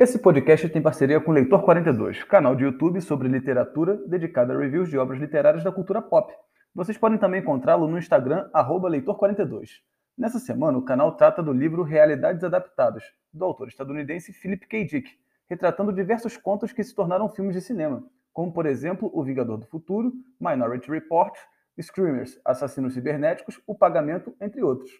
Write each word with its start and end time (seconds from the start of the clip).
Esse 0.00 0.18
podcast 0.18 0.66
tem 0.70 0.80
parceria 0.80 1.20
com 1.20 1.30
Leitor 1.30 1.62
42, 1.62 2.24
canal 2.24 2.56
de 2.56 2.64
YouTube 2.64 3.02
sobre 3.02 3.28
literatura 3.28 3.98
dedicado 4.06 4.50
a 4.50 4.56
reviews 4.56 4.88
de 4.88 4.96
obras 4.96 5.20
literárias 5.20 5.62
da 5.62 5.70
cultura 5.70 6.00
pop. 6.00 6.32
Vocês 6.74 6.96
podem 6.96 7.18
também 7.18 7.42
encontrá-lo 7.42 7.86
no 7.86 7.98
Instagram, 7.98 8.48
Leitor42. 8.54 9.68
Nessa 10.16 10.38
semana, 10.38 10.78
o 10.78 10.82
canal 10.86 11.14
trata 11.18 11.42
do 11.42 11.52
livro 11.52 11.82
Realidades 11.82 12.42
Adaptadas, 12.42 13.04
do 13.30 13.44
autor 13.44 13.68
estadunidense 13.68 14.32
Philip 14.32 14.66
K. 14.66 14.86
Dick, 14.86 15.10
retratando 15.50 15.92
diversos 15.92 16.34
contos 16.34 16.72
que 16.72 16.82
se 16.82 16.94
tornaram 16.94 17.28
filmes 17.28 17.54
de 17.54 17.60
cinema, 17.60 18.02
como, 18.32 18.54
por 18.54 18.64
exemplo, 18.64 19.10
O 19.12 19.22
Vingador 19.22 19.58
do 19.58 19.66
Futuro, 19.66 20.14
Minority 20.40 20.90
Report, 20.90 21.36
Screamers, 21.78 22.40
Assassinos 22.42 22.94
Cibernéticos, 22.94 23.60
O 23.66 23.74
Pagamento, 23.74 24.34
entre 24.40 24.62
outros. 24.62 24.90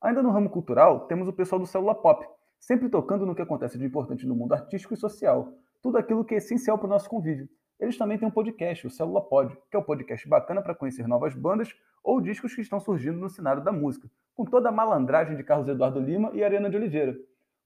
Ainda 0.00 0.22
no 0.22 0.30
ramo 0.30 0.48
cultural, 0.48 1.00
temos 1.00 1.28
o 1.28 1.34
pessoal 1.34 1.60
do 1.60 1.66
Célula 1.66 1.94
Pop, 1.94 2.26
sempre 2.58 2.88
tocando 2.88 3.24
no 3.24 3.34
que 3.34 3.42
acontece 3.42 3.78
de 3.78 3.84
importante 3.84 4.26
no 4.26 4.34
mundo 4.34 4.52
artístico 4.52 4.94
e 4.94 4.96
social, 4.96 5.52
tudo 5.82 5.98
aquilo 5.98 6.24
que 6.24 6.34
é 6.34 6.38
essencial 6.38 6.78
para 6.78 6.86
o 6.86 6.90
nosso 6.90 7.08
convívio. 7.08 7.48
Eles 7.78 7.96
também 7.96 8.18
têm 8.18 8.26
um 8.26 8.30
podcast, 8.30 8.86
o 8.86 8.90
Célula 8.90 9.20
Pod, 9.20 9.56
que 9.70 9.76
é 9.76 9.78
um 9.78 9.82
podcast 9.82 10.28
bacana 10.28 10.60
para 10.60 10.74
conhecer 10.74 11.06
novas 11.06 11.34
bandas 11.34 11.74
ou 12.02 12.20
discos 12.20 12.54
que 12.54 12.60
estão 12.60 12.80
surgindo 12.80 13.18
no 13.18 13.30
cenário 13.30 13.62
da 13.62 13.70
música, 13.70 14.10
com 14.34 14.44
toda 14.44 14.68
a 14.68 14.72
malandragem 14.72 15.36
de 15.36 15.44
Carlos 15.44 15.68
Eduardo 15.68 16.00
Lima 16.00 16.30
e 16.34 16.42
Ariana 16.42 16.68
de 16.68 16.76
Oliveira. 16.76 17.16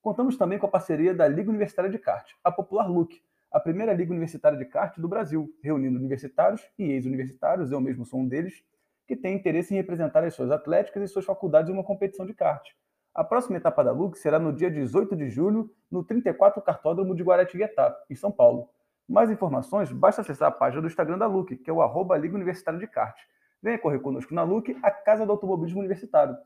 Contamos 0.03 0.37
também 0.37 0.59
com 0.59 0.67
a 0.67 0.71
parceria 0.71 1.15
da 1.15 1.27
Liga 1.29 1.49
Universitária 1.49 1.91
de 1.91 1.99
Kart, 1.99 2.31
a 2.45 2.51
Popular 2.51 2.91
Look, 2.91 3.23
a 3.53 3.61
primeira 3.61 3.93
liga 3.93 4.11
universitária 4.11 4.57
de 4.57 4.65
kart 4.65 4.99
do 4.99 5.07
Brasil, 5.07 5.55
reunindo 5.63 5.99
universitários 5.99 6.67
e 6.79 6.85
ex-universitários, 6.85 7.71
eu 7.71 7.81
mesmo 7.81 8.07
sou 8.07 8.21
um 8.21 8.27
deles, 8.27 8.65
que 9.07 9.15
tem 9.15 9.37
interesse 9.37 9.75
em 9.75 9.77
representar 9.77 10.25
as 10.25 10.35
suas 10.35 10.51
atléticas 10.51 11.03
e 11.03 11.13
suas 11.13 11.27
faculdades 11.27 11.69
em 11.71 11.75
uma 11.75 11.85
competição 11.85 12.25
de 12.25 12.33
kart. 12.33 12.67
A 13.15 13.23
próxima 13.23 13.59
etapa 13.59 13.85
da 13.85 13.93
LUC 13.93 14.19
será 14.19 14.39
no 14.39 14.53
dia 14.53 14.71
18 14.71 15.15
de 15.15 15.29
julho, 15.29 15.71
no 15.91 16.03
34 16.03 16.63
Cartódromo 16.63 17.15
de 17.15 17.23
Guaratinguetá, 17.23 17.95
em 18.09 18.15
São 18.15 18.33
Paulo. 18.33 18.71
Mais 19.07 19.31
informações, 19.31 19.93
basta 19.93 20.23
acessar 20.23 20.49
a 20.49 20.53
página 20.53 20.81
do 20.81 20.87
Instagram 20.87 21.19
da 21.19 21.27
LUC, 21.27 21.59
que 21.59 21.69
é 21.69 21.73
o 21.73 21.83
arroba 21.83 22.17
Liga 22.17 22.35
Universitária 22.35 22.81
de 22.81 22.87
Kart. 22.87 23.15
Venha 23.63 23.79
correr 23.79 23.99
conosco 23.99 24.35
na 24.35 24.43
LUC, 24.43 24.79
a 24.83 24.91
Casa 24.91 25.27
do 25.27 25.33
Automobilismo 25.33 25.81
Universitário. 25.81 26.37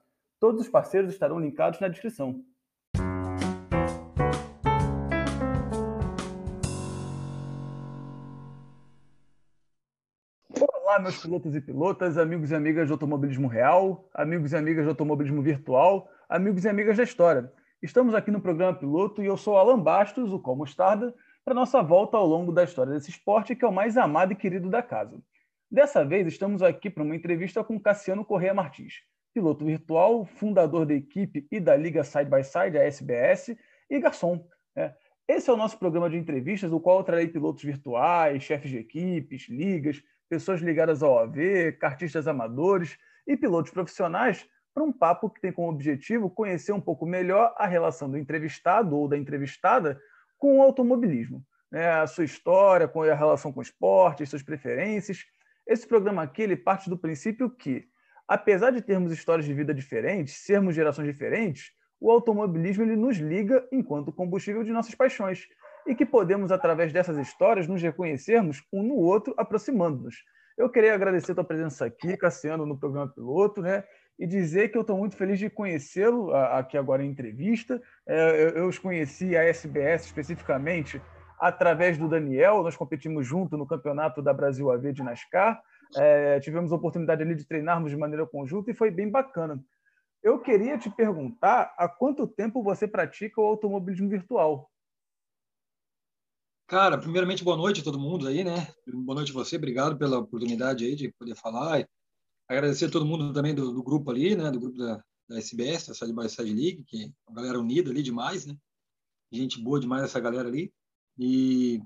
Todos 0.41 0.63
os 0.63 0.69
parceiros 0.69 1.13
estarão 1.13 1.39
linkados 1.39 1.79
na 1.79 1.87
descrição. 1.87 2.43
Olá, 10.97 11.03
meus 11.03 11.21
pilotos 11.21 11.55
e 11.55 11.61
pilotas, 11.61 12.17
amigos 12.17 12.51
e 12.51 12.55
amigas 12.55 12.87
de 12.87 12.93
automobilismo 12.93 13.49
real, 13.49 14.09
amigos 14.15 14.53
e 14.53 14.57
amigas 14.57 14.83
de 14.83 14.89
automobilismo 14.89 15.43
virtual, 15.43 16.09
amigos 16.27 16.65
e 16.65 16.71
amigas 16.71 16.97
da 16.97 17.03
história. 17.03 17.53
Estamos 17.83 18.15
aqui 18.15 18.31
no 18.31 18.41
programa 18.41 18.73
Piloto 18.73 19.23
e 19.23 19.27
eu 19.27 19.37
sou 19.37 19.59
Alan 19.59 19.79
Bastos, 19.79 20.33
o 20.33 20.39
Col 20.39 20.57
Mostarda, 20.57 21.15
para 21.45 21.53
nossa 21.53 21.83
volta 21.83 22.17
ao 22.17 22.27
longo 22.27 22.51
da 22.51 22.65
história 22.65 22.95
desse 22.95 23.11
esporte 23.11 23.55
que 23.55 23.63
é 23.63 23.69
o 23.69 23.73
mais 23.73 23.99
amado 23.99 24.33
e 24.33 24.35
querido 24.35 24.71
da 24.71 24.83
casa. 24.83 25.21
Dessa 25.71 26.03
vez, 26.03 26.27
estamos 26.29 26.63
aqui 26.63 26.89
para 26.89 27.03
uma 27.03 27.15
entrevista 27.15 27.63
com 27.63 27.79
Cassiano 27.79 28.25
Correia 28.25 28.55
Martins, 28.55 29.03
piloto 29.35 29.67
virtual, 29.67 30.25
fundador 30.25 30.87
da 30.87 30.95
equipe 30.95 31.47
e 31.53 31.61
da 31.61 31.77
Liga 31.77 32.03
Side 32.05 32.31
by 32.31 32.43
Side, 32.43 32.79
a 32.79 32.85
SBS, 32.85 33.55
e 33.91 34.01
garçom. 34.01 34.49
Né? 34.75 34.95
Esse 35.29 35.51
é 35.51 35.53
o 35.53 35.59
nosso 35.59 35.79
programa 35.79 36.09
de 36.09 36.17
entrevistas, 36.17 36.71
no 36.71 36.81
qual 36.81 37.01
eu 37.01 37.05
trarei 37.05 37.29
pilotos 37.29 37.63
virtuais, 37.63 38.43
chefes 38.43 38.71
de 38.71 38.79
equipes, 38.79 39.47
ligas, 39.51 40.03
pessoas 40.29 40.61
ligadas 40.61 41.03
ao 41.03 41.19
AV, 41.19 41.73
cartistas 41.81 42.27
amadores 42.27 42.99
e 43.27 43.37
pilotos 43.37 43.73
profissionais 43.73 44.49
para 44.75 44.85
um 44.85 44.93
papo 44.93 45.31
que 45.31 45.41
tem 45.41 45.51
como 45.53 45.71
objetivo 45.71 46.29
conhecer 46.29 46.73
um 46.73 46.81
pouco 46.81 47.07
melhor 47.07 47.55
a 47.57 47.67
relação 47.67 48.11
do 48.11 48.19
entrevistado 48.19 48.97
ou 48.97 49.09
da 49.09 49.17
entrevistada 49.17 49.99
com 50.39 50.59
o 50.59 50.63
automobilismo. 50.63 51.43
Né? 51.71 51.89
A 51.89 52.07
sua 52.07 52.25
história, 52.25 52.87
com 52.87 53.03
a 53.03 53.15
relação 53.15 53.53
com 53.53 53.61
o 53.61 53.63
esporte, 53.63 54.27
suas 54.27 54.43
preferências. 54.43 55.25
Esse 55.67 55.87
programa 55.87 56.23
aqui 56.23 56.43
ele 56.43 56.57
parte 56.57 56.91
do 56.91 56.99
princípio 56.99 57.49
que, 57.51 57.89
apesar 58.29 58.71
de 58.71 58.83
termos 58.83 59.13
histórias 59.13 59.47
de 59.47 59.55
vida 59.55 59.73
diferentes, 59.73 60.45
sermos 60.45 60.75
gerações 60.75 61.07
diferentes, 61.07 61.73
o 61.99 62.11
automobilismo 62.11 62.85
ele 62.85 62.97
nos 62.97 63.17
liga 63.17 63.67
enquanto 63.73 64.13
combustível 64.13 64.63
de 64.63 64.73
nossas 64.73 64.95
paixões 64.95 65.49
e 65.87 65.95
que 65.95 66.05
podemos, 66.05 66.51
através 66.51 66.93
dessas 66.93 67.17
histórias, 67.17 67.69
nos 67.69 67.81
reconhecermos 67.81 68.63
um 68.73 68.83
no 68.83 68.97
outro, 68.97 69.35
aproximando-nos. 69.37 70.17
Eu 70.57 70.71
queria 70.71 70.95
agradecer 70.95 71.33
a 71.33 71.35
tua 71.35 71.45
presença 71.45 71.85
aqui, 71.85 72.17
Cassiano, 72.17 72.65
no 72.65 72.79
programa 72.79 73.09
Piloto, 73.09 73.61
né? 73.61 73.85
E 74.19 74.27
dizer 74.27 74.71
que 74.71 74.79
eu 74.79 74.81
estou 74.81 74.97
muito 74.97 75.15
feliz 75.15 75.39
de 75.39 75.51
conhecê-lo 75.51 76.35
aqui 76.35 76.79
agora 76.79 77.05
em 77.05 77.11
entrevista. 77.11 77.81
É, 78.07 78.53
eu 78.57 78.67
os 78.67 78.79
conheci 78.79 79.37
a 79.37 79.45
SBS 79.45 80.07
especificamente 80.07 81.01
através 81.39 81.99
do 81.99 82.09
Daniel. 82.09 82.63
Nós 82.63 82.75
competimos 82.75 83.27
junto 83.27 83.59
no 83.59 83.67
campeonato 83.67 84.23
da 84.23 84.33
Brasil 84.33 84.71
AV 84.73 84.93
de 84.93 85.03
NASCAR. 85.03 85.61
É, 85.95 86.41
tivemos 86.41 86.73
a 86.73 86.77
oportunidade 86.77 87.23
ali 87.23 87.35
de 87.35 87.47
treinarmos 87.47 87.91
de 87.91 87.97
maneira 87.97 88.27
conjunta 88.27 88.71
e 88.71 88.75
foi 88.75 88.91
bem 88.91 89.11
bacana. 89.11 89.63
Eu 90.23 90.41
queria 90.41 90.79
te 90.79 90.91
perguntar 90.91 91.75
há 91.77 91.87
quanto 91.87 92.27
tempo 92.27 92.63
você 92.63 92.89
pratica 92.89 93.41
o 93.41 93.45
automobilismo 93.45 94.09
virtual? 94.09 94.71
Cara, 96.69 96.99
primeiramente, 96.99 97.45
boa 97.45 97.57
noite 97.57 97.81
a 97.81 97.85
todo 97.85 97.97
mundo 97.97 98.27
aí, 98.27 98.43
né? 98.43 98.67
Boa 98.89 99.15
noite 99.15 99.31
a 99.31 99.35
você, 99.35 99.55
obrigado 99.55 99.97
pela 99.97 100.19
oportunidade 100.19 100.85
aí 100.85 100.97
de 100.97 101.13
poder 101.13 101.37
falar. 101.37 101.89
Agradecer 102.49 102.87
a 102.87 102.91
todo 102.91 103.07
mundo 103.07 103.33
também 103.33 103.55
do, 103.55 103.73
do 103.73 103.85
grupo 103.85 104.11
ali, 104.11 104.35
né? 104.35 104.51
Do 104.51 104.59
grupo 104.59 104.77
da, 104.77 104.97
da 105.29 105.39
SBS, 105.39 105.87
da 105.87 105.95
Side 105.95 106.13
by 106.13 106.29
Side 106.29 106.53
League, 106.53 106.83
que 106.85 107.05
é 107.05 107.11
uma 107.29 107.37
galera 107.37 107.61
unida 107.61 107.89
ali 107.89 108.03
demais, 108.03 108.47
né? 108.47 108.57
Gente 109.31 109.61
boa 109.61 109.79
demais 109.79 110.03
essa 110.03 110.19
galera 110.19 110.49
ali. 110.49 110.73
E, 111.17 111.81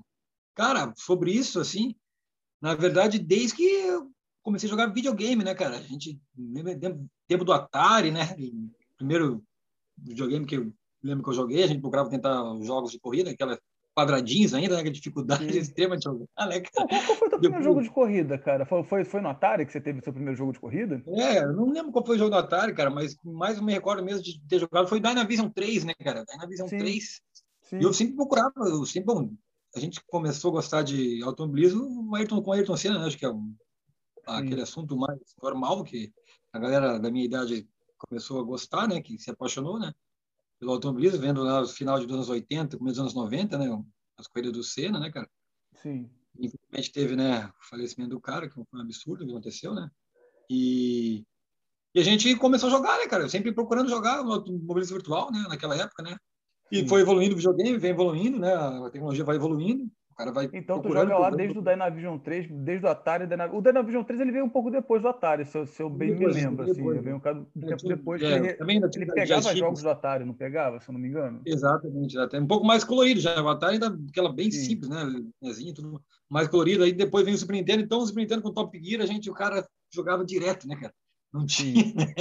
cara, 0.55 0.91
sobre 0.97 1.31
isso, 1.31 1.59
assim, 1.59 1.95
na 2.59 2.73
verdade, 2.73 3.19
desde 3.19 3.57
que 3.57 3.63
eu 3.63 4.11
comecei 4.41 4.67
a 4.67 4.71
jogar 4.71 4.87
videogame, 4.87 5.43
né, 5.43 5.53
cara? 5.53 5.77
A 5.77 5.81
gente, 5.83 6.19
tempo 7.27 7.45
do 7.45 7.53
Atari, 7.53 8.09
né? 8.09 8.35
Primeiro 8.97 9.43
videogame 9.95 10.47
que 10.47 10.55
eu 10.55 10.73
lembro 11.03 11.23
que 11.23 11.29
eu 11.29 11.35
joguei, 11.35 11.63
a 11.63 11.67
gente 11.67 11.81
procurava 11.81 12.09
tentar 12.09 12.41
jogos 12.63 12.91
de 12.91 12.99
corrida, 12.99 13.29
aquela 13.29 13.59
quadradinhos 13.95 14.53
ainda, 14.53 14.77
né? 14.77 14.83
Que 14.83 14.89
dificuldade 14.89 15.51
Sim. 15.51 15.59
extrema 15.59 15.97
de 15.97 16.03
jogar, 16.03 16.25
né, 16.47 16.61
Qual 16.61 17.17
foi 17.17 17.27
o 17.27 17.29
teu 17.29 17.39
primeiro 17.39 17.63
jogo 17.63 17.81
de 17.81 17.89
corrida, 17.89 18.37
cara? 18.37 18.65
Foi, 18.65 18.83
foi, 18.83 19.03
foi 19.03 19.21
no 19.21 19.29
Atari 19.29 19.65
que 19.65 19.71
você 19.71 19.81
teve 19.81 19.99
o 19.99 20.03
seu 20.03 20.13
primeiro 20.13 20.37
jogo 20.37 20.53
de 20.53 20.59
corrida? 20.59 21.03
É, 21.07 21.45
não 21.45 21.71
lembro 21.71 21.91
qual 21.91 22.05
foi 22.05 22.15
o 22.15 22.19
jogo 22.19 22.31
do 22.31 22.37
Atari, 22.37 22.73
cara, 22.73 22.89
mas 22.89 23.15
mais 23.23 23.57
eu 23.57 23.63
me 23.63 23.73
recordo 23.73 24.03
mesmo 24.03 24.23
de 24.23 24.39
ter 24.47 24.59
jogado 24.59 24.87
foi 24.87 24.99
Dynavision 24.99 25.49
3, 25.49 25.85
né, 25.85 25.93
cara? 25.95 26.23
Dynavision 26.25 26.67
Sim. 26.67 26.77
3. 26.77 27.21
Sim. 27.63 27.79
E 27.79 27.83
eu 27.83 27.93
sempre 27.93 28.15
procurava, 28.15 28.51
eu 28.65 28.85
sempre, 28.85 29.13
bom, 29.13 29.31
a 29.75 29.79
gente 29.79 30.01
começou 30.07 30.51
a 30.51 30.53
gostar 30.55 30.83
de 30.83 31.21
automobilismo 31.23 32.15
Ayrton, 32.15 32.41
com 32.41 32.51
Ayrton 32.51 32.77
Senna, 32.77 32.99
né? 32.99 33.07
Acho 33.07 33.17
que 33.17 33.25
é 33.25 33.29
um, 33.29 33.55
aquele 34.25 34.61
assunto 34.61 34.97
mais 34.97 35.19
normal 35.41 35.83
que 35.83 36.11
a 36.51 36.59
galera 36.59 36.99
da 36.99 37.09
minha 37.09 37.25
idade 37.25 37.67
começou 37.97 38.39
a 38.39 38.43
gostar, 38.43 38.87
né? 38.87 39.01
Que 39.01 39.17
se 39.17 39.29
apaixonou, 39.29 39.79
né? 39.79 39.93
Pelo 40.61 40.73
automobilismo, 40.73 41.19
vendo 41.19 41.43
lá 41.43 41.61
no 41.61 41.67
final 41.67 41.99
dos 41.99 42.15
anos 42.15 42.29
80, 42.29 42.77
começo 42.77 42.93
dos 42.93 43.01
anos 43.01 43.15
90, 43.15 43.57
né? 43.57 43.83
As 44.15 44.27
corridas 44.27 44.53
do 44.53 44.63
Senna, 44.63 44.99
né, 44.99 45.11
cara? 45.11 45.27
Sim. 45.73 46.07
Infelizmente 46.39 46.91
teve, 46.93 47.15
né, 47.15 47.47
o 47.47 47.67
falecimento 47.67 48.11
do 48.11 48.21
cara, 48.21 48.47
que 48.47 48.53
foi 48.53 48.63
um 48.71 48.79
absurdo 48.79 49.25
que 49.25 49.31
aconteceu, 49.31 49.73
né? 49.73 49.89
E, 50.47 51.25
e 51.95 51.99
a 51.99 52.03
gente 52.03 52.35
começou 52.35 52.67
a 52.67 52.71
jogar, 52.71 52.99
né, 52.99 53.07
cara? 53.07 53.23
Eu 53.23 53.29
sempre 53.29 53.51
procurando 53.51 53.89
jogar 53.89 54.23
no 54.23 54.33
automobilismo 54.33 54.97
virtual, 54.97 55.31
né, 55.31 55.43
naquela 55.49 55.75
época, 55.75 56.03
né? 56.03 56.15
E 56.71 56.81
Sim. 56.81 56.87
foi 56.87 57.01
evoluindo 57.01 57.33
o 57.33 57.37
videogame, 57.37 57.79
vem 57.79 57.91
evoluindo, 57.91 58.37
né? 58.37 58.53
A 58.53 58.89
tecnologia 58.91 59.25
vai 59.25 59.37
evoluindo 59.37 59.91
cara 60.15 60.31
vai 60.31 60.49
então 60.53 60.81
tu 60.81 60.91
joga 60.91 61.17
lá 61.17 61.29
desde 61.29 61.57
o 61.57 61.61
Dynavision 61.61 62.17
3, 62.17 62.47
desde 62.51 62.85
o 62.85 62.89
Atari. 62.89 63.25
O 63.53 63.61
Dynavision 63.61 64.03
3 64.03 64.21
ele 64.21 64.31
veio 64.31 64.45
um 64.45 64.49
pouco 64.49 64.69
depois 64.69 65.01
do 65.01 65.07
Atari, 65.07 65.45
se 65.45 65.57
eu, 65.57 65.65
se 65.65 65.81
eu 65.81 65.89
bem 65.89 66.15
depois, 66.15 66.35
me 66.35 66.41
lembro. 66.41 66.63
Assim, 66.69 66.99
veio 66.99 67.15
um 67.15 67.19
tempo 67.19 67.87
depois. 67.87 68.21
É, 68.21 68.35
ele, 68.35 68.53
também 68.53 68.77
ele 68.77 69.05
pegava 69.11 69.55
jogos 69.55 69.81
do 69.81 69.89
Atari, 69.89 70.25
não 70.25 70.33
pegava, 70.33 70.79
se 70.79 70.89
eu 70.89 70.93
não 70.93 70.99
me 70.99 71.07
engano? 71.07 71.41
Exatamente, 71.45 72.17
até 72.17 72.39
um 72.39 72.47
pouco 72.47 72.65
mais 72.65 72.83
colorido 72.83 73.19
já. 73.19 73.41
O 73.41 73.49
Atari 73.49 73.73
ainda 73.73 73.97
aquela 74.09 74.31
bem 74.31 74.51
Sim. 74.51 74.65
simples, 74.65 74.89
né? 74.89 75.03
Linhazinha, 75.41 75.73
tudo 75.73 76.01
mais 76.29 76.47
colorido. 76.47 76.83
Aí 76.83 76.93
depois 76.93 77.25
vem 77.25 77.33
o 77.33 77.37
Super 77.37 77.53
Nintendo, 77.53 77.83
então 77.83 77.99
o 77.99 78.07
Super 78.07 78.21
Nintendo 78.21 78.41
com 78.41 78.53
Top 78.53 78.79
Gear, 78.81 79.01
a 79.01 79.05
gente, 79.05 79.29
o 79.29 79.33
cara 79.33 79.67
jogava 79.93 80.25
direto, 80.25 80.67
né, 80.67 80.75
cara? 80.75 80.93
Não 81.33 81.45
tinha, 81.45 81.93
né? 81.95 82.13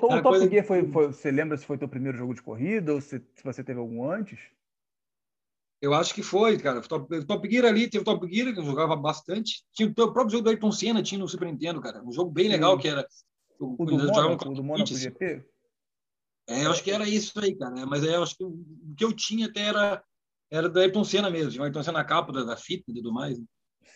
Pô, 0.00 0.06
o 0.06 0.08
Top 0.08 0.22
coisa... 0.22 0.48
Gear 0.48 0.64
foi, 0.64 0.86
foi, 0.88 1.06
Você 1.08 1.30
lembra 1.30 1.56
se 1.56 1.64
foi 1.64 1.78
teu 1.78 1.88
primeiro 1.88 2.18
jogo 2.18 2.34
de 2.34 2.42
corrida 2.42 2.92
ou 2.92 3.00
se, 3.00 3.22
se 3.34 3.44
você 3.44 3.62
teve 3.62 3.78
algum 3.78 4.10
antes? 4.10 4.38
Eu 5.82 5.92
acho 5.94 6.14
que 6.14 6.22
foi, 6.22 6.56
cara. 6.58 6.80
Top, 6.80 7.24
Top 7.26 7.50
Gear 7.50 7.66
ali, 7.66 7.90
teve 7.90 8.02
o 8.02 8.04
Top 8.04 8.24
Gear, 8.32 8.54
que 8.54 8.60
eu 8.60 8.64
jogava 8.64 8.94
bastante. 8.94 9.64
Tinha 9.72 9.88
o 9.88 9.92
próprio 9.92 10.30
jogo 10.30 10.44
do 10.44 10.50
Ayrton 10.50 10.70
Senna, 10.70 11.02
tinha 11.02 11.18
no 11.18 11.28
Super 11.28 11.46
Nintendo, 11.46 11.80
cara. 11.80 12.00
Um 12.04 12.12
jogo 12.12 12.30
bem 12.30 12.48
legal, 12.48 12.78
que 12.78 12.86
era... 12.86 13.04
O, 13.58 13.74
o 13.82 13.84
do, 13.84 13.96
Mônaco, 13.96 14.48
o 14.48 14.84
do 14.84 14.96
GP? 14.96 15.44
É, 16.48 16.66
eu 16.66 16.70
acho 16.70 16.84
que 16.84 16.90
era 16.90 17.08
isso 17.08 17.38
aí, 17.40 17.56
cara. 17.56 17.84
Mas 17.84 18.04
eu 18.04 18.22
acho 18.22 18.36
que 18.36 18.44
o 18.44 18.64
que 18.96 19.04
eu 19.04 19.12
tinha 19.12 19.46
até 19.46 19.62
era, 19.62 20.04
era 20.50 20.68
do 20.68 20.78
Ayrton 20.78 21.02
Senna 21.02 21.28
mesmo. 21.28 21.60
O 21.60 21.64
Ayrton 21.64 21.82
Senna 21.82 21.98
na 21.98 22.04
capa 22.04 22.32
da, 22.32 22.44
da 22.44 22.56
fita 22.56 22.84
e 22.88 22.94
tudo 22.94 23.12
mais. 23.12 23.36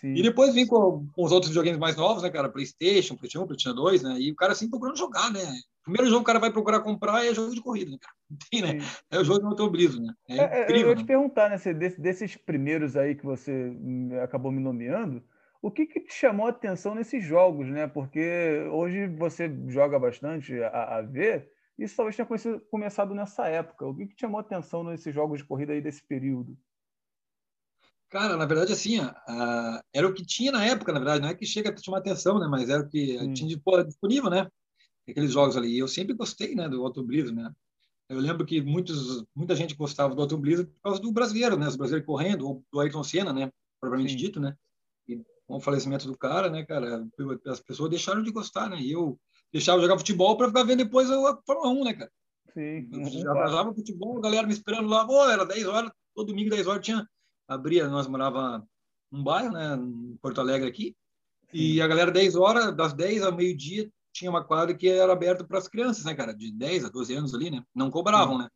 Sim. 0.01 0.13
E 0.15 0.23
depois 0.23 0.55
vim 0.55 0.67
com, 0.67 1.07
com, 1.15 1.25
os 1.25 1.31
outros 1.31 1.51
videogames 1.51 1.79
mais 1.79 1.97
novos, 1.97 2.25
né, 2.25 2.31
cara? 2.31 2.49
PlayStation, 2.49 3.15
PlayStation 3.15 3.45
1, 3.45 3.47
PlayStation 3.47 3.77
2, 3.77 4.03
né? 4.03 4.21
E 4.21 4.33
o 4.33 4.37
cara 4.37 4.53
assim 4.53 4.69
procurando 4.69 4.99
jogar, 4.99 5.33
né? 5.33 5.41
Primeiro 5.87 6.11
jogo 6.11 6.19
que 6.19 6.25
o 6.25 6.27
cara 6.27 6.41
vai 6.41 6.53
procurar 6.53 6.81
comprar 6.81 7.25
é 7.25 7.33
jogo 7.33 7.55
de 7.55 7.63
corrida, 7.63 7.93
né, 7.93 7.99
tem, 8.51 8.61
né? 8.61 8.81
Sim. 8.81 8.97
É 9.09 9.19
o 9.21 9.25
jogo 9.25 9.39
do 9.39 9.47
automobilismo, 9.47 10.05
né? 10.05 10.15
É, 10.29 10.37
é, 10.37 10.63
incrível, 10.65 10.87
eu 10.87 10.91
ia 10.91 10.97
te 10.97 11.03
né? 11.03 11.07
perguntar, 11.07 11.49
né? 11.49 11.57
Desses 11.99 12.37
primeiros 12.37 12.97
aí 12.97 13.15
que 13.15 13.25
você 13.25 13.73
acabou 14.21 14.51
me 14.51 14.61
nomeando, 14.61 15.23
o 15.63 15.71
que, 15.71 15.87
que 15.87 16.01
te 16.01 16.13
chamou 16.13 16.47
a 16.47 16.51
atenção 16.51 16.93
nesses 16.93 17.25
jogos, 17.25 17.69
né? 17.69 17.87
Porque 17.87 18.67
hoje 18.73 19.07
você 19.07 19.49
joga 19.69 19.97
bastante 19.97 20.61
a, 20.61 20.99
a 20.99 21.03
ver, 21.03 21.53
isso 21.79 21.97
talvez 21.97 22.17
tenha 22.17 22.29
começado 22.69 23.15
nessa 23.15 23.47
época. 23.47 23.87
O 23.87 23.95
que, 23.95 24.07
que 24.07 24.17
te 24.17 24.23
chamou 24.23 24.39
a 24.39 24.41
atenção 24.43 24.83
nesses 24.83 25.15
jogos 25.15 25.39
de 25.39 25.45
corrida 25.45 25.73
aí 25.73 25.81
desse 25.81 26.03
período? 26.03 26.59
Cara, 28.09 28.37
na 28.37 28.47
verdade, 28.47 28.73
assim, 28.73 28.99
era 29.93 30.07
o 30.07 30.15
que 30.15 30.25
tinha 30.25 30.51
na 30.51 30.65
época, 30.65 30.93
na 30.93 30.99
verdade, 30.99 31.23
não 31.23 31.29
é 31.29 31.35
que 31.35 31.47
chega 31.47 31.73
a 31.73 31.77
chamar 31.77 31.99
atenção, 31.99 32.41
né? 32.41 32.49
Mas 32.51 32.69
era 32.69 32.83
o 32.83 32.89
que 32.89 33.19
hum. 33.21 33.33
tinha 33.33 33.57
disponível, 33.85 34.31
né? 34.31 34.49
Aqueles 35.09 35.33
jogos 35.33 35.57
ali. 35.57 35.79
Eu 35.79 35.89
sempre 35.89 36.15
gostei, 36.15 36.55
né, 36.55 36.69
do 36.69 36.85
automobilismo, 36.85 37.37
né? 37.37 37.53
Eu 38.09 38.21
lembro 38.21 38.47
que 38.47 38.61
muitos, 38.61 39.25
muita 39.35 39.57
gente 39.57 39.75
gostava 39.75 40.15
do 40.15 40.23
automobilismo 40.23 40.67
por 40.67 40.81
causa 40.81 41.01
do 41.01 41.13
brasileiro, 41.13 41.57
né? 41.57 41.67
Os 41.67 41.77
brasileiros 41.77 42.07
correndo, 42.07 42.47
ou 42.47 42.65
do 42.73 42.81
Ayrton 42.81 43.03
Senna, 43.03 43.33
né? 43.33 43.51
Propriamente 43.81 44.13
Sim. 44.13 44.19
dito, 44.19 44.41
né? 44.41 44.57
E 45.09 45.17
com 45.47 45.57
o 45.57 45.61
falecimento 45.61 46.07
do 46.07 46.17
cara, 46.17 46.49
né, 46.51 46.65
cara, 46.65 47.07
as 47.47 47.61
pessoas 47.61 47.91
deixaram 47.91 48.23
de 48.23 48.31
gostar, 48.31 48.69
né? 48.69 48.81
E 48.81 48.93
eu 48.93 49.19
deixava 49.53 49.81
jogar 49.81 49.99
futebol 49.99 50.37
para 50.37 50.49
ficar 50.49 50.65
vendo 50.65 50.85
depois 50.85 51.11
a 51.11 51.37
Fórmula 51.47 51.69
1, 51.69 51.85
né, 51.85 51.95
cara? 51.95 52.13
Sim. 52.55 52.89
Eu 52.93 53.75
futebol, 53.75 54.19
a 54.19 54.23
galera 54.23 54.47
me 54.47 54.53
esperando 54.53 54.89
lá, 54.89 55.07
pô, 55.07 55.29
era 55.29 55.45
10 55.45 55.67
horas, 55.67 55.91
todo 56.15 56.29
domingo, 56.29 56.51
10 56.51 56.67
horas 56.67 56.85
tinha 56.85 57.07
abria, 57.47 57.89
nós 57.89 58.07
morava 58.07 58.67
num 59.11 59.23
bairro, 59.23 59.53
né, 59.53 59.77
em 59.77 60.17
Porto 60.21 60.41
Alegre 60.41 60.69
aqui, 60.69 60.97
e 61.53 61.81
a 61.81 61.87
galera 61.87 62.11
10 62.11 62.35
horas, 62.35 62.75
das 62.75 62.93
10 62.93 63.23
ao 63.23 63.35
meio-dia, 63.35 63.91
tinha 64.17 64.31
uma 64.31 64.43
quadra 64.43 64.75
que 64.75 64.89
era 64.89 65.13
aberta 65.13 65.45
para 65.45 65.59
as 65.59 65.69
crianças, 65.69 66.05
né, 66.05 66.15
cara, 66.15 66.33
de 66.33 66.51
10 66.53 66.87
a 66.87 66.89
12 66.89 67.15
anos 67.15 67.35
ali, 67.35 67.51
né? 67.51 67.63
Não 67.75 67.91
cobravam, 67.91 68.39
né? 68.39 68.49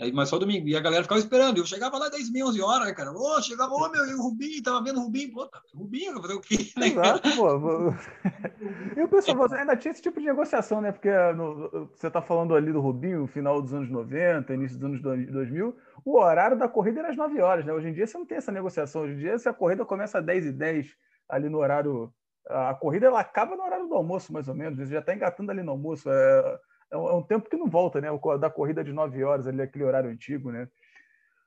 Aí, 0.00 0.10
mas 0.10 0.30
só 0.30 0.38
domingo. 0.38 0.66
E 0.66 0.74
a 0.74 0.80
galera 0.80 1.02
ficava 1.02 1.20
esperando. 1.20 1.58
Eu 1.58 1.66
chegava 1.66 1.98
lá 1.98 2.08
10 2.08 2.32
mil, 2.32 2.46
11 2.46 2.62
horas, 2.62 2.86
né, 2.88 2.94
cara? 2.94 3.12
Ô, 3.12 3.36
oh, 3.36 3.42
chegava, 3.42 3.70
ô, 3.74 3.84
oh, 3.84 3.88
meu, 3.90 4.06
e 4.06 4.14
o 4.14 4.22
Rubinho, 4.22 4.62
tava 4.62 4.82
vendo 4.82 4.98
o 4.98 5.02
Rubinho. 5.02 5.30
Pô, 5.30 5.46
tá, 5.46 5.60
Rubinho, 5.74 6.14
vai 6.14 6.22
fazer 6.22 6.34
o 6.34 6.40
quê? 6.40 6.56
Né, 6.78 6.88
Exato, 6.88 7.28
pô. 7.36 7.48
E 8.96 9.02
o 9.02 9.08
pessoal, 9.08 9.36
você 9.36 9.56
ainda 9.56 9.76
tinha 9.76 9.92
esse 9.92 10.00
tipo 10.00 10.18
de 10.18 10.26
negociação, 10.26 10.80
né? 10.80 10.90
Porque 10.90 11.10
no, 11.34 11.90
você 11.94 12.10
tá 12.10 12.22
falando 12.22 12.54
ali 12.54 12.72
do 12.72 12.80
Rubinho, 12.80 13.26
final 13.26 13.60
dos 13.60 13.74
anos 13.74 13.90
90, 13.90 14.54
início 14.54 14.78
dos 14.78 14.86
anos 14.86 15.02
2000, 15.02 15.76
o 16.04 16.18
horário 16.18 16.58
da 16.58 16.66
corrida 16.66 17.00
era 17.00 17.10
às 17.10 17.16
9 17.16 17.40
horas, 17.40 17.66
né? 17.66 17.72
Hoje 17.72 17.88
em 17.88 17.92
dia 17.92 18.06
você 18.06 18.16
não 18.16 18.26
tem 18.26 18.38
essa 18.38 18.50
negociação. 18.50 19.02
Hoje 19.02 19.14
em 19.14 19.18
dia, 19.18 19.38
se 19.38 19.48
a 19.48 19.52
corrida 19.52 19.84
começa 19.84 20.18
às 20.18 20.24
10 20.24 20.46
e 20.46 20.52
10 20.52 20.96
ali 21.28 21.48
no 21.48 21.58
horário. 21.58 22.12
A 22.48 22.74
corrida 22.74 23.06
ela 23.06 23.20
acaba 23.20 23.54
no 23.56 23.62
horário 23.62 23.86
do 23.86 23.94
almoço, 23.94 24.32
mais 24.32 24.48
ou 24.48 24.54
menos. 24.54 24.78
Você 24.78 24.92
já 24.92 25.00
está 25.00 25.14
engatando 25.14 25.50
ali 25.50 25.62
no 25.62 25.72
almoço. 25.72 26.10
É, 26.10 26.58
é, 26.92 26.96
é 26.96 26.96
um 26.96 27.22
tempo 27.22 27.48
que 27.48 27.56
não 27.56 27.68
volta, 27.68 28.00
né? 28.00 28.08
Da 28.38 28.50
corrida 28.50 28.82
de 28.82 28.92
9 28.92 29.22
horas, 29.22 29.46
ali, 29.46 29.62
aquele 29.62 29.84
horário 29.84 30.10
antigo, 30.10 30.50
né? 30.50 30.68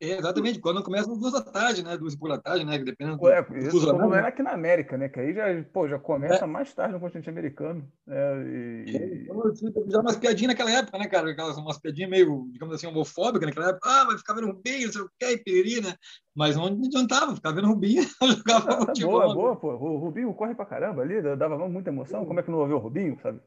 É, 0.01 0.17
exatamente, 0.17 0.59
quando 0.59 0.83
começa 0.83 1.11
às 1.11 1.17
duas 1.17 1.33
da 1.33 1.41
tarde, 1.41 1.83
né? 1.83 1.97
Duas 1.97 2.13
e 2.13 2.17
pouco 2.17 2.35
da 2.35 2.41
tarde, 2.41 2.65
né? 2.65 2.77
Dependendo 2.77 3.27
é, 3.29 3.41
do, 3.41 3.57
isso 3.57 3.85
quando 3.85 3.99
não 3.99 4.13
era 4.13 4.27
aqui 4.27 4.43
na 4.43 4.51
América, 4.51 4.97
né? 4.97 5.07
Que 5.07 5.19
aí 5.19 5.33
já, 5.33 5.45
pô, 5.71 5.87
já 5.87 5.97
começa 5.97 6.43
é. 6.43 6.47
mais 6.47 6.73
tarde 6.73 6.93
no 6.93 6.99
continente 6.99 7.29
americano. 7.29 7.87
Né? 8.05 8.17
E, 8.45 8.83
e... 8.87 8.97
É, 8.97 9.91
já 9.91 9.99
umas 9.99 10.17
piadinhas 10.17 10.49
naquela 10.49 10.71
época, 10.71 10.97
né, 10.97 11.07
cara? 11.07 11.29
Aquelas 11.29 11.57
umas 11.57 11.79
piadinhas 11.79 12.09
meio, 12.09 12.49
digamos 12.51 12.75
assim, 12.75 12.87
homofóbicas 12.87 13.47
naquela 13.47 13.69
época. 13.69 13.89
Ah, 13.89 14.05
vai 14.05 14.17
ficar 14.17 14.33
vendo 14.33 14.47
Rubinho, 14.47 14.85
não 14.87 14.93
sei 14.93 15.01
o 15.01 15.09
que, 15.19 15.37
piriri, 15.37 15.81
né? 15.81 15.95
Mas 16.35 16.55
não 16.55 16.65
adiantava, 16.65 17.35
ficava 17.35 17.55
vendo 17.55 17.67
Rubinho, 17.67 18.03
jogava 18.37 18.73
ah, 18.73 18.85
futebol. 18.85 19.21
Boa, 19.21 19.33
boa, 19.33 19.55
pô. 19.55 19.73
O 19.73 19.97
Rubinho 19.97 20.33
corre 20.33 20.55
pra 20.55 20.65
caramba 20.65 21.01
ali, 21.01 21.21
dava 21.37 21.57
muita 21.69 21.89
emoção. 21.89 22.25
Como 22.25 22.39
é 22.39 22.43
que 22.43 22.51
não 22.51 22.59
ouviu 22.59 22.77
o 22.77 22.79
Rubinho, 22.79 23.17
sabe? 23.21 23.39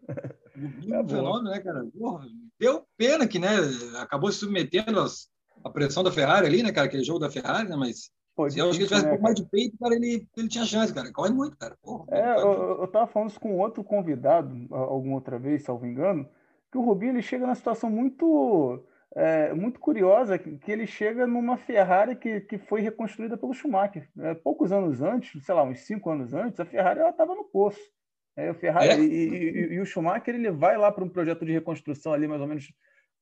Rubinho 0.54 0.94
é 0.94 1.02
um 1.02 1.08
fenômeno, 1.08 1.50
né, 1.50 1.60
cara? 1.60 1.84
Porra, 1.98 2.26
deu 2.58 2.84
pena 2.96 3.26
que, 3.26 3.38
né, 3.38 3.48
acabou 3.98 4.30
se 4.30 4.38
submetendo 4.38 5.00
às 5.00 5.28
a 5.66 5.70
pressão 5.70 6.02
da 6.02 6.12
Ferrari 6.12 6.46
ali, 6.46 6.62
né, 6.62 6.72
cara? 6.72 6.86
Aquele 6.86 7.04
jogo 7.04 7.18
da 7.18 7.30
Ferrari, 7.30 7.68
né? 7.68 7.76
Mas 7.76 8.10
Pô, 8.34 8.50
se 8.50 8.58
eu 8.58 8.68
acho 8.68 8.76
que 8.76 8.84
ele 8.84 8.88
tivesse 8.88 9.06
né, 9.06 9.08
um 9.08 9.12
pouco 9.12 9.24
mais 9.24 9.34
de 9.34 9.44
peito, 9.46 9.78
cara, 9.78 9.94
ele, 9.94 10.28
ele 10.36 10.48
tinha 10.48 10.64
chance, 10.64 10.92
cara. 10.92 11.10
Corre 11.12 11.32
muito, 11.32 11.56
cara. 11.56 11.76
Porra, 11.82 12.04
é, 12.10 12.40
eu, 12.40 12.80
eu 12.82 12.88
tava 12.88 13.06
falando 13.06 13.30
isso 13.30 13.40
com 13.40 13.58
outro 13.58 13.82
convidado, 13.82 14.54
alguma 14.70 15.14
outra 15.14 15.38
vez, 15.38 15.62
salvo 15.62 15.86
engano, 15.86 16.28
que 16.70 16.76
o 16.76 16.82
Rubinho 16.82 17.12
ele 17.12 17.22
chega 17.22 17.46
numa 17.46 17.54
situação 17.54 17.88
muito 17.88 18.84
é, 19.16 19.54
muito 19.54 19.80
curiosa, 19.80 20.38
que, 20.38 20.58
que, 20.58 20.70
ele 20.70 20.86
chega 20.86 21.26
numa 21.26 21.56
Ferrari 21.56 22.14
que, 22.14 22.40
que 22.42 22.58
foi 22.58 22.82
reconstruída 22.82 23.38
pelo 23.38 23.54
Schumacher. 23.54 24.06
É, 24.18 24.34
poucos 24.34 24.70
anos 24.70 25.00
antes, 25.00 25.42
sei 25.42 25.54
lá, 25.54 25.62
uns 25.62 25.80
cinco 25.80 26.10
anos 26.10 26.34
antes, 26.34 26.60
a 26.60 26.66
Ferrari 26.66 27.00
ela 27.00 27.10
estava 27.10 27.34
no 27.34 27.44
poço. 27.44 27.80
É, 28.36 28.52
Ferrari, 28.52 28.88
é? 28.90 28.98
E, 28.98 29.28
e, 29.28 29.74
e, 29.74 29.80
o 29.80 29.86
Schumacher 29.86 30.34
ele 30.34 30.50
vai 30.50 30.76
lá 30.76 30.92
para 30.92 31.02
um 31.02 31.08
projeto 31.08 31.46
de 31.46 31.52
reconstrução 31.52 32.12
ali, 32.12 32.28
mais 32.28 32.42
ou 32.42 32.46
menos 32.46 32.70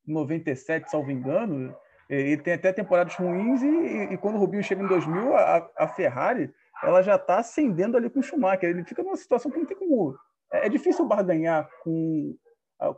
97, 0.05 0.91
salvo 0.91 1.13
engano, 1.13 1.73
e 2.09 2.37
tem 2.37 2.55
até 2.55 2.73
temporadas 2.73 3.15
ruins 3.15 3.63
e, 3.63 4.15
e, 4.15 4.19
quando 4.19 4.37
o 4.37 4.39
Rubinho 4.39 4.63
chega 4.63 4.83
em 4.83 4.87
2000, 4.87 5.37
a, 5.37 5.71
a 5.77 5.89
Ferrari 5.89 6.53
ela 6.83 7.03
já 7.03 7.17
está 7.17 7.39
ascendendo 7.39 7.97
ali 7.97 8.11
com 8.11 8.21
o 8.21 8.23
Schumacher. 8.23 8.69
Ele 8.69 8.85
fica 8.85 9.03
numa 9.03 9.17
situação 9.17 9.51
que 9.51 9.59
não 9.59 9.67
tem 9.67 9.77
como... 9.77 10.17
É, 10.53 10.67
é 10.67 10.69
difícil 10.69 11.07
barganhar 11.07 11.69
com, 11.83 12.37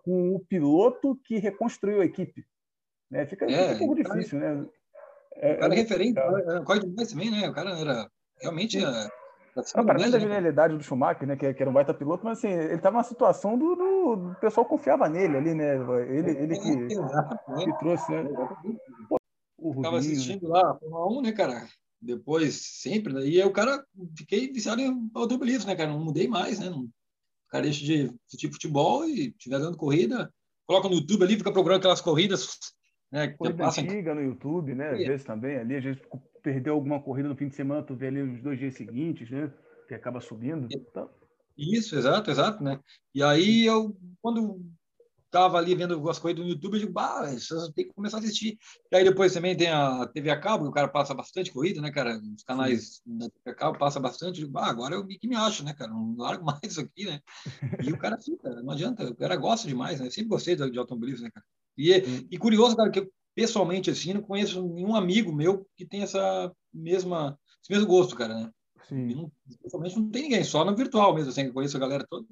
com 0.03 0.35
o 0.35 0.41
piloto 0.41 1.17
que 1.25 1.39
reconstruiu 1.39 2.01
a 2.01 2.05
equipe. 2.05 2.45
Né? 3.11 3.25
Fica, 3.27 3.45
é, 3.45 3.49
fica 3.49 3.75
um 3.75 3.79
pouco 3.79 3.95
difícil, 3.95 4.41
né? 4.41 4.67
É, 5.37 5.53
o 5.53 5.59
cara 5.59 5.75
é, 5.75 5.79
é 5.79 5.81
referente, 5.81 6.21
corre 6.65 6.81
demais 6.81 7.11
também, 7.11 7.31
né? 7.31 7.49
O 7.49 7.53
cara 7.53 7.79
era 7.79 8.11
realmente... 8.41 8.79
Era 8.79 9.09
não, 9.75 9.85
para 9.87 9.99
além 9.99 10.11
da 10.11 10.19
genialidade 10.19 10.77
do 10.77 10.83
Schumacher, 10.83 11.27
né, 11.27 11.35
que, 11.35 11.55
que, 11.55 11.63
era 11.63 11.71
um 11.71 11.75
baita 11.75 11.95
piloto, 11.95 12.25
mas 12.25 12.39
assim, 12.39 12.49
ele 12.49 12.75
estava 12.75 12.97
numa 12.97 13.05
situação 13.05 13.57
do, 13.59 13.75
do, 13.75 14.17
do, 14.17 14.35
pessoal 14.41 14.67
confiava 14.67 15.09
nele 15.09 15.37
ali, 15.37 15.55
né? 15.55 15.77
Ele, 16.09 16.31
ele 16.31 16.59
que, 16.59 16.87
que 17.65 17.79
trouxe, 17.79 18.13
né? 18.13 18.31
Estava 19.59 19.99
assistindo 19.99 20.49
lá 20.49 20.77
Fórmula 20.79 21.19
1, 21.21 21.23
né, 21.23 21.33
cara? 21.33 21.67
Depois, 22.01 22.55
sempre, 22.83 23.15
né? 23.15 23.27
e 23.27 23.43
o 23.43 23.51
cara, 23.51 23.83
fiquei 24.17 24.53
viciado 24.53 24.83
em 24.83 25.11
automobilismo, 25.15 25.69
né, 25.69 25.75
cara? 25.75 25.91
Não 25.91 26.05
mudei 26.05 26.29
mais, 26.29 26.59
né? 26.59 26.69
Não, 26.69 26.83
o 26.83 26.91
cara 27.49 27.65
deixa 27.65 27.85
de 27.85 28.15
assistir 28.27 28.53
futebol 28.53 29.07
e 29.07 29.29
estiver 29.29 29.59
dando 29.59 29.79
corrida, 29.79 30.31
coloca 30.67 30.89
no 30.89 30.97
YouTube 30.97 31.25
ali, 31.25 31.39
fica 31.39 31.53
procurando 31.53 31.79
aquelas 31.79 32.03
corridas, 32.03 32.59
né? 33.11 33.29
Corrida 33.29 33.67
antiga 33.67 34.15
no 34.15 34.23
YouTube, 34.23 34.75
né? 34.75 34.91
Às 34.91 34.99
vezes 34.99 35.25
também 35.25 35.57
ali, 35.57 35.77
às 35.77 35.85
vezes 35.85 36.03
perdeu 36.43 36.75
alguma 36.75 37.01
corrida 37.03 37.29
no 37.29 37.37
fim 37.37 37.49
de 37.49 37.55
semana, 37.55 37.83
tu 37.83 37.95
vê 37.95 38.09
ali 38.09 38.23
os 38.23 38.43
dois 38.43 38.59
dias 38.59 38.75
seguintes, 38.75 39.31
né? 39.31 39.53
Que 39.89 39.95
acaba 39.95 40.21
subindo. 40.21 40.69
Então... 40.71 41.11
Isso, 41.57 41.97
exato, 41.97 42.31
exato, 42.31 42.63
né? 42.63 42.79
E 43.15 43.23
aí 43.23 43.65
eu, 43.65 43.97
quando 44.21 44.61
tava 45.31 45.59
ali 45.59 45.75
vendo 45.75 46.09
as 46.09 46.19
corridas 46.19 46.45
no 46.45 46.51
YouTube, 46.51 46.75
eu 46.75 46.81
digo, 46.81 46.93
bah, 46.93 47.33
isso 47.35 47.73
tem 47.73 47.87
que 47.87 47.95
começar 47.95 48.19
a 48.19 48.21
assistir. 48.21 48.59
E 48.91 48.97
aí 48.97 49.05
depois 49.05 49.35
também 49.35 49.57
tem 49.57 49.69
a 49.69 50.07
TV 50.07 50.31
a 50.31 50.41
cabo, 50.41 50.65
que 50.65 50.71
o 50.71 50.73
cara 50.73 50.89
passa 50.89 51.15
bastante 51.15 51.53
corrida, 51.53 51.81
né, 51.81 51.91
cara? 51.91 52.19
Os 52.19 52.43
canais 52.43 53.03
Sim. 53.05 53.19
da 53.19 53.29
TV 53.29 53.51
a 53.51 53.55
cabo 53.55 53.79
passa 53.79 53.99
bastante. 54.01 54.41
Eu 54.41 54.47
digo, 54.47 54.53
bah, 54.53 54.67
agora 54.67 54.95
eu 54.95 55.07
que 55.07 55.29
me 55.29 55.37
acho, 55.37 55.65
né, 55.65 55.75
cara? 55.75 55.91
Não 55.91 56.15
largo 56.17 56.45
mais 56.47 56.61
isso 56.63 56.81
aqui, 56.81 57.07
né? 57.07 57.21
E 57.83 57.93
o 57.93 57.99
cara 57.99 58.19
fica, 58.19 58.63
não 58.63 58.73
adianta, 58.73 59.05
o 59.05 59.17
cara 59.17 59.37
gosta 59.37 59.67
demais, 59.69 60.01
né? 60.01 60.07
Eu 60.07 60.11
sempre 60.11 60.29
gostei 60.29 60.57
de 60.57 60.79
automobilismo, 60.79 61.25
né, 61.25 61.31
cara? 61.31 61.47
E, 61.77 62.27
e 62.31 62.39
curioso, 62.39 62.77
cara, 62.77 62.91
que 62.91 63.01
eu 63.01 63.11
pessoalmente, 63.37 63.91
assim, 63.91 64.15
não 64.15 64.23
conheço 64.23 64.67
nenhum 64.67 64.97
amigo 64.97 65.31
meu 65.31 65.67
que 65.77 65.85
tenha 65.85 66.05
essa 66.05 66.51
mesma, 66.73 67.39
esse 67.63 67.71
mesmo 67.71 67.87
gosto, 67.87 68.17
cara, 68.17 68.35
né? 68.35 68.51
Sim. 68.89 69.15
Não, 69.15 69.33
pessoalmente 69.63 69.99
não 69.99 70.11
tem 70.11 70.23
ninguém, 70.23 70.43
só 70.43 70.65
no 70.65 70.75
virtual 70.75 71.15
mesmo, 71.15 71.29
assim, 71.29 71.43
que 71.43 71.49
eu 71.51 71.55
conheço 71.55 71.77
a 71.77 71.81
galera 71.81 72.07
toda. 72.09 72.27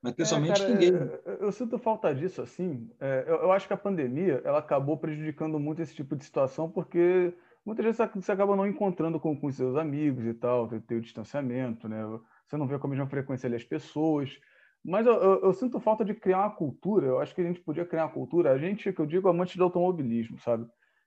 Mas 0.00 0.14
pessoalmente 0.14 0.62
é, 0.62 0.64
cara, 0.64 0.72
ninguém. 0.72 0.90
Eu, 0.90 1.34
eu, 1.40 1.52
sinto 1.52 1.78
falta 1.78 2.14
disso, 2.14 2.40
assim. 2.40 2.88
É, 2.98 3.24
eu, 3.26 3.34
eu, 3.42 3.52
acho 3.52 3.66
que 3.66 3.74
a 3.74 3.76
pandemia 3.76 4.40
ela 4.44 4.60
acabou 4.60 4.96
prejudicando 4.96 5.58
muito 5.58 5.82
esse 5.82 5.94
tipo 5.94 6.16
de 6.16 6.24
situação, 6.24 6.70
porque 6.70 7.34
muitas 7.66 7.84
vezes 7.84 8.00
você 8.14 8.32
acaba 8.32 8.56
não 8.56 8.66
encontrando 8.66 9.20
com, 9.20 9.38
com 9.38 9.50
seus 9.50 9.76
amigos 9.76 10.24
e 10.24 10.32
tal, 10.32 10.68
tem, 10.68 10.80
tem 10.80 10.98
o 10.98 11.02
distanciamento, 11.02 11.88
né? 11.88 12.02
Você 12.46 12.56
não 12.56 12.66
vê 12.66 12.78
com 12.78 12.86
a 12.86 12.90
mesma 12.90 13.08
frequência 13.08 13.48
ali 13.48 13.56
as 13.56 13.64
pessoas. 13.64 14.38
Mas 14.84 15.06
eu, 15.06 15.14
eu, 15.14 15.44
eu, 15.44 15.52
sinto 15.52 15.80
falta 15.80 16.04
de 16.04 16.14
criar 16.14 16.38
uma 16.38 16.50
cultura. 16.50 17.06
Eu 17.06 17.20
acho 17.20 17.34
que 17.34 17.40
a 17.40 17.44
gente 17.44 17.60
podia 17.60 17.84
criar 17.84 18.04
uma 18.04 18.12
cultura, 18.12 18.52
a 18.52 18.58
gente, 18.58 18.92
que 18.92 19.00
eu 19.00 19.06
digo, 19.06 19.28
amante 19.28 19.58
do 19.58 19.64
automobilismo, 19.64 20.38
sabe? 20.38 20.66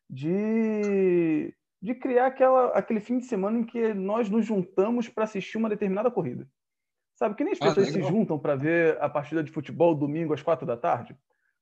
De, 0.09 1.53
de 1.81 1.95
criar 1.95 2.27
aquela, 2.27 2.67
aquele 2.69 2.99
fim 2.99 3.17
de 3.17 3.25
semana 3.25 3.59
em 3.59 3.63
que 3.63 3.93
nós 3.93 4.29
nos 4.29 4.45
juntamos 4.45 5.07
para 5.07 5.23
assistir 5.23 5.57
uma 5.57 5.69
determinada 5.69 6.11
corrida. 6.11 6.47
Sabe? 7.15 7.35
Que 7.35 7.43
nem 7.43 7.53
as 7.53 7.61
ah, 7.61 7.65
pessoas 7.65 7.87
ah, 7.87 7.91
se 7.91 8.03
juntam 8.03 8.37
para 8.37 8.55
ver 8.55 9.01
a 9.01 9.09
partida 9.09 9.43
de 9.43 9.51
futebol 9.51 9.95
domingo 9.95 10.33
às 10.33 10.41
quatro 10.41 10.65
da 10.65 10.75
tarde. 10.75 11.15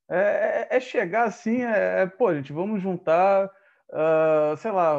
É, 0.09 0.67
é, 0.71 0.77
é 0.77 0.79
chegar 0.79 1.25
assim, 1.25 1.61
é, 1.61 2.01
é, 2.01 2.05
pô, 2.07 2.33
gente, 2.33 2.51
vamos 2.51 2.81
juntar, 2.81 3.45
uh, 3.91 4.57
sei 4.57 4.71
lá, 4.71 4.95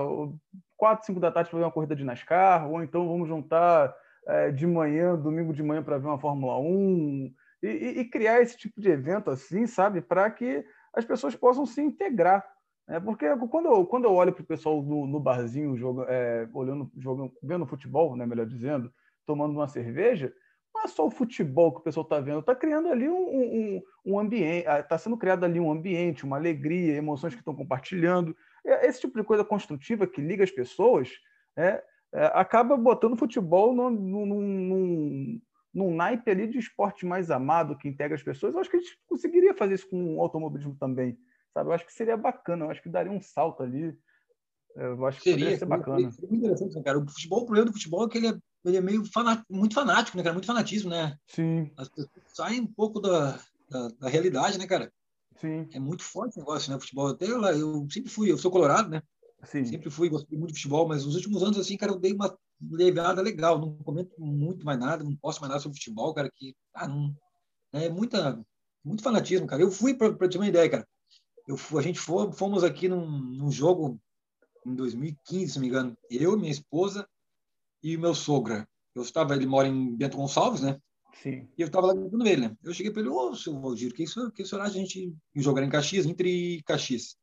quatro, 0.77 1.05
cinco 1.05 1.19
da 1.19 1.33
tarde 1.33 1.51
para 1.51 1.59
ver 1.59 1.65
uma 1.65 1.73
corrida 1.73 1.97
de 1.97 2.05
NASCAR, 2.05 2.71
ou 2.71 2.83
então 2.83 3.09
vamos 3.09 3.29
juntar 3.29 3.95
é, 4.31 4.51
de 4.51 4.67
manhã, 4.67 5.17
domingo 5.17 5.53
de 5.53 5.63
manhã, 5.63 5.83
para 5.83 5.99
ver 5.99 6.07
uma 6.07 6.19
Fórmula 6.19 6.59
1 6.59 7.33
e, 7.63 7.69
e, 7.69 8.05
criar 8.05 8.41
esse 8.41 8.57
tipo 8.57 8.81
de 8.81 8.89
evento 8.89 9.31
assim, 9.31 9.67
sabe, 9.67 10.01
para 10.01 10.31
que 10.31 10.65
as 10.95 11.05
pessoas 11.05 11.35
possam 11.35 11.67
se 11.67 11.81
integrar. 11.83 12.45
É 12.89 12.99
porque 12.99 13.27
quando 13.49 13.67
eu, 13.67 13.87
quando 13.87 14.05
eu 14.05 14.15
olho 14.15 14.33
para 14.33 14.43
o 14.43 14.47
pessoal 14.47 14.83
no, 14.83 15.07
no 15.07 15.21
barzinho, 15.21 15.77
jogo, 15.77 16.05
é, 16.09 16.49
olhando, 16.53 16.91
jogando, 16.97 17.33
vendo 17.43 17.67
futebol, 17.67 18.17
né, 18.17 18.25
melhor 18.27 18.47
dizendo, 18.47 18.93
tomando 19.27 19.53
uma 19.53 19.69
cerveja, 19.69 20.33
não 20.75 20.85
é 20.85 20.89
só 20.89 21.07
o 21.07 21.11
futebol 21.11 21.73
que 21.73 21.81
o 21.81 21.83
pessoal 21.83 22.05
está 22.05 22.21
vendo, 22.21 22.41
está 22.41 22.55
criando 22.55 22.89
ali 22.89 23.09
um, 23.09 23.15
um, 23.15 23.83
um 24.07 24.19
ambiente, 24.19 24.67
está 24.67 24.97
sendo 24.97 25.17
criado 25.17 25.45
ali 25.45 25.61
um 25.61 25.71
ambiente, 25.71 26.25
uma 26.25 26.37
alegria, 26.37 26.97
emoções 26.97 27.35
que 27.35 27.41
estão 27.41 27.55
compartilhando. 27.55 28.35
Esse 28.65 29.01
tipo 29.01 29.19
de 29.19 29.25
coisa 29.25 29.45
construtiva 29.45 30.07
que 30.07 30.21
liga 30.21 30.45
as 30.45 30.51
pessoas 30.51 31.11
é, 31.57 31.63
é, 31.67 31.83
acaba 32.13 32.77
botando 32.77 33.13
o 33.13 33.19
futebol 33.19 33.75
num, 33.75 33.91
num, 33.91 35.41
num, 35.73 35.95
naipe 35.95 36.31
ali 36.31 36.49
de 36.49 36.59
esporte 36.59 37.07
mais 37.07 37.31
amado 37.31 37.77
que 37.77 37.89
integra 37.89 38.17
as 38.17 38.23
pessoas. 38.23 38.55
Eu 38.55 38.61
acho 38.61 38.71
que 38.71 38.77
a 38.77 38.81
gente 38.81 38.99
conseguiria 39.07 39.55
fazer 39.55 39.75
isso 39.75 39.89
com 39.89 40.17
o 40.17 40.21
automobilismo 40.21 40.77
também 40.79 41.17
sabe? 41.53 41.69
Eu 41.69 41.73
acho 41.73 41.87
que 41.87 41.93
seria 41.93 42.17
bacana, 42.17 42.65
eu 42.65 42.71
acho 42.71 42.83
que 42.83 42.89
daria 42.89 43.13
um 43.13 43.21
salto 43.21 43.63
ali. 43.63 43.97
Eu 44.77 45.05
acho 45.07 45.19
que 45.21 45.31
seria 45.31 45.59
ser 45.59 45.67
bacana. 45.67 46.11
Seria 46.13 46.29
muito 46.29 46.45
interessante, 46.45 46.77
né, 46.77 46.83
cara. 46.83 46.99
O 46.99 47.09
futebol, 47.09 47.43
o 47.43 47.47
problema 47.47 47.67
do 47.67 47.73
futebol 47.73 48.07
é 48.07 48.09
que 48.09 48.19
ele 48.19 48.29
é, 48.29 48.39
ele 48.65 48.77
é 48.77 48.81
meio 48.81 49.05
fanat, 49.05 49.43
muito 49.51 49.75
fanático, 49.75 50.17
né, 50.17 50.23
cara? 50.23 50.33
Muito 50.33 50.47
fanatismo, 50.47 50.91
né? 50.91 51.17
Sim. 51.27 51.71
As 51.77 51.89
pessoas 51.89 52.11
saem 52.29 52.61
um 52.61 52.67
pouco 52.67 53.01
da, 53.01 53.39
da, 53.69 53.89
da 53.99 54.09
realidade, 54.09 54.59
né, 54.59 54.67
cara? 54.67 54.93
Sim. 55.37 55.69
É 55.73 55.81
muito 55.81 56.05
forte 56.05 56.37
o 56.37 56.41
negócio, 56.41 56.71
né? 56.71 56.77
O 56.77 56.81
futebol. 56.81 57.09
Até 57.09 57.27
lá, 57.27 57.53
eu 57.53 57.87
sempre 57.91 58.11
fui, 58.11 58.31
eu 58.31 58.39
sou 58.39 58.51
colorado, 58.51 58.89
né? 58.89 59.03
Sim. 59.45 59.65
Sempre 59.65 59.91
fui, 59.91 60.09
gostei 60.09 60.39
muito 60.39 60.53
de 60.53 60.59
futebol, 60.59 60.87
mas 60.87 61.05
nos 61.05 61.15
últimos 61.15 61.43
anos, 61.43 61.59
assim, 61.59 61.77
cara, 61.77 61.93
eu 61.93 61.99
dei 61.99 62.13
uma 62.13 62.37
levada 62.71 63.23
legal. 63.23 63.59
Não 63.59 63.77
comento 63.79 64.15
muito 64.19 64.65
mais 64.65 64.79
nada, 64.79 65.03
não 65.03 65.17
posso 65.17 65.41
mais 65.41 65.51
nada 65.51 65.63
sobre 65.63 65.79
futebol, 65.79 66.13
cara, 66.13 66.31
que 66.35 66.55
ah, 66.75 66.87
não, 66.87 67.15
é 67.73 67.89
muita, 67.89 68.45
muito 68.85 69.03
fanatismo, 69.03 69.47
cara. 69.47 69.63
Eu 69.63 69.71
fui, 69.71 69.95
para 69.95 70.29
ter 70.29 70.37
uma 70.37 70.49
ideia, 70.49 70.69
cara, 70.69 70.89
eu, 71.47 71.57
a 71.79 71.83
gente 71.83 71.99
foi, 71.99 72.31
fomos 72.33 72.63
aqui 72.63 72.89
num, 72.89 73.07
num, 73.07 73.51
jogo 73.51 74.01
em 74.67 74.75
2015, 74.75 75.49
se 75.49 75.57
não 75.57 75.63
me 75.63 75.69
engano. 75.69 75.99
Eu, 76.11 76.37
minha 76.37 76.53
esposa 76.53 77.09
e 77.83 77.97
meu 77.97 78.15
sogra. 78.15 78.69
Eu 78.95 79.03
estava, 79.03 79.35
ele 79.35 79.47
mora 79.47 79.69
em 79.69 79.97
Bento 79.97 80.17
Gonçalves, 80.17 80.61
né? 80.61 80.79
Sim. 81.23 81.49
E 81.57 81.63
eu 81.63 81.67
estava 81.67 81.89
lá 81.89 81.95
com 81.95 82.27
ele, 82.27 82.49
né? 82.49 82.57
Eu 82.63 82.73
cheguei 82.73 82.93
para 82.93 83.03
ele, 83.03 83.11
ô, 83.11 83.35
seu 83.35 83.59
Valdir, 83.61 83.93
que 83.93 84.03
isso, 84.03 84.31
que 84.33 84.43
isso 84.43 84.57
a 84.57 84.69
gente 84.69 85.15
jogar 85.35 85.63
em 85.63 85.71
Caxias, 85.71 86.07
entre 86.07 86.63
Caxias. 86.63 87.17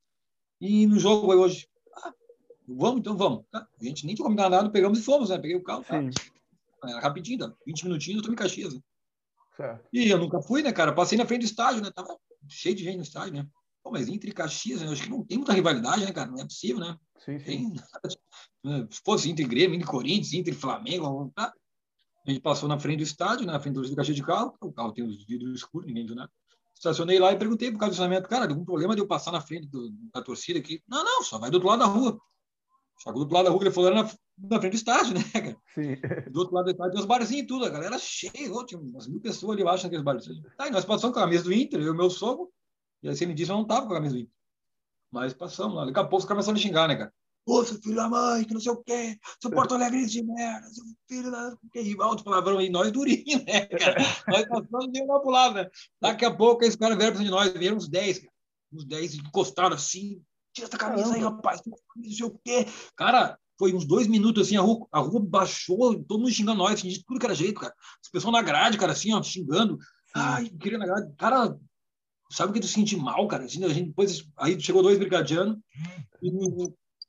E 0.60 0.86
no 0.88 1.00
jogo 1.00 1.32
aí 1.32 1.38
hoje, 1.38 1.68
vamos, 2.68 3.00
então 3.00 3.16
vamos. 3.16 3.46
Tá? 3.52 3.68
A 3.80 3.84
gente 3.84 4.06
nem 4.06 4.16
tinha 4.16 4.26
combinado 4.26 4.56
nada, 4.56 4.70
pegamos 4.70 5.00
e 5.00 5.02
fomos, 5.02 5.30
né? 5.30 5.38
Peguei 5.38 5.56
o 5.56 5.64
carro, 5.64 5.84
tá? 5.84 5.96
Era 6.84 7.00
rapidinho, 7.00 7.40
tá? 7.40 7.54
20 7.66 7.84
minutinhos, 7.84 8.18
eu 8.18 8.20
estou 8.22 8.34
em 8.34 8.38
Caxias. 8.38 8.74
Né? 8.74 8.82
E 9.92 10.10
eu 10.10 10.18
nunca 10.18 10.42
fui, 10.42 10.62
né, 10.62 10.72
cara? 10.72 10.94
Passei 10.94 11.18
na 11.18 11.26
frente 11.26 11.42
do 11.42 11.46
estádio, 11.46 11.82
né? 11.82 11.92
Tava 11.92 12.16
cheio 12.48 12.76
de 12.76 12.84
gente 12.84 12.98
no 12.98 13.04
estádio, 13.04 13.34
né? 13.34 13.48
Pô, 13.84 13.92
mas 13.92 14.08
entre 14.08 14.32
Caxias, 14.32 14.82
eu 14.82 14.92
acho 14.92 15.04
que 15.04 15.10
não 15.10 15.24
tem 15.24 15.38
muita 15.38 15.54
rivalidade, 15.54 16.06
né, 16.06 16.12
cara? 16.12 16.30
Não 16.30 16.40
é 16.40 16.44
possível, 16.44 16.80
né? 16.80 16.96
Sim, 17.18 17.40
sim. 17.40 17.46
Tem, 17.46 17.74
né, 18.64 18.88
se 18.90 19.02
fosse 19.04 19.30
entre 19.30 19.46
Grêmio, 19.46 19.76
entre 19.76 19.88
Corinthians, 19.88 20.34
entre 20.34 20.54
Flamengo, 20.54 21.32
tá? 21.36 21.54
a 22.28 22.30
gente 22.30 22.42
passou 22.42 22.68
na 22.68 22.78
frente 22.78 22.98
do 22.98 23.04
estádio, 23.04 23.46
na 23.46 23.60
frente 23.60 23.76
do 23.76 23.96
Caxias 23.96 24.16
de 24.16 24.24
carro, 24.24 24.54
o 24.62 24.72
carro 24.72 24.92
tem 24.92 25.04
os 25.04 25.26
vidros 25.26 25.56
escuros, 25.56 25.88
ninguém 25.88 26.06
viu 26.06 26.16
nada. 26.16 26.30
Estacionei 26.76 27.18
lá 27.18 27.32
e 27.32 27.38
perguntei 27.38 27.72
por 27.72 27.80
causa 27.80 27.92
do 27.92 27.94
estacionamento, 27.94 28.30
cara, 28.30 28.46
algum 28.46 28.66
problema 28.66 28.94
de 28.94 29.02
eu 29.02 29.08
passar 29.08 29.32
na 29.32 29.42
frente 29.42 29.68
do, 29.68 29.90
da 30.14 30.22
torcida 30.22 30.60
aqui? 30.60 30.84
Não, 30.88 31.04
não, 31.04 31.24
só 31.24 31.40
vai 31.40 31.50
do 31.50 31.56
outro 31.56 31.70
lado 31.70 31.80
da 31.80 31.86
rua. 31.86 32.20
Só 33.00 33.12
que 33.12 33.16
do 33.16 33.22
outro 33.22 33.36
lado 33.36 33.46
da 33.46 33.52
rua, 33.52 33.64
ele 33.64 33.72
falou, 33.72 33.92
era 33.92 34.04
na, 34.04 34.10
na 34.50 34.60
frente 34.60 34.74
do 34.74 34.78
estádio, 34.78 35.14
né, 35.14 35.24
cara? 35.34 35.58
Sim. 35.74 35.96
Do 36.32 36.40
outro 36.40 36.56
lado 36.56 36.66
do 36.66 36.72
estádio 36.72 36.94
tem 36.94 37.02
os 37.02 37.08
barzinhos 37.08 37.44
e 37.44 37.48
tudo, 37.48 37.66
a 37.66 37.70
galera 37.70 37.98
cheia, 38.00 38.32
tinha 38.66 38.80
umas 38.80 39.08
mil 39.08 39.22
pessoas 39.22 39.54
ali 39.54 39.62
embaixo 39.62 39.84
naqueles 39.84 40.04
barzinhos. 40.04 40.42
Tá, 40.58 40.68
e 40.68 40.72
nós 40.72 40.86
passamos 40.86 41.16
com 41.16 41.22
a 41.22 41.28
mesa 41.28 41.44
do 41.44 41.54
Inter, 41.54 41.80
eu 41.80 41.94
e 41.94 41.98
meu 41.98 42.10
sogro, 42.10 42.52
e 43.04 43.10
aí 43.10 43.16
você 43.16 43.26
me 43.26 43.34
disse, 43.34 43.52
eu 43.52 43.58
não 43.58 43.66
tava 43.66 43.86
com 43.86 43.94
a 43.94 43.98
camisa 43.98 44.16
do 44.16 44.22
Inter. 44.22 44.34
Mas 45.12 45.34
passamos 45.34 45.76
lá. 45.76 45.86
Daqui 45.86 46.00
a 46.00 46.04
pouco 46.04 46.18
os 46.18 46.26
caras 46.26 46.46
começaram 46.46 46.58
a 46.58 46.62
xingar, 46.62 46.88
né, 46.88 46.96
cara? 46.96 47.14
Ô, 47.46 47.64
seu 47.64 47.80
filho 47.82 47.96
da 47.96 48.10
mãe, 48.10 48.44
que 48.44 48.54
não 48.54 48.60
sei 48.60 48.74
o 48.74 48.84
quê, 48.84 49.18
seu 49.42 49.50
Porto 49.50 49.74
Alegre 49.74 50.06
de 50.06 50.22
merda, 50.22 50.68
seu 50.68 50.84
filho 51.08 51.32
da. 51.32 51.56
Que 51.72 51.82
de 51.82 51.96
palavrão 51.96 52.58
aí, 52.58 52.70
nós 52.70 52.92
durinho, 52.92 53.42
né, 53.46 53.66
cara? 53.68 53.96
nós 54.28 54.46
passamos 54.50 54.92
de 54.92 55.02
lá 55.06 55.20
pro 55.22 55.30
lado, 55.30 55.56
né? 55.56 55.70
Daqui 56.02 56.26
a 56.26 56.36
pouco 56.36 56.66
esses 56.66 56.76
caras 56.76 56.98
vieram 56.98 57.16
pra 57.16 57.24
de 57.24 57.32
nós, 57.32 57.54
vieram 57.54 57.78
uns 57.78 57.88
10, 57.88 58.20
cara. 58.20 58.34
Uns 58.74 58.84
10 58.84 59.16
encostados 59.16 59.82
assim. 59.82 60.22
Tira 60.58 60.68
essa 60.68 60.78
camisa 60.78 61.14
aí, 61.14 61.22
rapaz, 61.22 61.62
não 61.96 62.12
sei 62.12 62.26
o 62.26 62.40
quê. 62.44 62.66
Cara, 62.96 63.38
foi 63.60 63.76
uns 63.76 63.86
dois 63.86 64.08
minutos 64.08 64.48
assim, 64.48 64.58
a 64.58 64.62
rua, 64.62 64.88
a 64.92 65.00
rua 65.00 65.20
baixou, 65.24 66.04
todo 66.04 66.18
mundo 66.18 66.32
xingando 66.32 66.58
nós, 66.58 66.74
assim, 66.74 66.90
de 66.90 67.06
tudo 67.06 67.20
que 67.20 67.28
era 67.28 67.36
jeito, 67.36 67.62
cara. 67.62 67.76
As 68.04 68.10
pessoas 68.10 68.34
na 68.34 68.42
grade, 68.42 68.76
cara, 68.76 68.92
assim, 68.92 69.14
ó, 69.14 69.22
xingando. 69.22 69.78
Ai, 70.16 70.50
queria 70.50 70.80
na 70.80 70.88
grade. 70.88 71.14
Cara, 71.16 71.56
sabe 72.32 72.50
o 72.50 72.54
que 72.56 72.60
tu 72.60 72.68
senti 72.68 72.98
mal, 72.98 73.28
cara? 73.28 73.46
Assim, 73.46 73.64
a 73.64 73.70
gente, 73.70 73.90
depois 73.90 74.28
aí 74.36 74.60
chegou 74.60 74.82
dois 74.82 74.98
brigadianos 74.98 75.60
e 76.24 76.32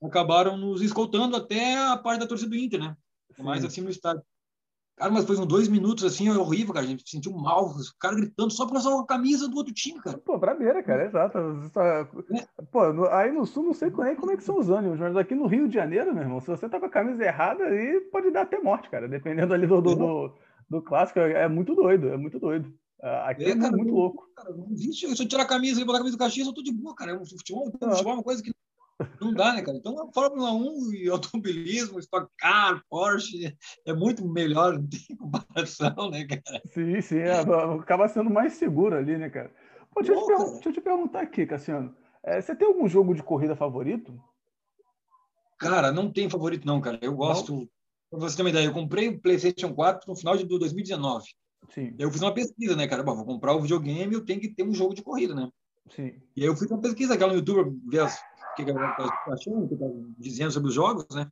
acabaram 0.04 0.58
nos 0.58 0.82
escoltando 0.82 1.34
até 1.34 1.78
a 1.78 1.96
parte 1.96 2.20
da 2.20 2.26
torcida 2.26 2.50
do 2.50 2.56
Inter, 2.56 2.80
né? 2.80 2.94
Sim. 3.34 3.42
Mais 3.44 3.64
acima 3.64 3.86
do 3.86 3.92
estádio. 3.92 4.22
Cara, 4.98 5.12
mas 5.12 5.24
foi 5.24 5.36
uns 5.36 5.46
dois 5.46 5.68
minutos 5.68 6.04
assim, 6.04 6.28
é 6.28 6.32
horrível, 6.32 6.74
cara. 6.74 6.84
A 6.84 6.88
gente 6.88 7.08
sentiu 7.08 7.32
mal, 7.32 7.66
os 7.66 7.90
caras 7.92 8.18
gritando 8.18 8.50
só 8.50 8.66
por 8.66 8.72
causa 8.72 8.90
da 8.90 9.06
camisa 9.06 9.48
do 9.48 9.56
outro 9.56 9.72
time, 9.72 10.00
cara. 10.00 10.18
Pô, 10.18 10.36
brabeira, 10.36 10.82
cara, 10.82 11.06
exato. 11.06 11.38
É. 11.76 12.04
Pô, 12.72 13.06
aí 13.10 13.30
no 13.30 13.46
sul 13.46 13.62
não 13.62 13.74
sei 13.74 13.88
é, 13.88 14.14
como 14.16 14.32
é 14.32 14.36
que 14.36 14.42
são 14.42 14.58
os 14.58 14.68
ânimos, 14.68 14.98
mas 14.98 15.16
aqui 15.16 15.36
no 15.36 15.46
Rio 15.46 15.68
de 15.68 15.74
Janeiro, 15.74 16.12
meu 16.12 16.24
irmão, 16.24 16.40
se 16.40 16.48
você 16.48 16.68
tá 16.68 16.80
com 16.80 16.86
a 16.86 16.90
camisa 16.90 17.24
errada, 17.24 17.64
aí 17.64 18.00
pode 18.10 18.30
dar 18.32 18.42
até 18.42 18.58
morte, 18.58 18.90
cara. 18.90 19.08
Dependendo 19.08 19.54
ali 19.54 19.66
do, 19.66 19.80
do, 19.80 19.94
do, 19.94 20.34
do 20.68 20.82
clássico, 20.82 21.20
é 21.20 21.48
muito 21.48 21.76
doido, 21.76 22.08
é 22.08 22.16
muito 22.16 22.40
doido. 22.40 22.72
Ah, 23.00 23.30
aqui 23.30 23.44
é, 23.44 23.50
é 23.50 23.56
cara, 23.56 23.70
muito 23.70 23.86
não, 23.86 23.94
louco. 23.94 24.28
Cara, 24.34 24.50
não 24.50 24.66
existe. 24.72 25.14
Se 25.14 25.22
eu 25.22 25.28
tirar 25.28 25.44
a 25.44 25.46
camisa 25.46 25.80
e 25.80 25.84
botar 25.84 25.98
a 25.98 26.00
camisa 26.00 26.16
do 26.16 26.20
Caxias, 26.20 26.46
eu 26.48 26.52
tô 26.52 26.62
de 26.62 26.72
boa, 26.72 26.94
cara. 26.96 27.20
O 27.20 27.24
futebol, 27.24 27.68
o 27.68 27.70
futebol 27.70 28.12
é 28.12 28.16
uma 28.16 28.22
coisa 28.24 28.42
que 28.42 28.52
não 29.20 29.32
dá, 29.32 29.54
né, 29.54 29.62
cara? 29.62 29.76
Então, 29.76 30.00
a 30.02 30.12
Fórmula 30.12 30.52
1 30.52 30.92
e 30.94 31.08
automobilismo, 31.08 31.98
Stock 31.98 32.30
Car, 32.36 32.82
Porsche, 32.88 33.56
é 33.86 33.92
muito 33.92 34.26
melhor, 34.26 34.74
não 34.74 34.88
tem 34.88 35.16
comparação, 35.16 36.10
né, 36.10 36.26
cara? 36.26 36.62
Sim, 36.66 37.00
sim. 37.00 37.18
É, 37.18 37.40
acaba 37.40 38.08
sendo 38.08 38.30
mais 38.30 38.54
seguro 38.54 38.96
ali, 38.96 39.16
né, 39.16 39.30
cara? 39.30 39.52
Pô, 39.92 40.02
deixa, 40.02 40.14
Bom, 40.14 40.30
eu 40.30 40.36
te, 40.36 40.52
deixa, 40.52 40.68
eu 40.68 40.72
te 40.72 40.80
perguntar 40.80 41.20
aqui, 41.20 41.46
Cassiano. 41.46 41.94
É, 42.22 42.40
você 42.40 42.54
tem 42.54 42.66
algum 42.66 42.88
jogo 42.88 43.14
de 43.14 43.22
corrida 43.22 43.56
favorito? 43.56 44.18
Cara, 45.58 45.90
não 45.90 46.12
tem 46.12 46.28
favorito, 46.28 46.66
não, 46.66 46.80
cara. 46.80 46.98
Eu 47.02 47.14
gosto. 47.14 47.68
Para 48.10 48.20
você 48.20 48.36
ter 48.36 48.42
uma 48.42 48.50
ideia, 48.50 48.66
eu 48.66 48.72
comprei 48.72 49.08
o 49.08 49.20
PlayStation 49.20 49.74
4 49.74 50.08
no 50.08 50.16
final 50.16 50.36
de 50.36 50.44
2019. 50.44 51.26
Sim. 51.70 51.94
Eu 51.98 52.10
fiz 52.10 52.22
uma 52.22 52.32
pesquisa, 52.32 52.74
né, 52.74 52.86
cara? 52.86 53.02
Bom, 53.02 53.16
vou 53.16 53.24
comprar 53.24 53.54
o 53.54 53.60
videogame, 53.60 54.14
eu 54.14 54.24
tenho 54.24 54.40
que 54.40 54.48
ter 54.48 54.62
um 54.62 54.72
jogo 54.72 54.94
de 54.94 55.02
corrida, 55.02 55.34
né? 55.34 55.48
Sim. 55.90 56.20
E 56.36 56.42
aí 56.42 56.46
eu 56.46 56.56
fiz 56.56 56.70
uma 56.70 56.80
pesquisa 56.80 57.14
aquela 57.14 57.32
no 57.32 57.38
YouTube, 57.38 57.78
ver 57.86 58.00
as, 58.00 58.18
que 58.64 58.70
a 58.70 58.74
galera 58.74 58.96
tá 58.96 59.32
achando, 59.32 59.68
que 59.68 59.76
tá 59.76 59.86
dizendo 60.18 60.52
sobre 60.52 60.68
os 60.68 60.74
jogos, 60.74 61.06
né? 61.14 61.30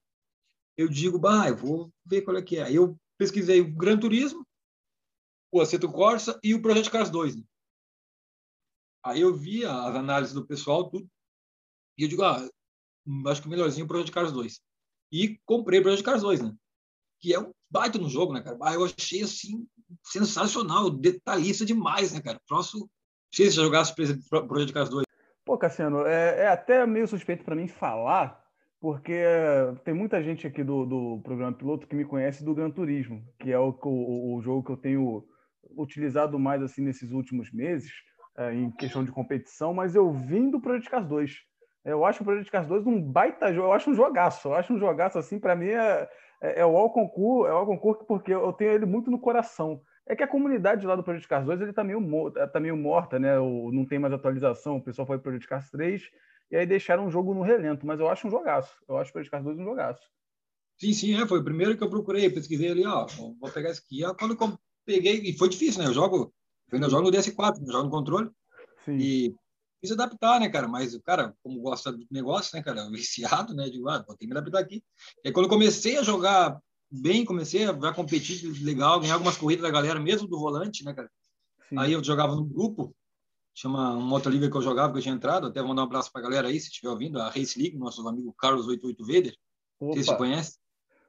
Eu 0.76 0.88
digo, 0.88 1.18
bah, 1.18 1.48
eu 1.48 1.56
vou 1.56 1.92
ver 2.04 2.22
qual 2.22 2.36
é 2.36 2.42
que 2.42 2.58
é. 2.58 2.64
Aí 2.64 2.76
eu 2.76 2.98
pesquisei 3.18 3.60
o 3.60 3.74
Gran 3.74 3.98
Turismo, 3.98 4.46
o 5.50 5.60
Assetto 5.60 5.90
Corsa 5.90 6.38
e 6.42 6.54
o 6.54 6.60
Project 6.60 6.90
Cars 6.90 7.10
2. 7.10 7.36
Né? 7.36 7.42
Aí 9.04 9.20
eu 9.20 9.34
vi 9.34 9.64
as 9.64 9.94
análises 9.94 10.34
do 10.34 10.46
pessoal, 10.46 10.88
tudo, 10.90 11.08
e 11.98 12.02
eu 12.02 12.08
digo, 12.08 12.22
ah, 12.22 12.46
acho 13.28 13.40
que 13.40 13.48
o 13.48 13.50
melhorzinho 13.50 13.84
é 13.84 13.86
o 13.86 13.88
Project 13.88 14.12
Cars 14.12 14.32
2. 14.32 14.60
E 15.12 15.38
comprei 15.46 15.80
o 15.80 15.82
Project 15.82 16.04
Cars 16.04 16.22
2, 16.22 16.42
né? 16.42 16.54
Que 17.20 17.32
é 17.32 17.40
um 17.40 17.52
baita 17.70 17.98
no 17.98 18.10
jogo, 18.10 18.32
né, 18.32 18.42
cara? 18.42 18.58
Ah, 18.62 18.74
eu 18.74 18.84
achei 18.84 19.22
assim 19.22 19.66
sensacional, 20.04 20.90
detalhista 20.90 21.64
demais, 21.64 22.12
né, 22.12 22.20
cara? 22.20 22.40
Próximo, 22.46 22.90
se 23.32 23.44
você 23.44 23.50
jogasse 23.50 23.92
o 23.92 24.46
Projeto 24.46 24.72
Cars 24.72 24.90
2. 24.90 25.05
Pô, 25.46 25.56
Cassiano, 25.56 26.04
é, 26.04 26.40
é 26.40 26.48
até 26.48 26.84
meio 26.84 27.06
suspeito 27.06 27.44
para 27.44 27.54
mim 27.54 27.68
falar, 27.68 28.42
porque 28.80 29.22
tem 29.84 29.94
muita 29.94 30.20
gente 30.20 30.44
aqui 30.44 30.64
do, 30.64 30.84
do 30.84 31.20
programa 31.22 31.56
piloto 31.56 31.86
que 31.86 31.94
me 31.94 32.04
conhece 32.04 32.44
do 32.44 32.52
Gran 32.52 32.68
Turismo, 32.68 33.22
que 33.38 33.52
é 33.52 33.58
o, 33.58 33.68
o, 33.80 34.34
o 34.34 34.42
jogo 34.42 34.64
que 34.64 34.72
eu 34.72 34.76
tenho 34.76 35.24
utilizado 35.78 36.36
mais 36.36 36.60
assim 36.60 36.82
nesses 36.82 37.12
últimos 37.12 37.52
meses, 37.52 37.92
é, 38.36 38.52
em 38.54 38.72
questão 38.72 39.04
de 39.04 39.12
competição, 39.12 39.72
mas 39.72 39.94
eu 39.94 40.10
vim 40.10 40.50
do 40.50 40.60
Project 40.60 40.90
Cars 40.90 41.06
2. 41.06 41.32
Eu 41.84 42.04
acho 42.04 42.22
o 42.22 42.26
Project 42.26 42.50
Cars 42.50 42.66
2 42.66 42.84
um 42.84 43.00
baita 43.00 43.54
jogo, 43.54 43.68
eu 43.68 43.72
acho 43.72 43.88
um 43.88 43.94
jogaço, 43.94 44.48
eu 44.48 44.54
acho 44.54 44.74
um 44.74 44.78
jogaço 44.80 45.16
assim, 45.16 45.38
para 45.38 45.54
mim 45.54 45.68
é, 45.68 46.08
é, 46.42 46.60
é 46.62 46.66
o 46.66 46.76
Alconcur, 46.76 47.46
é 47.46 47.52
o 47.52 47.58
Alconcur 47.58 48.04
porque 48.04 48.34
eu 48.34 48.52
tenho 48.52 48.72
ele 48.72 48.84
muito 48.84 49.12
no 49.12 49.20
coração. 49.20 49.80
É 50.06 50.14
que 50.14 50.22
a 50.22 50.28
comunidade 50.28 50.86
lá 50.86 50.94
do 50.94 51.02
Project 51.02 51.26
Cars 51.28 51.44
2 51.44 51.60
ele 51.60 51.72
tá 51.72 51.82
meio, 51.82 52.00
tá 52.52 52.60
meio 52.60 52.76
morta, 52.76 53.18
né? 53.18 53.38
O, 53.38 53.72
não 53.72 53.84
tem 53.84 53.98
mais 53.98 54.12
atualização, 54.12 54.76
o 54.76 54.82
pessoal 54.82 55.06
foi 55.06 55.16
pro 55.16 55.24
Project 55.24 55.48
Cars 55.48 55.68
3 55.70 56.02
e 56.50 56.56
aí 56.56 56.64
deixaram 56.64 57.06
o 57.06 57.10
jogo 57.10 57.34
no 57.34 57.42
relento, 57.42 57.84
mas 57.84 57.98
eu 57.98 58.08
acho 58.08 58.28
um 58.28 58.30
jogaço. 58.30 58.76
Eu 58.88 58.96
acho 58.98 59.10
o 59.10 59.12
Project 59.12 59.30
Cars 59.30 59.44
2 59.44 59.58
um 59.58 59.64
jogaço. 59.64 60.02
Sim, 60.78 60.92
sim, 60.92 61.20
é, 61.20 61.26
foi 61.26 61.40
o 61.40 61.44
primeiro 61.44 61.76
que 61.76 61.82
eu 61.82 61.90
procurei, 61.90 62.30
pesquisei 62.30 62.70
ali, 62.70 62.86
ó, 62.86 63.06
vou 63.06 63.50
pegar 63.52 63.70
esse 63.70 63.80
aqui. 63.80 64.02
Quando 64.16 64.36
eu 64.40 64.58
peguei, 64.84 65.20
e 65.22 65.36
foi 65.36 65.48
difícil, 65.48 65.82
né? 65.82 65.88
Eu 65.88 65.94
jogo, 65.94 66.32
eu 66.70 66.76
ainda 66.76 66.88
jogo 66.88 67.10
no 67.10 67.10
DS4, 67.10 67.60
eu 67.60 67.72
jogo 67.72 67.84
no 67.84 67.90
controle. 67.90 68.30
Sim. 68.84 68.98
E 68.98 69.34
quis 69.80 69.90
adaptar, 69.90 70.38
né, 70.38 70.48
cara? 70.48 70.68
Mas, 70.68 70.96
cara, 70.98 71.34
como 71.42 71.60
gosta 71.60 71.90
do 71.90 72.06
negócio, 72.10 72.56
né, 72.56 72.62
cara? 72.62 72.88
Viciado, 72.90 73.54
né? 73.54 73.68
Digo, 73.68 73.88
ah, 73.88 74.04
vou 74.06 74.16
ter 74.16 74.26
que 74.26 74.32
me 74.32 74.38
adaptar 74.38 74.60
aqui. 74.60 74.84
E 75.24 75.28
aí, 75.28 75.32
quando 75.32 75.46
eu 75.46 75.50
comecei 75.50 75.98
a 75.98 76.02
jogar 76.02 76.60
bem, 76.90 77.24
comecei 77.24 77.64
a 77.64 77.92
competir 77.92 78.50
legal, 78.62 79.00
ganhar 79.00 79.14
algumas 79.14 79.36
corridas 79.36 79.62
da 79.62 79.70
galera, 79.70 80.00
mesmo 80.00 80.28
do 80.28 80.38
volante, 80.38 80.84
né, 80.84 80.94
cara? 80.94 81.10
Sim. 81.68 81.78
Aí 81.78 81.92
eu 81.92 82.02
jogava 82.02 82.34
no 82.34 82.44
grupo 82.44 82.94
chama 83.56 83.96
uma 83.96 84.12
outra 84.12 84.30
liga 84.30 84.50
que 84.50 84.56
eu 84.56 84.62
jogava, 84.62 84.92
que 84.92 84.98
eu 84.98 85.02
tinha 85.02 85.14
entrado, 85.14 85.46
até 85.46 85.60
vou 85.60 85.70
mandar 85.70 85.82
um 85.82 85.86
abraço 85.86 86.12
para 86.12 86.20
a 86.20 86.24
galera 86.24 86.48
aí, 86.48 86.60
se 86.60 86.68
estiver 86.68 86.90
ouvindo, 86.90 87.18
a 87.18 87.30
Race 87.30 87.58
League, 87.58 87.78
nosso 87.78 88.06
amigo 88.06 88.34
Carlos 88.38 88.68
88 88.68 89.04
Veder, 89.04 89.34
não 89.80 89.94
sei 89.94 90.02
se 90.02 90.10
você 90.10 90.16
conhece. 90.16 90.58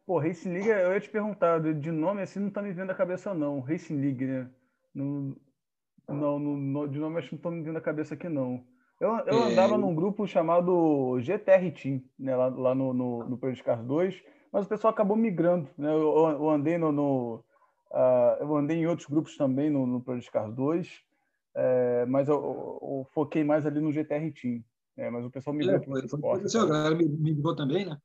Pô, 0.05 0.17
Race 0.17 0.47
League, 0.47 0.69
eu 0.69 0.93
ia 0.93 0.99
te 1.01 1.09
perguntar, 1.09 1.59
de 1.59 1.91
nome 1.91 2.21
assim 2.21 2.39
não 2.39 2.49
tá 2.49 2.61
me 2.61 2.71
vendo 2.71 2.89
a 2.89 2.95
cabeça 2.95 3.33
não, 3.33 3.59
Race 3.59 3.93
League, 3.93 4.25
né? 4.25 4.49
Não, 4.95 5.35
não, 6.07 6.39
no, 6.39 6.87
de 6.87 6.97
nome 6.97 7.17
acho 7.17 7.27
que 7.27 7.35
não 7.35 7.41
tô 7.41 7.51
me 7.51 7.61
vendo 7.61 7.77
a 7.77 7.81
cabeça 7.81 8.13
aqui 8.13 8.29
não. 8.29 8.65
Eu, 8.97 9.09
eu 9.09 9.43
é... 9.43 9.51
andava 9.51 9.77
num 9.77 9.93
grupo 9.93 10.25
chamado 10.25 11.19
GTR 11.19 11.69
Team, 11.71 12.01
né, 12.17 12.33
lá, 12.33 12.47
lá 12.47 12.73
no, 12.73 12.93
no, 12.93 13.29
no 13.29 13.37
Predicars 13.37 13.85
2, 13.85 14.15
mas 14.51 14.65
o 14.65 14.69
pessoal 14.69 14.93
acabou 14.93 15.15
migrando, 15.17 15.69
né? 15.77 15.91
Eu, 15.91 16.27
eu 16.29 16.49
andei 16.49 16.77
no, 16.77 16.91
no 16.91 17.43
uh, 17.91 18.41
eu 18.41 18.55
andei 18.55 18.77
em 18.77 18.87
outros 18.87 19.07
grupos 19.07 19.35
também 19.37 19.69
no, 19.69 19.85
no 19.85 20.01
Predicars 20.01 20.53
2, 20.53 21.01
é, 21.55 22.05
mas 22.05 22.29
eu, 22.29 22.35
eu, 22.35 23.07
foquei 23.13 23.43
mais 23.43 23.65
ali 23.65 23.79
no 23.79 23.91
GTR 23.91 24.31
Team. 24.31 24.63
É, 24.95 25.09
mas 25.09 25.25
o 25.25 25.29
pessoal 25.29 25.55
migrou 25.55 25.75
é, 25.75 25.79
para 25.79 25.91
o 25.91 25.99
esporte. 25.99 26.57
A 26.57 26.65
galera 26.65 26.95
migrou 26.95 27.55
também, 27.55 27.85
né? 27.85 27.97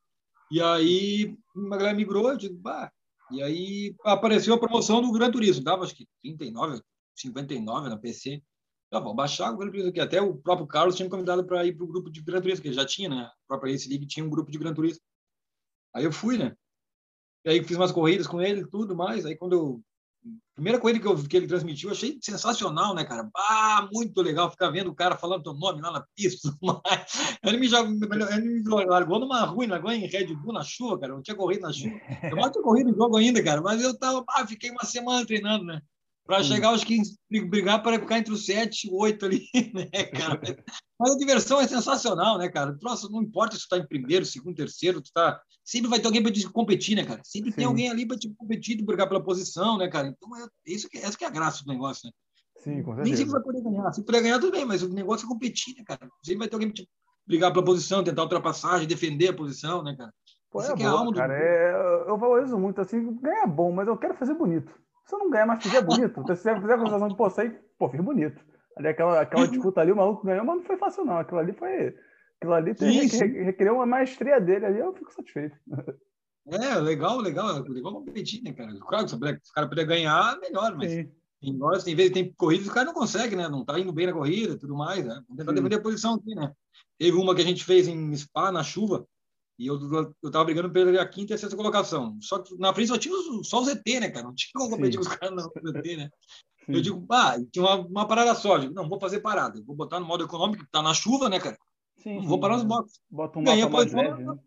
E 0.50 0.60
aí, 0.60 1.36
a 1.56 1.76
galera 1.76 1.96
migrou, 1.96 2.30
eu 2.30 2.36
digo, 2.36 2.54
bah. 2.54 2.90
E 3.30 3.42
aí 3.42 3.94
apareceu 4.04 4.54
a 4.54 4.58
promoção 4.58 5.00
do 5.00 5.12
Gran 5.12 5.30
Turismo, 5.30 5.64
dava 5.64 5.84
acho 5.84 5.94
que 5.94 6.06
39, 6.22 6.82
59 7.14 7.88
na 7.88 7.96
PC. 7.96 8.42
Tá, 8.90 9.00
vou 9.00 9.14
baixar 9.14 9.50
o 9.50 9.56
Gran 9.56 9.68
Turismo 9.68 9.88
aqui. 9.90 10.00
Até 10.00 10.20
o 10.20 10.34
próprio 10.34 10.66
Carlos 10.66 10.94
tinha 10.94 11.04
me 11.04 11.10
convidado 11.10 11.44
para 11.46 11.64
ir 11.64 11.74
para 11.74 11.84
o 11.84 11.88
grupo 11.88 12.10
de 12.10 12.22
Gran 12.22 12.40
Turismo, 12.40 12.62
que 12.62 12.68
ele 12.68 12.74
já 12.74 12.84
tinha, 12.84 13.08
né? 13.08 13.22
A 13.22 13.32
própria 13.48 13.72
Race 13.72 13.88
League 13.88 14.06
tinha 14.06 14.24
um 14.24 14.30
grupo 14.30 14.50
de 14.50 14.58
Gran 14.58 14.74
Turismo. 14.74 15.02
Aí 15.94 16.04
eu 16.04 16.12
fui, 16.12 16.38
né? 16.38 16.54
E 17.44 17.50
aí 17.50 17.64
fiz 17.64 17.76
umas 17.76 17.92
corridas 17.92 18.26
com 18.26 18.40
ele 18.40 18.66
tudo 18.66 18.94
mais. 18.94 19.26
Aí 19.26 19.36
quando 19.36 19.52
eu 19.52 19.82
primeira 20.54 20.78
corrida 20.78 21.00
que, 21.00 21.06
eu, 21.06 21.16
que 21.16 21.36
ele 21.36 21.46
transmitiu, 21.46 21.88
eu 21.88 21.94
achei 21.94 22.18
sensacional, 22.20 22.94
né, 22.94 23.04
cara? 23.04 23.28
Ah, 23.36 23.88
muito 23.92 24.20
legal 24.20 24.50
ficar 24.50 24.70
vendo 24.70 24.90
o 24.90 24.94
cara 24.94 25.16
falando 25.16 25.42
teu 25.42 25.54
nome 25.54 25.80
lá 25.80 25.90
na 25.90 26.06
pista. 26.14 26.48
Ele 27.44 27.56
me, 27.56 27.68
jogou, 27.68 27.92
ele 28.30 28.62
me 28.62 28.62
largou 28.84 29.18
numa 29.18 29.44
ruim, 29.44 29.66
largou 29.66 29.90
em 29.90 30.06
Red 30.06 30.32
Bull 30.34 30.52
na 30.52 30.62
chuva, 30.62 30.98
cara. 30.98 31.12
Eu 31.12 31.16
não 31.16 31.22
tinha 31.22 31.36
corrido 31.36 31.62
na 31.62 31.72
chuva. 31.72 31.96
Eu 32.22 32.36
não 32.36 32.50
tinha 32.50 32.62
corrido 32.62 32.90
no 32.90 32.96
jogo 32.96 33.16
ainda, 33.16 33.42
cara. 33.42 33.60
Mas 33.60 33.82
eu 33.82 33.98
tava, 33.98 34.24
ah, 34.28 34.46
fiquei 34.46 34.70
uma 34.70 34.84
semana 34.84 35.26
treinando, 35.26 35.64
né? 35.64 35.82
Para 36.32 36.42
chegar 36.44 36.68
aos 36.68 36.82
15, 36.82 37.18
brigar 37.46 37.82
para 37.82 37.98
ficar 37.98 38.16
entre 38.16 38.32
os 38.32 38.46
7 38.46 38.88
e 38.88 38.90
8 38.90 39.26
ali, 39.26 39.46
né, 39.74 40.04
cara? 40.04 40.40
Mas 40.98 41.12
a 41.12 41.18
diversão 41.18 41.60
é 41.60 41.68
sensacional, 41.68 42.38
né, 42.38 42.48
cara? 42.48 42.72
Próximo, 42.72 43.10
não 43.10 43.22
importa 43.22 43.54
se 43.54 43.64
tu 43.64 43.68
tá 43.68 43.76
em 43.76 43.86
primeiro, 43.86 44.24
segundo, 44.24 44.56
terceiro, 44.56 45.02
tu 45.02 45.10
tá. 45.12 45.38
Sempre 45.62 45.90
vai 45.90 46.00
ter 46.00 46.06
alguém 46.06 46.22
para 46.22 46.32
te 46.32 46.48
competir, 46.48 46.96
né, 46.96 47.04
cara? 47.04 47.20
Sempre 47.22 47.50
Sim. 47.50 47.56
tem 47.56 47.64
alguém 47.66 47.90
ali 47.90 48.06
para 48.06 48.16
te 48.16 48.32
competir, 48.34 48.78
te 48.78 48.82
brigar 48.82 49.06
pela 49.06 49.22
posição, 49.22 49.76
né, 49.76 49.88
cara? 49.88 50.08
Então, 50.08 50.34
é, 50.38 50.46
isso 50.64 50.88
que, 50.88 50.96
essa 50.96 51.18
que 51.18 51.22
é 51.22 51.26
a 51.26 51.30
graça 51.30 51.62
do 51.64 51.70
negócio, 51.70 52.06
né? 52.06 52.12
Sim, 52.60 52.82
com 52.82 52.94
certeza. 52.94 53.02
Nem 53.02 53.14
sempre 53.14 53.32
vai 53.32 53.42
poder 53.42 53.62
ganhar. 53.62 53.92
Se 53.92 54.02
puder 54.02 54.22
ganhar, 54.22 54.38
tudo 54.38 54.52
bem, 54.52 54.64
mas 54.64 54.82
o 54.82 54.88
negócio 54.88 55.26
é 55.26 55.28
competir, 55.28 55.74
né, 55.76 55.84
cara? 55.84 56.08
Sempre 56.24 56.38
vai 56.38 56.48
ter 56.48 56.54
alguém 56.54 56.70
para 56.70 56.82
te 56.82 56.88
brigar 57.26 57.52
pela 57.52 57.62
posição, 57.62 58.02
tentar 58.02 58.22
ultrapassagem, 58.22 58.88
defender 58.88 59.28
a 59.28 59.36
posição, 59.36 59.82
né, 59.82 59.94
cara? 59.94 60.10
Pô, 60.50 60.62
é, 60.62 60.68
boa, 60.68 60.80
é 60.80 60.86
a 60.86 60.90
alma 60.90 61.12
cara, 61.12 61.34
do... 61.34 61.42
é, 61.42 62.10
eu 62.10 62.16
valorizo 62.16 62.58
muito, 62.58 62.80
assim, 62.80 63.18
ganhar 63.20 63.46
bom, 63.46 63.70
mas 63.70 63.86
eu 63.86 63.98
quero 63.98 64.14
fazer 64.14 64.32
bonito. 64.32 64.72
Se 65.12 65.16
eu 65.16 65.18
não 65.18 65.28
ganhar, 65.28 65.44
mas 65.44 65.62
fizer 65.62 65.82
bonito. 65.82 66.22
Se 66.22 66.36
você 66.36 66.54
fizer 66.58 66.72
a 66.72 66.76
conversação 66.78 67.08
de, 67.08 67.14
pô, 67.14 67.28
sair, 67.28 67.60
pô, 67.78 67.86
fiz 67.90 68.00
bonito. 68.00 68.42
Ali, 68.78 68.88
aquela, 68.88 69.20
aquela 69.20 69.46
disputa 69.46 69.82
ali, 69.82 69.92
o 69.92 69.96
maluco 69.96 70.24
ganhou, 70.24 70.42
mas 70.42 70.56
não 70.56 70.64
foi 70.64 70.78
fácil, 70.78 71.04
não. 71.04 71.18
Aquilo 71.18 71.38
ali 71.38 71.52
foi. 71.52 71.94
Aquilo 72.38 72.54
ali 72.54 72.74
tem, 72.74 73.06
requeriu 73.44 73.74
uma 73.74 73.84
maestria 73.84 74.40
dele 74.40 74.64
ali, 74.64 74.78
eu 74.78 74.94
fico 74.94 75.12
satisfeito. 75.12 75.54
É, 76.48 76.76
legal, 76.76 77.18
legal. 77.18 77.62
Legal 77.68 77.92
competir, 77.92 78.42
né, 78.42 78.54
cara? 78.54 78.74
Claro, 78.80 79.06
se 79.06 79.14
o 79.14 79.20
cara 79.54 79.68
puder 79.68 79.84
ganhar, 79.84 80.40
melhor, 80.40 80.74
mas. 80.78 80.90
Sim. 80.90 81.12
Tem 81.42 81.62
horas, 81.62 81.84
tem 81.84 81.94
vezes, 81.94 82.12
tem 82.12 82.32
corridas 82.32 82.66
que 82.66 82.70
o 82.70 82.74
cara 82.74 82.86
não 82.86 82.94
consegue, 82.94 83.36
né? 83.36 83.48
Não 83.48 83.64
tá 83.64 83.78
indo 83.78 83.92
bem 83.92 84.06
na 84.06 84.12
corrida 84.12 84.56
tudo 84.56 84.74
mais, 84.74 85.04
né? 85.04 85.14
Vamos 85.28 85.36
tentar 85.36 85.52
defender 85.52 85.76
a 85.76 85.82
posição 85.82 86.14
aqui, 86.14 86.34
né? 86.34 86.52
Teve 86.96 87.16
uma 87.18 87.34
que 87.34 87.42
a 87.42 87.44
gente 87.44 87.64
fez 87.64 87.86
em 87.86 88.16
Spa, 88.16 88.50
na 88.50 88.62
chuva, 88.62 89.06
e 89.62 89.66
eu, 89.68 89.78
eu 90.20 90.30
tava 90.30 90.44
brigando 90.44 90.70
pela 90.70 91.06
quinta 91.06 91.32
e 91.32 91.34
a 91.34 91.38
sexta 91.38 91.56
colocação. 91.56 92.18
Só 92.20 92.40
que 92.40 92.58
na 92.58 92.74
frente 92.74 92.88
só 92.88 92.98
tinha 92.98 93.14
os, 93.14 93.48
só 93.48 93.60
os 93.60 93.68
ET, 93.68 93.84
né, 94.00 94.10
cara? 94.10 94.26
Não 94.26 94.34
tinha 94.34 94.50
como 94.54 94.70
competir 94.70 94.98
com 94.98 95.06
os 95.06 95.14
caras 95.14 95.36
não, 95.36 95.70
ET, 95.70 95.96
né? 95.96 96.10
Sim. 96.66 96.72
Eu 96.74 96.80
digo, 96.80 97.06
ah, 97.10 97.36
tinha 97.52 97.64
uma, 97.64 97.76
uma 97.76 98.08
parada 98.08 98.34
só. 98.34 98.58
Digo, 98.58 98.74
não, 98.74 98.88
vou 98.88 98.98
fazer 98.98 99.20
parada. 99.20 99.62
Vou 99.64 99.76
botar 99.76 100.00
no 100.00 100.06
modo 100.06 100.24
econômico, 100.24 100.64
que 100.64 100.70
tá 100.70 100.82
na 100.82 100.92
chuva, 100.92 101.28
né, 101.28 101.38
cara? 101.38 101.56
Sim, 101.98 102.16
não 102.16 102.28
vou 102.28 102.40
parar 102.40 102.56
os 102.56 102.64
boxes. 102.64 103.00
Bota 103.08 103.38
um 103.38 103.44
ganhei 103.44 103.62
a 103.62 103.70
posição, 103.70 104.00
leve, 104.00 104.24
né? 104.24 104.38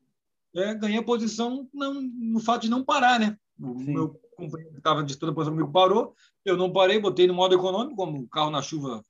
é, 0.55 0.75
ganhei 0.75 0.99
a 0.99 1.03
posição 1.03 1.69
não, 1.73 1.93
no 1.93 2.39
fato 2.41 2.63
de 2.63 2.69
não 2.69 2.83
parar, 2.83 3.17
né? 3.17 3.37
O 3.57 3.79
Sim. 3.79 3.93
meu 3.93 4.19
companheiro 4.35 4.73
que 4.73 4.79
estava 4.79 5.01
de 5.01 5.17
toda 5.17 5.31
a 5.31 5.35
posição 5.35 5.53
comigo 5.53 5.71
parou. 5.71 6.13
Eu 6.43 6.57
não 6.57 6.73
parei, 6.73 6.99
botei 6.99 7.25
no 7.25 7.33
modo 7.33 7.55
econômico, 7.55 7.95
como 7.95 8.19
o 8.19 8.27
carro 8.27 8.49
na 8.49 8.61
chuva 8.61 9.01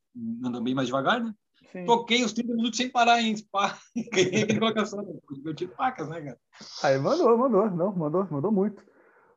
anda 0.43 0.61
bem 0.61 0.75
mais 0.75 0.87
devagar, 0.87 1.23
né? 1.23 1.33
Sim. 1.75 1.85
Toquei 1.85 2.23
os 2.23 2.31
30 2.31 2.55
minutos 2.55 2.77
sem 2.77 2.89
parar 2.89 3.21
em 3.21 3.35
Spa. 3.35 3.77
Ganhei 4.13 4.43
a 4.43 4.59
colocação. 4.59 5.21
Eu 5.43 5.53
tive 5.53 5.73
pacas, 5.75 6.07
né, 6.07 6.21
cara? 6.21 6.39
Aí 6.83 6.97
mandou, 6.97 7.37
mandou. 7.37 7.69
Não, 7.69 7.93
mandou, 7.93 8.25
mandou 8.31 8.49
muito. 8.49 8.81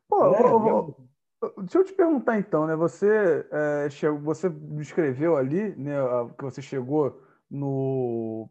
Pô, 0.09 0.25
é, 0.25 0.41
eu, 0.41 0.97
eu, 1.43 1.55
deixa 1.63 1.79
eu 1.79 1.85
te 1.85 1.93
perguntar 1.95 2.39
então, 2.39 2.65
né? 2.65 2.77
Você, 2.77 3.45
é, 3.51 3.91
chegou, 3.91 4.21
você 4.21 4.49
descreveu 4.49 5.37
ali, 5.37 5.75
né, 5.75 5.97
que 6.39 6.45
você 6.45 6.63
chegou 6.63 7.21
no, 7.51 8.49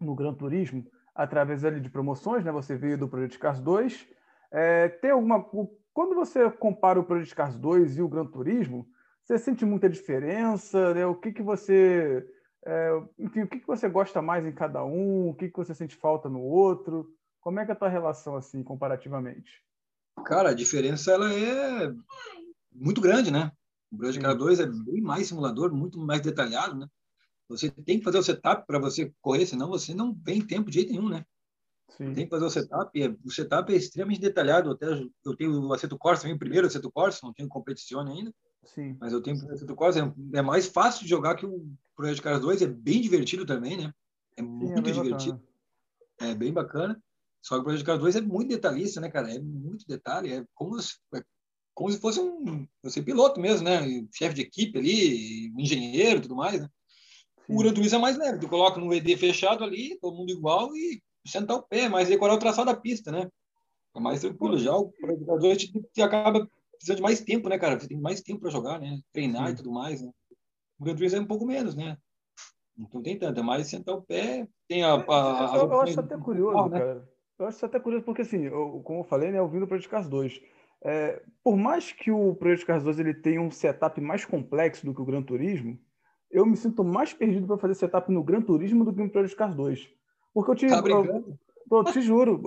no 0.00 0.14
Gran 0.14 0.32
Turismo 0.34 0.86
através 1.12 1.64
ali 1.64 1.80
de 1.80 1.90
promoções, 1.90 2.44
né? 2.44 2.52
Você 2.52 2.76
veio 2.76 2.96
do 2.96 3.08
Project 3.08 3.36
Cars 3.36 3.58
2. 3.58 4.08
É, 4.52 4.88
tem 4.88 5.10
alguma. 5.10 5.44
Quando 5.92 6.14
você 6.14 6.48
compara 6.52 7.00
o 7.00 7.04
Project 7.04 7.34
Cars 7.34 7.56
2 7.56 7.98
e 7.98 8.02
o 8.02 8.08
Gran 8.08 8.26
Turismo, 8.26 8.86
você 9.24 9.38
sente 9.38 9.64
muita 9.64 9.90
diferença? 9.90 10.94
Né? 10.94 11.04
O 11.04 11.16
que, 11.16 11.32
que 11.32 11.42
você 11.42 12.24
é, 12.64 13.02
enfim, 13.18 13.42
o 13.42 13.48
que, 13.48 13.60
que 13.60 13.66
você 13.66 13.88
gosta 13.88 14.22
mais 14.22 14.46
em 14.46 14.52
cada 14.52 14.84
um? 14.84 15.28
O 15.28 15.34
que, 15.34 15.48
que 15.48 15.56
você 15.56 15.74
sente 15.74 15.96
falta 15.96 16.28
no 16.28 16.40
outro? 16.40 17.12
Como 17.40 17.58
é 17.58 17.64
que 17.64 17.72
é 17.72 17.74
a 17.74 17.76
tua 17.76 17.88
relação, 17.88 18.36
assim, 18.36 18.62
comparativamente? 18.62 19.62
Cara, 20.24 20.50
a 20.50 20.54
diferença 20.54 21.10
ela 21.10 21.32
é 21.32 21.92
muito 22.70 23.00
grande, 23.00 23.30
né? 23.30 23.50
O 23.90 23.96
Project 23.96 24.22
Car 24.22 24.36
2 24.36 24.60
é 24.60 24.66
bem 24.66 25.00
mais 25.00 25.26
simulador, 25.26 25.74
muito 25.74 25.98
mais 25.98 26.20
detalhado, 26.20 26.76
né? 26.76 26.86
Você 27.48 27.70
tem 27.70 27.98
que 27.98 28.04
fazer 28.04 28.18
o 28.18 28.22
setup 28.22 28.66
para 28.66 28.78
você 28.78 29.12
correr, 29.20 29.44
senão 29.44 29.68
você 29.68 29.92
não 29.92 30.14
tem 30.14 30.40
tempo 30.40 30.70
de 30.70 30.76
jeito 30.76 30.92
nenhum, 30.92 31.08
né? 31.08 31.26
Sim. 31.90 32.14
Tem 32.14 32.24
que 32.24 32.30
fazer 32.30 32.44
o 32.44 32.50
setup, 32.50 33.02
é, 33.02 33.14
o 33.24 33.30
setup 33.30 33.72
é 33.72 33.76
extremamente 33.76 34.20
detalhado. 34.20 34.70
Até 34.70 34.86
eu 34.86 35.36
tenho 35.36 35.60
o 35.60 35.74
Aceto 35.74 35.98
Corsa 35.98 36.22
também, 36.22 36.36
o 36.36 36.38
primeiro 36.38 36.66
Aceto 36.66 36.90
Corsa, 36.90 37.20
não 37.22 37.32
tenho 37.32 37.48
competição 37.48 38.00
ainda. 38.00 38.32
Sim. 38.64 38.96
Mas 39.00 39.12
eu 39.12 39.22
tenho 39.22 39.36
o 39.36 39.52
Aceto 39.52 39.74
Corsa, 39.74 40.00
é, 40.00 40.38
é 40.38 40.42
mais 40.42 40.66
fácil 40.66 41.02
de 41.02 41.10
jogar 41.10 41.34
que 41.34 41.46
o 41.46 41.66
Project 41.96 42.22
Cars 42.22 42.40
2, 42.40 42.62
é 42.62 42.66
bem 42.66 43.00
divertido 43.00 43.44
também, 43.44 43.76
né? 43.76 43.92
É 44.36 44.42
Sim, 44.42 44.48
muito 44.48 44.78
é 44.78 44.92
divertido. 44.92 45.34
Bacana. 45.34 45.42
É 46.20 46.34
bem 46.34 46.52
bacana. 46.52 47.02
Só 47.42 47.56
que 47.56 47.60
o 47.60 47.64
Project 47.64 47.84
Cars 47.84 48.00
2 48.00 48.16
é 48.16 48.20
muito 48.20 48.48
detalhista, 48.48 49.00
né, 49.00 49.10
cara? 49.10 49.32
É 49.34 49.38
muito 49.38 49.86
detalhe, 49.86 50.32
é 50.32 50.44
como 50.54 50.80
se, 50.80 50.94
é 51.14 51.22
como 51.74 51.90
se 51.90 51.98
fosse 51.98 52.20
um 52.20 52.66
você 52.82 53.02
piloto 53.02 53.40
mesmo, 53.40 53.64
né? 53.64 53.80
Chefe 54.12 54.34
de 54.34 54.42
equipe 54.42 54.78
ali, 54.78 55.52
engenheiro, 55.58 56.20
tudo 56.20 56.36
mais, 56.36 56.60
né? 56.60 56.68
Sim. 57.46 57.54
O 57.54 57.58
Gran 57.58 57.74
Turismo 57.74 57.98
é 57.98 58.00
mais 58.00 58.16
leve, 58.16 58.38
tu 58.38 58.48
coloca 58.48 58.80
no 58.80 58.94
ED 58.94 59.16
fechado 59.16 59.64
ali, 59.64 59.98
todo 60.00 60.16
mundo 60.16 60.30
igual 60.30 60.74
e 60.76 61.02
sentar 61.26 61.56
o 61.56 61.62
pé, 61.62 61.88
mas 61.88 62.08
decorar 62.08 62.34
o 62.34 62.38
traçado 62.38 62.66
da 62.66 62.76
pista, 62.76 63.10
né? 63.10 63.28
É 63.94 64.00
mais 64.00 64.20
tranquilo. 64.20 64.58
Já 64.58 64.76
o 64.76 64.90
Project 64.92 65.26
Cars 65.26 65.40
2 65.40 65.58
te, 65.92 66.02
acaba 66.02 66.48
precisando 66.82 66.96
de 66.96 67.02
mais 67.02 67.20
tempo, 67.20 67.48
né, 67.48 67.58
cara? 67.58 67.78
Você 67.78 67.88
tem 67.88 68.00
mais 68.00 68.20
tempo 68.20 68.40
para 68.40 68.50
jogar, 68.50 68.80
né? 68.80 68.98
Treinar 69.12 69.46
Sim. 69.46 69.52
e 69.52 69.56
tudo 69.56 69.72
mais, 69.72 70.02
né? 70.02 70.10
O 70.78 70.84
Gran 70.84 70.94
Turismo 70.96 71.18
é 71.18 71.22
um 71.22 71.26
pouco 71.26 71.46
menos, 71.46 71.76
né? 71.76 71.96
Não 72.76 73.02
tem 73.02 73.18
tanto, 73.18 73.38
é 73.38 73.42
mais 73.42 73.68
sentar 73.68 73.94
o 73.94 74.02
pé, 74.02 74.48
tem 74.66 74.82
a... 74.82 74.94
a, 74.94 75.52
a 75.52 75.56
eu, 75.56 75.70
eu 75.70 75.80
acho 75.82 76.00
até 76.00 76.16
curioso, 76.16 76.68
né? 76.68 76.78
cara. 76.78 77.08
Eu 77.38 77.46
acho 77.46 77.64
até 77.64 77.78
curioso 77.78 78.04
porque, 78.04 78.22
assim, 78.22 78.44
eu, 78.44 78.80
como 78.84 79.00
eu 79.00 79.04
falei, 79.04 79.30
né, 79.30 79.38
eu 79.38 79.48
vim 79.48 79.60
do 79.60 79.66
Project 79.66 79.90
Cars 79.90 80.08
2. 80.08 80.40
É, 80.84 81.22
por 81.44 81.56
mais 81.56 81.92
que 81.92 82.10
o 82.10 82.34
Project 82.34 82.66
Cars 82.66 82.82
2 82.82 82.98
ele 82.98 83.14
tenha 83.14 83.40
um 83.40 83.50
setup 83.50 84.00
mais 84.00 84.24
complexo 84.24 84.84
do 84.84 84.94
que 84.94 85.00
o 85.00 85.04
Gran 85.04 85.22
Turismo, 85.22 85.78
eu 86.30 86.46
me 86.46 86.56
sinto 86.56 86.82
mais 86.82 87.12
perdido 87.12 87.46
para 87.46 87.58
fazer 87.58 87.74
setup 87.74 88.10
no 88.10 88.24
Gran 88.24 88.40
Turismo 88.40 88.84
do 88.84 88.92
que 88.92 89.02
no 89.02 89.10
Project 89.10 89.36
Cars 89.36 89.54
2. 89.54 89.88
Porque 90.34 90.50
eu 90.50 90.54
tive... 90.54 90.72
Tá 90.72 90.82
eu 91.70 91.84
te 91.84 92.00
juro, 92.00 92.42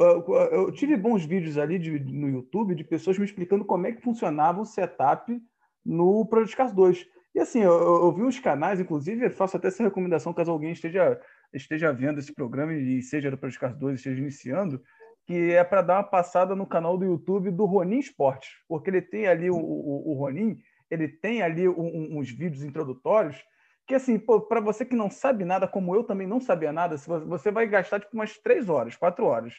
eu 0.51 0.71
tive 0.71 0.95
bons 0.95 1.25
vídeos 1.25 1.57
ali 1.57 1.79
de, 1.79 1.99
no 1.99 2.29
YouTube 2.29 2.75
de 2.75 2.83
pessoas 2.83 3.17
me 3.17 3.25
explicando 3.25 3.65
como 3.65 3.87
é 3.87 3.91
que 3.91 4.01
funcionava 4.01 4.61
o 4.61 4.65
setup 4.65 5.41
no 5.85 6.25
Project 6.25 6.55
Cars 6.55 6.73
2. 6.73 7.05
E 7.35 7.39
assim, 7.39 7.61
eu, 7.61 7.73
eu 7.73 8.11
vi 8.13 8.23
uns 8.23 8.39
canais, 8.39 8.79
inclusive, 8.79 9.29
faço 9.29 9.57
até 9.57 9.67
essa 9.67 9.83
recomendação 9.83 10.33
caso 10.33 10.51
alguém 10.51 10.71
esteja, 10.71 11.19
esteja 11.53 11.91
vendo 11.91 12.19
esse 12.19 12.33
programa 12.33 12.73
e 12.73 13.01
seja 13.01 13.29
do 13.29 13.37
Project 13.37 13.59
Cars 13.59 13.75
2 13.77 13.95
esteja 13.95 14.21
iniciando, 14.21 14.81
que 15.25 15.51
é 15.51 15.63
para 15.63 15.81
dar 15.81 15.97
uma 15.97 16.03
passada 16.03 16.55
no 16.55 16.65
canal 16.65 16.97
do 16.97 17.05
YouTube 17.05 17.51
do 17.51 17.65
Ronin 17.65 17.99
Esportes, 17.99 18.49
porque 18.67 18.89
ele 18.89 19.01
tem 19.01 19.27
ali 19.27 19.49
o, 19.49 19.57
o, 19.57 20.11
o 20.11 20.13
Ronin, 20.13 20.57
ele 20.89 21.07
tem 21.07 21.41
ali 21.41 21.67
um, 21.67 22.17
uns 22.17 22.29
vídeos 22.29 22.63
introdutórios 22.63 23.43
que 23.87 23.95
assim, 23.95 24.17
para 24.17 24.59
você 24.61 24.83
que 24.83 24.95
não 24.95 25.09
sabe 25.09 25.45
nada, 25.45 25.67
como 25.67 25.95
eu 25.95 26.03
também 26.03 26.27
não 26.27 26.39
sabia 26.39 26.73
nada, 26.73 26.97
você 26.97 27.51
vai 27.51 27.67
gastar 27.67 27.99
tipo 27.99 28.13
umas 28.13 28.37
três 28.37 28.67
horas, 28.69 28.95
quatro 28.95 29.25
horas. 29.25 29.53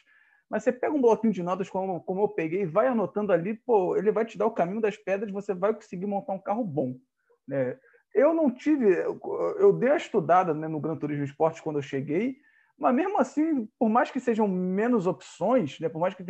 Mas 0.49 0.63
você 0.63 0.71
pega 0.71 0.93
um 0.93 1.01
bloquinho 1.01 1.33
de 1.33 1.43
notas, 1.43 1.69
como, 1.69 2.01
como 2.01 2.21
eu 2.21 2.29
peguei, 2.29 2.65
vai 2.65 2.87
anotando 2.87 3.33
ali, 3.33 3.53
pô, 3.53 3.95
ele 3.97 4.11
vai 4.11 4.25
te 4.25 4.37
dar 4.37 4.45
o 4.45 4.51
caminho 4.51 4.81
das 4.81 4.95
pedras, 4.95 5.31
você 5.31 5.53
vai 5.53 5.73
conseguir 5.73 6.05
montar 6.05 6.33
um 6.33 6.39
carro 6.39 6.63
bom. 6.63 6.97
Né? 7.47 7.77
eu 8.17 8.33
não 8.33 8.49
tive, 8.49 8.87
eu 9.59 9.71
dei 9.71 9.91
a 9.91 9.97
estudada 9.97 10.53
né, 10.53 10.67
no 10.67 10.79
Gran 10.79 10.95
Turismo 10.95 11.23
Esporte 11.23 11.61
quando 11.61 11.77
eu 11.77 11.83
cheguei, 11.83 12.37
mas 12.77 12.93
mesmo 12.95 13.19
assim, 13.19 13.67
por 13.77 13.89
mais 13.89 14.09
que 14.09 14.19
sejam 14.19 14.47
menos 14.47 15.05
opções, 15.05 15.79
né, 15.79 15.87
por 15.87 15.99
mais 15.99 16.15
que 16.15 16.23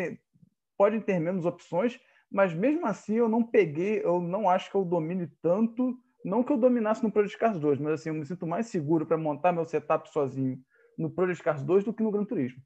podem 0.78 1.00
ter 1.00 1.20
menos 1.20 1.46
opções, 1.46 1.98
mas 2.30 2.54
mesmo 2.54 2.86
assim 2.86 3.16
eu 3.16 3.30
não 3.30 3.42
peguei, 3.42 4.02
eu 4.04 4.20
não 4.20 4.50
acho 4.50 4.70
que 4.70 4.76
eu 4.76 4.84
domine 4.84 5.28
tanto, 5.42 5.98
não 6.28 6.44
que 6.44 6.52
eu 6.52 6.58
dominasse 6.58 7.02
no 7.02 7.12
Project 7.12 7.38
Cars 7.38 7.58
2, 7.58 7.80
mas 7.80 7.94
assim, 7.94 8.10
eu 8.10 8.16
me 8.16 8.26
sinto 8.26 8.46
mais 8.46 8.68
seguro 8.68 9.06
para 9.06 9.18
montar 9.18 9.54
meu 9.54 9.64
setup 9.64 10.10
sozinho 10.12 10.60
no 10.98 11.10
Project 11.10 11.44
Cars 11.44 11.64
2 11.64 11.86
do 11.86 11.94
que 11.94 12.04
no 12.04 12.12
Gran 12.12 12.26
Turismo. 12.26 12.62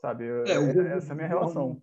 Sabe? 0.00 0.24
É, 0.24 0.58
o, 0.58 0.80
essa 0.86 1.10
é 1.10 1.12
a 1.12 1.14
minha 1.16 1.26
relação. 1.26 1.82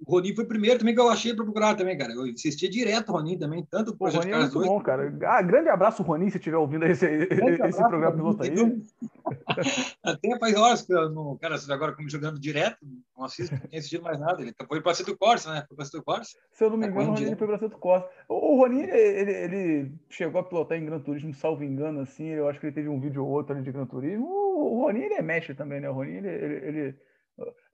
O 0.00 0.12
Ronin 0.12 0.34
foi 0.34 0.44
o 0.44 0.48
primeiro 0.48 0.78
também 0.78 0.94
que 0.94 1.00
eu 1.00 1.08
achei 1.08 1.34
para 1.34 1.44
procurar 1.44 1.74
também, 1.74 1.98
cara. 1.98 2.12
Eu 2.12 2.22
assistia 2.22 2.70
direto 2.70 3.08
o 3.08 3.12
Ronin 3.12 3.36
também, 3.36 3.66
tanto 3.68 3.90
o 3.90 3.96
Projeto 3.96 4.22
Ronin 4.22 4.36
é 4.36 4.38
muito 4.38 4.54
2. 4.54 4.66
bom, 4.66 4.80
cara. 4.80 5.12
Ah, 5.24 5.42
grande 5.42 5.68
abraço, 5.68 6.04
Ronin, 6.04 6.30
se 6.30 6.38
estiver 6.38 6.56
ouvindo 6.56 6.86
esse, 6.86 7.04
esse 7.04 7.78
programa 7.78 8.16
piloto 8.16 8.42
aí. 8.44 8.50
Até 10.02 10.38
faz 10.38 10.54
horas 10.54 10.82
que 10.82 10.94
eu 10.94 11.10
não, 11.10 11.36
cara, 11.36 11.56
agora 11.70 11.92
como 11.94 12.08
jogando 12.08 12.38
direto, 12.38 12.78
não 13.16 13.24
assisto, 13.24 13.52
não 13.54 13.60
tenho 13.60 13.78
assistido 13.78 14.02
mais 14.02 14.20
nada. 14.20 14.40
Ele 14.40 14.54
foi 14.68 14.80
para 14.80 14.94
Centro 14.94 15.18
Corsa, 15.18 15.52
né? 15.52 15.64
Foi 15.66 15.76
para 15.76 15.84
Centro 15.84 16.04
Corsa. 16.04 16.38
Se 16.52 16.64
eu 16.64 16.70
não 16.70 16.76
me 16.76 16.86
é 16.86 16.88
engano, 16.88 17.10
o 17.10 17.14
Ronin 17.14 17.36
foi 17.36 17.46
para 17.48 17.58
Centro 17.58 17.78
Corsa. 17.78 18.08
O, 18.28 18.56
Ronin, 18.56 18.82
ele, 18.82 19.32
ele, 19.32 19.92
chegou 20.08 20.40
a 20.40 20.44
pilotar 20.44 20.78
em 20.78 20.84
Gran 20.84 21.00
Turismo, 21.00 21.34
salvo 21.34 21.64
engano, 21.64 22.00
assim. 22.00 22.26
Eu 22.26 22.48
acho 22.48 22.60
que 22.60 22.66
ele 22.66 22.74
teve 22.74 22.88
um 22.88 23.00
vídeo 23.00 23.24
ou 23.24 23.30
outro 23.30 23.54
ali 23.54 23.64
de 23.64 23.72
Gran 23.72 23.86
Turismo. 23.86 24.26
O, 24.28 24.84
Ronin, 24.84 25.00
ele 25.00 25.14
é 25.14 25.22
mestre 25.22 25.54
também, 25.54 25.80
né? 25.80 25.90
O 25.90 25.94
Ronin, 25.94 26.18
ele, 26.18 26.28
ele, 26.28 26.54
ele 26.68 26.94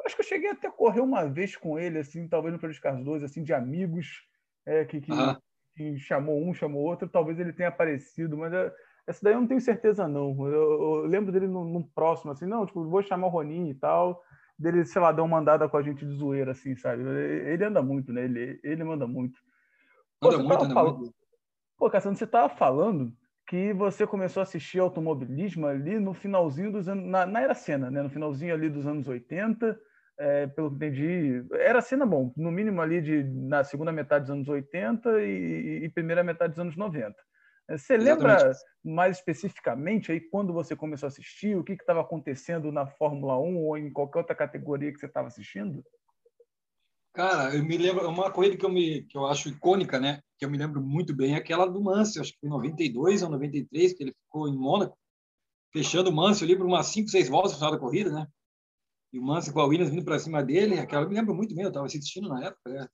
Acho 0.04 0.16
que 0.16 0.20
eu 0.20 0.26
cheguei 0.26 0.50
até 0.50 0.68
a 0.68 0.72
correr 0.72 1.00
uma 1.00 1.26
vez 1.26 1.56
com 1.56 1.78
ele, 1.78 1.98
assim, 1.98 2.28
talvez 2.28 2.52
no 2.52 2.60
Pelos 2.60 2.78
Carlos 2.78 3.04
2, 3.04 3.22
assim, 3.22 3.42
de 3.42 3.54
amigos, 3.54 4.22
é, 4.66 4.84
que, 4.84 5.00
que, 5.00 5.12
que, 5.74 5.98
chamou 5.98 6.42
um, 6.46 6.52
chamou 6.52 6.82
outro, 6.82 7.08
talvez 7.08 7.38
ele 7.38 7.52
tenha 7.52 7.70
aparecido, 7.70 8.36
mas 8.36 8.52
é, 8.52 8.72
essa 9.06 9.20
daí 9.22 9.32
eu 9.34 9.40
não 9.40 9.48
tenho 9.48 9.60
certeza, 9.60 10.06
não. 10.06 10.36
Eu, 10.46 10.52
eu 10.52 11.06
lembro 11.06 11.32
dele 11.32 11.46
num, 11.46 11.64
num, 11.64 11.82
próximo, 11.82 12.32
assim, 12.32 12.46
não, 12.46 12.66
tipo, 12.66 12.84
vou 12.88 13.02
chamar 13.02 13.28
o 13.28 13.30
Ronin 13.30 13.70
e 13.70 13.74
tal, 13.74 14.22
dele, 14.58 14.84
sei 14.84 15.00
lá, 15.00 15.10
dar 15.10 15.22
uma 15.22 15.38
mandada 15.38 15.68
com 15.68 15.76
a 15.76 15.82
gente 15.82 16.04
de 16.04 16.12
zoeira, 16.12 16.52
assim, 16.52 16.76
sabe? 16.76 17.02
Ele 17.02 17.64
anda 17.64 17.82
muito, 17.82 18.12
né? 18.12 18.24
Ele, 18.24 18.60
ele 18.62 18.84
manda 18.84 19.06
muito. 19.06 19.40
Pô, 20.20 20.28
anda 20.28 20.38
muito, 20.38 20.64
anda 20.64 20.74
falando... 20.74 20.98
muito. 20.98 21.14
Pô, 21.78 21.90
Cassiano, 21.90 22.16
você 22.16 22.24
estava 22.24 22.48
falando 22.54 23.12
que 23.46 23.72
você 23.72 24.06
começou 24.06 24.40
a 24.40 24.44
assistir 24.44 24.78
automobilismo 24.78 25.66
ali 25.66 25.98
no 25.98 26.14
finalzinho 26.14 26.72
dos 26.72 26.88
anos, 26.88 27.04
na, 27.04 27.26
na 27.26 27.40
era 27.40 27.54
cena, 27.54 27.90
né? 27.90 28.02
No 28.02 28.10
finalzinho 28.10 28.54
ali 28.54 28.70
dos 28.70 28.86
anos 28.86 29.06
80, 29.06 29.78
é, 30.18 30.46
pelo 30.46 30.70
que 30.70 30.76
entendi, 30.76 31.44
era 31.52 31.80
cena 31.80 32.06
bom, 32.06 32.32
no 32.36 32.50
mínimo 32.50 32.80
ali 32.80 33.00
de, 33.02 33.24
na 33.24 33.64
segunda 33.64 33.92
metade 33.92 34.24
dos 34.24 34.30
anos 34.30 34.48
80 34.48 35.22
e, 35.22 35.84
e 35.84 35.88
primeira 35.90 36.22
metade 36.22 36.52
dos 36.52 36.60
anos 36.60 36.76
90. 36.76 37.14
É, 37.68 37.76
você 37.76 37.96
lembra 37.96 38.34
Exatamente. 38.34 38.58
mais 38.84 39.16
especificamente 39.18 40.12
aí 40.12 40.20
quando 40.20 40.52
você 40.52 40.76
começou 40.76 41.06
a 41.06 41.08
assistir, 41.08 41.56
o 41.56 41.64
que 41.64 41.72
estava 41.72 42.00
acontecendo 42.00 42.70
na 42.70 42.86
Fórmula 42.86 43.38
1 43.38 43.56
ou 43.58 43.76
em 43.76 43.92
qualquer 43.92 44.18
outra 44.20 44.34
categoria 44.34 44.92
que 44.92 44.98
você 44.98 45.06
estava 45.06 45.28
assistindo? 45.28 45.84
Cara, 47.14 47.54
eu 47.54 47.64
me 47.64 47.78
lembro, 47.78 48.08
uma 48.08 48.28
corrida 48.28 48.56
que 48.56 48.64
eu, 48.64 48.68
me, 48.68 49.04
que 49.04 49.16
eu 49.16 49.24
acho 49.26 49.48
icônica, 49.48 50.00
né? 50.00 50.20
Que 50.36 50.44
eu 50.44 50.50
me 50.50 50.58
lembro 50.58 50.82
muito 50.82 51.14
bem, 51.14 51.34
é 51.34 51.36
aquela 51.36 51.64
do 51.64 51.80
Mansell, 51.80 52.22
acho 52.22 52.32
que 52.32 52.40
foi 52.40 52.48
em 52.48 52.52
92 52.52 53.22
ou 53.22 53.30
93, 53.30 53.92
que 53.92 54.02
ele 54.02 54.12
ficou 54.24 54.48
em 54.48 54.56
Mônaco, 54.56 54.98
fechando 55.72 56.10
o 56.10 56.12
Mansell 56.12 56.46
ali 56.46 56.56
por 56.56 56.66
umas 56.66 56.86
5, 56.88 57.08
6 57.08 57.28
voltas 57.28 57.52
no 57.52 57.58
final 57.58 57.70
da 57.70 57.78
corrida, 57.78 58.10
né? 58.10 58.26
E 59.12 59.20
o 59.20 59.22
Mansell 59.22 59.54
com 59.54 59.60
a 59.60 59.64
Williams 59.64 59.90
vindo 59.90 60.04
para 60.04 60.18
cima 60.18 60.42
dele, 60.42 60.80
aquela 60.80 61.04
eu 61.04 61.08
me 61.08 61.14
lembro 61.14 61.36
muito 61.36 61.54
bem, 61.54 61.62
eu 61.62 61.68
estava 61.68 61.86
assistindo 61.86 62.28
na 62.28 62.46
época, 62.46 62.68
né? 62.68 62.88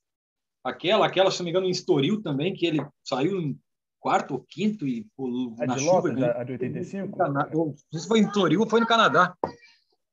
Aquela, 0.62 1.06
aquela, 1.06 1.30
se 1.30 1.38
não 1.38 1.44
me 1.44 1.50
engano, 1.50 1.66
em 1.66 1.70
Estoril 1.70 2.20
também, 2.20 2.52
que 2.52 2.66
ele 2.66 2.86
saiu 3.02 3.40
em 3.40 3.58
quarto 3.98 4.34
ou 4.34 4.44
quinto 4.46 4.86
e 4.86 5.06
pulou 5.16 5.56
na 5.56 5.78
chuva. 5.78 5.92
Lopes, 5.92 6.14
né? 6.14 6.30
A 6.36 6.44
de 6.44 6.52
85? 6.52 7.16
Não 7.16 7.74
sei 7.90 8.00
se 8.00 8.06
foi 8.06 8.20
em 8.20 8.26
Estoril 8.26 8.60
ou 8.60 8.68
foi 8.68 8.80
no 8.80 8.86
Canadá, 8.86 9.34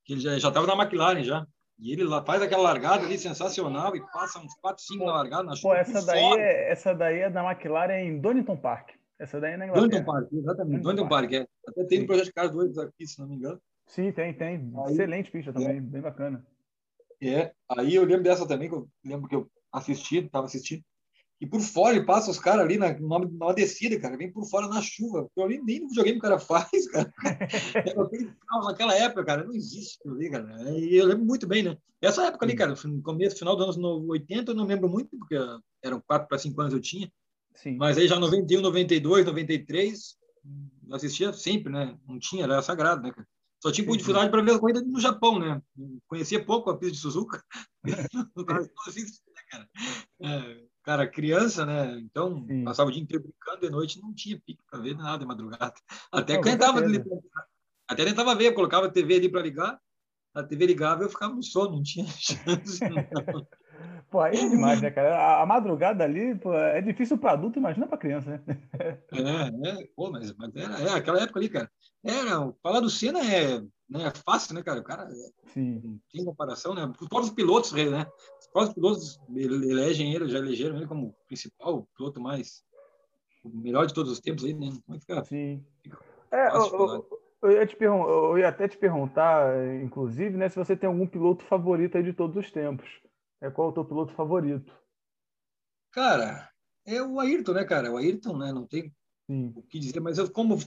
que 0.05 0.13
ele 0.13 0.21
já 0.21 0.37
estava 0.37 0.65
na 0.65 0.81
McLaren 0.81 1.25
já. 1.25 1.45
E 1.79 1.91
ele 1.91 2.03
lá 2.03 2.23
faz 2.23 2.41
aquela 2.41 2.63
largada 2.63 3.05
ali 3.05 3.17
sensacional 3.17 3.95
e 3.95 4.01
passa 4.11 4.39
uns 4.39 4.53
4, 4.55 4.83
5 4.83 5.05
na 5.05 5.13
largada 5.13 5.43
na 5.43 5.55
chuva. 5.55 5.75
Pô, 5.75 5.79
essa 5.79 6.05
daí, 6.05 6.39
é, 6.39 6.71
essa 6.71 6.93
daí 6.93 7.19
é 7.19 7.29
da 7.29 7.43
McLaren 7.43 7.99
em 7.99 8.19
Donington 8.19 8.57
Park. 8.57 8.91
Essa 9.19 9.39
daí 9.39 9.53
é 9.53 9.57
na 9.57 9.67
Inglaterra. 9.67 9.87
Donington 9.87 10.11
Park, 10.11 10.33
exatamente. 10.33 10.81
Donington 10.81 11.07
Park. 11.07 11.29
Park, 11.29 11.33
é. 11.33 11.47
Até 11.67 11.83
tem 11.85 11.99
no 11.99 12.07
Projeto 12.07 12.33
Cars 12.33 12.51
2 12.51 12.77
aqui, 12.79 13.05
se 13.07 13.19
não 13.19 13.27
me 13.27 13.35
engano. 13.35 13.61
Sim, 13.85 14.11
tem, 14.11 14.33
tem. 14.33 14.73
Aí, 14.85 14.93
Excelente 14.93 15.31
pista 15.31 15.53
também, 15.53 15.77
é. 15.77 15.81
bem 15.81 16.01
bacana. 16.01 16.45
É, 17.21 17.51
aí 17.69 17.95
eu 17.95 18.03
lembro 18.03 18.23
dessa 18.23 18.47
também, 18.47 18.69
que 18.69 18.75
eu 18.75 18.87
lembro 19.03 19.27
que 19.27 19.35
eu 19.35 19.49
assisti, 19.71 20.17
estava 20.17 20.45
assistindo. 20.45 20.83
E 21.39 21.45
por 21.45 21.61
fora 21.61 21.95
ele 21.95 22.05
passa 22.05 22.31
os 22.31 22.39
caras 22.39 22.65
ali 22.65 22.77
na, 22.77 22.97
numa 22.97 23.53
descida, 23.53 23.99
cara, 23.99 24.17
vem 24.17 24.31
por 24.31 24.49
fora 24.49 24.67
na 24.67 24.81
chuva. 24.81 25.29
Eu 25.35 25.47
nem, 25.47 25.63
nem 25.63 25.79
no 25.81 25.89
videogame 25.89 26.17
o 26.17 26.21
cara 26.21 26.39
faz, 26.39 26.87
cara. 26.89 27.13
Naquela 28.65 28.95
época, 28.95 29.23
cara, 29.23 29.43
não 29.43 29.53
existe 29.53 29.97
aquilo 29.99 30.15
ali, 30.15 30.31
cara. 30.31 30.77
E 30.79 30.95
eu 30.95 31.05
lembro 31.05 31.25
muito 31.25 31.45
bem, 31.45 31.61
né? 31.61 31.77
Essa 32.01 32.25
época 32.25 32.45
ali, 32.45 32.55
cara, 32.55 32.73
no 32.85 33.01
começo, 33.01 33.37
final 33.37 33.55
dos 33.55 33.77
anos 33.77 34.09
80, 34.09 34.51
eu 34.51 34.55
não 34.55 34.65
lembro 34.65 34.89
muito, 34.89 35.15
porque 35.17 35.35
eram 35.83 36.01
4 36.07 36.27
para 36.27 36.39
5 36.39 36.59
anos 36.59 36.73
eu 36.73 36.81
tinha. 36.81 37.11
Sim. 37.53 37.75
Mas 37.75 37.97
aí 37.97 38.07
já 38.07 38.19
91, 38.19 38.61
92, 38.61 39.25
93, 39.25 40.17
eu 40.87 40.95
assistia 40.95 41.33
sempre, 41.33 41.71
né? 41.71 41.97
Não 42.07 42.19
tinha, 42.19 42.43
era 42.43 42.61
sagrado, 42.61 43.01
né, 43.01 43.11
cara? 43.11 43.27
Só 43.61 43.71
tinha 43.71 43.87
dificuldade 43.87 44.29
para 44.29 44.43
ver 44.43 44.53
a 44.53 44.59
corrida 44.59 44.81
no 44.81 44.99
Japão, 44.99 45.39
né? 45.39 45.61
Conhecia 46.07 46.43
pouco 46.43 46.69
a 46.69 46.77
pista 46.77 46.93
de 46.93 46.99
Suzuka. 46.99 47.43
no 48.35 48.45
caso, 48.45 48.69
né, 48.95 49.41
cara? 49.49 49.69
É, 50.21 50.66
cara, 50.87 51.05
criança, 51.05 51.65
né? 51.65 51.99
Então, 51.99 52.45
Sim. 52.47 52.63
passava 52.63 52.89
o 52.89 52.93
dia 52.93 53.03
inteiro 53.03 53.21
brincando 53.21 53.65
de 53.65 53.69
noite, 53.69 54.01
não 54.01 54.13
tinha 54.13 54.39
pique 54.39 54.63
para 54.71 54.79
ver 54.79 54.95
nada 54.95 55.17
de 55.19 55.25
madrugada. 55.25 55.73
Até 56.09 56.37
que 56.37 56.43
tentava 56.43 56.79
até 57.89 58.03
tentava 58.03 58.35
ver, 58.35 58.53
colocava 58.53 58.87
a 58.87 58.89
TV 58.89 59.15
ali 59.15 59.29
para 59.29 59.41
ligar, 59.41 59.79
a 60.33 60.43
TV 60.43 60.65
ligava 60.65 61.03
eu 61.03 61.09
ficava 61.09 61.33
no 61.33 61.43
sono, 61.43 61.77
não 61.77 61.83
tinha 61.83 62.05
chance. 62.17 62.79
Não. 62.83 62.95
Pô, 64.09 64.21
aí 64.21 64.37
é 64.37 64.49
demais, 64.49 64.81
né, 64.81 64.89
cara? 64.89 65.15
A, 65.17 65.41
a 65.41 65.45
madrugada 65.45 66.03
ali 66.03 66.35
pô, 66.35 66.53
é 66.53 66.81
difícil 66.81 67.17
para 67.17 67.33
adulto, 67.33 67.59
imagina 67.59 67.85
para 67.85 67.97
criança, 67.97 68.41
né? 68.47 68.57
É, 69.11 69.69
é, 69.69 69.87
pô, 69.95 70.09
mas, 70.09 70.33
mas 70.33 70.55
era, 70.55 70.81
é, 70.81 70.93
aquela 70.93 71.21
época 71.21 71.39
ali, 71.39 71.49
cara. 71.49 71.69
Era, 72.03 72.53
falar 72.63 72.79
do 72.79 72.89
Senna 72.89 73.19
é, 73.19 73.61
né, 73.89 74.07
é 74.07 74.11
fácil, 74.11 74.53
né, 74.53 74.63
cara? 74.63 74.79
O 74.79 74.83
cara 74.83 75.09
Sim. 75.53 75.99
tem 76.11 76.25
comparação, 76.25 76.73
né? 76.73 76.85
Os 76.85 77.07
próprios 77.07 77.31
pilotos, 77.31 77.71
né? 77.71 78.05
próprios 78.51 78.73
pilotos 78.73 79.19
elegem 79.35 80.13
ele, 80.13 80.27
já 80.27 80.39
elegeram 80.39 80.77
ele 80.77 80.87
como 80.87 81.15
principal 81.27 81.87
piloto 81.95 82.19
mais 82.19 82.65
o 83.43 83.49
melhor 83.49 83.85
de 83.85 83.93
todos 83.93 84.11
os 84.11 84.19
tempos 84.19 84.43
aí, 84.43 84.53
né? 84.53 84.69
Como 84.85 84.95
é 84.95 84.99
que 84.99 85.05
fica? 85.05 85.23
Sim. 85.25 85.65
Fica 85.83 85.99
é, 86.31 86.47
eu, 86.49 87.07
eu, 87.43 87.51
ia 87.51 87.65
te 87.65 87.77
eu 87.81 88.37
ia 88.37 88.49
até 88.49 88.67
te 88.67 88.77
perguntar, 88.77 89.55
inclusive, 89.81 90.35
né, 90.35 90.49
se 90.49 90.57
você 90.57 90.75
tem 90.75 90.87
algum 90.87 91.07
piloto 91.07 91.43
favorito 91.45 91.97
aí 91.97 92.03
de 92.03 92.13
todos 92.13 92.35
os 92.35 92.51
tempos. 92.51 92.89
É 93.39 93.49
qual 93.49 93.69
é 93.69 93.71
o 93.71 93.73
teu 93.73 93.85
piloto 93.85 94.13
favorito? 94.13 94.73
Cara, 95.91 96.49
é 96.85 97.01
o 97.01 97.19
Ayrton, 97.19 97.53
né, 97.53 97.63
cara? 97.63 97.91
O 97.91 97.97
Ayrton, 97.97 98.37
né? 98.37 98.51
Não 98.51 98.65
tem 98.65 98.91
Sim. 99.27 99.51
o 99.55 99.61
que 99.61 99.77
dizer, 99.77 99.99
mas 99.99 100.17
eu, 100.17 100.31
como 100.31 100.57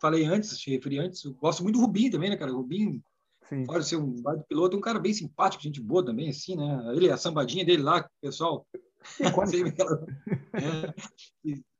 falei 0.00 0.24
antes, 0.24 0.58
te 0.58 0.70
referi 0.70 0.98
antes, 0.98 1.24
eu 1.24 1.32
gosto 1.34 1.62
muito 1.62 1.76
do 1.76 1.80
Rubinho 1.80 2.10
também, 2.10 2.28
né, 2.28 2.36
cara? 2.36 2.52
O 2.52 2.56
Rubinho 2.56 3.02
Sim. 3.48 3.64
Pode 3.64 3.86
ser 3.86 3.96
um 3.96 4.20
baita 4.22 4.44
piloto, 4.48 4.76
um 4.76 4.80
cara 4.80 4.98
bem 4.98 5.14
simpático, 5.14 5.62
gente 5.62 5.80
boa 5.80 6.04
também, 6.04 6.28
assim, 6.28 6.56
né? 6.56 6.92
Ele, 6.94 7.10
a 7.10 7.16
sambadinha 7.16 7.64
dele 7.64 7.82
lá, 7.82 8.08
pessoal. 8.20 8.66
é, 10.54 10.94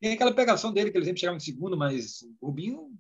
tem 0.01 0.13
aquela 0.13 0.33
pegação 0.33 0.73
dele, 0.73 0.93
que 0.93 0.97
ele 0.97 1.05
sempre 1.05 1.21
chegava 1.21 1.37
em 1.37 1.41
segundo, 1.41 1.77
mas 1.77 2.23
o 2.41 2.47
Rubinho, 2.47 2.93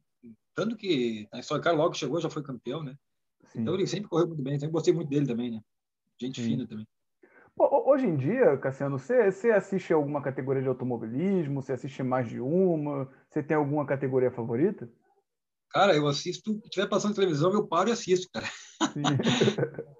tanto 0.52 0.76
que 0.76 1.28
na 1.32 1.38
história 1.38 1.70
logo 1.70 1.94
chegou, 1.94 2.20
já 2.20 2.28
foi 2.28 2.42
campeão, 2.42 2.82
né? 2.82 2.96
Sim. 3.52 3.60
Então 3.60 3.74
ele 3.74 3.86
sempre 3.86 4.08
correu 4.08 4.26
muito 4.26 4.42
bem, 4.42 4.58
sempre 4.58 4.72
gostei 4.72 4.92
muito 4.92 5.08
dele 5.08 5.26
também, 5.26 5.52
né? 5.52 5.60
Gente 6.20 6.40
Sim. 6.40 6.48
fina 6.48 6.66
também. 6.66 6.88
Hoje 7.58 8.06
em 8.06 8.16
dia, 8.16 8.58
Cassiano, 8.58 8.98
você, 8.98 9.32
você 9.32 9.50
assiste 9.50 9.90
alguma 9.90 10.20
categoria 10.20 10.60
de 10.60 10.68
automobilismo? 10.68 11.62
Você 11.62 11.72
assiste 11.72 12.02
mais 12.02 12.28
de 12.28 12.38
uma? 12.38 13.10
Você 13.30 13.42
tem 13.42 13.56
alguma 13.56 13.86
categoria 13.86 14.30
favorita? 14.30 14.86
Cara, 15.70 15.96
eu 15.96 16.06
assisto, 16.06 16.52
se 16.52 16.60
estiver 16.64 16.86
passando 16.86 17.14
televisão, 17.14 17.52
eu 17.52 17.66
paro 17.66 17.88
e 17.88 17.92
assisto, 17.92 18.28
cara. 18.30 18.46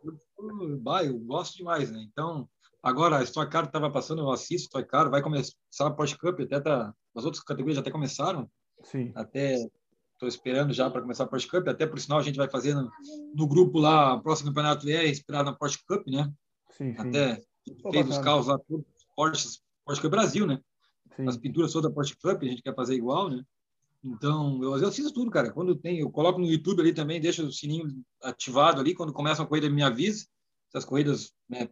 eu, 0.05 0.79
bah, 0.81 1.05
eu 1.05 1.19
gosto 1.19 1.57
demais, 1.57 1.91
né? 1.91 2.07
Então, 2.11 2.47
agora 2.83 3.19
a 3.19 3.23
Stock 3.23 3.51
Car 3.51 3.65
estava 3.65 3.91
passando, 3.91 4.21
eu 4.21 4.31
assisto 4.31 4.67
Stock 4.67 4.87
Car, 4.89 5.11
vai 5.11 5.23
começar 5.23 5.55
a 5.81 5.91
Porsche 5.91 6.19
Cup, 6.19 6.41
até 6.41 6.61
tá, 6.61 6.93
as 7.15 7.25
outras 7.25 7.43
categorias 7.43 7.77
já 7.77 7.81
até 7.81 7.91
começaram. 7.91 8.51
Sim. 8.83 9.13
Até 9.15 9.55
estou 10.13 10.29
esperando 10.29 10.75
já 10.75 10.91
para 10.91 11.01
começar 11.01 11.25
a 11.25 11.27
Porsche 11.27 11.49
Cup, 11.49 11.67
até 11.69 11.87
por 11.87 11.99
sinal 11.99 12.19
a 12.19 12.23
gente 12.23 12.37
vai 12.37 12.51
fazer 12.51 12.75
no, 12.75 12.91
no 13.35 13.49
grupo 13.49 13.79
lá, 13.79 14.15
o 14.15 14.23
próximo 14.23 14.51
campeonato 14.51 14.87
é 14.89 15.07
esperar 15.07 15.43
na 15.43 15.55
Porsche 15.55 15.79
Cup, 15.87 16.07
né? 16.07 16.31
Sim, 16.77 16.95
sim. 16.95 17.09
Até 17.09 17.43
Pô, 17.83 17.91
fez 17.91 18.07
bacana. 18.07 18.09
os 18.09 18.19
carros 18.19 18.47
lá, 18.47 18.61
Porsche, 19.17 19.61
Porsche 19.85 20.03
Cup 20.03 20.11
Brasil, 20.11 20.47
né? 20.47 20.61
Sim. 21.17 21.27
As 21.27 21.37
pinturas 21.37 21.73
todas 21.73 21.91
da 21.91 21.95
Porsche 21.95 22.17
Cup, 22.17 22.43
a 22.43 22.47
gente 22.47 22.63
quer 22.63 22.75
fazer 22.75 22.95
igual, 22.95 23.31
né? 23.31 23.43
Então, 24.05 24.63
eu, 24.63 24.77
eu 24.77 24.89
assisto 24.89 25.13
tudo, 25.13 25.31
cara. 25.31 25.51
Quando 25.51 25.75
tem, 25.75 25.99
eu 25.99 26.11
coloco 26.11 26.39
no 26.39 26.47
YouTube 26.47 26.81
ali 26.81 26.93
também, 26.93 27.21
deixo 27.21 27.47
o 27.47 27.53
sininho 27.53 27.89
ativado 28.23 28.81
ali. 28.81 28.95
Quando 28.95 29.13
começa 29.13 29.43
uma 29.43 29.49
corrida, 29.49 29.69
me 29.69 29.83
avisa. 29.83 30.27
Essas 30.69 30.85
corridas 30.85 31.33
né, 31.49 31.69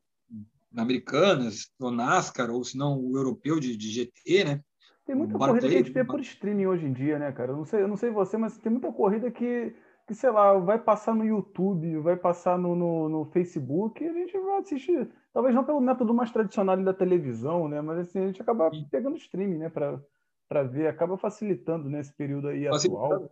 americanas, 0.75 1.71
ou 1.79 1.91
NASCAR, 1.91 2.51
ou 2.51 2.65
se 2.65 2.77
não 2.77 2.99
o 2.99 3.17
europeu 3.17 3.61
de, 3.61 3.77
de 3.77 3.91
GT, 3.91 4.45
né? 4.45 4.61
Tem 5.07 5.15
muita 5.15 5.37
corrida 5.37 5.69
que 5.69 5.75
a 5.75 5.79
gente 5.79 5.93
vê 5.93 6.05
por 6.05 6.21
streaming 6.21 6.67
hoje 6.67 6.87
em 6.87 6.93
dia, 6.93 7.19
né, 7.19 7.31
cara? 7.31 7.53
Eu 7.53 7.57
não 7.59 7.65
sei, 7.65 7.83
eu 7.83 7.89
não 7.89 7.97
sei 7.97 8.11
você, 8.11 8.39
mas 8.39 8.57
tem 8.57 8.73
muita 8.73 8.91
corrida 8.91 9.31
que, 9.31 9.75
que 10.07 10.15
sei 10.15 10.31
lá, 10.31 10.59
vai 10.59 10.79
passar 10.79 11.15
no 11.15 11.25
YouTube, 11.25 11.99
vai 11.99 12.17
passar 12.17 12.59
no, 12.59 12.77
no, 12.77 13.09
no 13.09 13.25
Facebook, 13.27 14.03
e 14.03 14.09
a 14.09 14.13
gente 14.13 14.39
vai 14.39 14.59
assistir, 14.59 15.11
talvez 15.33 15.55
não 15.55 15.65
pelo 15.65 15.81
método 15.81 16.13
mais 16.13 16.31
tradicional 16.31 16.77
da 16.83 16.93
televisão, 16.93 17.69
né? 17.69 17.81
Mas 17.81 18.01
assim, 18.01 18.19
a 18.19 18.27
gente 18.27 18.43
acaba 18.43 18.71
Sim. 18.71 18.87
pegando 18.91 19.17
streaming, 19.17 19.59
né, 19.59 19.71
para 19.71 20.63
ver, 20.65 20.89
acaba 20.89 21.17
facilitando 21.17 21.89
nesse 21.89 22.11
né, 22.11 22.15
período 22.19 22.49
aí 22.49 22.69
atual. 22.69 23.31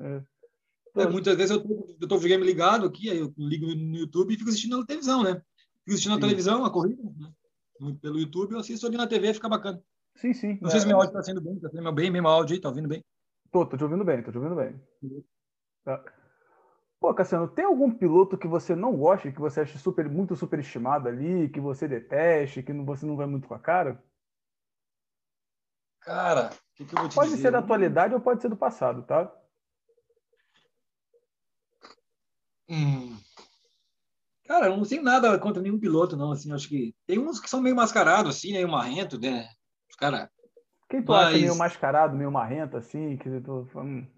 É. 0.00 0.22
É, 0.96 1.06
muitas 1.06 1.36
vezes 1.36 1.50
eu 1.50 1.62
tô, 1.62 2.08
tô 2.08 2.16
videogame 2.16 2.44
ligado 2.44 2.86
aqui, 2.86 3.10
aí 3.10 3.18
eu 3.18 3.32
ligo 3.36 3.66
no 3.66 3.96
YouTube 3.96 4.32
e 4.32 4.38
fico 4.38 4.48
assistindo 4.48 4.78
na 4.78 4.86
televisão, 4.86 5.22
né? 5.22 5.34
Fico 5.80 5.90
assistindo 5.90 6.14
na 6.14 6.20
televisão, 6.20 6.64
a 6.64 6.72
corrida, 6.72 7.02
né? 7.02 7.96
Pelo 8.00 8.18
YouTube, 8.18 8.52
eu 8.52 8.58
assisto 8.58 8.86
ali 8.86 8.96
na 8.96 9.06
TV, 9.06 9.34
fica 9.34 9.48
bacana. 9.48 9.80
Sim, 10.16 10.32
sim. 10.32 10.58
Não 10.60 10.68
é, 10.68 10.70
sei 10.70 10.80
se 10.80 10.86
meu 10.86 10.96
áudio 10.96 11.10
está 11.10 11.22
sendo 11.22 11.42
bem, 11.42 11.54
está 11.56 11.68
sendo 11.68 11.92
bem, 11.92 12.10
mesmo 12.10 12.28
áudio 12.28 12.54
aí, 12.54 12.60
tá 12.60 12.70
ouvindo 12.70 12.88
bem? 12.88 13.04
Tô, 13.52 13.66
tô 13.66 13.76
te 13.76 13.84
ouvindo 13.84 14.04
bem, 14.04 14.22
tô 14.22 14.32
te 14.32 14.38
ouvindo 14.38 14.56
bem. 14.56 14.74
Tá. 15.86 16.02
Pô, 16.98 17.14
Cassiano, 17.14 17.46
tem 17.46 17.64
algum 17.64 17.92
piloto 17.92 18.36
que 18.36 18.48
você 18.48 18.74
não 18.74 18.96
gosta, 18.96 19.30
que 19.30 19.38
você 19.38 19.60
acha 19.60 19.78
super, 19.78 20.08
muito 20.10 20.34
superestimado 20.34 21.08
ali, 21.08 21.48
que 21.48 21.60
você 21.60 21.86
deteste, 21.86 22.60
que 22.60 22.72
você 22.72 23.06
não 23.06 23.16
vai 23.16 23.26
muito 23.26 23.46
com 23.46 23.54
a 23.54 23.58
cara? 23.60 24.02
Cara, 26.00 26.50
o 26.50 26.74
que, 26.74 26.84
que, 26.84 26.92
eu 26.92 26.98
vou 26.98 27.08
te 27.08 27.14
pode 27.14 27.30
dizer? 27.30 27.42
ser 27.42 27.50
da 27.52 27.60
atualidade 27.60 28.14
ou 28.14 28.20
pode 28.20 28.42
ser 28.42 28.48
do 28.48 28.56
passado, 28.56 29.04
tá? 29.04 29.32
Hum. 32.68 33.16
Cara, 34.44 34.66
eu 34.66 34.76
não 34.76 34.84
tenho 34.84 35.04
nada 35.04 35.38
contra 35.38 35.62
nenhum 35.62 35.78
piloto, 35.78 36.16
não. 36.16 36.32
Assim, 36.32 36.52
acho 36.52 36.68
que 36.68 36.96
tem 37.06 37.20
uns 37.20 37.38
que 37.38 37.48
são 37.48 37.60
meio 37.60 37.76
mascarados, 37.76 38.36
assim, 38.36 38.52
meio 38.52 38.68
marrento, 38.68 39.20
né? 39.20 39.48
Os 39.88 39.94
cara. 39.94 40.28
Quem 40.88 41.04
tu 41.04 41.12
Mas... 41.12 41.28
acha 41.28 41.38
meio 41.38 41.56
mascarado, 41.56 42.16
meio 42.16 42.32
marrento, 42.32 42.76
assim? 42.76 43.16
Que 43.18 43.40
tu... 43.40 43.68
Hum. 43.76 44.15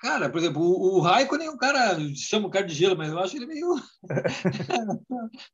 Cara, 0.00 0.30
por 0.30 0.38
exemplo, 0.38 0.62
o, 0.62 0.96
o 0.96 1.00
Raikkonen, 1.00 1.50
o 1.50 1.58
cara 1.58 1.98
chama 2.14 2.48
o 2.48 2.50
cara 2.50 2.66
de 2.66 2.74
gelo, 2.74 2.96
mas 2.96 3.12
eu 3.12 3.18
acho 3.18 3.36
ele 3.36 3.46
meio. 3.46 3.74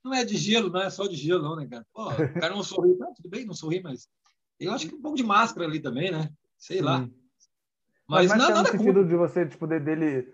não 0.04 0.14
é 0.14 0.24
de 0.24 0.36
gelo, 0.36 0.70
não 0.70 0.80
é 0.80 0.88
só 0.88 1.06
de 1.08 1.16
gelo, 1.16 1.42
não, 1.42 1.56
né, 1.56 1.66
cara? 1.66 1.84
Pô, 1.92 2.10
o 2.10 2.40
cara 2.40 2.54
não 2.54 2.62
sorri, 2.62 2.94
tá, 2.96 3.06
tudo 3.16 3.28
bem, 3.28 3.44
não 3.44 3.54
sorri, 3.54 3.82
mas 3.82 4.08
eu 4.60 4.72
acho 4.72 4.88
que 4.88 4.94
um 4.94 5.02
pouco 5.02 5.16
de 5.16 5.24
máscara 5.24 5.66
ali 5.66 5.80
também, 5.80 6.12
né? 6.12 6.30
Sei 6.56 6.78
Sim. 6.78 6.84
lá. 6.84 7.00
Mas, 8.08 8.28
mas 8.28 8.38
nada, 8.38 8.54
nada 8.54 8.72
no 8.72 8.78
sentido 8.78 9.04
de 9.04 9.16
você, 9.16 9.46
tipo, 9.46 9.66
dele 9.66 10.32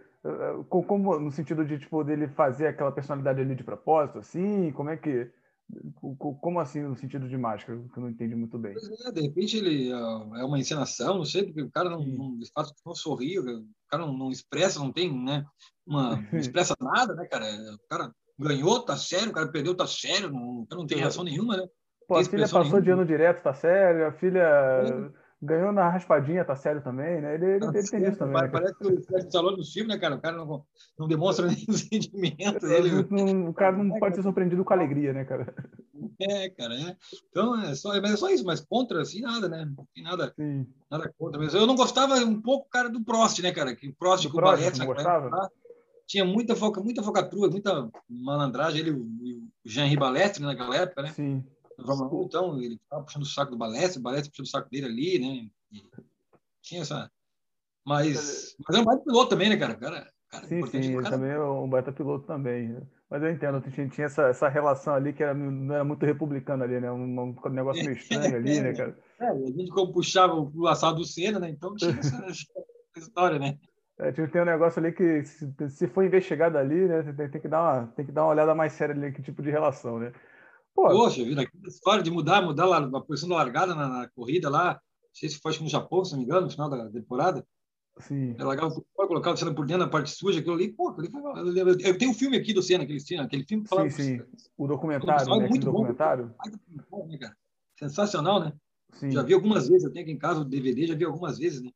como 0.69 1.19
no 1.19 1.33
sentido 1.33 1.65
de 1.65 1.79
tipo 1.79 2.05
dele 2.05 2.29
fazer 2.29 2.69
aquela 2.69 2.93
personalidade 2.93 3.41
ali 3.41 3.57
de 3.57 3.65
propósito 3.65 4.21
assim 4.21 4.71
como 4.71 4.89
é 4.89 4.97
que 4.97 5.29
como 6.19 6.61
assim 6.61 6.83
no 6.83 6.97
sentido 6.97 7.29
de 7.29 7.37
máscara 7.37 7.81
que 7.93 7.99
eu 7.99 8.03
não 8.03 8.11
entendi 8.11 8.35
muito 8.35 8.59
bem? 8.59 8.75
É, 9.07 9.13
de 9.13 9.23
repente 9.23 9.57
ele 9.57 9.91
é, 9.91 9.95
é 9.95 10.45
uma 10.45 10.59
encenação 10.59 11.19
não 11.19 11.25
sei 11.25 11.45
porque 11.45 11.63
o 11.63 11.71
cara 11.71 11.89
não, 11.89 12.05
não 12.05 12.39
de 12.39 12.51
fato 12.53 12.73
não 12.85 12.95
sorri 12.95 13.39
o 13.39 13.67
cara 13.89 14.07
não, 14.07 14.17
não, 14.17 14.31
expressa 14.31 14.79
não 14.79 14.93
tem 14.93 15.13
né 15.13 15.45
uma 15.87 16.17
não 16.31 16.39
expressa 16.39 16.75
nada 16.81 17.15
né 17.15 17.27
cara? 17.27 17.47
O 17.47 17.89
cara 17.89 18.13
ganhou 18.39 18.85
tá 18.85 18.97
sério 18.97 19.31
o 19.31 19.33
cara 19.33 19.51
perdeu 19.51 19.75
tá 19.75 19.87
sério 19.87 20.31
não, 20.31 20.67
não 20.71 20.87
tem 20.87 20.99
reação 20.99 21.25
nenhuma 21.25 21.57
né? 21.57 21.67
Pô, 22.07 22.17
a 22.17 22.25
filha 22.25 22.43
passou 22.43 22.63
nenhuma. 22.63 22.83
de 22.83 22.91
ano 22.91 23.07
direto 23.07 23.43
tá 23.43 23.55
sério 23.55 24.07
a 24.07 24.13
filha 24.13 24.41
é 24.41 25.22
ganhou 25.43 25.73
na 25.73 25.89
raspadinha, 25.89 26.45
tá 26.45 26.55
sério 26.55 26.81
também, 26.83 27.21
né? 27.21 27.35
Ele, 27.35 27.47
ele, 27.47 27.65
ele 27.65 27.89
tem 27.89 28.05
isso 28.05 28.17
também. 28.17 28.43
Né, 28.43 28.49
parece 28.49 28.75
que 28.79 28.87
o 28.87 29.19
Stallone 29.19 29.57
no 29.57 29.65
filme, 29.65 29.89
né, 29.89 29.99
cara? 29.99 30.15
O 30.15 30.21
cara 30.21 30.37
não, 30.37 30.65
não 30.97 31.09
demonstra 31.09 31.47
nenhum 31.51 31.73
sentimento. 31.73 32.65
Ele... 32.67 33.07
Não, 33.11 33.51
o 33.51 33.55
cara 33.55 33.77
não 33.77 33.99
pode 33.99 34.15
ser 34.15 34.23
surpreendido 34.23 34.65
com 34.65 34.73
alegria, 34.73 35.13
né, 35.13 35.25
cara? 35.25 35.53
É, 36.21 36.49
cara, 36.51 36.75
é. 36.75 36.97
Então, 37.31 37.61
é 37.61 37.75
só, 37.75 37.89
mas 38.01 38.13
é 38.13 38.17
só 38.17 38.31
isso, 38.31 38.45
mas 38.45 38.61
contra, 38.61 39.03
assim, 39.03 39.21
nada, 39.21 39.49
né? 39.49 39.65
Não 39.65 39.87
tem 39.93 40.05
nada, 40.05 40.33
Sim. 40.37 40.67
nada 40.91 41.13
contra. 41.19 41.41
Mas 41.41 41.55
eu 41.55 41.67
não 41.67 41.75
gostava 41.75 42.15
um 42.15 42.41
pouco, 42.41 42.69
cara, 42.71 42.89
do 42.89 43.03
Prost, 43.03 43.41
né, 43.41 43.53
cara? 43.53 43.75
Que 43.75 43.89
o 43.89 43.95
Prost, 43.95 44.29
com 44.29 44.39
o 44.39 44.41
Barreto, 44.41 44.79
não 44.79 44.87
gostava? 44.87 45.51
tinha 46.07 46.25
muita 46.25 46.55
foca, 46.55 46.81
muita 46.81 47.03
focatrua, 47.03 47.49
muita 47.49 47.91
malandragem. 48.09 48.81
Ele, 48.81 48.91
o 48.91 49.49
Jean-Henri 49.65 49.97
Balestre, 49.97 50.43
naquela 50.43 50.77
época, 50.77 51.03
né? 51.03 51.13
Sim. 51.13 51.45
Então, 52.25 52.61
ele 52.61 52.75
estava 52.75 53.05
puxando 53.05 53.23
o 53.23 53.27
saco 53.27 53.51
do 53.51 53.59
Balestre, 53.59 53.99
o 54.01 54.03
Balestre 54.03 54.31
puxando 54.31 54.47
o 54.47 54.51
saco 54.51 54.71
dele 54.71 54.87
ali, 54.87 55.19
né? 55.19 55.51
E 55.73 55.83
tinha 56.61 56.83
essa. 56.83 57.11
Mas, 57.85 58.55
mas 58.67 58.79
é 58.79 58.81
um 58.81 58.85
baita 58.85 59.03
piloto 59.05 59.31
também, 59.31 59.49
né, 59.49 59.57
cara? 59.57 59.75
cara, 59.75 60.13
cara 60.31 60.47
sim, 60.47 60.65
sim, 60.67 60.79
ele 60.79 61.03
cara... 61.03 61.11
também 61.11 61.31
é 61.31 61.41
um 61.41 61.69
baita 61.69 61.93
piloto 61.93 62.27
também. 62.27 62.77
Mas 63.11 63.23
eu 63.23 63.31
entendo, 63.31 63.61
tinha, 63.61 63.89
tinha 63.89 64.07
essa, 64.07 64.29
essa 64.29 64.49
relação 64.49 64.95
ali 64.95 65.13
que 65.13 65.23
era, 65.23 65.35
não 65.35 65.75
era 65.75 65.85
muito 65.85 66.07
republicana 66.07 66.65
ali, 66.65 66.81
né? 66.81 66.91
Um, 66.91 67.35
um 67.45 67.49
negócio 67.51 67.85
meio 67.85 67.97
estranho 67.97 68.37
ali, 68.37 68.61
né, 68.61 68.73
cara? 68.73 68.97
É, 69.23 69.29
a 69.29 69.37
gente 69.37 69.71
como 69.71 69.93
puxava 69.93 70.35
o 70.35 70.67
assado 70.67 70.97
do 70.97 71.05
Senna, 71.05 71.39
né? 71.39 71.49
Então 71.49 71.77
tinha 71.77 71.93
essa, 71.93 72.17
essa 72.27 72.47
história, 72.97 73.39
né? 73.39 73.57
É, 73.99 74.11
tem 74.11 74.41
um 74.41 74.45
negócio 74.45 74.81
ali 74.81 74.93
que, 74.93 75.25
se, 75.25 75.71
se 75.71 75.87
for 75.87 76.05
investigado 76.05 76.59
ali, 76.59 76.89
né, 76.89 77.03
tem, 77.13 77.31
tem, 77.31 77.41
que 77.41 77.47
dar 77.47 77.63
uma, 77.63 77.87
tem 77.89 78.05
que 78.05 78.11
dar 78.11 78.25
uma 78.25 78.33
olhada 78.33 78.53
mais 78.53 78.73
séria 78.73 78.95
ali, 78.95 79.13
que 79.13 79.23
tipo 79.23 79.43
de 79.43 79.51
relação, 79.51 80.01
né? 80.01 80.13
Pô, 80.75 80.89
Poxa, 80.89 81.23
vida, 81.25 81.43
aquela 81.43 81.69
história 81.69 82.03
de 82.03 82.11
mudar, 82.11 82.43
mudar 82.43 82.67
a 82.77 83.01
posição 83.01 83.29
da 83.29 83.37
largada 83.37 83.75
na, 83.75 83.89
na, 83.89 84.09
corrida 84.09 84.49
lá, 84.49 84.75
não 84.75 85.11
sei 85.13 85.29
se 85.29 85.39
foi 85.39 85.57
no 85.59 85.69
Japão, 85.69 86.05
se 86.05 86.13
não 86.13 86.19
me 86.19 86.25
engano, 86.25 86.47
no 86.47 86.51
final 86.51 86.71
da 86.71 86.91
temporada. 86.91 87.47
Sim. 87.99 88.35
É 88.39 88.45
legal, 88.45 88.71
pode 88.97 89.09
colocar 89.09 89.33
o 89.33 89.37
Senna 89.37 89.55
por 89.55 89.67
dentro, 89.67 89.85
na 89.85 89.91
parte 89.91 90.11
suja, 90.11 90.41
aquilo 90.41 90.55
ali, 90.55 90.73
pô. 90.73 90.97
Eu 91.85 91.99
tenho 91.99 92.11
um 92.11 92.15
filme 92.15 92.39
aqui 92.39 92.55
do 92.55 92.63
Senna, 92.63 92.85
aquele, 92.85 93.01
aquele 93.01 93.45
filme 93.45 93.65
que 93.65 93.69
falava... 93.69 93.91
Sim, 93.91 94.19
sim, 94.19 94.25
o 94.57 94.67
documentário, 94.67 95.37
né? 95.37 95.49
Muito 95.49 95.67
documentário. 95.67 96.35
Bom, 96.91 97.07
né, 97.07 97.19
cara? 97.19 97.37
Sensacional, 97.79 98.41
né? 98.41 98.53
Sim. 98.95 99.11
Já 99.11 99.23
vi 99.23 99.35
algumas 99.35 99.69
vezes, 99.69 99.85
eu 99.85 99.93
tenho 99.93 100.05
aqui 100.05 100.13
em 100.13 100.19
casa 100.19 100.41
o 100.41 100.45
DVD, 100.45 100.87
já 100.87 100.95
vi 100.95 101.05
algumas 101.05 101.39
vezes, 101.39 101.63
né? 101.63 101.71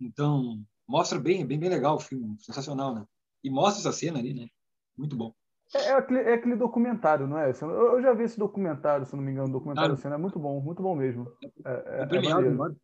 Então, 0.00 0.62
mostra 0.86 1.18
bem, 1.18 1.44
bem, 1.44 1.58
bem 1.58 1.68
legal 1.68 1.96
o 1.96 2.00
filme, 2.00 2.36
sensacional, 2.40 2.94
né? 2.94 3.04
E 3.42 3.50
mostra 3.50 3.80
essa 3.80 3.92
cena 3.92 4.18
ali, 4.18 4.32
né? 4.32 4.48
Muito 4.96 5.16
bom. 5.16 5.34
É, 5.74 5.78
é, 5.78 5.92
aquele, 5.92 6.20
é, 6.20 6.34
aquele, 6.34 6.56
documentário, 6.56 7.26
não 7.26 7.38
é? 7.38 7.50
Eu, 7.50 8.00
já 8.00 8.14
vi 8.14 8.24
esse 8.24 8.38
documentário, 8.38 9.04
se 9.04 9.14
não 9.14 9.22
me 9.22 9.32
engano, 9.32 9.52
documentário 9.52 9.98
ah, 10.02 10.08
é 10.08 10.16
muito 10.16 10.38
bom, 10.38 10.60
muito 10.60 10.82
bom 10.82 10.96
mesmo. 10.96 11.30
É, 11.64 11.98
é, 11.98 12.02
é 12.02 12.06
premiado, 12.06 12.74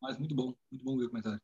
mas 0.00 0.18
muito 0.18 0.34
bom, 0.34 0.54
muito 0.70 0.84
bom 0.84 0.94
o 0.94 0.98
documentário. 1.00 1.40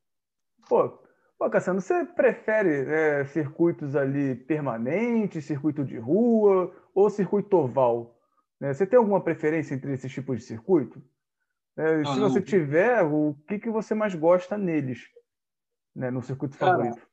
Pô, 0.66 0.98
pô 1.38 1.50
Cassiano, 1.50 1.82
você 1.82 2.04
prefere 2.06 2.90
é, 2.90 3.24
circuitos 3.26 3.94
ali 3.94 4.34
permanentes, 4.34 5.44
circuito 5.44 5.84
de 5.84 5.98
rua 5.98 6.74
ou 6.94 7.10
circuito 7.10 7.56
oval? 7.58 8.18
Você 8.58 8.86
tem 8.86 8.98
alguma 8.98 9.22
preferência 9.22 9.74
entre 9.74 9.92
esses 9.92 10.10
tipos 10.10 10.38
de 10.38 10.44
circuito? 10.44 11.02
É, 11.76 12.00
ah, 12.00 12.14
se 12.14 12.20
você 12.20 12.38
não. 12.38 12.46
tiver, 12.46 13.02
o 13.04 13.34
que, 13.46 13.58
que 13.58 13.68
você 13.68 13.94
mais 13.94 14.14
gosta 14.14 14.56
neles, 14.56 15.00
né, 15.94 16.10
no 16.10 16.22
circuito 16.22 16.56
Cara, 16.56 16.72
favorito? 16.72 17.06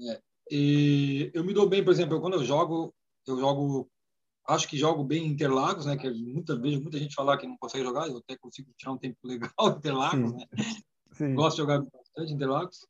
É, 0.00 0.20
e 0.50 1.30
eu 1.34 1.44
me 1.44 1.52
dou 1.52 1.68
bem, 1.68 1.84
por 1.84 1.90
exemplo, 1.90 2.18
quando 2.22 2.34
eu 2.34 2.44
jogo, 2.44 2.94
eu 3.30 3.38
jogo, 3.38 3.90
acho 4.46 4.68
que 4.68 4.76
jogo 4.76 5.04
bem 5.04 5.26
Interlagos, 5.26 5.86
né? 5.86 5.96
Que 5.96 6.10
muita 6.10 6.56
vejo 6.56 6.80
muita 6.80 6.98
gente 6.98 7.14
falar 7.14 7.38
que 7.38 7.46
não 7.46 7.56
consegue 7.56 7.84
jogar, 7.84 8.08
eu 8.08 8.18
até 8.18 8.36
consigo 8.36 8.70
tirar 8.76 8.92
um 8.92 8.98
tempo 8.98 9.16
legal 9.24 9.52
Interlagos, 9.76 10.30
Sim. 10.30 10.36
né? 10.36 10.46
Sim. 11.12 11.34
Gosto 11.34 11.56
de 11.56 11.62
jogar 11.62 11.82
bastante 11.82 12.32
Interlagos. 12.32 12.86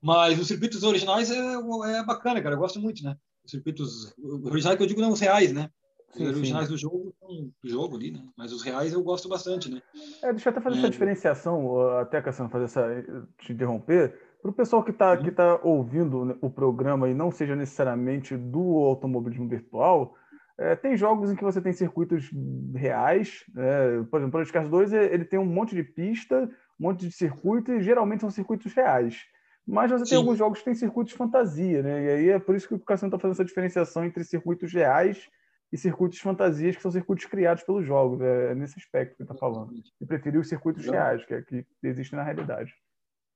Mas 0.00 0.38
os 0.38 0.48
circuitos 0.48 0.82
originais 0.82 1.30
é, 1.30 1.36
é 1.36 2.04
bacana, 2.04 2.42
cara. 2.42 2.56
Eu 2.56 2.58
gosto 2.58 2.80
muito, 2.80 3.04
né? 3.04 3.16
Os 3.44 3.50
circuitos 3.50 4.14
originais 4.44 4.76
que 4.76 4.82
eu 4.82 4.86
digo 4.86 5.00
não 5.00 5.12
os 5.12 5.20
reais, 5.20 5.52
né? 5.52 5.70
Os 6.14 6.20
originais 6.20 6.66
sim. 6.66 6.72
do 6.72 6.78
jogo 6.78 7.14
do 7.62 7.68
jogo 7.68 7.96
ali, 7.96 8.10
né? 8.10 8.24
Mas 8.36 8.52
os 8.52 8.62
reais 8.62 8.92
eu 8.92 9.02
gosto 9.02 9.28
bastante, 9.28 9.70
né? 9.70 9.80
É, 10.22 10.32
deixa 10.32 10.48
eu 10.48 10.52
até 10.52 10.60
fazer 10.60 10.76
é, 10.76 10.78
essa 10.80 10.90
diferenciação, 10.90 11.80
até 11.98 12.20
Cassiano, 12.20 12.50
fazer 12.50 12.64
essa 12.64 13.32
te 13.38 13.52
interromper. 13.52 14.20
Para 14.42 14.50
o 14.50 14.54
pessoal 14.54 14.82
que 14.82 14.90
está 14.90 15.16
que 15.16 15.30
tá 15.30 15.60
ouvindo 15.62 16.36
o 16.40 16.50
programa 16.50 17.08
e 17.08 17.14
não 17.14 17.30
seja 17.30 17.54
necessariamente 17.54 18.36
do 18.36 18.60
automobilismo 18.78 19.48
virtual, 19.48 20.16
é, 20.58 20.74
tem 20.74 20.96
jogos 20.96 21.30
em 21.30 21.36
que 21.36 21.44
você 21.44 21.60
tem 21.60 21.72
circuitos 21.72 22.28
reais. 22.74 23.44
É, 23.56 24.02
por 24.10 24.18
exemplo, 24.18 24.28
o 24.28 24.32
Podcast 24.32 24.68
2 24.68 24.92
ele 24.92 25.24
tem 25.24 25.38
um 25.38 25.46
monte 25.46 25.76
de 25.76 25.84
pista, 25.84 26.50
um 26.78 26.84
monte 26.88 27.06
de 27.06 27.12
circuito, 27.12 27.72
e 27.72 27.82
geralmente 27.82 28.20
são 28.20 28.30
circuitos 28.30 28.74
reais. 28.74 29.16
Mas 29.64 29.92
você 29.92 30.04
Sim. 30.04 30.10
tem 30.10 30.18
alguns 30.18 30.38
jogos 30.38 30.58
que 30.58 30.64
têm 30.64 30.74
circuitos 30.74 31.12
fantasia, 31.12 31.80
né? 31.80 32.04
E 32.04 32.08
aí 32.08 32.28
é 32.30 32.38
por 32.40 32.56
isso 32.56 32.66
que 32.66 32.74
o 32.74 32.80
Cassiano 32.80 33.14
está 33.14 33.20
fazendo 33.20 33.36
essa 33.36 33.44
diferenciação 33.44 34.04
entre 34.04 34.24
circuitos 34.24 34.72
reais 34.72 35.30
e 35.72 35.78
circuitos 35.78 36.18
fantasias, 36.18 36.74
que 36.74 36.82
são 36.82 36.90
circuitos 36.90 37.26
criados 37.26 37.62
pelos 37.62 37.86
jogos. 37.86 38.20
É, 38.20 38.50
é 38.50 38.54
nesse 38.56 38.76
aspecto 38.76 39.16
que 39.16 39.22
ele 39.22 39.30
está 39.30 39.38
falando. 39.38 39.72
E 40.00 40.04
preferiu 40.04 40.40
os 40.40 40.48
circuitos 40.48 40.84
reais, 40.84 41.24
que, 41.24 41.34
é, 41.34 41.42
que 41.42 41.64
existem 41.82 42.16
na 42.16 42.24
realidade. 42.24 42.74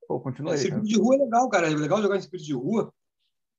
Pô, 0.07 0.21
continua 0.21 0.53
aí. 0.53 0.59
Circuito 0.59 0.87
de 0.87 0.97
rua 0.97 1.17
é 1.17 1.19
legal, 1.19 1.49
cara. 1.49 1.71
É 1.71 1.75
legal 1.75 2.01
jogar 2.01 2.17
em 2.17 2.21
circuito 2.21 2.45
de 2.45 2.55
rua, 2.55 2.93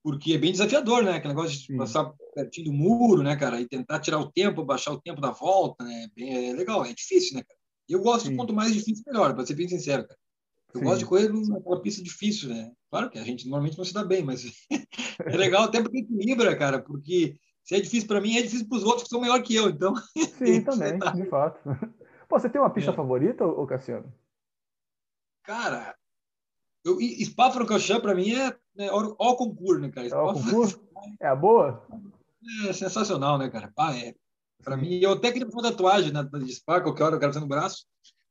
porque 0.04 0.34
é 0.34 0.38
bem 0.38 0.52
desafiador, 0.52 1.04
né? 1.04 1.14
Aquele 1.14 1.34
negócio 1.34 1.58
de 1.58 1.66
Sim. 1.66 1.78
passar 1.78 2.14
pertinho 2.34 2.72
do 2.72 2.74
muro, 2.74 3.24
né, 3.24 3.36
cara? 3.36 3.60
E 3.60 3.68
tentar 3.68 4.00
tirar 4.00 4.20
o 4.20 4.32
tempo, 4.32 4.64
baixar 4.64 4.92
o 4.92 5.02
tempo 5.02 5.20
da 5.20 5.32
volta, 5.32 5.84
né? 5.84 6.08
Bem, 6.16 6.50
é 6.50 6.54
legal, 6.54 6.86
é 6.86 6.94
difícil, 6.94 7.36
né, 7.36 7.44
cara? 7.44 7.58
Eu 7.90 8.02
gosto, 8.02 8.28
Sim. 8.28 8.36
quanto 8.36 8.54
mais 8.54 8.74
difícil, 8.74 9.04
melhor, 9.08 9.34
para 9.34 9.46
ser 9.46 9.56
bem 9.56 9.68
sincero, 9.68 10.08
cara. 10.08 10.20
Eu 10.74 10.80
Sim. 10.80 10.86
gosto 10.86 11.00
de 11.00 11.06
correr 11.06 11.30
numa 11.30 11.82
pista 11.82 12.04
difícil, 12.04 12.50
né? 12.50 12.72
Claro 12.90 13.10
que 13.10 13.18
a 13.18 13.24
gente 13.24 13.46
normalmente 13.46 13.78
não 13.78 13.86
se 13.86 13.94
dá 13.94 14.04
bem, 14.04 14.24
mas 14.24 14.44
é 15.26 15.38
legal 15.38 15.64
até 15.64 15.82
porque 15.82 16.00
equilibra, 16.00 16.56
cara, 16.56 16.82
porque 16.82 17.38
se 17.64 17.76
é 17.76 17.82
difícil 17.82 18.08
para 18.08 18.22
mim, 18.22 18.38
é 18.38 18.42
difícil 18.42 18.68
para 18.68 18.78
os 18.78 18.84
outros 18.84 19.04
que 19.04 19.10
são 19.10 19.20
melhor 19.20 19.42
que 19.42 19.56
eu, 19.56 19.70
então. 19.70 19.94
Sim, 20.38 20.64
também, 20.64 21.00
de 21.00 21.26
fato. 21.26 21.60
Pô, 22.30 22.40
você 22.40 22.50
tem 22.50 22.62
uma 22.62 22.70
pista 22.70 22.92
é. 22.92 22.94
favorita, 22.94 23.46
ô 23.46 23.66
Cassiano? 23.66 24.14
Cara, 25.44 25.97
eu, 26.86 26.98
Spa-Francorchamps 27.26 28.02
para 28.02 28.16
mim 28.16 28.34
é, 28.34 28.58
é 28.78 28.92
o 28.92 29.36
concurso, 29.36 29.82
né, 29.82 29.90
cara? 29.90 30.08
É 30.08 30.16
o 30.16 30.34
concurso? 30.34 30.82
É 31.20 31.28
a 31.28 31.36
boa? 31.36 31.86
É 32.68 32.74
sensacional, 32.74 33.38
né, 33.38 33.50
cara? 33.50 33.72
Pá, 33.76 33.96
é. 33.96 34.14
Para 34.64 34.78
mim, 34.78 35.00
eu 35.02 35.12
até 35.14 35.32
queria 35.32 35.50
fazer 35.50 35.72
tatuagem 35.72 36.12
né, 36.12 36.24
de 36.24 36.54
Spa, 36.54 36.82
qualquer 36.82 37.04
hora 37.04 37.16
eu 37.16 37.20
quero 37.20 37.32
fazer 37.32 37.44
no 37.44 37.50
braço. 37.50 37.86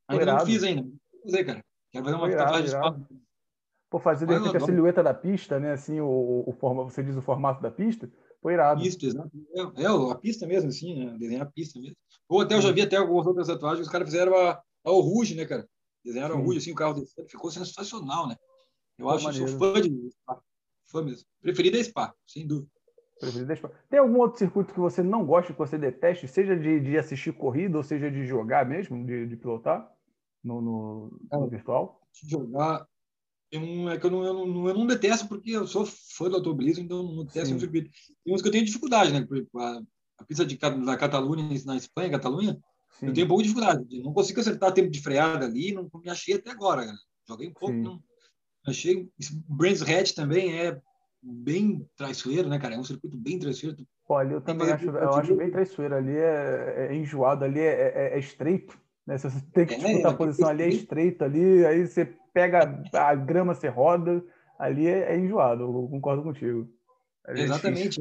Ainda 0.09 0.26
não 0.26 0.46
fiz 0.46 0.62
ainda. 0.62 0.82
Vou 0.82 1.22
fazer, 1.24 1.44
cara. 1.44 1.64
Quero 1.92 2.04
fazer 2.04 2.16
uma 2.16 2.28
irado, 2.28 2.44
tatuagem 2.44 2.68
irado. 2.68 2.96
de 2.98 3.04
Spa. 3.04 3.16
Pô, 3.88 3.98
fazer 4.00 4.26
de 4.26 4.35
repente 4.35 4.56
a 4.56 4.61
silhueta 4.61 5.02
da 5.02 5.14
pista, 5.14 5.61
né? 5.61 5.72
Assim, 5.72 6.00
o, 6.00 6.44
o, 6.46 6.52
forma, 6.52 6.85
você 6.85 7.02
diz 7.02 7.16
o 7.16 7.22
formato 7.22 7.62
da 7.62 7.70
pista. 7.70 8.11
Foi 8.42 8.54
irado. 8.54 8.82
Pista, 8.82 9.06
exato. 9.06 9.30
É, 9.54 9.82
é, 9.82 9.87
a 9.87 10.14
pista 10.16 10.46
mesmo, 10.46 10.68
assim, 10.68 11.04
né? 11.04 11.16
Desenhar 11.18 11.46
a 11.46 11.50
pista 11.50 11.80
mesmo. 11.80 11.96
Ou 12.28 12.40
até 12.40 12.54
eu 12.54 12.61
já 12.61 12.72
vi 12.72 12.82
até 12.82 12.96
algumas 12.96 13.26
outras 13.26 13.46
tatuagens, 13.46 13.87
os 13.87 13.92
caras 13.92 14.09
fizeram 14.09 14.35
a, 14.37 14.50
a 14.50 14.90
Rouge, 14.90 15.35
né, 15.35 15.44
cara? 15.44 15.66
Desenharam 16.07 16.40
Rouge, 16.40 16.59
assim, 16.59 16.71
o 16.71 16.77
carro 16.77 16.95
descendo. 16.95 17.29
Ficou 17.29 17.51
sensacional, 17.51 18.29
né? 18.29 18.37
Eu 18.97 19.07
Pô, 19.07 19.11
acho 19.11 19.29
que 19.29 19.49
sou 19.49 19.59
fã 19.59 19.81
de 19.81 20.11
Spa. 20.12 20.40
Fã 20.85 21.03
mesmo. 21.03 21.27
Preferida 21.42 21.79
é 21.79 21.83
Spa, 21.83 22.14
sem 22.25 22.47
dúvida. 22.47 22.71
Preferida 23.19 23.53
é 23.53 23.57
Spa. 23.57 23.73
Tem 23.90 23.99
algum 23.99 24.21
outro 24.21 24.38
circuito 24.38 24.73
que 24.73 24.79
você 24.79 25.03
não 25.03 25.27
gosta, 25.27 25.53
que 25.53 25.59
você 25.59 25.77
deteste, 25.77 26.29
seja 26.29 26.57
de, 26.57 26.79
de 26.79 26.97
assistir 26.97 27.33
corrida 27.37 27.77
ou 27.77 27.83
seja 27.83 28.09
de 28.09 28.25
jogar 28.25 28.64
mesmo, 28.64 29.05
de, 29.05 29.27
de 29.27 29.37
pilotar 29.37 29.92
no, 30.45 30.61
no, 30.61 31.21
no 31.33 31.49
virtual? 31.49 32.01
Jogar, 32.23 32.87
eu 33.51 33.61
não, 33.61 33.90
é 33.90 33.99
que 33.99 34.07
eu 34.07 34.11
não, 34.11 34.25
eu 34.25 34.47
não, 34.47 34.69
eu 34.69 34.75
não 34.75 34.87
detesto 34.87 35.27
porque 35.27 35.51
eu 35.51 35.66
sou 35.66 35.85
fã 35.85 36.31
do 36.31 36.37
automobilismo, 36.37 36.85
então 36.85 37.03
não 37.03 37.25
detesto 37.25 37.53
um 37.53 37.59
circuito. 37.59 37.90
Tem 38.25 38.33
uns 38.33 38.42
que 38.42 38.47
eu 38.47 38.53
tenho 38.53 38.64
dificuldade, 38.64 39.12
né? 39.12 39.27
A, 39.57 39.83
a 40.19 40.25
pista 40.25 40.47
de, 40.47 40.57
da 40.57 40.97
Catalunha, 40.97 41.49
na 41.64 41.77
Espanha, 41.77 42.11
Catalunha, 42.11 42.57
Sim. 42.92 43.07
eu 43.07 43.12
tenho 43.12 43.27
um 43.27 43.29
pouco 43.29 43.42
de 43.42 43.49
dificuldade. 43.49 44.03
Não 44.03 44.12
consigo 44.12 44.40
acertar 44.40 44.72
tempo 44.72 44.90
de 44.90 45.03
freada 45.03 45.44
ali, 45.44 45.72
não 45.72 45.88
me 45.94 46.11
achei 46.11 46.35
até 46.35 46.51
agora. 46.51 46.87
Joguei 47.29 47.49
um 47.49 47.53
pouco, 47.53 47.75
não, 47.75 48.01
achei. 48.66 49.09
Brands 49.49 49.83
Hatch 49.83 50.12
também 50.12 50.59
é 50.59 50.81
bem 51.22 51.87
traiçoeiro, 51.96 52.49
né, 52.49 52.59
cara? 52.59 52.75
É 52.75 52.79
um 52.79 52.85
circuito 52.85 53.16
bem 53.16 53.38
traiçoeiro. 53.38 53.77
Olha, 54.09 54.35
eu 54.35 54.40
também 54.40 54.70
acho, 54.70 54.88
eu 54.88 55.14
acho 55.14 55.35
bem 55.35 55.51
traiçoeiro. 55.51 55.94
Ali 55.96 56.16
é, 56.16 56.88
é 56.90 56.94
enjoado, 56.94 57.44
ali 57.44 57.61
é, 57.61 57.92
é, 57.94 58.14
é 58.14 58.18
estreito. 58.18 58.79
Né? 59.07 59.18
Se 59.18 59.31
você 59.31 59.40
tem 59.53 59.66
que 59.66 59.75
é, 59.75 59.79
disputar 59.79 60.12
a 60.12 60.14
é, 60.14 60.16
posição 60.16 60.49
ali, 60.49 60.62
é 60.62 60.68
estreito 60.68 61.25
ali, 61.25 61.66
aí 61.66 61.87
você 61.87 62.05
pega 62.33 62.83
a 62.92 63.14
grama, 63.14 63.55
você 63.55 63.68
roda, 63.68 64.25
ali 64.59 64.87
é, 64.87 65.14
é 65.14 65.18
enjoado, 65.18 65.64
eu 65.64 65.88
concordo 65.88 66.22
contigo. 66.22 66.68
É 67.27 67.40
Exatamente. 67.40 68.01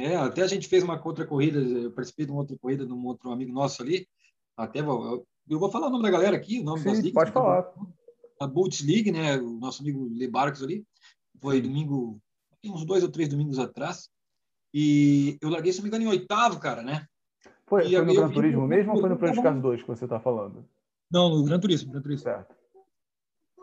É, 0.00 0.16
até 0.16 0.40
a 0.40 0.46
gente 0.46 0.66
fez 0.66 0.82
uma 0.82 0.98
outra 1.04 1.26
corrida, 1.26 1.58
eu 1.58 1.92
participei 1.92 2.24
de 2.24 2.32
uma 2.32 2.40
outra 2.40 2.56
corrida 2.56 2.86
de 2.86 2.92
um 2.92 3.06
outro 3.06 3.30
amigo 3.30 3.52
nosso 3.52 3.82
ali, 3.82 4.08
até 4.56 4.80
vou, 4.80 5.26
eu 5.46 5.58
vou 5.58 5.70
falar 5.70 5.88
o 5.88 5.90
nome 5.90 6.04
da 6.04 6.10
galera 6.10 6.34
aqui, 6.34 6.58
o 6.58 6.64
nome 6.64 6.80
Sim, 6.80 6.88
das 6.88 6.98
ligas. 7.00 7.12
pode 7.12 7.32
falar. 7.32 7.70
A 8.40 8.46
Bolts 8.46 8.80
League, 8.80 9.12
né, 9.12 9.36
o 9.36 9.50
nosso 9.58 9.82
amigo 9.82 10.08
Le 10.08 10.26
Barcos 10.26 10.62
ali, 10.62 10.86
foi 11.38 11.60
domingo, 11.60 12.18
uns 12.64 12.86
dois 12.86 13.02
ou 13.02 13.10
três 13.10 13.28
domingos 13.28 13.58
atrás, 13.58 14.08
e 14.72 15.36
eu 15.42 15.50
larguei, 15.50 15.70
se 15.70 15.80
não 15.80 15.82
me 15.82 15.88
engano, 15.88 16.04
em 16.04 16.08
oitavo, 16.08 16.58
cara, 16.58 16.82
né? 16.82 17.04
Foi, 17.66 17.82
foi 17.82 18.04
no 18.04 18.14
Gran 18.14 18.30
Turismo 18.30 18.66
mesmo 18.66 18.92
ou 18.92 19.00
foi 19.00 19.10
no 19.10 19.18
Prejudicados 19.18 19.60
2 19.60 19.82
que 19.82 19.88
você 19.88 20.04
está 20.04 20.18
falando? 20.18 20.64
Não, 21.10 21.28
no 21.28 21.44
Gran 21.44 21.60
Turismo, 21.60 21.92
Gran 21.92 22.00
Turismo. 22.00 22.24
Certo. 22.24 22.54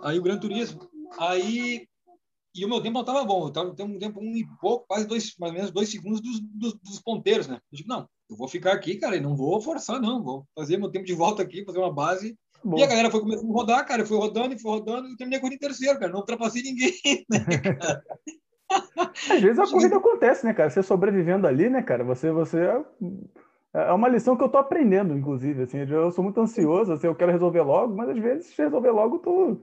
Aí 0.04 0.20
o 0.20 0.22
Gran 0.22 0.38
Turismo. 0.38 0.88
Aí. 1.18 1.88
E 2.58 2.66
o 2.66 2.70
meu 2.70 2.82
tempo 2.82 2.96
não 2.96 3.02
estava 3.02 3.24
bom. 3.24 3.44
Eu 3.44 3.48
estava 3.50 3.70
um 3.70 4.00
tempo 4.00 4.20
um 4.20 4.36
e 4.36 4.46
pouco, 4.60 4.88
quase 4.88 5.06
dois, 5.06 5.36
mais 5.40 5.52
ou 5.52 5.58
menos 5.58 5.72
dois 5.72 5.90
segundos 5.90 6.20
dos, 6.20 6.40
dos, 6.40 6.74
dos 6.74 7.00
ponteiros, 7.00 7.48
né? 7.48 7.56
Eu 7.72 7.78
digo, 7.78 7.90
não, 7.90 8.08
eu 8.30 8.36
vou 8.36 8.48
ficar 8.48 8.74
aqui, 8.74 8.96
cara, 8.96 9.16
e 9.16 9.22
não 9.22 9.36
vou 9.36 9.62
forçar, 9.62 10.02
não. 10.02 10.24
Vou 10.24 10.46
fazer 10.56 10.78
meu 10.78 10.90
tempo 10.90 11.06
de 11.06 11.14
volta 11.14 11.44
aqui, 11.44 11.64
fazer 11.64 11.78
uma 11.78 11.94
base. 11.94 12.36
Bom. 12.64 12.78
E 12.78 12.84
a 12.84 12.88
galera 12.88 13.12
foi 13.12 13.20
começando 13.20 13.52
a 13.52 13.54
rodar, 13.54 13.86
cara. 13.86 14.02
Eu 14.02 14.08
fui 14.08 14.18
rodando 14.18 14.56
e 14.56 14.60
fui 14.60 14.72
rodando 14.72 15.08
e 15.08 15.16
terminei 15.16 15.38
a 15.38 15.42
corrida 15.42 15.56
em 15.56 15.68
terceiro, 15.68 16.00
cara. 16.00 16.12
Não 16.12 16.20
ultrapassei 16.20 16.64
ninguém, 16.64 16.94
né, 17.30 17.40
cara? 17.40 18.04
Às 19.30 19.42
vezes 19.42 19.60
a 19.60 19.68
corrida 19.72 19.98
acontece, 19.98 20.46
né, 20.46 20.54
cara? 20.54 20.70
Você 20.70 20.82
sobrevivendo 20.82 21.48
ali, 21.48 21.70
né, 21.70 21.82
cara? 21.82 22.04
Você, 22.04 22.32
você 22.32 22.68
é 23.74 23.94
uma 23.94 24.10
lição 24.10 24.36
que 24.36 24.44
eu 24.44 24.50
tô 24.50 24.58
aprendendo, 24.58 25.16
inclusive. 25.16 25.64
Assim, 25.64 25.78
eu 25.78 26.12
sou 26.12 26.24
muito 26.24 26.40
ansioso, 26.42 26.94
assim, 26.94 27.08
eu 27.08 27.16
quero 27.16 27.32
resolver 27.32 27.62
logo, 27.62 27.96
mas 27.96 28.10
às 28.10 28.18
vezes 28.18 28.58
resolver 28.58 28.92
logo 28.92 29.20
tu, 29.20 29.62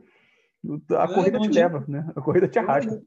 a 0.98 1.08
corrida 1.08 1.38
te 1.40 1.48
leva, 1.48 1.84
né? 1.86 2.10
A 2.14 2.20
corrida 2.20 2.48
te 2.48 2.58
arrasta. 2.58 3.02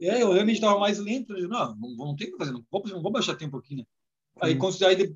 É, 0.00 0.22
eu 0.22 0.32
realmente 0.32 0.56
estava 0.56 0.78
mais 0.78 0.98
lento. 0.98 1.36
Eu, 1.36 1.48
não, 1.48 1.74
não, 1.76 1.96
não 1.96 2.16
tem 2.16 2.28
o 2.28 2.32
que 2.32 2.38
fazer, 2.38 2.52
não 2.52 2.64
vou, 2.70 2.82
não 2.86 3.02
vou 3.02 3.12
baixar 3.12 3.36
tempo 3.36 3.56
aqui, 3.56 3.76
né? 3.76 3.84
Aí, 4.40 4.58
aí 4.86 5.14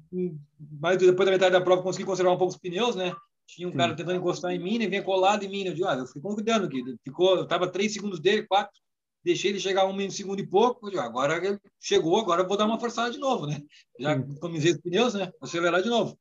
mais 0.81 0.99
depois 0.99 1.27
da 1.27 1.33
metade 1.33 1.53
da 1.53 1.61
prova, 1.61 1.83
consegui 1.83 2.05
conservar 2.05 2.33
um 2.33 2.39
pouco 2.39 2.53
os 2.53 2.59
pneus, 2.59 2.95
né? 2.95 3.15
Tinha 3.47 3.67
um 3.67 3.73
Sim. 3.73 3.79
cara 3.79 3.97
tentando 3.97 4.19
encostar 4.19 4.53
em 4.53 4.59
mim, 4.59 4.81
e 4.81 4.87
vinha 4.87 5.03
colado 5.03 5.43
em 5.43 5.49
mim. 5.49 5.65
Né? 5.65 5.71
Eu 5.71 5.75
digo, 5.75 5.87
ah, 5.87 5.95
eu 5.95 6.07
fiquei 6.07 6.23
cuidando 6.23 6.67
aqui. 6.67 6.85
Ficou, 7.03 7.37
eu 7.37 7.47
tava 7.47 7.67
três 7.67 7.93
segundos 7.93 8.21
dele, 8.21 8.47
quatro. 8.47 8.79
Deixei 9.25 9.51
ele 9.51 9.59
chegar 9.59 9.87
um 9.87 10.11
segundo 10.11 10.41
e 10.41 10.47
pouco. 10.47 10.87
Eu 10.87 10.91
digo, 10.91 11.03
agora 11.03 11.59
chegou, 11.81 12.21
agora 12.21 12.43
eu 12.43 12.49
vou 12.49 12.57
dar 12.57 12.67
uma 12.67 12.79
forçada 12.79 13.11
de 13.11 13.19
novo, 13.19 13.47
né? 13.47 13.61
Já 13.99 14.13
economizei 14.13 14.73
os 14.73 14.79
pneus, 14.79 15.15
né? 15.15 15.33
Acelerar 15.41 15.83
de 15.83 15.89
novo. 15.89 16.19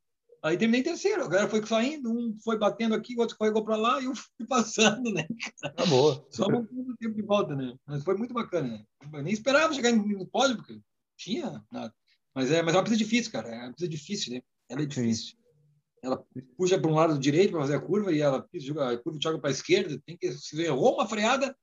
Aí 0.47 0.57
terminei 0.57 0.81
terceiro. 0.81 1.23
A 1.23 1.27
galera 1.27 1.49
foi 1.49 1.65
saindo, 1.65 2.10
um 2.10 2.38
foi 2.43 2.57
batendo 2.57 2.95
aqui, 2.95 3.15
o 3.15 3.19
outro 3.19 3.33
escorregou 3.33 3.65
para 3.65 3.75
lá 3.75 4.01
e 4.01 4.05
eu 4.07 4.15
fui 4.15 4.47
passando, 4.47 5.12
né? 5.12 5.27
Tá 5.75 5.86
boa. 5.86 6.25
Só 6.29 6.47
um 6.47 6.95
tempo 6.99 7.15
de 7.15 7.21
volta, 7.21 7.55
né? 7.55 7.75
Mas 7.86 8.03
foi 8.03 8.15
muito 8.15 8.33
bacana, 8.33 8.69
né? 8.69 8.83
Eu 9.13 9.23
nem 9.23 9.33
esperava 9.33 9.73
chegar 9.73 9.91
no 9.91 10.25
pódio, 10.25 10.57
porque 10.57 10.79
tinha 11.17 11.63
nada. 11.71 11.93
Mas 12.33 12.51
é, 12.51 12.62
mas 12.62 12.73
é 12.73 12.77
uma 12.77 12.83
pista 12.83 12.97
difícil, 12.97 13.31
cara. 13.31 13.49
É 13.49 13.63
uma 13.63 13.73
pista 13.73 13.88
difícil, 13.88 14.33
né? 14.33 14.41
Ela 14.69 14.83
é 14.83 14.86
difícil. 14.86 15.31
Sim. 15.31 15.38
Ela 16.03 16.23
puxa 16.55 16.79
para 16.79 16.91
um 16.91 16.95
lado 16.95 17.17
direito 17.17 17.51
para 17.51 17.62
fazer 17.62 17.75
a 17.75 17.81
curva 17.81 18.12
e 18.12 18.21
ela 18.21 18.47
joga, 18.53 18.91
a 18.91 18.97
curva 18.97 19.19
joga 19.21 19.39
para 19.39 19.49
a 19.49 19.51
esquerda. 19.51 19.99
Tem 20.05 20.15
que 20.15 20.31
se 20.31 20.62
errou 20.62 20.93
uma 20.93 21.07
freada, 21.07 21.55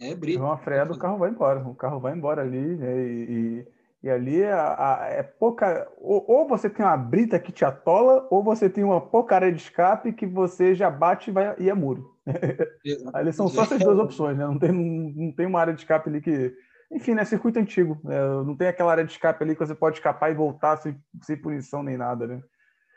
é 0.00 0.14
brilho. 0.14 0.42
Uma 0.42 0.56
freada, 0.56 0.92
o 0.92 0.98
carro 0.98 1.18
vai 1.18 1.30
embora. 1.30 1.66
O 1.68 1.74
carro 1.74 2.00
vai 2.00 2.14
embora 2.14 2.42
ali, 2.42 2.76
né? 2.76 3.06
E, 3.06 3.66
e 4.02 4.08
ali 4.08 4.40
é, 4.40 4.52
a, 4.52 5.06
é 5.10 5.22
pouca. 5.22 5.86
Ou, 5.98 6.24
ou, 6.26 6.48
você 6.48 6.70
tem 6.70 6.84
uma 6.84 6.96
brita 6.96 7.38
que 7.38 7.52
te 7.52 7.64
atola, 7.66 8.26
ou 8.30 8.42
você 8.42 8.68
tem 8.68 8.82
uma 8.82 9.00
pouca 9.00 9.34
área 9.34 9.52
de 9.52 9.60
escape 9.60 10.12
que 10.12 10.26
você 10.26 10.74
já 10.74 10.90
bate 10.90 11.30
e, 11.30 11.32
vai, 11.32 11.54
e 11.58 11.68
é 11.68 11.74
muro. 11.74 12.16
ali 13.12 13.32
são 13.32 13.48
só 13.48 13.62
essas 13.62 13.82
duas 13.82 13.98
opções, 13.98 14.38
né? 14.38 14.46
Não 14.46 14.58
tem, 14.58 14.72
não, 14.72 15.26
não 15.26 15.32
tem 15.32 15.46
uma 15.46 15.60
área 15.60 15.74
de 15.74 15.80
escape 15.80 16.08
ali 16.08 16.22
que. 16.22 16.54
Enfim, 16.90 17.14
né? 17.14 17.24
Circuito 17.24 17.58
antigo. 17.58 18.00
Né? 18.02 18.18
Não 18.42 18.56
tem 18.56 18.68
aquela 18.68 18.90
área 18.90 19.04
de 19.04 19.12
escape 19.12 19.44
ali 19.44 19.54
que 19.54 19.64
você 19.64 19.74
pode 19.74 19.98
escapar 19.98 20.30
e 20.30 20.34
voltar 20.34 20.78
sem, 20.78 20.98
sem 21.22 21.36
punição 21.36 21.82
nem 21.82 21.98
nada, 21.98 22.26
né? 22.26 22.42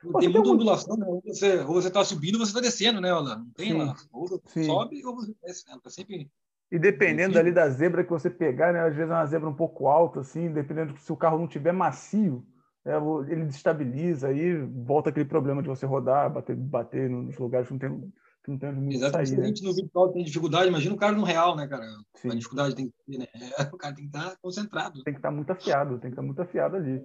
Não 0.02 0.20
tem 0.20 0.30
muita 0.30 0.50
ondulação, 0.50 0.96
né? 0.96 1.06
Ou 1.06 1.22
você 1.22 1.88
está 1.88 2.04
subindo 2.04 2.36
ou 2.36 2.46
você 2.46 2.52
está 2.52 2.62
descendo, 2.62 3.00
né, 3.00 3.14
Olha? 3.14 3.36
Não 3.36 3.50
tem 3.52 3.72
Sim. 3.72 3.78
lá. 3.78 3.96
Ou 4.12 4.28
você 4.28 4.64
sobe 4.64 5.06
ou 5.06 5.16
você 5.16 5.34
desce, 5.44 5.68
né? 5.68 5.78
Tá 5.82 5.90
sempre 5.90 6.30
e 6.72 6.80
dependendo 6.80 7.38
ali 7.38 7.52
da 7.52 7.70
zebra 7.70 8.04
que 8.04 8.10
você 8.10 8.30
pegar, 8.30 8.74
né, 8.74 8.80
às 8.82 8.96
vezes 8.96 9.12
é 9.12 9.14
uma 9.14 9.26
zebra 9.26 9.50
um 9.50 9.56
pouco 9.56 9.88
alta, 9.88 10.22
assim, 10.22 10.52
dependendo 10.52 10.98
se 10.98 11.12
o 11.12 11.18
carro 11.18 11.38
não 11.38 11.48
tiver 11.48 11.72
macio, 11.72 12.46
é, 12.86 12.98
ele 13.32 13.46
desestabiliza, 13.46 14.28
aí 14.28 14.58
volta 14.58 15.10
aquele 15.10 15.26
problema 15.26 15.62
de 15.62 15.70
você 15.70 15.86
rodar, 15.86 16.32
bater, 16.32 16.56
bater 16.56 17.10
nos 17.10 17.38
lugares 17.38 17.68
que 17.68 17.74
não 17.74 17.80
tem, 17.80 18.14
que 18.44 18.52
não 18.52 18.58
tem 18.58 18.74
muito 18.74 18.96
Exatamente. 18.96 19.30
Sair, 19.30 19.40
né? 19.40 19.54
No 19.62 19.74
virtual 19.74 20.12
tem 20.12 20.24
dificuldade, 20.24 20.68
imagina 20.68 20.94
o 20.94 20.98
cara 20.98 21.16
no 21.16 21.24
real, 21.24 21.56
né, 21.56 21.68
cara? 21.68 21.86
Sim. 22.16 22.32
A 22.32 22.36
dificuldade 22.36 22.76
tem 22.76 22.88
que 22.88 22.94
ter, 23.08 23.20
né? 23.20 23.28
O 23.74 23.78
cara 23.78 23.96
tem 23.96 24.10
que 24.10 24.18
estar 24.18 24.36
concentrado. 24.42 25.04
Tem 25.04 25.14
que 25.14 25.20
estar 25.20 25.32
muito 25.32 25.52
afiado, 25.52 26.00
tem 26.00 26.10
que 26.10 26.16
estar 26.16 26.22
muito 26.22 26.42
afiado 26.42 26.76
ali. 26.76 27.00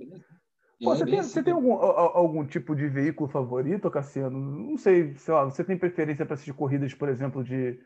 Pô, 0.83 0.95
você, 0.95 1.05
tem, 1.05 1.23
você 1.23 1.43
tem 1.43 1.53
algum, 1.53 1.75
algum 1.75 2.47
tipo 2.47 2.75
de 2.75 2.89
veículo 2.89 3.29
favorito, 3.29 3.91
Cassiano? 3.91 4.39
Não 4.39 4.77
sei, 4.77 5.15
sei 5.17 5.35
lá, 5.35 5.45
você 5.45 5.63
tem 5.63 5.77
preferência 5.77 6.25
para 6.25 6.35
assistir 6.35 6.53
corridas, 6.53 6.95
por 6.95 7.09
exemplo, 7.09 7.43
de 7.43 7.79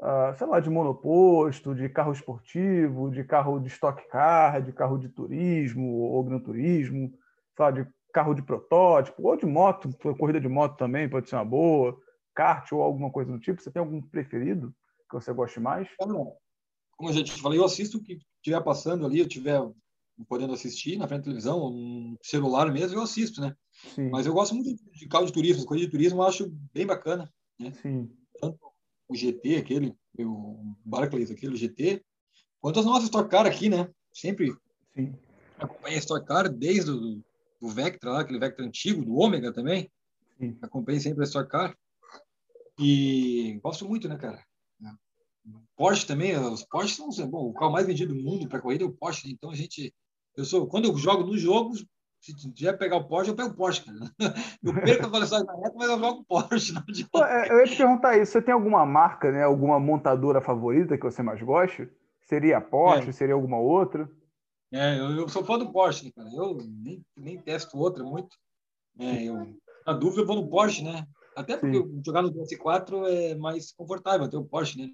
uh, 0.00 0.36
sei 0.36 0.46
lá, 0.46 0.60
de 0.60 0.70
monoposto, 0.70 1.74
de 1.74 1.88
carro 1.88 2.12
esportivo, 2.12 3.10
de 3.10 3.24
carro 3.24 3.58
de 3.60 3.68
stock 3.68 4.06
car, 4.08 4.62
de 4.62 4.72
carro 4.72 4.98
de 4.98 5.08
turismo 5.08 5.86
ou 5.86 6.24
gran 6.24 6.40
turismo, 6.40 7.12
sei 7.56 7.64
lá, 7.64 7.70
de 7.70 7.86
carro 8.12 8.34
de 8.34 8.42
protótipo, 8.42 9.22
ou 9.22 9.36
de 9.36 9.46
moto, 9.46 9.88
corrida 10.18 10.40
de 10.40 10.48
moto 10.48 10.76
também 10.76 11.08
pode 11.08 11.28
ser 11.28 11.36
uma 11.36 11.44
boa, 11.44 11.96
kart 12.34 12.70
ou 12.72 12.82
alguma 12.82 13.10
coisa 13.10 13.30
do 13.30 13.38
tipo. 13.38 13.60
Você 13.60 13.70
tem 13.70 13.80
algum 13.80 14.00
preferido 14.02 14.74
que 15.08 15.14
você 15.14 15.32
goste 15.32 15.60
mais? 15.60 15.88
Como 16.96 17.08
a 17.08 17.12
gente 17.12 17.32
falou, 17.40 17.56
eu 17.56 17.64
assisto 17.64 17.98
o 17.98 18.02
que 18.02 18.18
estiver 18.36 18.60
passando 18.62 19.06
ali, 19.06 19.20
eu 19.20 19.26
estiver 19.26 19.60
podendo 20.28 20.52
assistir 20.52 20.98
na 20.98 21.08
frente 21.08 21.20
da 21.20 21.24
televisão, 21.24 21.66
um 21.66 22.16
celular 22.22 22.70
mesmo, 22.70 22.98
eu 22.98 23.02
assisto, 23.02 23.40
né? 23.40 23.54
Sim. 23.94 24.10
Mas 24.10 24.26
eu 24.26 24.34
gosto 24.34 24.54
muito 24.54 24.74
de 24.92 25.08
carro 25.08 25.24
de 25.24 25.32
turismo, 25.32 25.64
coisa 25.64 25.84
de 25.84 25.90
turismo 25.90 26.20
eu 26.20 26.26
acho 26.26 26.50
bem 26.74 26.86
bacana, 26.86 27.32
né? 27.58 27.72
Sim. 27.80 28.10
O 29.10 29.14
GT, 29.14 29.56
aquele, 29.56 29.94
o 30.18 30.74
Barclays, 30.84 31.30
aquele 31.30 31.56
GT, 31.56 32.02
quanto 32.60 32.80
as 32.80 32.86
nossas 32.86 33.04
Stock 33.04 33.28
Car 33.28 33.46
aqui, 33.46 33.68
né? 33.68 33.90
Sempre 34.12 34.56
Sim. 34.94 35.14
acompanhei 35.58 35.96
a 35.96 36.00
Stock 36.00 36.24
Car 36.26 36.48
desde 36.48 36.90
o 36.90 37.22
do 37.60 37.68
Vectra, 37.68 38.12
lá, 38.12 38.20
aquele 38.20 38.38
Vectra 38.38 38.64
antigo, 38.64 39.04
do 39.04 39.16
Ômega 39.16 39.52
também. 39.52 39.90
Sim. 40.38 40.56
Acompanhei 40.62 41.00
sempre 41.00 41.22
a 41.22 41.26
Stock 41.26 41.50
Car. 41.50 41.76
E 42.78 43.60
gosto 43.62 43.86
muito, 43.86 44.08
né, 44.08 44.16
cara? 44.16 44.42
Porsche 45.76 46.06
também, 46.06 46.36
os 46.38 46.64
Porsche 46.64 46.96
são 46.96 47.28
bom, 47.28 47.48
o 47.48 47.54
carro 47.54 47.72
mais 47.72 47.86
vendido 47.86 48.14
do 48.14 48.22
mundo 48.22 48.48
para 48.48 48.60
corrida 48.60 48.84
é 48.84 48.86
o 48.86 48.92
Porsche, 48.92 49.30
então 49.30 49.50
a 49.50 49.54
gente 49.54 49.94
eu 50.36 50.44
sou 50.44 50.66
quando 50.66 50.84
eu 50.86 50.96
jogo 50.96 51.24
nos 51.24 51.40
jogos, 51.40 51.84
se 52.20 52.52
tiver 52.52 52.74
pegar 52.74 52.96
o 52.96 53.08
Porsche, 53.08 53.30
eu 53.30 53.36
pego 53.36 53.50
o 53.50 53.54
Porsche, 53.54 53.84
cara. 53.84 53.98
Eu 54.62 54.74
perco 54.74 55.06
a 55.06 55.08
velocidade 55.08 55.46
na 55.46 55.54
reta, 55.54 55.72
mas 55.74 55.88
eu 55.88 55.98
jogo 55.98 56.20
o 56.20 56.24
Porsche. 56.24 56.74
Não 56.74 57.24
é, 57.24 57.50
eu 57.50 57.58
ia 57.60 57.64
te 57.64 57.76
perguntar 57.76 58.18
isso. 58.18 58.32
Você 58.32 58.42
tem 58.42 58.52
alguma 58.52 58.84
marca, 58.84 59.32
né? 59.32 59.42
Alguma 59.42 59.80
montadora 59.80 60.40
favorita 60.40 60.98
que 60.98 61.04
você 61.04 61.22
mais 61.22 61.40
gosta? 61.40 61.88
Seria 62.20 62.58
a 62.58 62.60
Porsche? 62.60 63.08
É. 63.08 63.12
Seria 63.12 63.34
alguma 63.34 63.58
outra? 63.58 64.08
É, 64.72 64.98
eu, 64.98 65.10
eu, 65.12 65.28
sou 65.28 65.44
fã 65.44 65.58
do 65.58 65.72
Porsche, 65.72 66.04
né, 66.04 66.12
cara. 66.14 66.28
Eu 66.32 66.58
nem, 66.82 67.02
nem 67.16 67.40
testo 67.40 67.78
outra 67.78 68.04
muito. 68.04 68.36
É, 68.98 69.24
eu, 69.24 69.56
na 69.86 69.94
dúvida, 69.94 70.22
eu 70.22 70.26
vou 70.26 70.36
no 70.36 70.48
Porsche, 70.48 70.84
né? 70.84 71.06
Até 71.34 71.56
porque 71.56 71.78
Sim. 71.78 72.02
jogar 72.04 72.22
no 72.22 72.32
PS4 72.32 73.06
é 73.08 73.34
mais 73.34 73.72
confortável, 73.72 74.28
ter 74.28 74.36
o 74.36 74.44
Porsche, 74.44 74.78
né? 74.78 74.90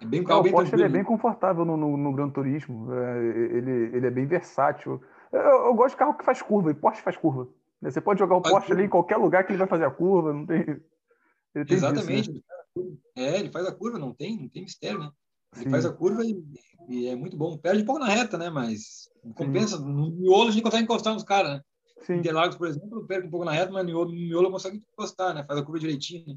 É 0.00 0.06
bem 0.06 0.24
carro 0.24 0.40
o 0.40 0.42
bem 0.44 0.52
Porsche 0.52 0.74
ele 0.74 0.84
é 0.84 0.88
bem 0.88 1.04
confortável 1.04 1.64
no, 1.64 1.76
no, 1.76 1.96
no 1.96 2.12
Gran 2.12 2.30
Turismo. 2.30 2.92
É, 2.94 3.18
ele, 3.56 3.96
ele 3.96 4.06
é 4.06 4.10
bem 4.10 4.26
versátil. 4.26 5.02
Eu, 5.32 5.40
eu, 5.40 5.74
gosto 5.74 5.94
de 5.94 5.98
carro 5.98 6.14
que 6.14 6.24
faz 6.24 6.42
curva, 6.42 6.70
e 6.70 6.74
Porsche 6.74 7.02
faz 7.02 7.16
curva. 7.16 7.48
Você 7.80 8.00
pode 8.00 8.20
jogar 8.20 8.36
o 8.36 8.42
Porsche 8.42 8.72
ali 8.72 8.84
em 8.84 8.88
qualquer 8.88 9.16
lugar 9.16 9.44
que 9.44 9.52
ele 9.52 9.58
vai 9.58 9.66
fazer 9.66 9.84
a 9.84 9.90
curva, 9.90 10.32
não 10.32 10.46
tem. 10.46 10.64
tem 10.64 11.64
Exatamente. 11.68 12.30
Disso, 12.30 12.44
né? 12.76 12.96
É, 13.16 13.38
ele 13.38 13.50
faz 13.50 13.66
a 13.66 13.72
curva, 13.74 13.98
não 13.98 14.14
tem, 14.14 14.38
não 14.38 14.48
tem 14.48 14.62
mistério, 14.62 14.98
né? 14.98 15.10
Ele 15.56 15.64
Sim. 15.64 15.70
faz 15.70 15.84
a 15.84 15.92
curva 15.92 16.24
e, 16.24 16.42
e, 16.88 17.06
é 17.08 17.16
muito 17.16 17.36
bom. 17.36 17.58
Perde 17.58 17.82
um 17.82 17.86
pouco 17.86 18.00
na 18.00 18.08
reta, 18.08 18.38
né? 18.38 18.48
Mas 18.48 19.10
compensa. 19.34 19.76
Sim. 19.76 19.84
No 19.84 20.10
miolo 20.10 20.48
a 20.48 20.50
gente 20.50 20.62
consegue 20.62 20.84
encostar 20.84 21.12
nos 21.12 21.24
caras, 21.24 21.52
né? 21.52 21.62
Sim. 22.00 22.14
Interlagos, 22.14 22.56
por 22.56 22.66
exemplo, 22.66 23.06
perde 23.06 23.26
um 23.26 23.30
pouco 23.30 23.44
na 23.44 23.52
reta, 23.52 23.70
mas 23.70 23.84
no 23.84 23.90
miolo, 23.90 24.10
no 24.10 24.18
miolo 24.18 24.50
consegue 24.50 24.82
encostar, 24.92 25.34
né? 25.34 25.44
Faz 25.44 25.58
a 25.58 25.62
curva 25.62 25.78
direitinho. 25.78 26.26
Né? 26.26 26.36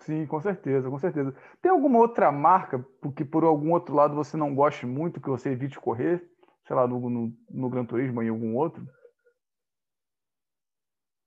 Sim, 0.00 0.26
com 0.26 0.40
certeza, 0.40 0.88
com 0.88 0.98
certeza. 0.98 1.34
Tem 1.60 1.70
alguma 1.70 1.98
outra 1.98 2.32
marca 2.32 2.84
que 3.14 3.24
por 3.24 3.44
algum 3.44 3.72
outro 3.72 3.94
lado 3.94 4.14
você 4.14 4.36
não 4.36 4.54
goste 4.54 4.86
muito, 4.86 5.20
que 5.20 5.28
você 5.28 5.50
evite 5.50 5.78
correr? 5.78 6.26
Sei 6.70 6.76
lá, 6.76 6.86
no, 6.86 7.10
no, 7.10 7.36
no 7.50 7.68
Gran 7.68 7.84
Turismo 7.84 8.20
ou 8.20 8.22
em 8.22 8.28
algum 8.28 8.54
outro? 8.54 8.88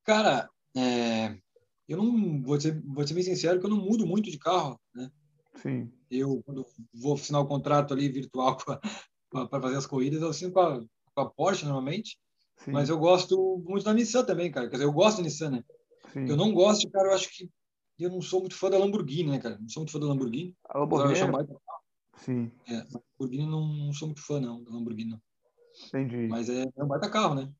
Cara, 0.05 0.49
é, 0.73 1.37
eu 1.85 1.97
não 1.97 2.41
vou 2.41 2.57
ser, 2.61 2.81
vou 2.81 3.05
ser 3.05 3.13
bem 3.13 3.23
sincero 3.23 3.59
que 3.59 3.65
eu 3.65 3.69
não 3.69 3.75
mudo 3.75 4.07
muito 4.07 4.31
de 4.31 4.39
carro, 4.39 4.79
né? 4.95 5.11
Sim. 5.55 5.91
Eu, 6.09 6.41
quando 6.45 6.65
vou 6.93 7.15
assinar 7.15 7.41
o 7.41 7.45
contrato 7.45 7.93
ali 7.93 8.07
virtual 8.07 8.55
para 9.29 9.61
fazer 9.61 9.75
as 9.75 9.85
corridas, 9.85 10.21
eu 10.21 10.29
assino 10.29 10.53
com 10.53 10.61
a, 10.61 10.79
com 11.13 11.21
a 11.21 11.29
Porsche 11.29 11.65
normalmente. 11.65 12.17
Sim. 12.59 12.71
Mas 12.71 12.87
eu 12.87 12.97
gosto 12.97 13.61
muito 13.67 13.83
da 13.83 13.93
Nissan 13.93 14.23
também, 14.23 14.49
cara. 14.49 14.69
Quer 14.69 14.77
dizer, 14.77 14.85
eu 14.85 14.93
gosto 14.93 15.17
da 15.17 15.23
Nissan, 15.23 15.49
né? 15.49 15.63
Sim. 16.13 16.25
Eu 16.25 16.37
não 16.37 16.53
gosto, 16.53 16.89
cara, 16.89 17.09
eu 17.09 17.15
acho 17.15 17.29
que 17.35 17.51
eu 17.99 18.09
não 18.09 18.21
sou 18.21 18.39
muito 18.39 18.55
fã 18.55 18.69
da 18.69 18.77
Lamborghini, 18.77 19.31
né, 19.31 19.39
cara? 19.39 19.57
Não 19.59 19.67
sou 19.67 19.81
muito 19.81 19.91
fã 19.91 19.99
da 19.99 20.07
Lamborghini. 20.07 20.55
A 20.69 20.79
Lamborghini. 20.79 21.19
É... 21.19 22.19
Sim. 22.19 22.49
É, 22.65 22.87
Lamborghini 23.19 23.45
não, 23.45 23.67
não 23.67 23.91
sou 23.91 24.07
muito 24.07 24.21
fã, 24.21 24.39
não, 24.39 24.63
da 24.63 24.71
Lamborghini, 24.71 25.09
não. 25.09 25.21
Entendi. 25.87 26.27
Mas 26.27 26.49
é, 26.49 26.63
é 26.63 26.83
um 26.83 26.87
baita 26.87 27.09
carro, 27.09 27.35
né? 27.35 27.51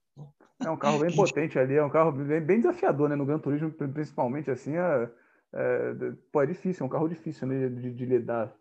É 0.63 0.69
um 0.69 0.77
carro 0.77 0.99
bem 0.99 1.11
potente 1.15 1.57
ali, 1.57 1.75
é 1.75 1.83
um 1.83 1.89
carro 1.89 2.11
bem, 2.11 2.41
bem 2.41 2.57
desafiador, 2.57 3.09
né? 3.09 3.15
No 3.15 3.25
Gran 3.25 3.39
Turismo, 3.39 3.71
principalmente, 3.71 4.51
assim, 4.51 4.75
é, 4.75 5.11
é, 5.53 5.93
pô, 6.31 6.41
é 6.41 6.45
difícil, 6.45 6.83
é 6.83 6.87
um 6.87 6.91
carro 6.91 7.07
difícil 7.07 7.47
né, 7.47 7.69
de, 7.69 7.93
de 7.93 8.05
lidar. 8.05 8.55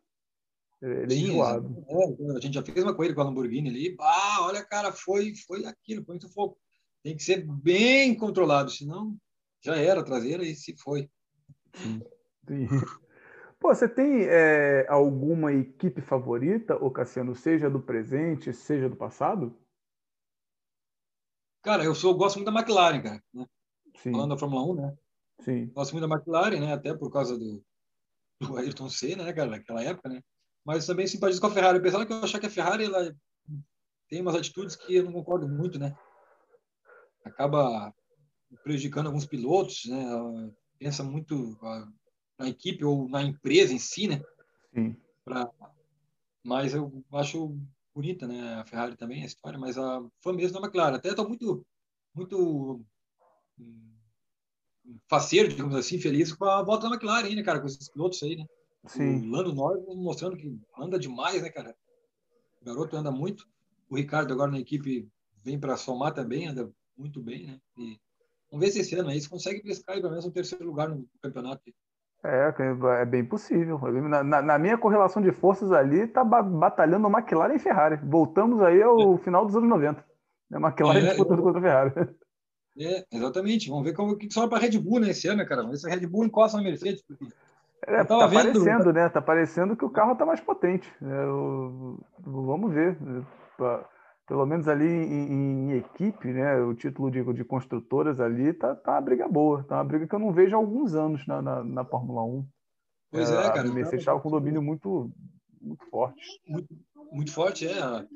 Ele 0.81 1.15
é 1.15 1.17
Sim, 1.17 1.31
enjoado. 1.31 1.85
É, 1.89 2.37
a 2.37 2.41
gente 2.41 2.55
já 2.55 2.63
fez 2.63 2.83
uma 2.83 2.95
corrida 2.95 3.15
com 3.15 3.21
a 3.21 3.25
Lamborghini 3.25 3.69
ali. 3.69 3.97
Ah, 4.01 4.39
olha, 4.43 4.65
cara, 4.65 4.91
foi, 4.91 5.33
foi 5.47 5.65
aquilo, 5.65 6.05
foi 6.05 6.15
muito 6.15 6.33
fogo. 6.33 6.59
Tem 7.05 7.17
que 7.17 7.23
ser 7.23 7.47
bem 7.47 8.17
controlado, 8.17 8.71
senão 8.71 9.17
já 9.65 9.77
era 9.77 10.01
a 10.01 10.05
traseira 10.05 10.43
e 10.45 10.55
se 10.57 10.77
foi. 10.77 11.09
Sim. 11.77 12.03
Sim. 12.49 12.69
Pô, 13.63 13.73
você 13.73 13.89
tem 13.89 14.25
é, 14.25 14.85
alguma 14.89 15.53
equipe 15.53 16.01
favorita, 16.01 16.75
ô 16.75 16.91
Cassiano, 16.91 17.33
seja 17.37 17.71
do 17.71 17.81
presente, 17.81 18.53
seja 18.53 18.89
do 18.89 18.97
passado? 18.97 19.57
Cara, 21.63 21.85
eu 21.85 21.95
sou, 21.95 22.13
gosto 22.17 22.41
muito 22.41 22.53
da 22.53 22.61
McLaren, 22.61 23.01
cara. 23.01 23.23
Né? 23.33 23.47
Falando 24.03 24.31
da 24.31 24.37
Fórmula 24.37 24.65
1, 24.65 24.75
né? 24.75 24.97
Sim. 25.39 25.67
Gosto 25.69 25.93
muito 25.93 26.09
da 26.09 26.13
McLaren, 26.13 26.59
né? 26.59 26.73
Até 26.73 26.93
por 26.93 27.09
causa 27.13 27.39
do, 27.39 27.63
do 28.41 28.57
Ayrton 28.57 28.89
Senna, 28.89 29.23
né, 29.23 29.33
cara, 29.33 29.51
naquela 29.51 29.81
época, 29.81 30.09
né? 30.09 30.21
Mas 30.65 30.85
também 30.85 31.07
simpatizo 31.07 31.41
com 31.41 31.47
a 31.47 31.53
Ferrari. 31.53 31.79
Apesar 31.79 32.05
que 32.05 32.13
eu 32.13 32.25
achar 32.25 32.41
que 32.41 32.47
a 32.47 32.51
Ferrari 32.51 32.87
ela 32.87 33.15
tem 34.09 34.21
umas 34.21 34.35
atitudes 34.35 34.75
que 34.75 34.97
eu 34.97 35.05
não 35.05 35.13
concordo 35.13 35.49
muito, 35.49 35.79
né? 35.79 35.97
Acaba 37.25 37.95
prejudicando 38.65 39.07
alguns 39.07 39.25
pilotos, 39.25 39.85
né? 39.87 40.03
Ela 40.03 40.53
pensa 40.81 41.05
muito 41.05 41.57
na 42.43 42.49
equipe 42.49 42.85
ou 42.85 43.09
na 43.09 43.23
empresa 43.23 43.73
em 43.73 43.79
si, 43.79 44.09
né? 44.09 44.23
Sim. 44.75 44.97
Pra... 45.25 45.51
Mas 46.43 46.75
eu 46.75 46.93
acho 47.13 47.57
bonita, 47.95 48.27
né? 48.27 48.55
A 48.55 48.65
Ferrari 48.65 48.97
também, 48.97 49.23
a 49.23 49.27
história, 49.27 49.59
mas 49.59 49.79
a 49.79 50.03
fã 50.21 50.33
mesmo 50.33 50.61
da 50.61 50.67
McLaren. 50.67 50.97
Até 50.97 51.11
estou 51.11 51.29
muito, 51.29 51.65
muito 52.15 52.85
hum, 53.59 53.93
faceiro, 55.09 55.49
digamos 55.49 55.75
assim, 55.77 55.99
feliz 55.99 56.33
com 56.33 56.45
a 56.45 56.63
volta 56.63 56.89
da 56.89 56.95
McLaren, 56.95 57.35
né, 57.35 57.43
cara? 57.43 57.61
Com 57.61 57.67
esses 57.67 57.89
pilotos 57.89 58.23
aí, 58.23 58.37
né? 58.37 58.47
Sim. 58.87 59.29
O 59.29 59.31
Lando 59.31 59.55
Norris 59.55 59.85
mostrando 59.95 60.37
que 60.37 60.59
anda 60.77 60.99
demais, 60.99 61.43
né, 61.43 61.51
cara? 61.51 61.77
O 62.61 62.65
garoto 62.65 62.97
anda 62.97 63.11
muito. 63.11 63.47
O 63.89 63.97
Ricardo 63.97 64.33
agora 64.33 64.51
na 64.51 64.59
equipe 64.59 65.09
vem 65.45 65.59
para 65.59 65.77
somar 65.77 66.13
também, 66.13 66.49
anda 66.49 66.73
muito 66.97 67.21
bem, 67.21 67.47
né? 67.47 67.61
E 67.77 68.01
vamos 68.51 68.67
ver 68.67 68.73
se 68.73 68.81
esse 68.81 68.95
ano 68.97 69.11
aí 69.11 69.21
se 69.21 69.29
consegue 69.29 69.63
pescar 69.63 69.97
pelo 69.97 70.11
menos 70.11 70.25
um 70.25 70.31
terceiro 70.31 70.65
lugar 70.65 70.89
no 70.89 71.09
campeonato. 71.21 71.63
É, 72.25 72.55
é 73.01 73.05
bem 73.05 73.25
possível. 73.25 73.81
Na, 74.09 74.23
na, 74.23 74.43
na 74.43 74.59
minha 74.59 74.79
correlação 74.79 75.21
de 75.21 75.33
forças 75.33 75.73
ali, 75.73 76.07
tá 76.07 76.23
batalhando 76.23 77.09
McLaren 77.09 77.55
e 77.55 77.59
Ferrari. 77.59 77.99
Voltamos 78.03 78.63
aí 78.63 78.81
ao 78.81 79.15
é. 79.15 79.19
final 79.19 79.45
dos 79.45 79.57
anos 79.57 79.69
90. 79.69 80.05
Né? 80.49 80.59
McLaren 80.59 80.99
é, 80.99 81.09
disputando 81.09 81.41
é, 81.41 81.43
contra 81.43 81.59
a 81.59 81.63
Ferrari. 81.63 82.17
É, 82.79 83.05
exatamente. 83.13 83.69
Vamos 83.69 83.85
ver 83.85 83.93
como 83.93 84.17
que 84.17 84.33
sobra 84.33 84.51
para 84.51 84.59
a 84.59 84.61
Red 84.61 84.79
Bull 84.79 85.01
né, 85.01 85.11
esse 85.11 85.27
ano, 85.27 85.45
cara. 85.45 85.63
Vamos 85.63 85.73
ver 85.73 85.79
se 85.79 85.95
a 85.95 85.99
Red 85.99 86.07
Bull 86.07 86.25
encosta 86.25 86.57
na 86.57 86.63
Mercedes. 86.63 87.03
Porque... 87.03 87.27
É, 87.87 88.05
tá 88.05 88.27
vendo... 88.27 88.53
parecendo, 88.53 88.93
né? 88.93 89.09
Tá 89.09 89.21
parecendo 89.21 89.77
que 89.77 89.85
o 89.85 89.91
carro 89.91 90.15
tá 90.15 90.25
mais 90.25 90.41
potente. 90.41 90.89
É, 91.03 91.27
vamos 92.25 92.73
ver. 92.73 92.97
Pelo 94.33 94.47
menos 94.47 94.67
ali 94.67 94.87
em, 94.87 95.31
em, 95.31 95.73
equipe, 95.77 96.29
né? 96.29 96.57
O 96.57 96.75
título 96.75 97.11
de, 97.11 97.23
de 97.35 97.45
construtoras 97.45 98.19
ali 98.19 98.55
tá, 98.55 98.75
tá 98.75 98.93
uma 98.93 99.01
briga 99.03 99.29
boa. 99.29 99.63
Tá 99.63 99.75
uma 99.75 99.85
briga 99.85 100.09
que 100.09 100.15
eu 100.15 100.19
não 100.19 100.33
vejo 100.33 100.57
há 100.57 100.59
alguns 100.59 100.95
anos 100.95 101.27
na, 101.27 101.43
na, 101.43 101.63
na 101.63 101.85
Fórmula 101.85 102.25
1. 102.25 102.49
Pois 103.11 103.31
é, 103.31 103.35
é 103.35 103.53
cara. 103.53 103.69
A 103.69 103.75
Mercedes 103.75 104.01
estava 104.01 104.19
com 104.21 104.29
um 104.29 104.33
domínio 104.33 104.63
muito, 104.63 105.13
muito 105.61 105.85
forte. 105.91 106.23
Muito, 106.49 106.67
muito 107.13 107.31
forte, 107.31 107.69
é. 107.69 107.79
Eu 107.79 108.07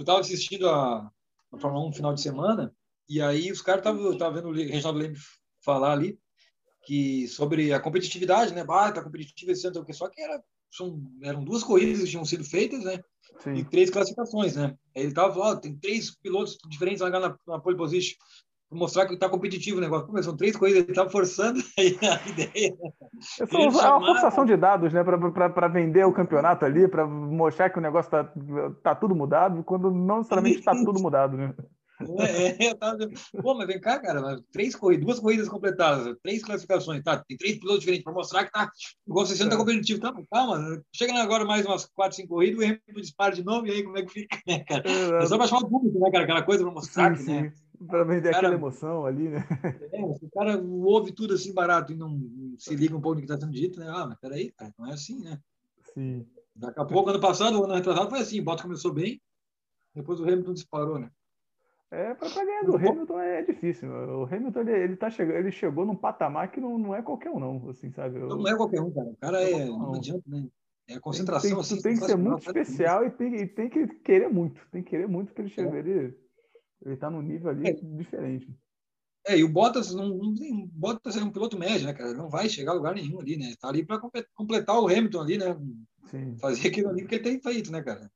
estava 0.00 0.20
assistindo 0.20 0.68
a, 0.68 1.10
a 1.50 1.58
Fórmula 1.58 1.86
1 1.86 1.88
no 1.88 1.94
final 1.94 2.12
de 2.12 2.20
semana 2.20 2.70
e 3.08 3.22
aí 3.22 3.50
os 3.50 3.62
caras 3.62 3.80
estavam 3.80 4.34
vendo 4.34 4.48
o 4.48 4.52
Reginaldo 4.52 4.98
Leme 4.98 5.16
falar 5.64 5.92
ali 5.92 6.18
que 6.84 7.26
sobre 7.28 7.72
a 7.72 7.80
competitividade, 7.80 8.52
né? 8.52 8.62
Ah, 8.68 8.92
tá 8.92 9.02
competitivo 9.02 9.52
esse 9.52 9.66
ano, 9.66 9.86
só 9.94 10.10
que 10.10 10.20
era, 10.20 10.44
são, 10.70 11.02
eram 11.22 11.42
duas 11.42 11.64
corridas 11.64 12.02
que 12.02 12.10
tinham 12.10 12.26
sido 12.26 12.44
feitas, 12.44 12.84
né? 12.84 13.02
Sim. 13.38 13.54
E 13.54 13.64
três 13.64 13.90
classificações, 13.90 14.56
né? 14.56 14.74
Ele 14.94 15.12
tava 15.12 15.34
falando, 15.34 15.60
tem 15.60 15.76
três 15.76 16.16
pilotos 16.16 16.56
diferentes 16.68 17.00
lá 17.00 17.10
na, 17.10 17.36
na 17.46 17.58
pole 17.58 17.76
position 17.76 18.16
para 18.72 18.78
mostrar 18.78 19.06
que 19.06 19.14
está 19.14 19.28
competitivo 19.28 19.78
o 19.78 19.80
negócio. 19.80 20.06
Pô, 20.06 20.22
são 20.22 20.36
três 20.36 20.56
corridas, 20.56 20.82
ele 20.82 20.92
estava 20.92 21.10
forçando 21.10 21.60
a 21.78 22.28
ideia. 22.28 22.74
É, 23.40 23.70
só, 23.70 23.86
é 23.86 23.90
uma 23.90 24.06
forçação 24.06 24.44
de 24.46 24.56
dados, 24.56 24.92
né? 24.92 25.04
Para 25.04 25.68
vender 25.68 26.04
o 26.04 26.12
campeonato 26.12 26.64
ali, 26.64 26.88
para 26.88 27.06
mostrar 27.06 27.70
que 27.70 27.78
o 27.78 27.82
negócio 27.82 28.08
está 28.08 28.32
tá 28.82 28.94
tudo 28.94 29.14
mudado, 29.14 29.62
quando 29.62 29.90
não 29.90 30.18
necessariamente 30.18 30.58
está 30.58 30.72
tudo 30.72 31.00
mudado, 31.00 31.36
né? 31.36 31.54
É, 32.18 32.68
eu 32.70 32.76
tava 32.76 32.98
Pô, 33.40 33.54
mas 33.54 33.66
vem 33.66 33.80
cá, 33.80 33.98
cara, 33.98 34.40
três 34.52 34.74
corridas, 34.74 35.04
duas 35.04 35.20
corridas 35.20 35.48
completadas, 35.48 36.16
três 36.22 36.42
classificações, 36.42 37.02
tá? 37.02 37.22
Tem 37.26 37.36
três 37.36 37.58
pilotos 37.58 37.80
diferentes 37.80 38.04
para 38.04 38.12
mostrar 38.12 38.44
que 38.44 38.52
tá. 38.52 38.70
Igual 39.06 39.26
você 39.26 39.48
tá 39.48 39.56
competitivo, 39.56 40.00
tá? 40.00 40.14
Calma, 40.30 40.82
chega 40.94 41.14
agora 41.14 41.44
mais 41.44 41.66
umas 41.66 41.86
quatro, 41.86 42.16
cinco 42.16 42.34
corridas, 42.34 42.58
o 42.58 42.64
Hamilton 42.64 43.00
dispara 43.00 43.34
de 43.34 43.44
novo, 43.44 43.66
e 43.66 43.70
aí 43.70 43.82
como 43.82 43.98
é 43.98 44.02
que 44.02 44.12
fica, 44.12 44.38
né, 44.46 44.60
cara? 44.60 44.82
É, 44.88 45.26
só 45.26 45.36
para 45.36 45.46
chamar 45.46 45.62
o 45.62 45.68
público, 45.68 45.98
né, 45.98 46.10
cara? 46.10 46.24
Aquela 46.24 46.42
coisa 46.42 46.64
para 46.64 46.72
mostrar 46.72 47.16
sim, 47.16 47.24
que, 47.24 47.30
né? 47.30 47.52
Para 47.86 48.04
vender 48.04 48.30
cara, 48.30 48.38
aquela 48.38 48.54
emoção 48.54 49.06
ali, 49.06 49.28
né? 49.28 49.44
É, 49.92 50.02
o 50.02 50.30
cara 50.32 50.62
ouve 50.62 51.12
tudo 51.12 51.34
assim 51.34 51.52
barato 51.52 51.92
e 51.92 51.96
não 51.96 52.20
se 52.58 52.74
liga 52.76 52.96
um 52.96 53.00
pouco 53.00 53.16
no 53.16 53.26
que 53.26 53.32
está 53.32 53.38
sendo 53.40 53.52
dito, 53.52 53.80
né? 53.80 53.86
Ah, 53.88 54.06
mas 54.06 54.18
peraí, 54.18 54.52
cara, 54.52 54.72
não 54.78 54.86
é 54.88 54.92
assim, 54.92 55.18
né? 55.20 55.38
Sim. 55.94 56.26
Daqui 56.54 56.80
a 56.80 56.84
pouco, 56.84 57.10
ano 57.10 57.20
passado, 57.20 57.64
ano 57.64 57.74
retrasado 57.74 58.10
foi 58.10 58.20
assim, 58.20 58.40
o 58.40 58.44
Bottas 58.44 58.62
começou 58.62 58.92
bem, 58.92 59.20
depois 59.94 60.20
o 60.20 60.24
Hamilton 60.24 60.52
disparou, 60.52 60.98
né? 60.98 61.10
É, 61.92 62.14
para 62.14 62.42
ganhar 62.42 62.64
do 62.64 62.74
Hamilton 62.74 63.20
é 63.20 63.42
difícil. 63.42 63.90
O 63.90 64.24
Hamilton 64.24 64.60
ele, 64.60 64.72
ele, 64.72 64.96
tá 64.96 65.10
chegando, 65.10 65.36
ele 65.36 65.52
chegou 65.52 65.84
num 65.84 65.94
patamar 65.94 66.50
que 66.50 66.58
não, 66.58 66.78
não 66.78 66.94
é 66.94 67.02
qualquer 67.02 67.28
um, 67.28 67.38
não, 67.38 67.68
assim, 67.68 67.92
sabe? 67.92 68.18
Eu... 68.18 68.28
Não 68.28 68.48
é 68.48 68.56
qualquer 68.56 68.80
um, 68.80 68.90
cara. 68.90 69.08
O 69.08 69.16
cara 69.16 69.42
é. 69.42 69.66
Não, 69.66 69.78
não 69.78 69.94
adianta, 69.94 70.22
né? 70.26 70.48
É 70.88 70.94
a 70.94 71.00
concentração 71.00 71.50
tem, 71.50 71.60
assim. 71.60 71.82
Tem 71.82 71.98
que 71.98 72.06
ser 72.06 72.16
muito 72.16 72.46
especial 72.46 73.04
e 73.04 73.10
tem, 73.10 73.36
e 73.36 73.46
tem 73.46 73.68
que 73.68 73.86
querer 73.86 74.30
muito. 74.30 74.58
Tem 74.70 74.82
que 74.82 74.88
querer 74.88 75.06
muito 75.06 75.34
para 75.34 75.44
ele 75.44 75.52
chegar. 75.52 75.76
É. 75.76 75.78
Ele, 75.80 76.18
ele 76.86 76.96
tá 76.96 77.10
num 77.10 77.20
nível 77.20 77.50
ali 77.50 77.68
é. 77.68 77.72
diferente. 77.74 78.48
É, 79.26 79.38
e 79.38 79.44
o 79.44 79.48
Bottas 79.48 79.94
não, 79.94 80.08
não 80.16 80.34
tem. 80.34 80.66
Bottas 80.72 81.14
é 81.18 81.22
um 81.22 81.30
piloto 81.30 81.58
médio, 81.58 81.86
né, 81.86 81.92
cara? 81.92 82.14
Não 82.14 82.30
vai 82.30 82.48
chegar 82.48 82.72
a 82.72 82.74
lugar 82.74 82.94
nenhum 82.94 83.20
ali, 83.20 83.36
né? 83.36 83.52
Tá 83.60 83.68
ali 83.68 83.84
para 83.84 84.00
completar 84.34 84.80
o 84.80 84.88
Hamilton 84.88 85.20
ali, 85.20 85.36
né? 85.36 85.54
Sim. 86.06 86.38
Fazer 86.38 86.68
aquilo 86.68 86.88
ali 86.88 87.06
que 87.06 87.16
ele 87.16 87.22
tem 87.22 87.38
feito, 87.38 87.70
né, 87.70 87.82
cara? 87.82 88.10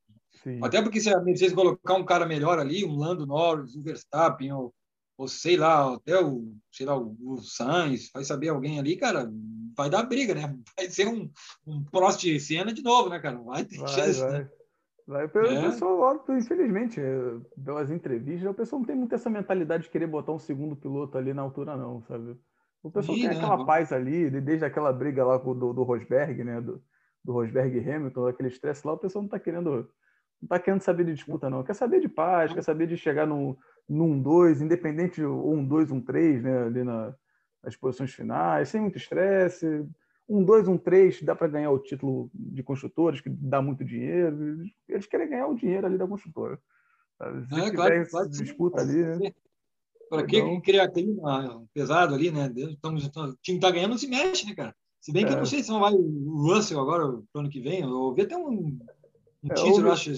Sim. 0.47 0.61
Até 0.63 0.81
porque 0.81 1.01
se 1.01 1.13
a 1.13 1.21
Mercedes 1.21 1.55
colocar 1.55 1.95
um 1.95 2.05
cara 2.05 2.25
melhor 2.25 2.59
ali, 2.59 2.85
um 2.85 2.97
Lando 2.97 3.27
Norris, 3.27 3.75
um 3.75 3.83
Verstappen, 3.83 4.53
ou 4.53 4.73
ou 5.19 5.27
sei 5.27 5.57
lá, 5.57 5.95
até 5.95 6.23
o, 6.23 6.55
sei 6.71 6.85
lá, 6.85 6.97
o, 6.97 7.17
o 7.23 7.39
Sainz, 7.39 8.11
vai 8.13 8.23
saber 8.23 8.49
alguém 8.49 8.79
ali, 8.79 8.97
cara, 8.97 9.31
vai 9.75 9.89
dar 9.89 10.03
briga, 10.03 10.35
né? 10.35 10.55
Vai 10.77 10.91
ser 10.91 11.09
um, 11.09 11.31
um 11.67 11.83
Prost 11.85 12.23
cena 12.39 12.71
de 12.73 12.83
novo, 12.83 13.09
né, 13.09 13.19
cara? 13.19 13.39
Vai 13.39 13.65
ter 13.65 13.79
vai, 13.79 13.89
chance, 13.89 14.21
vai. 14.21 14.33
né? 14.33 14.51
Vai, 15.07 15.29
pelo 15.29 15.47
é. 15.47 15.63
pessoal, 15.63 16.25
infelizmente, 16.31 17.01
pelas 17.65 17.91
entrevistas, 17.91 18.51
o 18.51 18.55
pessoal 18.55 18.81
não 18.81 18.87
tem 18.87 18.97
muito 18.97 19.15
essa 19.15 19.31
mentalidade 19.31 19.85
de 19.85 19.91
querer 19.91 20.07
botar 20.07 20.33
um 20.33 20.39
segundo 20.39 20.77
piloto 20.77 21.17
ali 21.17 21.33
na 21.33 21.43
altura, 21.43 21.77
não, 21.77 22.03
sabe? 22.03 22.37
O 22.83 22.91
pessoal 22.91 23.17
tem 23.17 23.29
né? 23.29 23.37
aquela 23.37 23.65
paz 23.65 23.93
ali, 23.93 24.29
desde 24.41 24.65
aquela 24.65 24.93
briga 24.93 25.25
lá 25.25 25.39
do, 25.39 25.73
do 25.73 25.83
Rosberg, 25.83 26.45
né? 26.45 26.61
Do, 26.61 26.83
do 27.25 27.33
Rosberg 27.33 27.79
e 27.79 27.91
Hamilton, 27.91 28.27
aquele 28.27 28.49
estresse 28.49 28.87
lá, 28.87 28.93
o 28.93 28.99
pessoal 28.99 29.23
não 29.23 29.29
tá 29.29 29.39
querendo. 29.39 29.89
Não 30.41 30.49
tá 30.49 30.59
querendo 30.59 30.83
saber 30.83 31.05
de 31.05 31.15
disputa, 31.15 31.49
não. 31.49 31.63
Quer 31.63 31.75
saber 31.75 32.01
de 32.01 32.09
paz, 32.09 32.53
quer 32.53 32.63
saber 32.63 32.87
de 32.87 32.97
chegar 32.97 33.27
no, 33.27 33.57
num 33.89 34.21
2, 34.21 34.61
independente 34.61 35.17
de 35.17 35.27
um 35.27 35.67
2, 35.67 35.91
um 35.91 36.01
3, 36.01 36.43
né? 36.43 36.65
Ali 36.65 36.85
na, 36.85 37.15
nas 37.63 37.77
posições 37.77 38.13
finais, 38.13 38.69
sem 38.69 38.81
muito 38.81 38.99
estresse 38.99 39.87
um 40.29 40.45
2, 40.45 40.69
um 40.69 40.77
3, 40.77 41.23
dá 41.23 41.37
para 41.37 41.47
ganhar 41.47 41.71
o 41.71 41.79
título 41.79 42.31
de 42.35 42.63
construtores, 42.63 43.21
que 43.21 43.31
dá 43.31 43.63
muito 43.63 43.85
dinheiro. 43.85 44.65
Eles 44.89 45.07
querem 45.07 45.29
ganhar 45.29 45.47
o 45.47 45.55
dinheiro 45.55 45.87
ali 45.87 45.97
da 45.97 46.07
construtora. 46.07 46.59
Se 47.49 47.61
é, 47.61 47.71
claro, 47.71 48.11
claro, 48.11 48.29
disputa 48.29 48.81
ali, 48.81 49.03
né? 49.03 49.33
Para 50.09 50.25
que 50.27 50.61
criar 50.61 50.89
clima 50.89 51.65
pesado 51.73 52.15
ali, 52.15 52.31
né? 52.31 52.53
Estamos, 52.55 53.07
o 53.07 53.37
time 53.41 53.59
está 53.59 53.71
ganhando, 53.71 53.93
não 53.93 53.99
se 53.99 54.09
mexe, 54.09 54.47
né, 54.47 54.55
cara? 54.55 54.75
Se 55.01 55.13
bem 55.13 55.25
que 55.25 55.31
é. 55.31 55.35
eu 55.35 55.39
não 55.39 55.47
sei 55.47 55.63
se 55.63 55.71
não 55.71 55.81
vai 55.81 55.95
o 55.95 56.43
Russell 56.43 56.81
agora, 56.81 57.07
no 57.07 57.27
ano 57.35 57.49
que 57.49 57.61
vem. 57.61 57.81
Eu 57.81 57.91
ouvi 57.91 58.23
até 58.23 58.37
um, 58.37 58.51
um 58.51 59.51
é, 59.51 59.55
título, 59.55 59.89
eu 59.89 59.93
acho, 59.93 60.13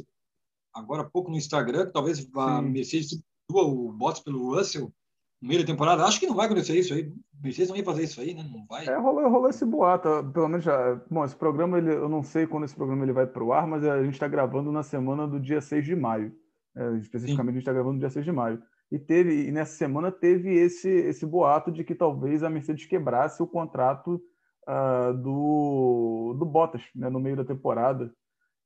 agora 0.79 1.03
há 1.03 1.05
pouco 1.05 1.31
no 1.31 1.37
Instagram, 1.37 1.87
que 1.87 1.93
talvez 1.93 2.29
a 2.35 2.63
Mercedes 2.63 3.11
substitua 3.11 3.63
o 3.63 3.93
Bottas 3.93 4.23
pelo 4.23 4.55
Russell 4.55 4.93
no 5.41 5.49
meio 5.49 5.61
da 5.61 5.67
temporada. 5.67 6.05
Acho 6.05 6.21
que 6.21 6.27
não 6.27 6.35
vai 6.35 6.47
acontecer 6.47 6.79
isso 6.79 6.95
aí. 6.95 7.13
Mercedes 7.43 7.71
não 7.71 7.77
ia 7.77 7.85
fazer 7.85 8.05
isso 8.05 8.21
aí, 8.21 8.35
né? 8.35 8.45
Não 8.51 8.67
vai. 8.67 8.87
É, 8.87 8.97
rolou, 8.97 9.29
rolou 9.29 9.49
esse 9.49 9.65
boato. 9.65 10.09
Pelo 10.33 10.49
menos 10.49 10.65
já. 10.65 11.01
Bom, 11.11 11.25
esse 11.25 11.37
programa, 11.37 11.79
ele, 11.79 11.93
eu 11.93 12.09
não 12.09 12.23
sei 12.23 12.47
quando 12.47 12.65
esse 12.65 12.75
programa 12.75 13.05
ele 13.05 13.13
vai 13.13 13.27
para 13.27 13.45
o 13.45 13.53
ar, 13.53 13.67
mas 13.67 13.85
a 13.85 14.03
gente 14.03 14.15
está 14.15 14.29
gravando 14.29 14.73
na 14.73 14.83
semana 14.83 15.27
do 15.27 15.39
dia 15.39 15.61
6 15.61 15.85
de 15.85 15.95
maio. 15.95 16.33
É, 16.77 16.97
especificamente, 16.97 17.47
Sim. 17.47 17.51
a 17.51 17.53
gente 17.53 17.63
está 17.63 17.73
gravando 17.73 17.95
no 17.95 18.01
dia 18.01 18.11
6 18.11 18.25
de 18.25 18.33
maio. 18.33 18.63
E 18.91 18.99
teve, 18.99 19.49
e 19.49 19.53
nessa 19.53 19.77
semana 19.77 20.11
teve 20.11 20.55
esse, 20.55 20.89
esse 20.89 21.27
boato 21.27 21.71
de 21.71 21.85
que 21.85 21.95
talvez 21.95 22.43
a 22.43 22.51
Mercedes 22.51 22.87
quebrasse 22.87 23.43
o 23.43 23.47
contrato 23.47 24.21
uh, 24.67 25.13
do, 25.15 26.35
do 26.39 26.47
Bottas 26.47 26.83
né, 26.95 27.11
no 27.11 27.21
meio 27.21 27.37
da 27.37 27.45
temporada 27.45 28.13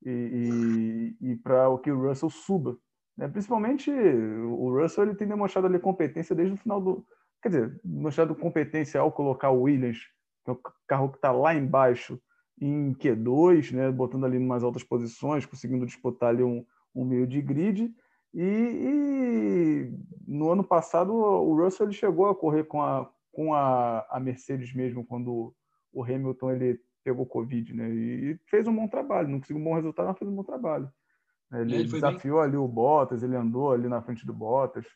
e, 0.04 1.16
e, 1.20 1.32
e 1.32 1.36
para 1.36 1.66
que 1.78 1.90
o 1.90 2.00
Russell 2.00 2.30
suba. 2.30 2.76
Né? 3.16 3.28
Principalmente 3.28 3.90
o 3.90 4.80
Russell 4.80 5.04
ele 5.04 5.14
tem 5.14 5.28
demonstrado 5.28 5.66
ali 5.66 5.78
competência 5.78 6.34
desde 6.34 6.54
o 6.54 6.58
final 6.58 6.80
do. 6.80 7.06
Quer 7.42 7.48
dizer, 7.48 7.80
demonstrado 7.84 8.34
competência 8.34 9.00
ao 9.00 9.10
colocar 9.10 9.50
o 9.50 9.62
Williams, 9.62 9.98
que 10.44 10.50
é 10.50 10.52
o 10.52 10.60
carro 10.86 11.08
que 11.10 11.16
está 11.16 11.32
lá 11.32 11.54
embaixo, 11.54 12.20
em 12.60 12.94
Q2, 12.94 13.72
né? 13.72 13.90
botando 13.90 14.24
ali 14.24 14.36
em 14.36 14.46
mais 14.46 14.62
altas 14.62 14.84
posições, 14.84 15.44
conseguindo 15.44 15.86
disputar 15.86 16.30
ali 16.30 16.42
um, 16.42 16.64
um 16.94 17.04
meio 17.04 17.26
de 17.26 17.40
grid. 17.42 17.92
E, 18.34 18.42
e, 18.42 19.92
no 20.26 20.50
ano 20.50 20.64
passado 20.64 21.12
o 21.12 21.54
Russell 21.54 21.86
ele 21.86 21.94
chegou 21.94 22.28
a 22.28 22.34
correr 22.34 22.64
com 22.64 22.80
a, 22.80 23.10
com 23.30 23.52
a, 23.52 24.06
a 24.08 24.18
Mercedes 24.20 24.72
mesmo, 24.72 25.04
quando 25.04 25.54
o 25.92 26.02
Hamilton 26.02 26.52
ele 26.52 26.80
pegou 27.02 27.26
Covid, 27.26 27.74
né? 27.74 27.90
E 27.90 28.38
fez 28.46 28.66
um 28.66 28.74
bom 28.74 28.88
trabalho, 28.88 29.28
não 29.28 29.40
conseguiu 29.40 29.60
um 29.60 29.64
bom 29.64 29.74
resultado, 29.74 30.06
mas 30.06 30.18
fez 30.18 30.30
um 30.30 30.34
bom 30.34 30.44
trabalho. 30.44 30.90
Ele, 31.52 31.74
ele 31.74 31.84
desafiou 31.84 32.38
bem... 32.38 32.48
ali 32.48 32.56
o 32.56 32.66
Bottas, 32.66 33.22
ele 33.22 33.36
andou 33.36 33.72
ali 33.72 33.88
na 33.88 34.00
frente 34.00 34.26
do 34.26 34.32
Bottas. 34.32 34.86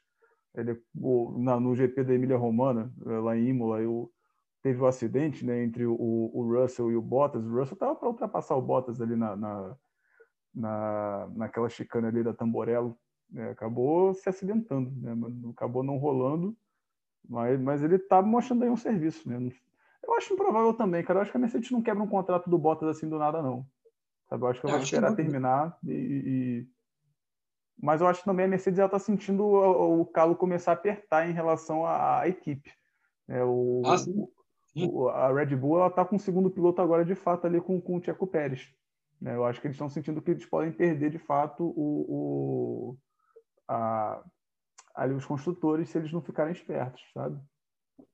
Ele, 0.54 0.80
o, 0.94 1.38
na, 1.38 1.60
no 1.60 1.74
GP 1.74 2.02
da 2.02 2.14
Emília 2.14 2.36
Romana, 2.36 2.90
eh, 3.04 3.18
lá 3.18 3.36
em 3.36 3.48
Imola, 3.48 3.80
eu, 3.80 4.10
teve 4.62 4.80
o 4.80 4.84
um 4.84 4.86
acidente 4.86 5.44
né, 5.44 5.62
entre 5.62 5.84
o, 5.84 5.94
o, 5.94 6.42
Russell 6.50 6.90
e 6.90 6.96
o 6.96 7.02
Bottas. 7.02 7.44
O 7.44 7.50
Russell 7.50 7.74
estava 7.74 7.94
para 7.94 8.08
ultrapassar 8.08 8.56
o 8.56 8.62
Bottas 8.62 9.00
ali 9.00 9.14
na, 9.14 9.36
na, 9.36 9.76
na, 10.54 11.28
naquela 11.34 11.68
chicane 11.68 12.06
ali 12.06 12.24
da 12.24 12.32
Tamborello. 12.32 12.96
Né, 13.30 13.50
acabou 13.50 14.14
se 14.14 14.28
acidentando, 14.28 14.90
né, 14.96 15.12
acabou 15.50 15.82
não 15.82 15.98
rolando, 15.98 16.56
mas, 17.28 17.60
mas 17.60 17.82
ele 17.82 17.96
está 17.96 18.22
mostrando 18.22 18.62
aí 18.62 18.70
um 18.70 18.76
serviço. 18.76 19.28
Né? 19.28 19.50
Eu 20.16 20.18
acho 20.18 20.32
improvável 20.32 20.72
também, 20.72 21.04
cara. 21.04 21.18
Eu 21.18 21.22
acho 21.22 21.30
que 21.30 21.36
a 21.36 21.40
Mercedes 21.40 21.70
não 21.70 21.82
quebra 21.82 22.02
um 22.02 22.08
contrato 22.08 22.48
do 22.48 22.58
Bottas 22.58 22.88
assim 22.88 23.06
do 23.08 23.18
nada, 23.18 23.42
não. 23.42 23.66
Sabe? 24.28 24.42
Eu 24.42 24.48
acho 24.48 24.60
que 24.60 24.66
eu, 24.66 24.70
vou 24.70 24.80
esperar 24.80 25.14
terminar 25.14 25.78
e, 25.84 25.92
e, 25.92 26.68
Mas 27.78 28.00
eu 28.00 28.06
acho 28.06 28.20
que 28.20 28.24
também 28.24 28.46
a 28.46 28.48
Mercedes 28.48 28.78
está 28.78 28.98
sentindo 28.98 29.44
o, 29.44 30.00
o, 30.00 30.06
calo 30.06 30.34
começar 30.34 30.70
a 30.70 30.74
apertar 30.74 31.28
em 31.28 31.34
relação 31.34 31.84
à, 31.84 32.20
à 32.20 32.28
equipe. 32.28 32.72
É, 33.28 33.44
o, 33.44 33.82
ah, 33.84 33.98
sim. 33.98 34.26
Sim. 34.72 34.90
O, 34.90 35.08
a 35.08 35.30
Red 35.32 35.54
Bull 35.54 35.86
está 35.86 36.02
com 36.02 36.16
o 36.16 36.20
segundo 36.20 36.50
piloto 36.50 36.80
agora, 36.80 37.04
de 37.04 37.14
fato, 37.14 37.46
ali 37.46 37.60
com, 37.60 37.78
com 37.78 37.96
o 37.96 38.02
Checo 38.02 38.26
Pérez. 38.26 38.72
Né? 39.20 39.36
Eu 39.36 39.44
acho 39.44 39.60
que 39.60 39.66
eles 39.66 39.74
estão 39.74 39.90
sentindo 39.90 40.22
que 40.22 40.30
eles 40.30 40.46
podem 40.46 40.72
perder, 40.72 41.10
de 41.10 41.18
fato, 41.18 41.62
o, 41.64 42.06
o 42.08 42.98
a, 43.68 44.22
ali 44.94 45.12
os 45.12 45.26
construtores 45.26 45.90
se 45.90 45.98
eles 45.98 46.12
não 46.12 46.22
ficarem 46.22 46.52
espertos, 46.52 47.02
sabe? 47.12 47.38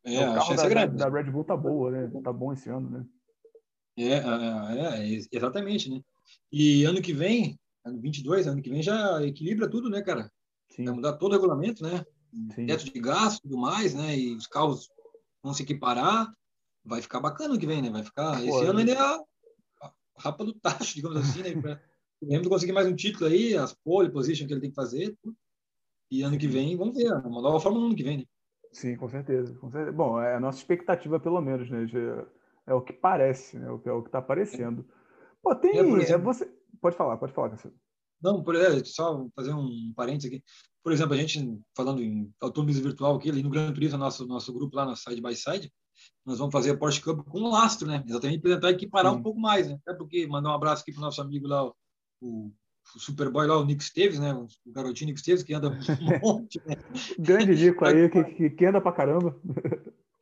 É, 0.05 0.14
então, 0.14 0.33
o 0.33 0.35
carro 0.35 0.57
da, 0.57 0.87
da, 0.87 1.09
Red 1.09 1.30
Bull 1.30 1.45
tá 1.45 1.57
boa, 1.57 1.91
né? 1.91 2.11
Tá 2.22 2.33
bom 2.33 2.53
esse 2.53 2.68
ano, 2.68 2.91
né? 2.91 3.07
É, 3.97 4.14
é, 4.14 5.12
é, 5.12 5.20
exatamente, 5.30 5.91
né? 5.91 6.01
E 6.51 6.85
ano 6.85 7.03
que 7.03 7.12
vem, 7.12 7.59
ano 7.85 8.01
22, 8.01 8.47
ano 8.47 8.62
que 8.62 8.70
vem 8.70 8.83
já 8.83 9.22
equilibra 9.24 9.68
tudo, 9.68 9.89
né, 9.89 10.03
cara? 10.03 10.30
Sim. 10.70 10.85
Vai 10.85 10.95
mudar 10.95 11.14
todo 11.14 11.33
o 11.33 11.35
regulamento, 11.35 11.83
né? 11.83 12.05
Sim. 12.55 12.66
Teto 12.66 12.85
de 12.85 13.01
gasto 13.01 13.39
e 13.39 13.43
tudo 13.43 13.59
mais, 13.59 13.95
né? 13.95 14.16
E 14.16 14.35
os 14.35 14.47
carros 14.47 14.89
vão 15.43 15.53
se 15.53 15.62
equiparar. 15.62 16.33
Vai 16.85 17.03
ficar 17.03 17.20
bacana 17.20 17.51
ano 17.51 17.61
que 17.61 17.66
vem, 17.66 17.83
né? 17.83 17.91
Vai 17.91 18.03
ficar. 18.03 18.39
Pô, 18.39 18.45
esse 18.45 18.66
ano 18.66 18.80
ele 18.80 18.93
é 18.93 18.99
a, 18.99 19.20
a 19.83 19.93
rapa 20.18 20.45
do 20.45 20.55
tacho, 20.55 20.95
digamos 20.97 21.18
assim, 21.18 21.43
né? 21.43 21.61
Pra, 21.61 21.80
Mesmo 22.22 22.49
conseguir 22.49 22.72
mais 22.72 22.87
um 22.87 22.95
título 22.95 23.26
aí, 23.26 23.57
as 23.57 23.74
pole 23.74 24.11
position 24.11 24.47
que 24.47 24.53
ele 24.53 24.61
tem 24.61 24.70
que 24.70 24.76
fazer. 24.76 25.16
E 26.11 26.22
ano 26.22 26.39
que 26.39 26.47
vem, 26.47 26.76
vamos 26.76 26.97
ver, 26.97 27.12
uma 27.12 27.43
nova 27.43 27.59
Fórmula 27.59 27.87
ano 27.87 27.97
que 27.97 28.05
vem, 28.05 28.18
né? 28.18 28.24
Sim, 28.72 28.96
com 28.96 29.08
certeza, 29.08 29.54
com 29.58 29.70
certeza. 29.70 29.92
Bom, 29.92 30.20
é 30.20 30.34
a 30.34 30.40
nossa 30.40 30.58
expectativa, 30.58 31.20
pelo 31.20 31.40
menos, 31.40 31.70
né? 31.70 31.86
É 32.66 32.74
o 32.74 32.80
que 32.80 32.92
parece, 32.92 33.58
né? 33.58 33.68
É 33.68 33.70
o 33.70 33.78
que 33.78 34.08
está 34.08 34.18
aparecendo. 34.18 34.84
Pô, 35.42 35.54
tem. 35.54 35.78
É, 35.78 35.80
exemplo, 35.80 36.30
é, 36.30 36.34
você... 36.34 36.50
Pode 36.80 36.96
falar, 36.96 37.16
pode 37.16 37.32
falar, 37.32 37.50
Cassiano. 37.50 37.76
Não, 38.20 38.42
por, 38.42 38.56
é, 38.56 38.82
só 38.84 39.28
fazer 39.36 39.52
um 39.52 39.92
parênteses 39.94 40.30
aqui. 40.30 40.44
Por 40.82 40.92
exemplo, 40.92 41.14
a 41.14 41.16
gente, 41.16 41.60
falando 41.76 42.02
em 42.02 42.32
automobilismo 42.40 42.84
virtual 42.84 43.16
aqui, 43.16 43.30
ali 43.30 43.42
no 43.42 43.50
Gran 43.50 43.72
Turismo, 43.72 43.98
nosso, 43.98 44.26
nosso 44.26 44.52
grupo 44.52 44.74
lá 44.74 44.86
na 44.86 44.96
Side 44.96 45.20
by 45.20 45.34
Side, 45.34 45.72
nós 46.24 46.38
vamos 46.38 46.52
fazer 46.52 46.70
a 46.70 46.76
Porsche 46.76 47.02
Cup 47.02 47.24
com 47.26 47.48
lastro, 47.48 47.86
né? 47.86 48.02
Exatamente 48.06 48.40
para 48.40 48.54
tentar 48.54 48.70
equiparar 48.70 49.12
um 49.12 49.22
pouco 49.22 49.38
mais, 49.38 49.68
né? 49.68 49.78
Até 49.86 49.96
porque 49.96 50.26
mandar 50.26 50.50
um 50.50 50.54
abraço 50.54 50.82
aqui 50.82 50.92
para 50.92 51.00
o 51.00 51.02
nosso 51.02 51.20
amigo 51.20 51.46
lá, 51.46 51.70
o 52.20 52.52
Superboy 52.99 53.47
lá, 53.47 53.59
o 53.59 53.64
Nick 53.64 53.82
Esteves, 53.82 54.18
né? 54.18 54.32
O 54.34 54.47
garotinho 54.66 55.09
Nick 55.09 55.20
Esteves, 55.20 55.43
que 55.43 55.55
anda 55.55 55.68
um 56.01 56.20
monte, 56.20 56.61
né? 56.66 56.76
Grande 57.18 57.55
Nico 57.55 57.84
aí, 57.84 58.09
que, 58.09 58.51
que 58.51 58.64
anda 58.66 58.80
pra 58.80 58.93
caramba. 58.93 59.38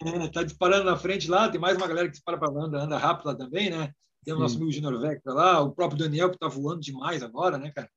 É, 0.03 0.29
tá 0.29 0.43
disparando 0.43 0.85
na 0.85 0.97
frente 0.97 1.29
lá, 1.29 1.49
tem 1.49 1.61
mais 1.61 1.77
uma 1.77 1.87
galera 1.87 2.07
que 2.09 2.13
dispara 2.13 2.39
para 2.39 2.51
anda, 2.51 2.83
anda 2.83 2.97
rápido 2.97 3.27
lá 3.27 3.35
também, 3.35 3.71
né? 3.71 3.93
Tem 4.25 4.35
o 4.35 4.39
nosso 4.39 4.57
amigo 4.57 4.73
Junior 4.73 4.99
Vector 5.01 5.35
lá, 5.35 5.61
o 5.61 5.73
próprio 5.73 5.99
Daniel 5.99 6.31
que 6.31 6.39
tá 6.39 6.49
voando 6.49 6.81
demais 6.81 7.23
agora, 7.23 7.59
né, 7.59 7.71
cara? 7.71 7.91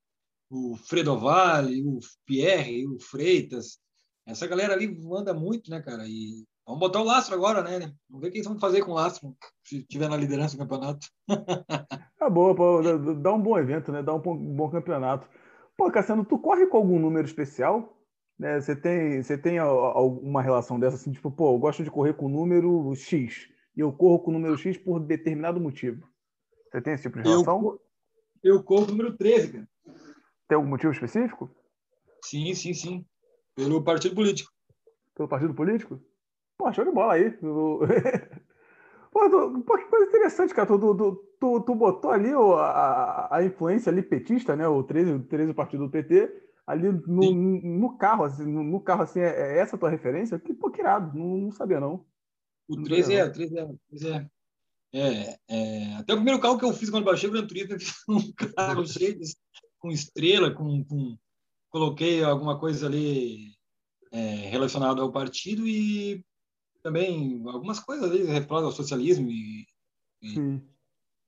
O 0.49 0.75
Fredo 0.75 1.17
Vale, 1.17 1.81
o 1.83 1.99
Pierre, 2.25 2.87
o 2.87 2.99
Freitas. 2.99 3.79
Essa 4.25 4.47
galera 4.47 4.73
ali 4.73 4.97
anda 5.11 5.33
muito, 5.33 5.69
né, 5.69 5.81
cara? 5.81 6.07
E 6.07 6.45
vamos 6.65 6.79
botar 6.79 7.01
o 7.01 7.05
lastro 7.05 7.35
agora, 7.35 7.61
né? 7.61 7.93
Vamos 8.09 8.21
ver 8.21 8.27
o 8.27 8.31
que 8.31 8.37
eles 8.37 8.47
vão 8.47 8.59
fazer 8.59 8.81
com 8.81 8.91
o 8.91 8.95
lastro 8.95 9.35
se 9.63 9.83
tiver 9.83 10.09
na 10.09 10.17
liderança 10.17 10.55
do 10.55 10.59
campeonato. 10.59 11.07
É 12.23 12.29
boa, 12.29 12.55
pô, 12.55 12.81
dá 13.15 13.33
um 13.33 13.41
bom 13.41 13.59
evento, 13.59 13.91
né? 13.91 14.01
Dá 14.01 14.13
um 14.13 14.19
bom 14.21 14.69
campeonato. 14.69 15.27
Pô, 15.75 15.91
Cassiano, 15.91 16.23
tu 16.23 16.39
corre 16.39 16.67
com 16.67 16.77
algum 16.77 16.97
número 16.97 17.27
especial? 17.27 18.01
Né? 18.39 18.61
Você 18.61 18.75
tem, 18.75 19.21
você 19.21 19.37
tem 19.37 19.57
alguma 19.57 20.41
relação 20.41 20.79
dessa 20.79 20.95
assim, 20.95 21.11
tipo, 21.11 21.29
pô, 21.29 21.53
eu 21.53 21.59
gosto 21.59 21.83
de 21.83 21.91
correr 21.91 22.13
com 22.13 22.27
o 22.27 22.29
número 22.29 22.95
X 22.95 23.49
e 23.75 23.81
eu 23.81 23.91
corro 23.91 24.19
com 24.19 24.31
o 24.31 24.33
número 24.33 24.57
X 24.57 24.77
por 24.77 25.01
determinado 25.01 25.59
motivo. 25.59 26.07
Você 26.71 26.81
tem 26.81 26.93
esse 26.93 27.03
tipo 27.03 27.21
de 27.21 27.27
relação? 27.27 27.77
Eu, 28.41 28.55
eu 28.55 28.63
corro 28.63 28.85
com 28.85 28.93
o 28.93 28.95
número 28.95 29.17
13, 29.17 29.51
cara. 29.51 29.69
Tem 30.47 30.55
algum 30.55 30.69
motivo 30.69 30.93
específico? 30.93 31.53
Sim, 32.23 32.53
sim, 32.53 32.73
sim. 32.73 33.05
Pelo 33.55 33.83
partido 33.83 34.15
político. 34.15 34.51
Pelo 35.15 35.27
partido 35.27 35.53
político? 35.53 35.99
Pô, 36.63 36.71
show 36.71 36.85
de 36.85 36.91
bola 36.91 37.15
aí. 37.15 37.29
Pô, 39.11 39.29
tu, 39.29 39.61
pô, 39.63 39.77
que 39.77 39.83
coisa 39.85 40.07
interessante, 40.07 40.55
cara. 40.55 40.65
Tu, 40.65 40.79
tu, 40.79 41.15
tu, 41.39 41.61
tu 41.61 41.75
botou 41.75 42.09
ali 42.09 42.31
a, 42.31 43.27
a 43.29 43.43
influência 43.43 43.91
ali 43.91 44.01
petista, 44.01 44.55
né? 44.55 44.67
O 44.67 44.81
13, 44.81 45.11
o 45.11 45.23
13 45.23 45.51
o 45.51 45.53
partido 45.53 45.83
do 45.83 45.91
PT, 45.91 46.33
ali 46.65 46.89
no, 47.05 47.31
no 47.31 47.97
carro, 47.97 48.23
assim, 48.23 48.45
no, 48.45 48.79
carro, 48.79 49.03
assim, 49.03 49.19
é, 49.19 49.27
é, 49.27 49.59
essa 49.59 49.75
a 49.75 49.79
tua 49.79 49.89
referência? 49.89 50.39
Que, 50.39 50.53
pô, 50.53 50.71
que 50.71 50.79
irado, 50.79 51.15
não, 51.15 51.37
não 51.37 51.51
sabia, 51.51 51.79
não. 51.79 52.05
O 52.67 52.81
13 52.81 53.13
é, 53.13 53.25
o 53.25 53.31
13 53.31 53.59
é, 53.59 53.67
13 53.89 54.09
é. 54.09 54.29
É, 54.95 55.37
é, 55.49 55.95
até 55.95 56.13
o 56.13 56.17
primeiro 56.17 56.39
carro 56.39 56.57
que 56.57 56.65
eu 56.65 56.73
fiz 56.73 56.89
quando 56.89 57.03
baixei 57.03 57.29
o 57.29 57.31
Gran 57.33 57.45
Turismo, 57.45 57.75
um 58.09 58.31
carro 58.55 58.87
cheio 58.87 59.19
de, 59.19 59.25
com 59.77 59.91
estrela, 59.91 60.49
com, 60.49 60.83
com, 60.85 61.17
coloquei 61.69 62.23
alguma 62.23 62.57
coisa 62.57 62.87
ali 62.87 63.51
é, 64.11 64.49
relacionado 64.49 65.01
ao 65.01 65.11
partido 65.11 65.67
e 65.67 66.25
também 66.83 67.41
algumas 67.47 67.79
coisas 67.79 68.11
ali 68.11 68.23
relacionadas 68.23 68.65
ao 68.65 68.71
socialismo 68.71 69.31
e, 69.31 69.65
e 70.21 70.61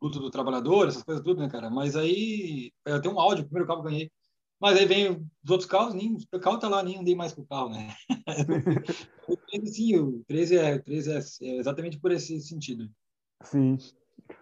luta 0.01 0.19
do 0.19 0.29
trabalhador, 0.29 0.87
essas 0.87 1.01
coisas 1.01 1.23
tudo, 1.23 1.41
né, 1.41 1.49
cara? 1.49 1.69
Mas 1.69 1.95
aí 1.95 2.71
eu 2.85 3.01
tenho 3.01 3.15
um 3.15 3.19
áudio, 3.19 3.43
o 3.43 3.47
primeiro 3.47 3.67
carro 3.67 3.81
que 3.81 3.87
eu 3.87 3.91
ganhei. 3.91 4.11
Mas 4.59 4.77
aí 4.77 4.85
vem 4.85 5.11
os 5.43 5.49
outros 5.49 5.69
carros, 5.69 5.93
nem, 5.93 6.15
o 6.15 6.39
carro 6.39 6.59
tá 6.59 6.69
lá, 6.69 6.81
nem 6.83 6.99
andei 6.99 7.15
mais 7.15 7.33
com 7.33 7.41
o 7.41 7.47
carro, 7.47 7.69
né? 7.69 7.93
Sim, 9.65 9.97
o 9.97 10.23
13 10.27 10.57
é, 10.57 10.79
13 10.79 11.11
é, 11.11 11.19
é 11.49 11.57
exatamente 11.57 11.99
por 11.99 12.11
esse 12.11 12.39
sentido. 12.41 12.89
Sim. 13.43 13.77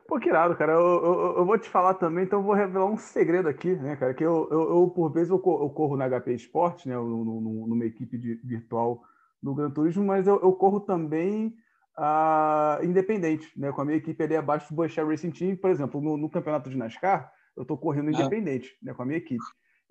Pô, 0.07 0.19
que 0.19 0.29
irado, 0.29 0.55
cara. 0.55 0.73
Eu, 0.73 0.79
eu, 0.79 1.37
eu, 1.37 1.45
vou 1.45 1.57
te 1.57 1.67
falar 1.67 1.95
também, 1.95 2.25
então 2.25 2.39
eu 2.39 2.45
vou 2.45 2.53
revelar 2.53 2.85
um 2.85 2.97
segredo 2.97 3.49
aqui, 3.49 3.75
né, 3.75 3.95
cara? 3.95 4.13
Que 4.13 4.23
eu, 4.23 4.47
eu, 4.51 4.61
eu 4.69 4.89
por 4.89 5.11
vezes, 5.11 5.29
eu 5.29 5.39
corro 5.39 5.97
na 5.97 6.07
HP 6.07 6.33
Esporte, 6.33 6.87
né? 6.87 6.95
numa 6.95 7.85
equipe 7.85 8.17
de, 8.17 8.35
virtual 8.35 9.03
do 9.43 9.53
Gran 9.53 9.69
Turismo, 9.69 10.05
mas 10.05 10.25
eu, 10.25 10.39
eu 10.41 10.53
corro 10.53 10.79
também 10.79 11.53
uh, 11.97 12.83
independente, 12.83 13.51
né? 13.57 13.71
Com 13.71 13.81
a 13.81 13.85
minha 13.85 13.97
equipe 13.97 14.23
ali 14.23 14.35
abaixo 14.35 14.69
do 14.69 14.75
Bush 14.75 14.95
Racing 14.95 15.31
Team, 15.31 15.55
por 15.57 15.69
exemplo, 15.69 16.01
no, 16.01 16.17
no 16.17 16.29
campeonato 16.29 16.69
de 16.69 16.77
NASCAR, 16.77 17.31
eu 17.55 17.63
estou 17.63 17.77
correndo 17.77 18.07
ah. 18.07 18.11
independente, 18.11 18.69
ah. 18.81 18.85
né? 18.85 18.93
Com 18.93 19.03
a 19.03 19.05
minha 19.05 19.17
equipe. 19.17 19.43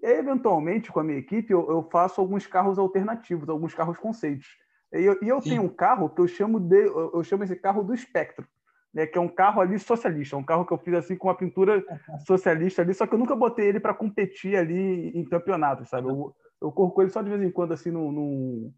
E 0.03 0.07
aí, 0.07 0.19
eventualmente, 0.19 0.91
com 0.91 0.99
a 0.99 1.05
minha 1.05 1.19
equipe, 1.19 1.53
eu, 1.53 1.71
eu 1.71 1.89
faço 1.93 2.21
alguns 2.21 2.47
carros 2.47 2.79
alternativos, 2.79 3.49
alguns 3.49 3.75
carros 3.75 3.99
conceitos. 3.99 4.49
E 4.93 5.05
eu, 5.05 5.19
e 5.23 5.29
eu 5.29 5.41
tenho 5.41 5.63
um 5.63 5.69
carro 5.69 6.11
que 6.11 6.21
eu 6.21 6.27
chamo 6.27 6.59
de, 6.59 6.87
eu 6.87 7.23
chamo 7.23 7.45
esse 7.45 7.55
carro 7.55 7.85
do 7.85 7.95
espectro 7.95 8.47
né, 8.93 9.07
que 9.07 9.17
é 9.17 9.21
um 9.21 9.29
carro 9.29 9.61
ali 9.61 9.79
socialista, 9.79 10.37
um 10.37 10.45
carro 10.45 10.67
que 10.67 10.73
eu 10.73 10.79
fiz 10.79 10.95
assim 10.95 11.17
com 11.17 11.29
uma 11.29 11.37
pintura 11.37 11.83
socialista 12.27 12.83
ali, 12.83 12.93
só 12.93 13.07
que 13.07 13.15
eu 13.15 13.19
nunca 13.19 13.35
botei 13.35 13.67
ele 13.67 13.81
para 13.81 13.95
competir 13.95 14.57
ali 14.57 15.09
em 15.15 15.25
campeonato, 15.25 15.85
sabe? 15.87 16.09
Eu, 16.09 16.35
eu 16.61 16.71
corro 16.71 16.93
com 16.93 17.03
ele 17.03 17.11
só 17.11 17.23
de 17.23 17.31
vez 17.31 17.43
em 17.43 17.51
quando, 17.51 17.73
assim, 17.73 17.91
no, 17.91 18.13
no 18.13 18.73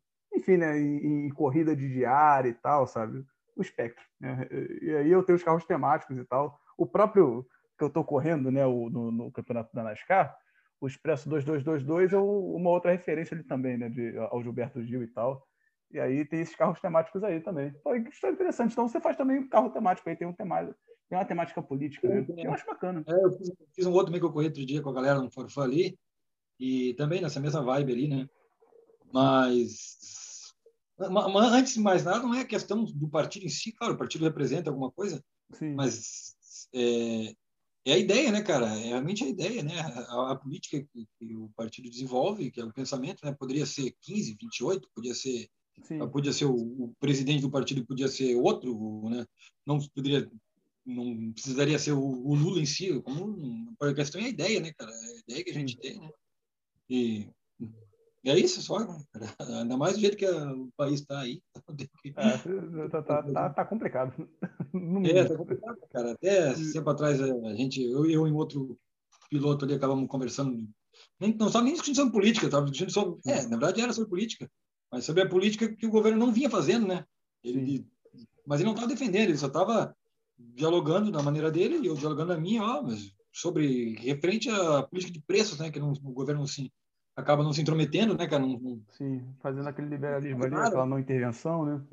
enfim, 0.45 0.59
né, 0.59 0.78
em, 0.78 1.26
em, 1.26 1.28
corrida 1.30 1.74
de 1.74 1.88
diária 1.88 2.51
e 2.51 2.55
tal, 2.55 2.86
sabe? 2.86 3.24
O 3.57 3.62
espectro. 3.62 4.05
Né? 4.20 4.47
E 4.82 4.95
aí 4.95 5.11
eu 5.11 5.22
tenho 5.22 5.36
os 5.36 5.42
carros 5.42 5.64
temáticos 5.64 6.16
e 6.18 6.24
tal. 6.24 6.61
O 6.76 6.86
próprio 6.86 7.47
que 7.78 7.84
eu 7.84 7.88
estou 7.88 8.05
correndo, 8.05 8.51
né, 8.51 8.66
o, 8.66 8.90
no, 8.90 9.11
no, 9.11 9.32
campeonato 9.32 9.74
da 9.74 9.82
NASCAR, 9.82 10.36
o 10.80 10.86
Expresso 10.86 11.28
2222 11.28 12.12
é 12.12 12.18
uma 12.18 12.70
outra 12.70 12.92
referência 12.92 13.34
ali 13.34 13.42
também, 13.42 13.78
né, 13.78 13.88
de, 13.88 14.16
ao 14.18 14.42
Gilberto 14.42 14.84
Gil 14.84 15.03
e 15.03 15.09
tal. 15.09 15.47
E 15.90 15.99
aí 15.99 16.24
tem 16.24 16.40
esses 16.40 16.55
carros 16.55 16.80
temáticos 16.80 17.24
aí 17.24 17.40
também. 17.40 17.72
Pô, 17.82 17.95
isso 17.95 18.26
é 18.26 18.30
interessante. 18.30 18.72
Então 18.72 18.86
você 18.86 19.01
faz 19.01 19.16
também 19.16 19.38
um 19.38 19.49
carro 19.49 19.70
temático 19.70 20.09
aí, 20.09 20.16
tem, 20.16 20.26
um 20.26 20.32
temático, 20.32 20.74
tem 21.09 21.16
uma 21.16 21.24
temática 21.24 21.62
política, 21.62 22.09
né? 22.09 22.26
Eu 22.36 22.53
acho 22.53 22.66
bacana. 22.66 23.03
É, 23.07 23.24
eu 23.24 23.32
fiz, 23.32 23.53
fiz, 23.72 23.86
um 23.86 23.92
outro 23.92 24.07
também 24.07 24.20
que 24.20 24.26
eu 24.26 24.32
corri 24.32 24.47
outro 24.47 24.66
dia 24.66 24.82
com 24.82 24.90
a 24.90 24.95
galera 24.95 25.20
no 25.20 25.30
Forfã 25.30 25.62
ali, 25.62 25.97
e 26.59 26.95
também 26.95 27.22
nessa 27.22 27.40
mesma 27.40 27.62
vibe 27.62 27.92
ali, 27.92 28.09
né? 28.09 28.28
Mas, 29.12 29.97
mas 30.99 31.53
antes 31.53 31.74
de 31.74 31.80
mais 31.80 32.05
nada, 32.05 32.20
não 32.20 32.34
é 32.34 32.45
questão 32.45 32.84
do 32.84 33.09
partido 33.09 33.45
em 33.45 33.49
si, 33.49 33.72
claro, 33.72 33.95
o 33.95 33.99
partido 33.99 34.24
representa 34.24 34.70
alguma 34.70 34.90
coisa, 34.90 35.22
Sim. 35.53 35.74
mas 35.74 36.36
é, 36.72 37.34
é 37.84 37.92
a 37.95 37.99
ideia, 37.99 38.30
né, 38.30 38.42
cara? 38.42 38.66
É 38.78 38.88
realmente 38.88 39.24
a 39.24 39.28
ideia, 39.28 39.62
né? 39.62 39.78
A, 39.80 40.32
a 40.32 40.36
política 40.36 40.80
que, 40.92 41.07
que, 41.18 41.34
o 41.34 41.51
partido 41.57 41.90
desenvolve, 41.90 42.51
que 42.51 42.61
é 42.61 42.64
o 42.64 42.72
pensamento, 42.72 43.24
né? 43.24 43.32
Poderia 43.32 43.66
ser 43.66 43.95
15, 44.03 44.36
28, 44.40 44.88
podia 44.95 45.14
ser 45.14 45.49
Sim. 45.82 45.99
Podia 46.09 46.32
ser 46.32 46.45
o, 46.45 46.55
o, 46.55 46.95
presidente 47.01 47.42
do 47.42 47.51
partido, 47.51 47.84
podia 47.84 48.09
ser 48.09 48.36
outro, 48.36 49.09
né? 49.11 49.26
Não 49.66 49.78
poderia, 49.88 50.30
não 50.86 51.32
precisaria 51.32 51.78
ser 51.78 51.92
o, 51.92 52.01
o 52.01 52.34
Lula 52.34 52.61
em 52.61 52.66
si. 52.66 53.01
Como 53.03 53.74
a 53.80 53.92
questão 53.92 54.20
é 54.20 54.24
a 54.24 54.28
ideia, 54.28 54.61
né, 54.61 54.72
cara? 54.72 54.92
É 54.92 54.95
a 54.95 55.18
ideia 55.18 55.45
que 55.45 55.51
a 55.51 55.55
gente 55.55 55.76
tem, 55.76 55.99
né? 55.99 56.11
E, 56.88 57.28
e 58.25 58.31
é 58.31 58.39
isso 58.39 58.62
só, 58.62 58.79
né? 58.79 59.05
Ainda 59.61 59.77
mais 59.77 59.95
do 59.95 60.01
jeito 60.01 60.16
que 60.16 60.27
o 60.27 60.70
país 60.77 61.01
está 61.01 61.20
aí. 61.20 61.43
É, 62.16 62.89
tá, 62.89 63.03
tá, 63.03 63.22
tá, 63.22 63.51
tá, 63.51 63.64
complicado. 63.64 64.12
é, 65.07 65.25
tá 65.25 65.37
complicado, 65.37 65.79
cara. 65.91 66.12
Até 66.12 66.53
tempo 66.72 66.91
atrás, 66.91 67.20
a 67.20 67.55
gente, 67.55 67.83
eu 67.83 68.07
e 68.07 68.16
um 68.16 68.37
outro 68.37 68.79
piloto 69.31 69.64
ali 69.64 69.75
acabamos 69.75 70.07
conversando. 70.09 70.68
Nem, 71.18 71.35
não 71.35 71.47
estava 71.47 71.64
nem 71.64 71.75
discutindo 71.75 72.12
política, 72.12 72.47
estava 72.47 72.66
discutindo 72.66 72.93
sobre. 72.93 73.20
É, 73.27 73.43
na 73.43 73.57
verdade 73.57 73.81
era 73.81 73.93
sobre 73.93 74.11
política 74.11 74.49
mas 74.95 75.05
sobre 75.05 75.22
a 75.22 75.29
política 75.29 75.75
que 75.75 75.87
o 75.87 75.91
governo 75.91 76.25
não 76.25 76.33
vinha 76.33 76.49
fazendo, 76.49 76.87
né? 76.87 77.05
Ele, 77.43 77.85
mas 78.47 78.61
ele 78.61 78.66
não 78.66 78.75
estava 78.75 78.93
defendendo, 78.93 79.29
ele 79.29 79.37
só 79.37 79.49
estava 79.49 79.93
dialogando 80.39 81.11
da 81.11 81.20
maneira 81.20 81.51
dele 81.51 81.79
e 81.79 81.87
eu 81.87 81.97
dialogando 81.97 82.33
a 82.33 82.39
minha, 82.39 82.62
ó, 82.62 82.81
mas 82.81 83.12
sobre 83.33 83.97
referente 83.97 84.49
à 84.49 84.85
política 84.85 85.12
de 85.12 85.20
preços, 85.20 85.59
né? 85.59 85.68
Que 85.68 85.81
não, 85.81 85.91
o 85.91 86.12
governo 86.12 86.45
assim 86.45 86.70
acaba 87.16 87.42
não 87.42 87.52
se 87.52 87.60
intrometendo, 87.60 88.16
né, 88.16 88.26
cara? 88.26 88.44
Não, 88.44 88.58
não... 88.58 88.82
Sim, 88.90 89.24
fazendo 89.40 89.68
aquele 89.68 89.88
liberalismo 89.88 90.44
ali, 90.44 90.54
aquela 90.54 90.86
não 90.86 90.98
intervenção, 90.98 91.64
né? 91.64 91.84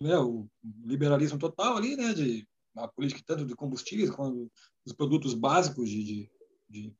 É, 0.00 0.18
o 0.18 0.46
liberalismo 0.84 1.38
total 1.38 1.76
ali, 1.76 1.96
né? 1.96 2.12
De 2.12 2.46
a 2.76 2.86
política 2.86 3.20
tanto 3.26 3.44
de 3.44 3.56
combustíveis 3.56 4.10
quanto 4.10 4.50
dos 4.84 4.94
produtos 4.94 5.34
básicos 5.34 5.90
de, 5.90 6.04
de, 6.04 6.30
de, 6.68 6.96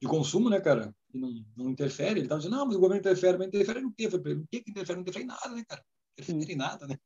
de 0.00 0.08
consumo, 0.08 0.50
né, 0.50 0.60
cara? 0.60 0.92
que 1.14 1.18
não, 1.18 1.44
não 1.56 1.70
interfere. 1.70 2.18
Ele 2.18 2.22
estava 2.22 2.40
dizendo, 2.40 2.56
não, 2.56 2.66
mas 2.66 2.76
o 2.76 2.80
governo 2.80 3.00
interfere, 3.00 3.38
mas 3.38 3.46
interfere 3.46 3.80
no 3.80 3.92
quê? 3.92 4.10
Falei, 4.10 4.34
o 4.34 4.46
que, 4.50 4.60
que 4.60 4.70
interfere? 4.72 4.96
Não 4.96 5.02
interfere 5.02 5.24
em 5.24 5.28
nada, 5.28 5.48
né, 5.48 5.64
cara? 5.66 5.84
Interfere 6.18 6.52
em 6.52 6.56
nada, 6.56 6.86
né? 6.88 6.98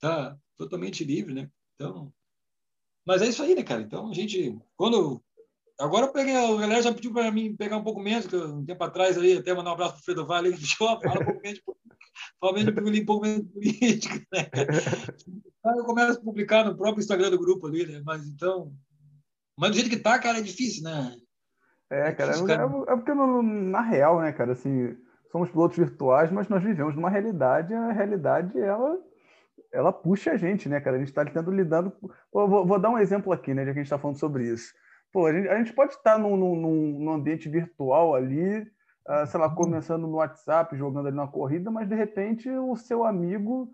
Tá 0.00 0.36
totalmente 0.56 1.04
livre, 1.04 1.32
né? 1.32 1.48
Então, 1.76 2.12
mas 3.06 3.22
é 3.22 3.28
isso 3.28 3.42
aí, 3.42 3.54
né, 3.54 3.62
cara? 3.62 3.82
Então, 3.82 4.10
a 4.10 4.12
gente, 4.12 4.58
quando... 4.76 5.22
Agora 5.82 6.06
eu 6.06 6.12
peguei, 6.12 6.36
a 6.36 6.60
galera 6.60 6.80
já 6.80 6.94
pediu 6.94 7.12
para 7.12 7.32
mim 7.32 7.56
pegar 7.56 7.76
um 7.76 7.82
pouco 7.82 8.00
menos, 8.00 8.24
que 8.24 8.36
um 8.36 8.64
tempo 8.64 8.84
atrás 8.84 9.18
ali, 9.18 9.36
até 9.36 9.52
mandar 9.52 9.70
um 9.70 9.72
abraço 9.72 9.94
para 9.94 10.00
o 10.00 10.04
Fredo 10.04 10.24
Vale, 10.24 10.48
ele 10.54 10.56
fala 10.78 10.92
um 10.92 11.24
pouco 11.24 11.40
menos, 11.42 11.60
fala 12.40 12.52
menos 12.52 12.72
um 12.72 13.04
pouco 13.04 13.22
menos 13.22 13.42
de 13.42 13.52
política, 13.52 14.14
né? 14.32 14.48
Aí 15.66 15.78
eu 15.78 15.84
começo 15.84 16.20
a 16.20 16.22
publicar 16.22 16.64
no 16.64 16.76
próprio 16.76 17.00
Instagram 17.00 17.30
do 17.30 17.38
grupo 17.38 17.66
ali, 17.66 17.84
né? 17.84 18.00
Mas 18.04 18.24
então... 18.28 18.72
Mas 19.58 19.70
do 19.70 19.76
jeito 19.76 19.90
que 19.90 19.96
tá, 19.96 20.20
cara, 20.20 20.38
é 20.38 20.42
difícil, 20.42 20.84
né? 20.84 21.16
É, 21.90 22.12
cara, 22.12 22.32
é, 22.32 22.92
é, 22.92 22.96
porque 22.96 23.12
no, 23.12 23.42
na 23.42 23.80
real, 23.80 24.20
né, 24.20 24.32
cara, 24.32 24.52
assim, 24.52 24.96
somos 25.32 25.50
pilotos 25.50 25.76
virtuais, 25.76 26.30
mas 26.30 26.48
nós 26.48 26.62
vivemos 26.62 26.94
numa 26.94 27.10
realidade, 27.10 27.74
a 27.74 27.90
realidade, 27.90 28.56
ela, 28.56 28.98
ela 29.72 29.92
puxa 29.92 30.30
a 30.30 30.36
gente, 30.36 30.68
né, 30.68 30.80
cara? 30.80 30.94
A 30.94 30.98
gente 31.00 31.08
está 31.08 31.24
tendo 31.24 31.50
lidando. 31.50 31.92
Vou, 32.32 32.64
vou, 32.64 32.78
dar 32.78 32.90
um 32.90 32.98
exemplo 32.98 33.32
aqui, 33.32 33.52
né, 33.52 33.64
já 33.64 33.72
que 33.72 33.80
a 33.80 33.82
gente 33.82 33.86
está 33.86 33.98
falando 33.98 34.18
sobre 34.18 34.48
isso. 34.48 34.72
Pô, 35.12 35.26
a 35.26 35.32
gente, 35.32 35.48
a 35.48 35.58
gente 35.58 35.72
pode 35.72 35.92
estar 35.92 36.18
num, 36.18 36.36
num, 36.36 36.98
num, 36.98 37.12
ambiente 37.12 37.48
virtual 37.48 38.14
ali, 38.14 38.60
uh, 38.60 39.26
sei 39.26 39.38
lá, 39.38 39.48
uhum. 39.48 39.54
começando 39.54 40.06
no 40.06 40.16
WhatsApp, 40.16 40.74
jogando 40.76 41.08
ali 41.08 41.16
na 41.16 41.26
corrida, 41.26 41.70
mas 41.70 41.88
de 41.88 41.94
repente 41.94 42.48
o 42.48 42.74
seu 42.76 43.04
amigo 43.04 43.70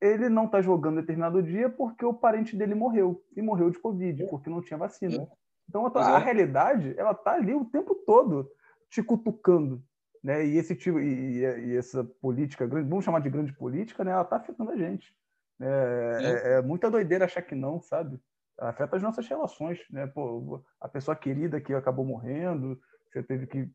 ele 0.00 0.28
não 0.28 0.44
está 0.44 0.60
jogando 0.60 1.00
determinado 1.00 1.42
dia 1.42 1.68
porque 1.68 2.04
o 2.04 2.14
parente 2.14 2.54
dele 2.56 2.74
morreu 2.74 3.24
e 3.34 3.42
morreu 3.42 3.70
de 3.70 3.78
Covid, 3.78 4.22
é. 4.22 4.26
porque 4.26 4.48
não 4.48 4.60
tinha 4.60 4.78
vacina. 4.78 5.22
É. 5.22 5.26
Então 5.68 5.86
a, 5.86 6.00
a 6.00 6.18
realidade 6.18 6.94
ela 6.96 7.14
tá 7.14 7.32
ali 7.32 7.52
o 7.52 7.64
tempo 7.64 7.94
todo 8.06 8.48
te 8.88 9.02
cutucando, 9.02 9.82
né? 10.22 10.46
E 10.46 10.56
esse 10.58 10.76
tipo 10.76 11.00
e, 11.00 11.40
e, 11.40 11.76
essa 11.76 12.04
política 12.04 12.66
grande, 12.66 12.88
vamos 12.88 13.04
chamar 13.04 13.20
de 13.20 13.30
grande 13.30 13.52
política, 13.52 14.04
né? 14.04 14.12
Ela 14.12 14.24
tá 14.24 14.36
afetando 14.36 14.70
a 14.70 14.76
gente. 14.76 15.12
É, 15.60 16.18
é. 16.20 16.52
é, 16.52 16.62
muita 16.62 16.90
doideira 16.90 17.24
achar 17.24 17.42
que 17.42 17.54
não, 17.54 17.80
sabe? 17.80 18.20
Afeta 18.58 18.96
as 18.96 19.02
nossas 19.02 19.26
relações, 19.26 19.78
né? 19.90 20.06
Pô, 20.06 20.62
a 20.80 20.88
pessoa 20.88 21.16
querida 21.16 21.60
que 21.60 21.74
acabou 21.74 22.04
morrendo, 22.04 22.80
você 23.10 23.22
teve 23.22 23.46
que 23.46 23.68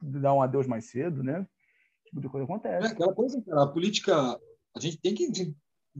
dar 0.00 0.34
um 0.34 0.42
adeus 0.42 0.66
mais 0.66 0.90
cedo, 0.90 1.22
né? 1.22 1.46
Tipo 2.06 2.20
de 2.20 2.28
coisa 2.28 2.44
acontece. 2.44 2.86
É 2.86 2.90
aquela 2.90 3.14
coisa, 3.14 3.42
cara, 3.42 3.62
a 3.62 3.66
política, 3.66 4.38
a 4.76 4.80
gente 4.80 4.98
tem 4.98 5.14
que 5.14 5.54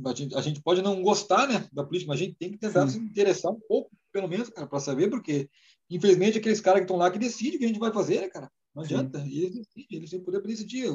a 0.07 0.15
gente, 0.15 0.35
a 0.37 0.41
gente 0.41 0.63
pode 0.63 0.81
não 0.81 1.03
gostar, 1.03 1.49
né, 1.49 1.69
da 1.73 1.83
política, 1.83 2.11
mas 2.11 2.21
a 2.21 2.25
gente 2.25 2.37
tem 2.37 2.53
que 2.53 2.59
tentar 2.59 2.87
Sim. 2.87 3.01
se 3.01 3.05
interessar 3.05 3.51
um 3.51 3.59
pouco 3.59 3.91
pelo 4.13 4.29
menos, 4.29 4.49
cara, 4.49 4.67
para 4.67 4.81
saber, 4.81 5.09
porque, 5.11 5.49
infelizmente, 5.91 6.39
aqueles 6.39 6.61
caras 6.61 6.81
que 6.81 6.85
estão 6.85 6.97
lá 6.97 7.11
que 7.11 7.19
decidem 7.19 7.57
o 7.57 7.59
que 7.59 7.65
a 7.65 7.69
gente 7.69 7.81
vai 7.81 7.93
fazer, 7.93 8.21
né, 8.21 8.29
cara? 8.29 8.51
Não 8.75 8.83
adianta. 8.83 9.19
Eles 9.21 9.55
decidem, 9.55 9.99
eles 9.99 10.11
têm 10.11 10.23
poder 10.23 10.41
para 10.41 10.51
decidir. 10.51 10.89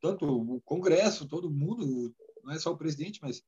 Tanto 0.00 0.26
o 0.26 0.60
Congresso, 0.62 1.28
todo 1.28 1.50
mundo, 1.50 2.14
não 2.42 2.52
é 2.52 2.58
só 2.58 2.72
o 2.72 2.76
presidente, 2.76 3.20
mas 3.22 3.42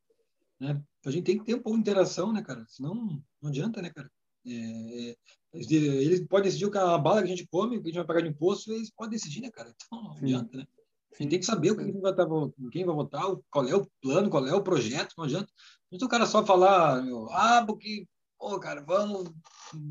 né, 0.65 0.83
a 1.05 1.11
gente 1.11 1.25
tem 1.25 1.39
que 1.39 1.45
ter 1.45 1.55
um 1.55 1.63
pouco 1.63 1.77
de 1.77 1.83
interação, 1.83 2.33
né, 2.33 2.43
cara? 2.43 2.65
Senão 2.69 3.23
não 3.41 3.51
adianta, 3.51 3.83
né, 3.83 3.91
cara? 3.91 4.11
É, 4.47 5.11
é 5.11 5.17
eles 5.53 6.27
podem 6.27 6.45
decidir 6.45 6.67
o 6.67 6.79
a 6.79 6.99
bala 6.99 7.23
que 7.23 7.27
a 7.27 7.37
gente 7.37 7.47
come, 7.47 7.77
que 7.77 7.83
a 7.83 7.87
gente 7.87 7.97
vai 7.97 8.07
pagar 8.07 8.23
de 8.23 8.29
imposto, 8.29 8.73
eles 8.73 8.91
podem 8.91 9.13
decidir, 9.13 9.41
né, 9.41 9.51
cara? 9.51 9.73
Então 9.75 10.03
não 10.03 10.15
Sim. 10.15 10.25
adianta, 10.25 10.57
né? 10.59 10.67
A 11.13 11.23
gente 11.23 11.31
tem 11.31 11.39
que 11.39 11.47
saber 11.47 11.71
o 11.71 11.77
que 11.77 11.93
vai 12.01 12.11
estar, 12.11 12.27
quem 12.73 12.85
vai 12.85 12.95
votar, 12.95 13.23
qual 13.49 13.69
é 13.69 13.75
o 13.77 13.87
plano, 14.03 14.29
qual 14.29 14.47
é 14.49 14.55
o 14.55 14.63
projeto, 14.65 15.15
não 15.17 15.25
adianta. 15.25 15.53
Não 15.93 16.05
o 16.05 16.11
cara 16.11 16.27
só 16.27 16.45
falar, 16.45 17.03
meu, 17.03 17.31
ah, 17.31 17.65
porque 17.65 18.05
pô, 18.37 18.59
cara, 18.59 18.83
vamos 18.83 19.33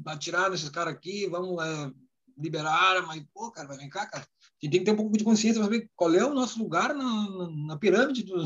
atirar 0.06 0.52
nesses 0.52 0.70
caras 0.70 0.94
aqui, 0.94 1.28
vamos 1.28 1.64
é, 1.64 1.92
liberar, 2.38 3.02
mas, 3.08 3.24
pô, 3.34 3.52
cara, 3.52 3.68
vai 3.68 3.78
vem 3.78 3.90
cá, 3.90 4.06
cara. 4.06 4.28
Gente 4.64 4.72
tem 4.72 4.80
que 4.80 4.86
ter 4.86 4.92
um 4.94 4.96
pouco 4.96 5.18
de 5.18 5.26
consciência 5.26 5.62
para 5.62 5.70
saber 5.70 5.90
qual 5.94 6.14
é 6.14 6.24
o 6.24 6.34
nosso 6.34 6.58
lugar 6.58 6.96
na, 6.96 7.50
na, 7.68 7.78
pirâmide 7.78 8.24
do, 8.24 8.46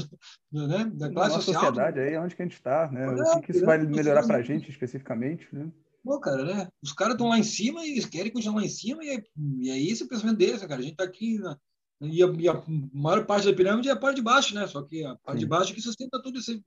do, 0.51 0.67
né, 0.67 0.85
da 0.95 1.11
classe 1.11 1.35
na 1.35 1.41
social. 1.41 1.65
sociedade, 1.65 1.99
aí, 1.99 2.17
onde 2.17 2.35
que 2.35 2.41
a 2.41 2.45
gente 2.45 2.55
está, 2.55 2.89
né? 2.91 3.05
É, 3.05 3.07
o 3.11 3.39
que, 3.39 3.45
que 3.45 3.51
isso 3.51 3.65
vai 3.65 3.77
melhorar 3.77 4.25
para 4.25 4.37
a 4.37 4.41
gente 4.41 4.67
especificamente, 4.67 5.47
né? 5.53 5.71
Pô, 6.03 6.19
cara, 6.19 6.43
né? 6.43 6.67
Os 6.81 6.91
caras 6.91 7.13
estão 7.13 7.29
lá 7.29 7.37
em 7.37 7.43
cima 7.43 7.85
e 7.85 7.91
eles 7.91 8.07
querem 8.07 8.31
continuar 8.31 8.61
lá 8.61 8.65
em 8.65 8.69
cima 8.69 9.03
e 9.03 9.09
é, 9.09 9.23
e 9.59 9.69
é 9.69 9.79
esse 9.79 10.03
o 10.03 10.07
pensamento 10.07 10.37
deles, 10.37 10.59
cara. 10.61 10.79
A 10.79 10.81
gente 10.81 10.93
está 10.93 11.03
aqui 11.03 11.37
na, 11.37 11.55
E 12.01 12.23
a, 12.23 12.27
e 12.27 12.49
a, 12.49 12.63
maior 12.91 13.23
parte 13.27 13.45
da 13.45 13.53
pirâmide 13.53 13.87
é 13.87 13.91
a 13.91 13.95
parte 13.95 14.15
de 14.15 14.23
baixo, 14.23 14.55
né? 14.55 14.65
Só 14.65 14.81
que 14.81 15.05
a 15.05 15.15
parte 15.17 15.37
Sim. 15.37 15.45
de 15.45 15.45
baixo 15.45 15.71
é 15.71 15.75
que 15.75 15.81
sustenta 15.81 16.19
todo 16.19 16.39
esse, 16.39 16.59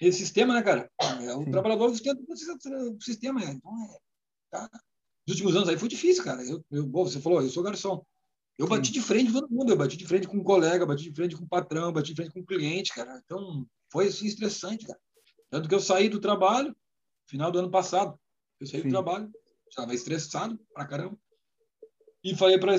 esse 0.00 0.18
sistema, 0.18 0.54
né, 0.54 0.62
cara? 0.62 0.88
É, 1.00 1.34
o 1.34 1.42
Sim. 1.42 1.50
trabalhador 1.50 1.88
sustenta 1.90 2.22
o 2.22 3.02
sistema. 3.02 3.40
Né? 3.40 3.54
Então, 3.54 3.72
é, 3.72 3.98
tá. 4.52 4.70
Nos 5.26 5.34
últimos 5.34 5.56
anos 5.56 5.68
aí 5.68 5.76
foi 5.76 5.88
difícil, 5.88 6.22
cara. 6.22 6.44
Eu, 6.44 6.64
eu, 6.70 6.88
você 6.88 7.20
falou, 7.20 7.42
eu 7.42 7.48
sou 7.48 7.64
garçom. 7.64 8.04
Eu 8.58 8.66
Sim. 8.66 8.70
bati 8.70 8.92
de 8.92 9.00
frente 9.00 9.32
com 9.32 9.40
todo 9.40 9.50
mundo. 9.50 9.70
Eu 9.70 9.76
bati 9.76 9.96
de 9.96 10.06
frente 10.06 10.26
com 10.26 10.36
um 10.36 10.42
colega, 10.42 10.84
bati 10.84 11.04
de 11.04 11.14
frente 11.14 11.36
com 11.36 11.44
um 11.44 11.48
patrão, 11.48 11.92
bati 11.92 12.10
de 12.12 12.16
frente 12.16 12.32
com 12.32 12.40
um 12.40 12.44
cliente, 12.44 12.92
cara. 12.92 13.22
Então, 13.24 13.66
foi 13.90 14.08
assim, 14.08 14.26
estressante, 14.26 14.84
cara. 14.84 14.98
Tanto 15.48 15.68
que 15.68 15.74
eu 15.74 15.80
saí 15.80 16.08
do 16.08 16.20
trabalho 16.20 16.76
final 17.26 17.52
do 17.52 17.60
ano 17.60 17.70
passado. 17.70 18.18
Eu 18.60 18.66
saí 18.66 18.82
Sim. 18.82 18.88
do 18.88 18.90
trabalho, 18.90 19.30
estava 19.68 19.94
estressado 19.94 20.58
pra 20.74 20.86
caramba. 20.86 21.16
E 22.24 22.34
falei 22.34 22.58
para 22.58 22.72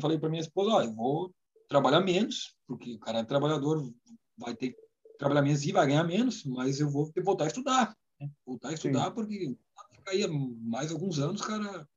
falei 0.00 0.18
para 0.18 0.28
minha 0.28 0.40
esposa, 0.40 0.70
ó, 0.70 0.82
eu 0.82 0.94
vou 0.94 1.34
trabalhar 1.68 2.00
menos, 2.00 2.56
porque 2.66 2.94
o 2.94 2.98
cara 3.00 3.18
é 3.18 3.24
trabalhador, 3.24 3.92
vai 4.38 4.54
ter 4.54 4.70
que 4.70 4.78
trabalhar 5.18 5.42
menos 5.42 5.64
e 5.64 5.72
vai 5.72 5.86
ganhar 5.86 6.04
menos, 6.04 6.44
mas 6.44 6.78
eu 6.78 6.88
vou 6.88 7.10
voltar 7.24 7.44
a 7.44 7.48
estudar. 7.48 7.96
Né? 8.20 8.30
Voltar 8.46 8.68
a 8.68 8.74
estudar, 8.74 9.06
Sim. 9.06 9.14
porque 9.14 9.56
ficaria 9.92 10.28
mais 10.28 10.92
alguns 10.92 11.18
anos, 11.18 11.40
cara, 11.40 11.88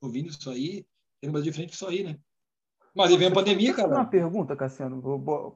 ouvindo 0.00 0.30
isso 0.30 0.48
aí, 0.48 0.86
tendo 1.24 1.32
mais 1.32 1.44
diferente 1.44 1.72
isso 1.72 1.86
aí, 1.86 2.04
né? 2.04 2.16
Mas 2.94 3.10
aí 3.10 3.16
vem 3.16 3.28
a 3.28 3.32
pandemia, 3.32 3.74
cara. 3.74 3.88
Uma 3.88 4.04
pergunta, 4.04 4.54
Cassiano, 4.54 5.02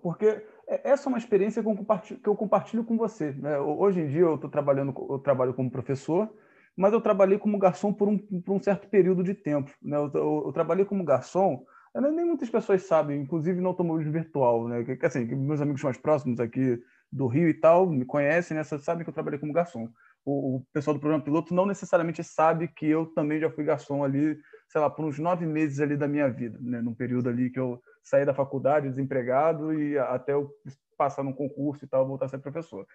porque 0.02 0.44
essa 0.66 1.08
é 1.08 1.10
uma 1.10 1.18
experiência 1.18 1.62
que 1.62 1.68
eu 1.68 1.76
compartilho, 1.76 2.20
que 2.20 2.28
eu 2.28 2.34
compartilho 2.34 2.84
com 2.84 2.96
você. 2.96 3.30
Né? 3.32 3.58
Hoje 3.60 4.00
em 4.00 4.08
dia 4.08 4.22
eu 4.22 4.34
estou 4.34 4.50
trabalhando, 4.50 4.92
eu 5.08 5.18
trabalho 5.20 5.54
como 5.54 5.70
professor, 5.70 6.28
mas 6.76 6.92
eu 6.92 7.00
trabalhei 7.00 7.38
como 7.38 7.58
garçom 7.58 7.92
por 7.92 8.08
um, 8.08 8.18
por 8.18 8.54
um 8.54 8.60
certo 8.60 8.88
período 8.88 9.22
de 9.22 9.34
tempo. 9.34 9.70
Né? 9.80 9.96
Eu, 9.96 10.10
eu, 10.14 10.42
eu 10.46 10.52
trabalhei 10.52 10.84
como 10.84 11.04
garçom, 11.04 11.64
nem 11.94 12.24
muitas 12.24 12.50
pessoas 12.50 12.82
sabem, 12.82 13.20
inclusive 13.20 13.60
no 13.60 13.68
automobilismo 13.68 14.12
virtual, 14.12 14.68
né? 14.68 14.84
Que, 14.84 15.06
assim, 15.06 15.24
meus 15.24 15.60
amigos 15.60 15.82
mais 15.82 15.96
próximos 15.96 16.38
aqui 16.40 16.80
do 17.10 17.26
Rio 17.26 17.48
e 17.48 17.54
tal 17.54 17.88
me 17.88 18.04
conhecem, 18.04 18.56
né? 18.56 18.62
sabem 18.62 19.04
que 19.04 19.10
eu 19.10 19.14
trabalhei 19.14 19.38
como 19.38 19.52
garçom. 19.52 19.88
O, 20.24 20.56
o 20.56 20.66
pessoal 20.72 20.94
do 20.94 21.00
programa 21.00 21.24
piloto 21.24 21.54
não 21.54 21.66
necessariamente 21.66 22.22
sabe 22.22 22.68
que 22.68 22.86
eu 22.86 23.06
também 23.06 23.40
já 23.40 23.50
fui 23.50 23.64
garçom 23.64 24.04
ali, 24.04 24.38
sei 24.68 24.80
lá, 24.80 24.90
por 24.90 25.04
uns 25.04 25.18
nove 25.18 25.46
meses 25.46 25.80
ali 25.80 25.96
da 25.96 26.06
minha 26.06 26.28
vida, 26.28 26.58
né? 26.60 26.80
Num 26.82 26.94
período 26.94 27.28
ali 27.28 27.50
que 27.50 27.58
eu 27.58 27.80
saí 28.02 28.24
da 28.24 28.34
faculdade 28.34 28.88
desempregado 28.88 29.72
e 29.72 29.98
até 29.98 30.32
eu 30.32 30.50
passar 30.96 31.22
num 31.22 31.32
concurso 31.32 31.84
e 31.84 31.88
tal, 31.88 32.06
voltar 32.06 32.26
a 32.26 32.28
ser 32.28 32.38
professor. 32.38 32.86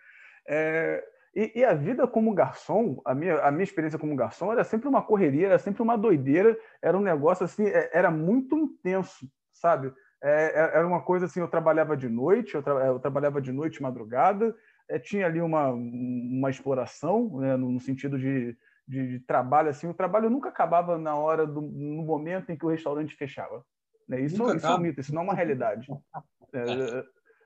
É, 0.47 1.03
e, 1.35 1.61
e, 1.61 1.65
a 1.65 1.73
vida 1.73 2.05
como 2.05 2.33
garçom, 2.33 3.01
a 3.03 3.15
minha, 3.15 3.39
a 3.39 3.49
minha 3.49 3.63
experiência 3.63 3.97
como 3.97 4.15
garçom 4.15 4.51
era 4.51 4.63
sempre 4.63 4.87
uma 4.87 5.01
correria, 5.01 5.47
era 5.47 5.57
sempre 5.57 5.81
uma 5.81 5.97
doideira, 5.97 6.55
era 6.81 6.95
um 6.95 7.01
negócio 7.01 7.43
assim, 7.43 7.65
é, 7.65 7.89
era 7.91 8.11
muito 8.11 8.55
intenso, 8.55 9.27
sabe? 9.51 9.91
É, 10.21 10.51
é, 10.53 10.77
era 10.77 10.87
uma 10.87 11.01
coisa 11.01 11.25
assim, 11.25 11.39
eu 11.39 11.47
trabalhava 11.47 11.97
de 11.97 12.07
noite, 12.07 12.53
eu, 12.53 12.61
tra 12.61 12.73
eu 12.85 12.99
trabalhava 12.99 13.41
de 13.41 13.51
noite, 13.51 13.81
madrugada, 13.81 14.55
é, 14.89 14.99
tinha 14.99 15.25
ali 15.25 15.41
uma, 15.41 15.69
uma 15.69 16.49
exploração, 16.49 17.39
né, 17.39 17.55
no, 17.55 17.71
no 17.71 17.79
sentido 17.79 18.17
de, 18.17 18.57
de, 18.87 19.07
de, 19.07 19.19
trabalho, 19.21 19.69
assim, 19.69 19.87
o 19.87 19.93
trabalho 19.93 20.29
nunca 20.29 20.49
acabava 20.49 20.97
na 20.97 21.15
hora, 21.15 21.45
do, 21.45 21.61
no 21.61 22.03
momento 22.03 22.51
em 22.51 22.57
que 22.57 22.65
o 22.65 22.69
restaurante 22.69 23.15
fechava. 23.15 23.65
Né? 24.07 24.21
Isso, 24.21 24.55
isso 24.55 24.67
é 24.67 24.75
um 24.75 24.79
mito, 24.79 24.99
isso 24.99 25.13
não 25.13 25.21
é 25.21 25.25
uma 25.25 25.35
realidade. 25.35 25.87
É, 26.55 27.03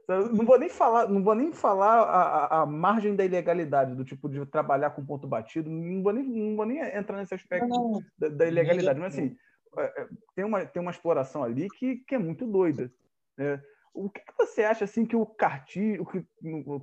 não 0.08 0.46
vou 0.46 0.60
nem 0.60 0.68
falar, 0.70 1.08
não 1.08 1.24
vou 1.24 1.36
nem 1.36 1.54
falar 1.54 2.02
a, 2.02 2.22
a, 2.22 2.62
a, 2.62 2.66
margem 2.66 3.16
da 3.16 3.26
ilegalidade, 3.26 3.96
do 3.96 4.06
tipo 4.06 4.28
de 4.30 4.46
trabalhar 4.46 4.90
com 4.90 5.06
ponto 5.06 5.28
batido, 5.28 5.70
não 5.70 6.02
vou 6.02 6.12
nem, 6.14 6.26
não 6.26 6.56
vou 6.58 6.66
nem 6.66 6.80
entrar 6.80 7.18
nesse 7.18 7.34
aspecto 7.34 7.68
não, 7.68 8.02
da, 8.18 8.28
da, 8.28 8.48
ilegalidade, 8.48 9.00
mas 9.00 9.14
assim, 9.14 9.36
é, 9.78 10.02
é, 10.02 10.08
tem 10.36 10.46
uma, 10.46 10.66
tem 10.66 10.82
uma 10.82 10.92
exploração 10.92 11.44
ali 11.44 11.70
que, 11.70 11.98
que 12.08 12.16
é 12.16 12.18
muito 12.18 12.46
doida. 12.46 12.92
Né? 13.38 13.62
O 13.98 14.10
que, 14.12 14.22
que, 14.22 14.34
você 14.38 14.64
acha 14.64 14.86
assim 14.86 15.06
que 15.06 15.16
o 15.16 15.26
cartismo, 15.26 16.06
que, 16.06 16.24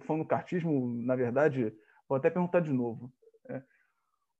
falando 0.05 0.27
cartismo, 0.27 1.01
na 1.05 1.15
verdade, 1.15 1.73
vou 2.09 2.19
até 2.19 2.29
perguntar 2.29 2.59
de 2.59 2.73
novo. 2.73 3.13
É, 3.49 3.63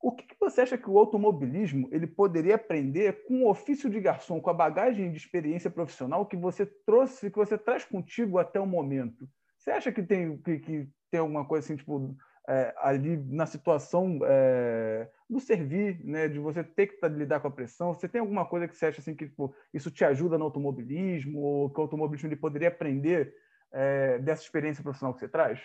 o 0.03 0.11
que, 0.11 0.27
que, 0.27 0.37
você 0.41 0.63
acha 0.63 0.77
que 0.77 0.91
o 0.91 0.99
automobilismo 0.99 1.89
ele 1.93 2.07
poderia 2.07 2.57
aprender 2.57 3.25
com 3.27 3.45
o 3.45 3.49
ofício 3.49 3.89
de 3.89 4.01
garçom, 4.01 4.41
com 4.41 4.51
a 4.51 4.55
bagagem 4.55 5.13
de 5.13 5.17
experiência 5.17 5.71
profissional 5.71 6.27
que 6.27 6.37
você 6.37 6.67
trouxe, 6.67 7.31
que 7.31 7.39
você 7.39 7.57
traz 7.57 7.85
contigo 7.85 8.39
até 8.39 8.59
o 8.59 8.67
momento? 8.67 9.29
Você 9.57 9.71
acha 9.71 9.93
que 9.93 10.03
tem, 10.03 10.37
que, 10.39 10.59
que 10.59 10.89
tem 11.13 11.21
alguma 11.21 11.47
coisa 11.47 11.65
assim, 11.65 11.77
tipo, 11.77 12.17
é, 12.49 12.75
ali 12.79 13.17
na 13.17 13.47
situação 13.47 14.19
é, 14.25 15.11
do 15.29 15.41
servir, 15.41 16.05
né, 16.05 16.29
de 16.29 16.39
você 16.39 16.63
ter 16.63 16.89
que 16.89 17.09
lidar 17.09 17.41
com 17.41 17.49
a 17.49 17.51
pressão? 17.51 17.95
Você 17.95 18.09
tem 18.09 18.21
alguma 18.21 18.45
coisa 18.45 18.69
que 18.69 18.77
você 18.77 18.87
acha 18.87 19.01
assim 19.01 19.15
que 19.15 19.27
tipo, 19.27 19.55
isso 19.73 19.91
te 19.91 20.05
ajuda 20.05 20.37
no 20.37 20.45
automobilismo 20.45 21.41
ou 21.41 21.71
que 21.71 21.79
o 21.79 21.83
automobilismo 21.83 22.29
ele 22.29 22.37
poderia 22.37 22.69
aprender 22.69 23.35
é, 23.73 24.19
dessa 24.19 24.43
experiência 24.43 24.83
profissional 24.83 25.15
que 25.15 25.21
você 25.21 25.29
traz? 25.29 25.61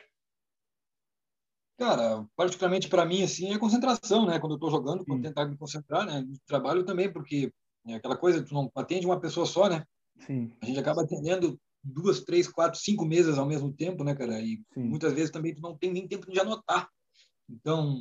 Cara, 1.77 2.25
particularmente 2.35 2.89
para 2.89 3.05
mim, 3.05 3.23
assim, 3.23 3.53
é 3.53 3.57
concentração, 3.57 4.25
né? 4.25 4.37
Quando 4.37 4.53
eu 4.53 4.55
estou 4.57 4.69
jogando, 4.69 5.05
quando 5.05 5.23
tentar 5.23 5.45
me 5.45 5.57
concentrar, 5.57 6.05
né? 6.05 6.19
No 6.19 6.37
trabalho 6.45 6.83
também, 6.83 7.11
porque 7.11 7.53
é 7.87 7.95
aquela 7.95 8.17
coisa, 8.17 8.43
tu 8.43 8.53
não 8.53 8.69
atende 8.75 9.05
uma 9.05 9.19
pessoa 9.19 9.45
só, 9.45 9.69
né? 9.69 9.85
Sim. 10.17 10.51
A 10.61 10.65
gente 10.65 10.79
acaba 10.79 11.03
atendendo 11.03 11.57
duas, 11.83 12.21
três, 12.21 12.47
quatro, 12.47 12.79
cinco 12.79 13.05
mesas 13.05 13.37
ao 13.37 13.45
mesmo 13.45 13.71
tempo, 13.71 14.03
né, 14.03 14.15
cara? 14.15 14.39
E 14.41 14.61
Sim. 14.73 14.83
muitas 14.83 15.13
vezes 15.13 15.31
também 15.31 15.53
tu 15.53 15.61
não 15.61 15.77
tem 15.77 15.91
nem 15.91 16.07
tempo 16.07 16.31
de 16.31 16.39
anotar. 16.39 16.89
Então, 17.49 17.97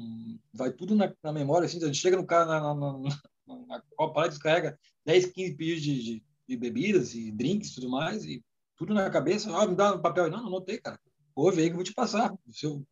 vai 0.53 0.73
tudo 0.73 0.95
na, 0.95 1.13
na 1.23 1.33
memória, 1.33 1.67
assim, 1.67 1.83
a 1.83 1.87
gente 1.87 1.99
chega 1.99 2.17
no 2.17 2.27
cara 2.27 2.45
na, 2.45 2.75
na, 2.75 2.99
na, 3.47 3.67
na 3.67 3.83
Copa 3.97 4.21
lá, 4.21 4.29
descarrega 4.29 4.79
10, 5.07 5.27
15 5.27 5.55
pedidos 5.55 5.83
de, 5.83 6.03
de, 6.03 6.25
de, 6.49 6.57
bebidas 6.57 7.15
e 7.15 7.33
drinks 7.33 7.71
e 7.71 7.75
tudo 7.77 7.89
mais, 7.89 8.25
e 8.25 8.45
tudo 8.77 8.93
na 8.93 9.09
cabeça, 9.09 9.51
ah, 9.57 9.67
me 9.67 9.75
dá 9.75 9.95
um 9.95 10.03
papel. 10.03 10.31
Não, 10.31 10.41
não 10.41 10.49
anotei, 10.49 10.79
cara 10.79 10.99
ouve 11.39 11.63
aí 11.63 11.67
que 11.69 11.73
eu 11.73 11.77
vou 11.77 11.85
te 11.85 11.95
passar. 11.95 12.37
Se 12.51 12.67
eu, 12.67 12.85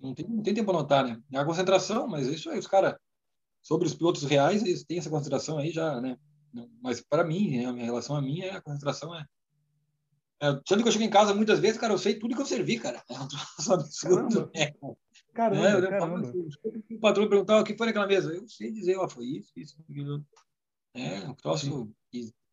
não, 0.00 0.14
tem, 0.14 0.28
não 0.28 0.42
tem 0.42 0.54
tempo 0.54 0.66
para 0.66 0.78
anotar, 0.78 1.06
né? 1.06 1.22
É 1.32 1.38
a 1.38 1.44
concentração, 1.44 2.06
mas 2.06 2.28
é 2.28 2.32
isso 2.32 2.50
aí, 2.50 2.58
os 2.58 2.66
caras, 2.66 2.94
sobre 3.62 3.86
os 3.86 3.94
pilotos 3.94 4.24
reais, 4.24 4.62
eles 4.62 4.84
têm 4.84 4.98
essa 4.98 5.08
concentração 5.08 5.56
aí 5.56 5.70
já, 5.70 5.98
né? 6.00 6.16
Mas 6.82 7.00
para 7.00 7.24
mim, 7.24 7.56
né, 7.56 7.64
a 7.64 7.72
minha 7.72 7.86
relação 7.86 8.14
a 8.14 8.20
mim, 8.20 8.40
é, 8.40 8.50
a 8.50 8.60
concentração 8.60 9.14
é. 9.14 9.24
É 10.40 10.52
tanto 10.66 10.82
que 10.82 10.88
eu 10.88 10.92
chego 10.92 11.04
em 11.04 11.10
casa 11.10 11.34
muitas 11.34 11.58
vezes, 11.58 11.78
cara, 11.78 11.92
eu 11.92 11.98
sei 11.98 12.18
tudo 12.18 12.34
que 12.34 12.42
eu 12.42 12.46
servi, 12.46 12.78
cara. 12.78 13.02
É 13.08 13.14
um 13.14 13.28
troço 13.28 13.72
absurdo. 13.74 14.50
Caramba, 14.50 14.50
é. 14.54 14.74
caramba, 15.34 15.86
é, 15.86 15.90
caramba. 15.90 16.32
O 16.90 17.00
patrão 17.00 17.28
perguntava 17.28 17.60
o 17.62 17.64
que 17.64 17.76
foi 17.76 17.86
naquela 17.86 18.06
mesa. 18.06 18.32
Eu 18.32 18.46
sei 18.48 18.70
dizer, 18.70 18.96
ó, 18.96 19.08
foi 19.08 19.24
isso, 19.26 19.52
isso, 19.56 19.76
aquilo. 19.80 20.24
É, 20.94 21.20
um 21.28 21.34
troço 21.34 21.90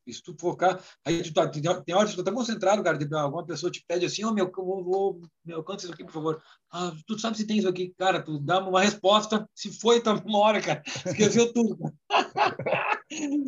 e 0.08 0.14
se 0.14 0.22
tu 0.22 0.36
focar, 0.40 0.80
aí 1.04 1.24
tu 1.24 1.34
tá, 1.34 1.48
tem 1.48 1.96
hora 1.96 2.08
que 2.08 2.16
tu 2.16 2.24
tá 2.24 2.32
concentrado, 2.32 2.84
cara, 2.84 2.98
tipo, 2.98 3.16
alguma 3.16 3.46
pessoa 3.46 3.72
te 3.72 3.84
pede 3.88 4.06
assim, 4.06 4.24
ó, 4.24 4.30
oh, 4.30 4.34
meu, 4.34 4.52
vou, 4.56 4.84
vou, 4.84 5.22
meu, 5.44 5.64
canta 5.64 5.84
isso 5.84 5.94
aqui, 5.94 6.04
por 6.04 6.14
favor. 6.14 6.44
Ah, 6.72 6.94
tu 7.08 7.18
sabe 7.18 7.38
se 7.38 7.48
tem 7.48 7.58
isso 7.58 7.68
aqui, 7.68 7.94
cara, 7.98 8.22
tu 8.22 8.38
dá 8.38 8.60
uma 8.64 8.82
resposta, 8.82 9.50
se 9.56 9.72
foi, 9.80 10.00
tá 10.02 10.14
uma 10.14 10.40
hora, 10.40 10.62
cara, 10.62 10.84
esqueceu 11.08 11.52
tudo. 11.52 11.78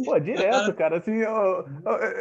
Pô, 0.06 0.20
direto, 0.20 0.74
cara, 0.76 0.98
assim, 0.98 1.16
eu, 1.16 1.66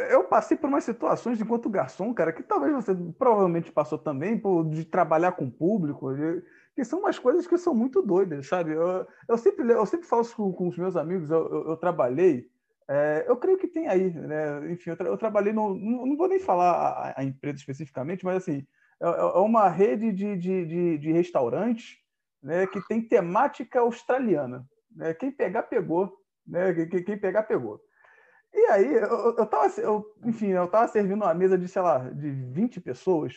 eu, 0.09 0.23
passei 0.23 0.57
por 0.57 0.67
umas 0.67 0.83
situações 0.83 1.39
enquanto 1.39 1.69
garçom, 1.69 2.11
cara, 2.13 2.33
que 2.33 2.41
talvez 2.41 2.73
você 2.73 2.95
provavelmente 3.17 3.71
passou 3.71 3.97
também, 3.97 4.37
por, 4.37 4.67
de 4.67 4.83
trabalhar 4.83 5.33
com 5.33 5.49
público, 5.49 6.15
de, 6.15 6.43
que 6.75 6.83
são 6.83 6.99
umas 6.99 7.19
coisas 7.19 7.45
que 7.45 7.57
são 7.57 7.75
muito 7.75 8.01
doidas, 8.01 8.47
sabe? 8.47 8.71
Eu, 8.71 9.05
eu, 9.29 9.37
sempre, 9.37 9.71
eu 9.71 9.85
sempre 9.85 10.07
falo 10.07 10.25
com, 10.35 10.51
com 10.51 10.67
os 10.67 10.77
meus 10.77 10.95
amigos, 10.95 11.29
eu, 11.29 11.47
eu, 11.47 11.69
eu 11.69 11.77
trabalhei 11.77 12.49
é, 12.89 13.25
eu 13.27 13.35
creio 13.35 13.57
que 13.57 13.67
tem 13.67 13.87
aí, 13.87 14.13
né? 14.13 14.71
Enfim, 14.71 14.91
eu, 14.91 14.97
tra 14.97 15.07
eu 15.07 15.17
trabalhei 15.17 15.51
no. 15.51 15.75
Não, 15.75 16.05
não, 16.05 16.15
vou 16.15 16.29
nem 16.29 16.39
falar 16.39 16.71
a, 16.71 17.19
a, 17.19 17.23
empresa 17.23 17.57
especificamente, 17.57 18.23
mas 18.23 18.37
assim, 18.37 18.65
é, 19.01 19.07
é, 19.07 19.19
é 19.19 19.39
uma 19.39 19.67
rede 19.67 20.11
de, 20.13 20.37
de, 20.37 20.65
de, 20.65 20.97
de, 20.97 21.11
restaurantes 21.11 21.97
né, 22.41 22.65
que 22.65 22.79
tem 22.87 23.01
temática 23.01 23.81
australiana. 23.81 24.65
Né? 24.95 25.13
Quem 25.13 25.31
pegar, 25.31 25.63
pegou. 25.63 26.17
Né? 26.47 26.73
Quem, 26.85 27.17
pegar, 27.17 27.43
pegou. 27.43 27.81
E 28.53 28.65
aí, 28.67 28.93
eu, 28.93 29.35
eu 29.37 29.45
tava, 29.45 29.67
eu, 29.81 30.05
enfim, 30.23 30.47
eu 30.47 30.65
estava 30.65 30.87
servindo 30.87 31.23
uma 31.23 31.33
mesa 31.33 31.57
de, 31.57 31.67
sei 31.67 31.81
lá, 31.81 32.09
de 32.09 32.29
20 32.29 32.81
pessoas, 32.81 33.35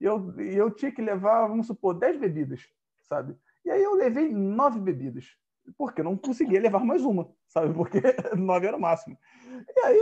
e 0.00 0.04
eu, 0.04 0.40
e 0.40 0.56
eu 0.56 0.70
tinha 0.70 0.92
que 0.92 1.02
levar, 1.02 1.46
vamos 1.48 1.66
supor, 1.66 1.94
10 1.94 2.18
bebidas, 2.18 2.68
sabe? 3.02 3.36
E 3.64 3.70
aí 3.70 3.82
eu 3.82 3.94
levei 3.94 4.30
nove 4.30 4.78
bebidas 4.78 5.36
porque 5.76 6.00
eu 6.00 6.04
não 6.04 6.16
conseguia 6.16 6.60
levar 6.60 6.84
mais 6.84 7.04
uma, 7.04 7.30
sabe? 7.46 7.74
Porque 7.74 8.00
nove 8.36 8.66
era 8.66 8.76
o 8.76 8.80
máximo. 8.80 9.16
E 9.76 9.80
aí 9.80 10.00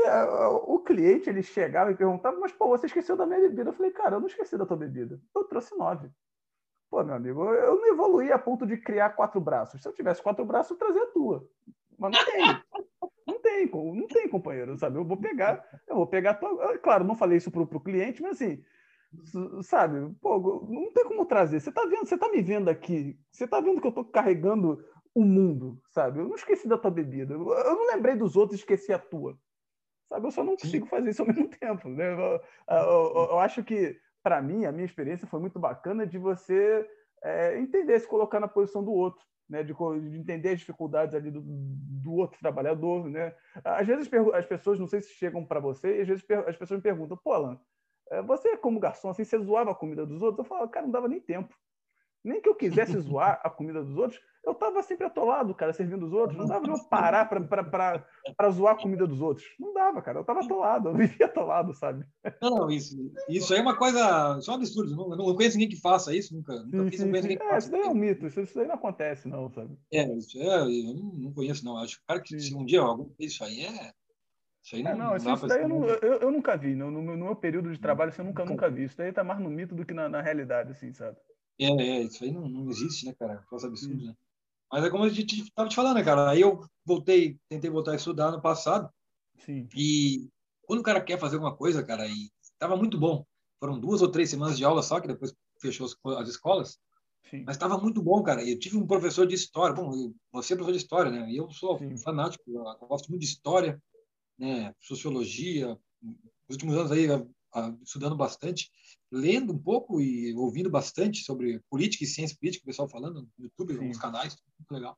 o 0.64 0.78
cliente 0.80 1.28
ele 1.28 1.42
chegava 1.42 1.90
e 1.90 1.96
perguntava, 1.96 2.38
mas 2.38 2.52
pô, 2.52 2.68
você 2.68 2.86
esqueceu 2.86 3.16
da 3.16 3.26
minha 3.26 3.40
bebida? 3.40 3.70
Eu 3.70 3.74
falei, 3.74 3.90
cara, 3.90 4.16
eu 4.16 4.20
não 4.20 4.28
esqueci 4.28 4.56
da 4.56 4.66
tua 4.66 4.76
bebida. 4.76 5.20
Eu 5.34 5.44
trouxe 5.44 5.76
nove. 5.76 6.11
Pô, 6.90 7.02
meu 7.04 7.14
amigo, 7.14 7.44
eu 7.44 7.76
não 7.76 7.86
evoluí 7.86 8.32
a 8.32 8.38
ponto 8.38 8.66
de 8.66 8.76
criar 8.78 9.11
quatro 9.11 9.40
braços. 9.40 9.82
Se 9.82 9.88
eu 9.88 9.92
tivesse 9.92 10.22
quatro 10.22 10.44
braços, 10.44 10.70
eu 10.70 10.78
trazia 10.78 11.02
a 11.02 11.12
tua. 11.12 11.46
Mas 11.99 12.12
não 12.12 12.24
tem. 12.24 12.62
Não 13.26 13.40
tem, 13.40 13.70
não 13.70 14.07
tem, 14.07 14.28
companheiro, 14.28 14.76
sabe? 14.78 14.96
Eu 14.96 15.05
vou 15.05 15.16
pegar, 15.16 15.62
eu 15.86 15.96
vou 15.96 16.07
pegar 16.07 16.34
tua. 16.34 16.78
Claro, 16.78 17.05
não 17.05 17.14
falei 17.14 17.36
isso 17.36 17.51
pro, 17.51 17.66
pro 17.66 17.80
cliente, 17.80 18.22
mas 18.22 18.40
assim, 18.40 18.62
sabe? 19.62 20.14
Pô, 20.20 20.66
não 20.68 20.92
tem 20.92 21.05
como 21.05 21.26
trazer. 21.26 21.61
Você 21.61 21.70
tá 21.72 21.84
vendo, 21.84 22.07
você 22.07 22.16
tá 22.16 22.28
me 22.30 22.40
vendo 22.40 22.68
aqui, 22.68 23.18
você 23.30 23.46
tá 23.46 23.61
vendo 23.61 23.80
que 23.80 23.86
eu 23.86 23.92
tô 23.92 24.05
carregando 24.05 24.82
o 25.14 25.24
mundo, 25.24 25.80
sabe? 25.90 26.20
Eu 26.20 26.28
não 26.28 26.36
esqueci 26.36 26.68
da 26.68 26.78
tua 26.78 26.90
bebida. 26.90 27.34
Eu 27.34 27.38
não 27.38 27.86
lembrei 27.86 28.14
dos 28.14 28.36
outros, 28.36 28.61
esqueci 28.61 28.92
a 28.92 28.99
tua. 28.99 29.38
sabe? 30.09 30.26
Eu 30.26 30.30
só 30.30 30.44
não 30.44 30.57
consigo 30.57 30.86
fazer 30.86 31.11
isso 31.11 31.22
ao 31.22 31.28
mesmo 31.28 31.49
tempo, 31.49 31.88
né? 31.88 32.12
Eu, 32.12 32.40
eu, 32.68 33.28
eu 33.30 33.38
acho 33.40 33.64
que, 33.64 33.99
para 34.22 34.40
mim, 34.40 34.64
a 34.64 34.72
minha 34.72 34.86
experiência 34.86 35.26
foi 35.26 35.40
muito 35.40 35.59
bacana 35.59 36.07
de 36.07 36.18
você 36.18 36.88
é, 37.22 37.59
entender, 37.59 37.99
se 38.01 38.07
colocar 38.07 38.40
na 38.40 38.49
posição 38.49 38.82
do 38.82 38.92
outro, 38.92 39.24
né? 39.49 39.62
De, 39.62 39.72
de 39.72 40.18
entender 40.18 40.51
as 40.51 40.61
dificuldades 40.61 41.14
ali 41.14 41.30
do, 41.30 41.40
do, 41.42 42.12
outro 42.12 42.38
trabalhador, 42.38 43.09
né? 43.09 43.34
Às 43.64 43.86
vezes 43.86 44.11
as 44.34 44.46
pessoas, 44.46 44.78
não 44.78 44.86
sei 44.86 45.01
se 45.01 45.14
chegam 45.14 45.44
para 45.44 45.61
você, 45.61 45.99
e 45.99 46.01
às 46.03 46.09
vezes 46.09 46.24
as 46.46 46.57
pessoas 46.57 46.78
me 46.78 46.82
perguntam, 46.82 47.16
pô, 47.16 47.32
Alan, 47.32 47.61
é, 48.11 48.22
você 48.22 48.57
como 48.57 48.80
garçom, 48.80 49.11
assim, 49.11 49.24
você 49.24 49.38
zoava 49.38 49.70
a 49.70 49.74
comida 49.74 50.05
dos 50.07 50.22
outros? 50.22 50.38
Eu 50.38 50.44
falo, 50.44 50.68
cara, 50.68 50.86
não 50.86 50.92
dava 50.92 51.09
nem 51.09 51.20
tempo. 51.20 51.55
Nem 52.24 52.40
que 52.40 52.49
eu 52.49 52.55
quisesse 52.55 52.99
zoar 52.99 53.40
a 53.44 53.51
comida 53.51 53.82
dos 53.82 53.96
outros, 53.96 54.20
eu 54.49 54.53
estava 54.53 54.82
sempre 54.82 55.07
atolado, 55.07 55.55
cara, 55.55 55.72
servindo 55.72 56.07
os 56.07 56.12
outros. 56.12 56.38
Não 56.38 56.46
dava 56.46 56.64
de 56.64 56.70
eu 56.70 56.84
parar 56.84 57.26
para 57.26 58.51
zoar 58.51 58.74
a 58.74 58.78
comida 58.78 59.07
dos 59.07 59.20
outros. 59.20 59.46
Não 59.61 59.74
dava, 59.74 60.01
cara. 60.01 60.18
Eu 60.18 60.22
estava 60.22 60.40
atolado, 60.40 60.88
eu 60.88 60.94
vivia 60.96 61.26
atolado, 61.26 61.74
sabe? 61.74 62.05
Não, 62.40 62.70
isso, 62.70 62.96
isso 63.28 63.53
aí 63.53 63.61
é 63.61 63.62
uma 63.62 63.76
coisa. 63.76 64.38
Isso 64.38 64.51
é 64.51 64.55
um 64.55 64.57
absurdo. 64.57 64.96
Não, 64.96 65.09
não 65.11 65.34
conheço 65.34 65.59
ninguém 65.59 65.68
que 65.68 65.80
faça 65.80 66.14
isso, 66.14 66.34
nunca. 66.34 66.55
nunca 66.64 66.90
fiz, 66.90 67.01
não 67.01 67.11
conheço 67.11 67.28
ninguém 67.28 67.36
que 67.36 67.42
é, 67.42 67.49
faça. 67.49 67.59
Isso 67.59 67.70
daí 67.70 67.80
é 67.82 67.88
um 67.88 67.94
mito, 67.94 68.26
isso, 68.26 68.40
isso 68.40 68.55
daí 68.55 68.66
não 68.66 68.74
acontece, 68.74 69.28
não, 69.28 69.51
sabe? 69.51 69.76
É, 69.92 70.05
isso 70.14 70.38
é, 70.40 70.62
eu 70.62 70.94
não, 70.94 71.32
conheço, 71.32 71.64
não. 71.64 71.76
Acho 71.76 72.01
cara 72.07 72.20
que 72.20 72.38
se 72.40 72.55
um 72.55 72.64
dia 72.64 72.80
algum 72.80 73.11
isso 73.18 73.44
aí 73.44 73.64
é. 73.64 73.92
Isso 74.64 74.76
aí 74.76 74.82
não, 74.82 74.90
é, 74.90 74.96
não, 74.96 75.16
isso, 75.16 75.32
isso 75.32 75.46
daí 75.46 75.62
eu, 75.62 75.68
não, 75.68 75.84
eu, 75.84 76.14
eu, 76.20 76.30
nunca 76.30 76.57
vi. 76.57 76.74
No, 76.74 76.90
no, 76.90 77.16
meu 77.16 77.36
período 77.36 77.70
de 77.70 77.78
trabalho, 77.78 78.11
isso 78.11 78.20
eu 78.20 78.24
nunca, 78.24 78.44
nunca 78.44 78.70
vi. 78.70 78.84
Isso 78.84 78.96
daí 78.96 79.12
tá 79.12 79.22
mais 79.22 79.40
no 79.40 79.51
mito 79.51 79.74
do 79.74 79.84
que 79.84 79.92
na, 79.92 80.09
na 80.09 80.22
realidade, 80.22 80.70
assim, 80.70 80.92
sabe? 80.92 81.16
É, 81.61 81.66
é, 81.66 82.03
isso 82.05 82.22
aí 82.22 82.30
não, 82.30 82.49
não 82.49 82.70
existe, 82.70 83.07
né, 83.07 83.14
cara? 83.18 83.42
Faça 83.51 83.66
absurdo, 83.66 84.07
né? 84.07 84.14
Mas 84.70 84.84
é 84.84 84.90
como 84.90 85.04
a 85.04 85.08
gente 85.08 85.42
estava 85.42 85.68
te 85.68 85.74
falando, 85.74 85.96
né, 85.96 86.04
cara? 86.04 86.30
Aí 86.30 86.40
eu 86.40 86.60
voltei, 86.84 87.38
tentei 87.48 87.70
voltar 87.70 87.92
a 87.92 87.96
estudar 87.96 88.30
no 88.30 88.40
passado. 88.40 88.90
Sim. 89.38 89.66
E 89.74 90.28
quando 90.62 90.80
o 90.80 90.82
cara 90.82 91.00
quer 91.00 91.18
fazer 91.18 91.36
alguma 91.36 91.56
coisa, 91.56 91.82
cara, 91.82 92.06
e 92.06 92.30
estava 92.42 92.76
muito 92.76 92.98
bom. 92.98 93.24
Foram 93.58 93.80
duas 93.80 94.02
ou 94.02 94.10
três 94.10 94.30
semanas 94.30 94.56
de 94.56 94.64
aula 94.64 94.82
só, 94.82 95.00
que 95.00 95.08
depois 95.08 95.34
fechou 95.60 95.86
as 96.18 96.28
escolas. 96.28 96.78
Sim. 97.30 97.44
Mas 97.46 97.56
estava 97.56 97.78
muito 97.78 98.02
bom, 98.02 98.22
cara. 98.22 98.42
Eu 98.48 98.58
tive 98.58 98.76
um 98.76 98.86
professor 98.86 99.26
de 99.26 99.34
história. 99.34 99.74
Bom, 99.74 100.12
você 100.32 100.52
é 100.52 100.56
professor 100.56 100.76
de 100.76 100.82
história, 100.82 101.10
né? 101.10 101.30
E 101.30 101.36
eu 101.36 101.50
sou 101.50 101.78
Sim. 101.78 101.96
fanático, 101.98 102.42
eu 102.46 102.62
gosto 102.86 103.08
muito 103.08 103.22
de 103.22 103.28
história, 103.28 103.82
né? 104.38 104.74
Sociologia. 104.80 105.78
Nos 106.00 106.56
últimos 106.56 106.76
anos 106.76 106.92
aí, 106.92 107.06
estudando 107.82 108.16
bastante 108.16 108.70
lendo 109.11 109.53
um 109.53 109.59
pouco 109.59 110.01
e 110.01 110.34
ouvindo 110.34 110.70
bastante 110.70 111.24
sobre 111.24 111.61
política 111.70 112.05
e 112.05 112.07
ciência 112.07 112.36
política, 112.38 112.62
o 112.62 112.66
pessoal 112.66 112.88
falando 112.88 113.22
no 113.22 113.44
YouTube, 113.44 113.74
Sim. 113.74 113.88
nos 113.88 113.99
canais, 113.99 114.36
muito 114.59 114.70
legal. 114.72 114.96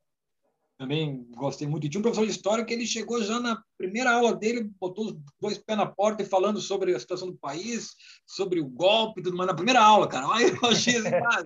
Também 0.76 1.26
gostei 1.32 1.68
muito. 1.68 1.86
E 1.86 1.90
tinha 1.90 1.98
um 1.98 2.03
professor 2.03 2.24
de 2.24 2.32
história 2.32 2.64
que 2.64 2.72
ele 2.72 2.86
chegou 2.86 3.22
já 3.22 3.38
na 3.38 3.62
primeira 3.76 4.12
aula 4.12 4.34
dele, 4.34 4.70
botou 4.80 5.09
os 5.09 5.16
dois 5.38 5.59
pés 5.59 5.76
na 5.76 5.84
porta 5.84 6.22
e 6.22 6.26
falando 6.26 6.59
sobre 6.59 6.94
a 6.94 6.98
situação 6.98 7.30
do 7.30 7.36
país, 7.36 7.94
sobre 8.26 8.61
o 8.61 8.66
golpe 8.66 9.20
e 9.20 9.24
tudo 9.24 9.36
mais, 9.36 9.46
na 9.46 9.55
primeira 9.55 9.82
aula, 9.82 10.09
cara. 10.09 10.26
Aí 10.34 10.48
eu 10.48 10.68
achei 10.68 10.96
assim, 10.96 11.09
ah, 11.14 11.44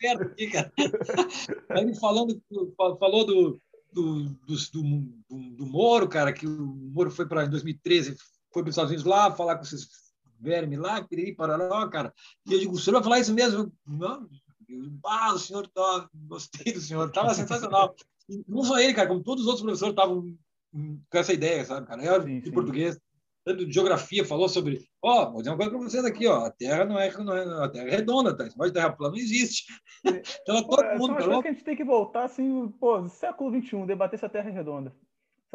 certo 0.00 0.22
aqui, 0.24 0.50
cara. 0.50 0.72
Aí 1.70 1.82
ele 1.82 1.94
falando, 1.94 2.42
falou 2.98 3.24
do, 3.24 3.60
do, 3.92 4.24
do, 4.24 4.56
do, 4.72 5.50
do 5.56 5.66
Moro, 5.66 6.08
cara, 6.08 6.32
que 6.32 6.44
o 6.44 6.66
Moro 6.92 7.12
foi 7.12 7.28
para, 7.28 7.44
em 7.44 7.50
2013, 7.50 8.16
foi 8.52 8.62
para 8.64 8.70
os 8.70 8.74
Estados 8.74 8.90
Unidos 8.90 9.06
lá 9.06 9.30
falar 9.30 9.54
com 9.54 9.62
esses 9.62 10.03
verme 10.44 10.76
lá, 10.76 11.02
piriri, 11.02 11.34
pararó, 11.34 11.88
cara. 11.88 12.12
E 12.46 12.52
eu 12.52 12.60
digo, 12.60 12.74
o 12.74 12.78
senhor 12.78 12.96
vai 12.96 13.02
falar 13.02 13.20
isso 13.20 13.32
mesmo? 13.34 13.72
Não, 13.86 14.28
eu, 14.68 14.92
ah, 15.06 15.32
o 15.32 15.38
senhor 15.38 15.66
tá, 15.68 16.08
gostei 16.14 16.72
do 16.72 16.80
senhor, 16.80 17.10
tava 17.10 17.34
sensacional. 17.34 17.94
E 18.28 18.44
não 18.46 18.62
só 18.62 18.78
ele, 18.78 18.94
cara, 18.94 19.08
como 19.08 19.22
todos 19.22 19.42
os 19.42 19.48
outros 19.48 19.64
professores 19.64 19.92
estavam 19.92 20.36
com 20.72 21.18
essa 21.18 21.32
ideia, 21.32 21.64
sabe, 21.64 21.86
cara? 21.86 22.04
Eu, 22.04 22.22
sim, 22.22 22.40
de 22.40 22.48
sim. 22.48 22.52
português, 22.52 23.00
tanto 23.44 23.64
de 23.64 23.72
geografia, 23.72 24.24
falou 24.24 24.48
sobre, 24.48 24.86
ó, 25.02 25.22
oh, 25.22 25.32
vou 25.32 25.38
dizer 25.38 25.50
uma 25.50 25.56
coisa 25.56 25.70
para 25.70 25.80
vocês 25.80 26.04
aqui, 26.04 26.26
ó, 26.26 26.46
a 26.46 26.50
Terra 26.50 26.84
não 26.84 26.98
é, 26.98 27.10
não 27.18 27.34
é 27.34 27.64
a 27.64 27.68
Terra 27.68 27.88
é 27.88 27.90
redonda, 27.90 28.36
tá? 28.36 28.46
Esse 28.46 28.58
de 28.58 28.72
terra 28.72 28.92
plana 28.92 29.12
não 29.12 29.18
existe. 29.18 29.66
então, 30.42 30.62
todo 30.64 30.82
é, 30.82 30.98
mundo... 30.98 31.22
São 31.22 31.42
que 31.42 31.48
a 31.48 31.52
gente 31.52 31.64
tem 31.64 31.76
que 31.76 31.84
voltar, 31.84 32.24
assim, 32.24 32.68
pô, 32.80 33.06
século 33.08 33.60
XXI, 33.60 33.86
debater 33.86 34.18
se 34.18 34.26
a 34.26 34.28
Terra 34.28 34.50
é 34.50 34.52
redonda. 34.52 34.94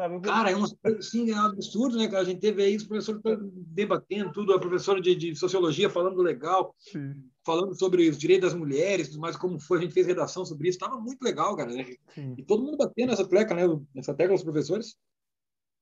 Sabe? 0.00 0.18
Cara, 0.22 0.50
é 0.50 0.56
um 0.56 0.64
assim, 0.98 1.30
é 1.30 1.34
um 1.34 1.44
absurdo, 1.44 1.98
né, 1.98 2.08
cara? 2.08 2.22
A 2.22 2.24
gente 2.24 2.40
teve 2.40 2.62
aí 2.62 2.74
os 2.74 2.84
professores 2.84 3.20
debatendo 3.66 4.32
tudo, 4.32 4.54
a 4.54 4.58
professora 4.58 4.98
de, 4.98 5.14
de 5.14 5.36
sociologia 5.36 5.90
falando 5.90 6.22
legal, 6.22 6.74
Sim. 6.78 7.22
falando 7.44 7.78
sobre 7.78 8.08
os 8.08 8.16
direitos 8.16 8.50
das 8.50 8.58
mulheres, 8.58 9.14
mas 9.18 9.36
como 9.36 9.60
foi, 9.60 9.76
a 9.76 9.82
gente 9.82 9.92
fez 9.92 10.06
redação 10.06 10.42
sobre 10.42 10.70
isso, 10.70 10.78
estava 10.78 10.98
muito 10.98 11.20
legal, 11.22 11.54
cara. 11.54 11.70
Né? 11.70 11.96
E 12.38 12.42
todo 12.42 12.64
mundo 12.64 12.78
batendo 12.78 13.10
nessa 13.10 13.28
tecla, 13.28 13.54
né? 13.54 13.80
Nessa 13.94 14.14
tecla 14.14 14.34
os 14.34 14.42
professores. 14.42 14.96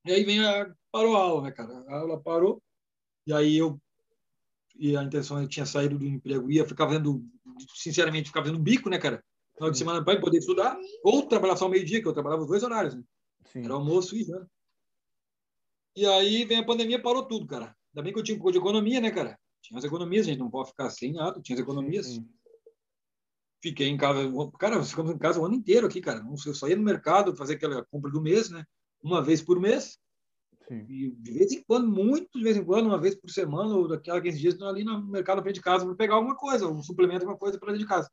E 0.04 0.10
aí 0.10 0.24
vem 0.24 0.44
a 0.44 0.68
parou 0.90 1.14
a 1.14 1.20
aula, 1.20 1.42
né, 1.42 1.52
cara? 1.52 1.72
A 1.86 2.00
aula 2.00 2.20
parou. 2.20 2.60
E 3.24 3.32
aí 3.32 3.56
eu 3.56 3.80
e 4.76 4.96
a 4.96 5.02
intenção 5.04 5.40
eu 5.40 5.46
tinha 5.46 5.64
saído 5.64 5.96
do 5.96 6.04
emprego, 6.04 6.50
ia 6.50 6.66
ficar 6.66 6.86
vendo, 6.86 7.24
sinceramente, 7.72 8.30
ficar 8.30 8.40
vendo 8.40 8.58
bico, 8.58 8.90
né, 8.90 8.98
cara? 8.98 9.22
Final 9.54 9.70
de 9.70 9.78
semana 9.78 10.04
para 10.04 10.20
poder 10.20 10.38
estudar, 10.38 10.76
ou 11.04 11.24
trabalhar 11.28 11.54
só 11.54 11.68
meio-dia, 11.68 12.02
que 12.02 12.08
eu 12.08 12.12
trabalhava 12.12 12.42
os 12.42 12.48
dois 12.48 12.64
horários, 12.64 12.96
né? 12.96 13.02
Sim. 13.52 13.64
Era 13.64 13.74
almoço 13.74 14.16
e 14.16 14.24
janta. 14.24 14.50
E 15.96 16.06
aí 16.06 16.44
vem 16.44 16.58
a 16.58 16.64
pandemia, 16.64 17.02
parou 17.02 17.26
tudo, 17.26 17.46
cara. 17.46 17.76
Ainda 17.90 18.02
bem 18.02 18.12
que 18.12 18.18
eu 18.18 18.22
tinha 18.22 18.36
um 18.36 18.38
pouco 18.38 18.52
de 18.52 18.58
economia, 18.58 19.00
né, 19.00 19.10
cara? 19.10 19.38
Tinha 19.60 19.78
as 19.78 19.84
economias, 19.84 20.26
a 20.26 20.30
gente 20.30 20.38
não 20.38 20.50
pode 20.50 20.70
ficar 20.70 20.88
sem 20.90 21.12
nada, 21.12 21.40
tinha 21.40 21.56
as 21.56 21.62
economias. 21.62 22.06
Sim. 22.06 22.28
Fiquei 23.60 23.88
em 23.88 23.96
casa, 23.96 24.20
cara, 24.58 24.84
ficamos 24.84 25.12
em 25.12 25.18
casa 25.18 25.40
o 25.40 25.44
ano 25.44 25.54
inteiro 25.54 25.86
aqui, 25.86 26.00
cara. 26.00 26.24
Eu 26.46 26.54
só 26.54 26.68
ia 26.68 26.76
no 26.76 26.82
mercado 26.82 27.34
fazer 27.34 27.54
aquela 27.54 27.84
compra 27.86 28.10
do 28.10 28.20
mês, 28.20 28.48
né? 28.50 28.64
Uma 29.02 29.20
vez 29.20 29.42
por 29.42 29.58
mês. 29.58 29.98
Sim. 30.68 30.86
E 30.88 31.10
de 31.10 31.32
vez 31.32 31.50
em 31.50 31.64
quando, 31.64 31.88
muito 31.88 32.38
de 32.38 32.44
vez 32.44 32.56
em 32.56 32.64
quando, 32.64 32.86
uma 32.86 33.00
vez 33.00 33.16
por 33.16 33.30
semana, 33.30 33.74
ou 33.74 33.88
daqui 33.88 34.10
a 34.10 34.20
15 34.20 34.38
dias, 34.38 34.62
ali 34.62 34.84
no 34.84 35.04
mercado 35.08 35.42
frente 35.42 35.56
de 35.56 35.62
casa 35.62 35.84
para 35.84 35.96
pegar 35.96 36.14
alguma 36.14 36.36
coisa, 36.36 36.68
um 36.68 36.82
suplemento, 36.82 37.22
alguma 37.22 37.38
coisa 37.38 37.58
para 37.58 37.72
dentro 37.72 37.84
de 37.84 37.88
casa. 37.88 38.08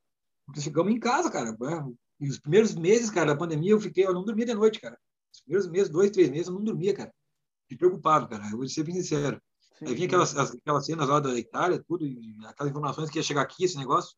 Porque 0.46 0.62
ficamos 0.62 0.92
em 0.92 1.00
casa, 1.00 1.30
cara. 1.30 1.56
E 2.20 2.28
os 2.28 2.40
primeiros 2.40 2.74
meses, 2.74 3.12
cara, 3.12 3.34
da 3.34 3.38
pandemia, 3.38 3.72
eu 3.72 3.80
fiquei, 3.80 4.06
eu 4.06 4.14
não 4.14 4.24
dormia 4.24 4.46
de 4.46 4.54
noite, 4.56 4.80
cara. 4.80 4.98
Os 5.36 5.42
primeiros 5.42 5.70
meses, 5.70 5.90
dois, 5.90 6.12
três 6.12 6.30
meses, 6.30 6.48
eu 6.48 6.54
não 6.54 6.64
dormia, 6.64 6.94
cara. 6.94 7.14
Fiquei 7.64 7.78
preocupado, 7.78 8.28
cara. 8.28 8.44
Eu 8.52 8.58
vou 8.58 8.68
ser 8.68 8.84
bem 8.84 8.96
sincero. 8.96 9.42
Sim, 9.80 9.88
Aí 9.88 9.96
vinha 9.96 10.08
aquelas, 10.08 10.36
aquelas 10.38 10.86
cenas 10.86 11.10
lá 11.10 11.20
da 11.20 11.38
Itália, 11.38 11.84
tudo, 11.86 12.06
aquelas 12.48 12.72
informações 12.72 13.10
que 13.10 13.20
ia 13.20 13.24
chegar 13.24 13.42
aqui, 13.42 13.66
esse 13.66 13.78
negócio. 13.78 14.16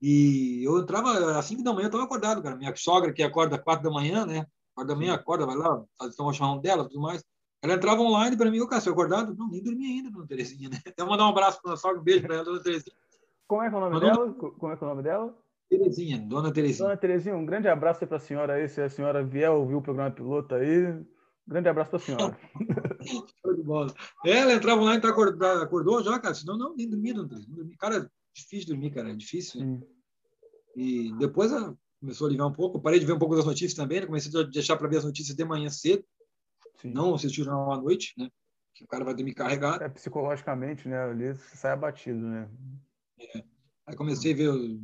E 0.00 0.62
eu 0.64 0.78
entrava 0.78 1.38
às 1.38 1.44
5 1.44 1.62
da 1.62 1.72
manhã, 1.72 1.84
eu 1.84 1.88
estava 1.88 2.04
acordado, 2.04 2.42
cara. 2.42 2.56
Minha 2.56 2.74
sogra, 2.76 3.12
que 3.12 3.22
acorda 3.22 3.56
às 3.56 3.62
4 3.62 3.84
da 3.84 3.90
manhã, 3.90 4.24
né? 4.24 4.46
4 4.74 4.92
da 4.92 4.98
manhã, 4.98 5.14
acorda, 5.14 5.46
vai 5.46 5.56
lá, 5.56 5.84
faz 5.98 6.18
o 6.18 6.32
chamam 6.32 6.58
dela 6.58 6.84
tudo 6.84 7.00
mais. 7.00 7.24
Ela 7.62 7.74
entrava 7.74 8.02
online 8.02 8.36
para 8.36 8.50
mim, 8.50 8.60
ô, 8.60 8.66
cara, 8.66 8.82
você 8.82 8.90
acordado? 8.90 9.34
Não, 9.34 9.48
nem 9.48 9.62
dormi 9.62 9.86
ainda, 9.86 10.10
dona 10.10 10.26
Terezinha, 10.26 10.68
né? 10.68 10.78
Até 10.86 11.02
mandar 11.04 11.26
um 11.26 11.30
abraço 11.30 11.60
para 11.62 11.72
a 11.72 11.76
sogra, 11.76 12.00
um 12.00 12.04
beijo 12.04 12.22
para 12.22 12.34
ela, 12.36 12.44
dona 12.44 12.62
Terezinha. 12.62 12.94
Como 13.46 13.62
é 13.62 13.68
que 13.68 13.74
é 13.74 13.78
o 13.78 13.80
nome 13.80 14.00
dela? 14.00 14.32
Como 14.34 14.72
é 14.72 14.76
que 14.76 14.84
é 14.84 14.86
o 14.86 14.90
nome 14.90 15.02
dela? 15.02 15.43
Terezinha, 15.68 16.18
dona 16.18 16.52
Terezinha. 16.52 16.88
Dona 16.88 16.96
Terezinha, 16.96 17.36
um 17.36 17.46
grande 17.46 17.68
abraço 17.68 18.06
para 18.06 18.16
a 18.16 18.20
senhora 18.20 18.54
aí, 18.54 18.68
se 18.68 18.80
a 18.80 18.88
senhora 18.88 19.24
vier 19.24 19.50
ouvir 19.50 19.74
o 19.74 19.82
programa 19.82 20.10
piloto 20.10 20.54
aí. 20.54 20.86
Um 20.86 21.06
grande 21.46 21.68
abraço 21.68 21.90
para 21.90 21.98
a 21.98 22.02
senhora. 22.02 22.38
Show 23.42 23.54
de 23.54 23.62
bola. 23.62 23.94
Ela 24.24 24.54
entrava 24.54 24.82
lá 24.82 24.94
e 24.94 25.00
tá 25.00 25.08
acordou, 25.08 25.48
acordou 25.48 26.02
já, 26.02 26.18
cara? 26.18 26.34
Senão, 26.34 26.56
não, 26.56 26.74
nem 26.74 26.88
dormia, 26.88 27.14
não, 27.14 27.26
dormia. 27.26 27.76
Cara, 27.78 28.10
difícil 28.34 28.68
dormir, 28.68 28.90
cara, 28.90 29.10
é 29.10 29.14
difícil. 29.14 29.64
Né? 29.64 29.80
E 30.76 31.12
depois 31.18 31.52
ela 31.52 31.76
começou 32.00 32.26
a 32.26 32.30
ligar 32.30 32.46
um 32.46 32.52
pouco. 32.52 32.80
Parei 32.80 32.98
de 32.98 33.06
ver 33.06 33.12
um 33.12 33.18
pouco 33.18 33.36
das 33.36 33.44
notícias 33.44 33.74
também, 33.74 34.00
né? 34.00 34.06
comecei 34.06 34.40
a 34.40 34.44
deixar 34.44 34.76
para 34.76 34.88
ver 34.88 34.98
as 34.98 35.04
notícias 35.04 35.36
de 35.36 35.44
manhã 35.44 35.68
cedo. 35.70 36.04
Sim. 36.76 36.92
Não 36.92 37.14
assistir 37.14 37.42
o 37.42 37.44
jornal 37.44 37.72
à 37.72 37.80
noite, 37.80 38.14
né? 38.18 38.28
Que 38.74 38.84
o 38.84 38.88
cara 38.88 39.04
vai 39.04 39.14
dormir 39.14 39.34
carregado. 39.34 39.84
É, 39.84 39.88
psicologicamente, 39.88 40.88
né? 40.88 41.02
Ali 41.04 41.34
você 41.34 41.56
sai 41.56 41.72
abatido, 41.72 42.18
né? 42.18 42.48
É. 43.20 43.44
Aí 43.86 43.96
comecei 43.96 44.32
a 44.32 44.36
ver 44.36 44.80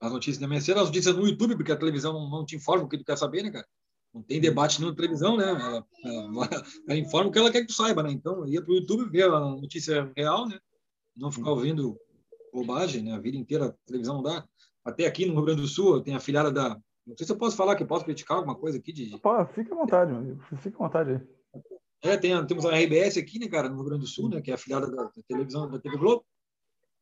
as 0.00 0.12
notícias 0.12 0.38
da 0.38 0.48
manhã 0.48 0.60
cedo, 0.60 0.80
as 0.80 0.86
notícias 0.86 1.16
no 1.16 1.26
YouTube, 1.26 1.56
porque 1.56 1.72
a 1.72 1.76
televisão 1.76 2.12
não, 2.12 2.28
não 2.28 2.44
te 2.44 2.56
informa 2.56 2.84
o 2.84 2.88
que 2.88 2.98
tu 2.98 3.04
quer 3.04 3.16
saber, 3.16 3.42
né, 3.42 3.50
cara? 3.50 3.66
Não 4.12 4.22
tem 4.22 4.40
debate 4.40 4.80
na 4.80 4.94
televisão, 4.94 5.36
né? 5.36 5.48
Ela, 5.48 5.86
ela, 6.04 6.64
ela, 6.88 6.98
informa 6.98 7.28
o 7.28 7.32
que 7.32 7.38
ela 7.38 7.50
quer 7.50 7.60
que 7.60 7.66
tu 7.66 7.74
saiba, 7.74 8.02
né? 8.02 8.10
Então, 8.10 8.46
ia 8.46 8.62
para 8.62 8.72
o 8.72 8.76
YouTube 8.76 9.10
ver 9.10 9.24
a 9.24 9.40
notícia 9.40 10.10
real, 10.16 10.48
né? 10.48 10.58
Não 11.14 11.30
ficar 11.30 11.50
ouvindo 11.50 11.98
bobagem, 12.52 13.02
né? 13.02 13.12
A 13.12 13.18
vida 13.18 13.36
inteira 13.36 13.66
a 13.66 13.72
televisão 13.86 14.16
não 14.16 14.22
dá. 14.22 14.46
Até 14.84 15.06
aqui 15.06 15.26
no 15.26 15.34
Rio 15.34 15.44
Grande 15.44 15.62
do 15.62 15.68
Sul, 15.68 16.00
tem 16.00 16.14
a 16.14 16.20
filhada 16.20 16.50
da... 16.50 16.78
Não 17.06 17.16
sei 17.16 17.26
se 17.26 17.32
eu 17.32 17.36
posso 17.36 17.56
falar, 17.56 17.76
que 17.76 17.82
eu 17.82 17.86
posso 17.86 18.04
criticar 18.04 18.38
alguma 18.38 18.56
coisa 18.56 18.78
aqui 18.78 18.92
de... 18.92 19.18
Pô, 19.18 19.44
fica 19.46 19.74
à 19.74 19.76
vontade, 19.76 20.12
mano. 20.12 20.40
Fica 20.60 20.76
à 20.76 20.78
vontade 20.78 21.10
aí. 21.10 21.20
É, 22.02 22.16
tem, 22.16 22.46
temos 22.46 22.64
a 22.64 22.76
RBS 22.76 23.16
aqui, 23.16 23.38
né, 23.38 23.48
cara, 23.48 23.68
no 23.68 23.76
Rio 23.76 23.84
Grande 23.84 24.02
do 24.02 24.08
Sul, 24.08 24.28
né? 24.28 24.40
Que 24.40 24.50
é 24.50 24.54
a 24.54 24.58
filhada 24.58 24.90
da, 24.90 25.04
da 25.04 25.22
televisão, 25.28 25.70
da 25.70 25.78
TV 25.78 25.96
Globo. 25.96 26.24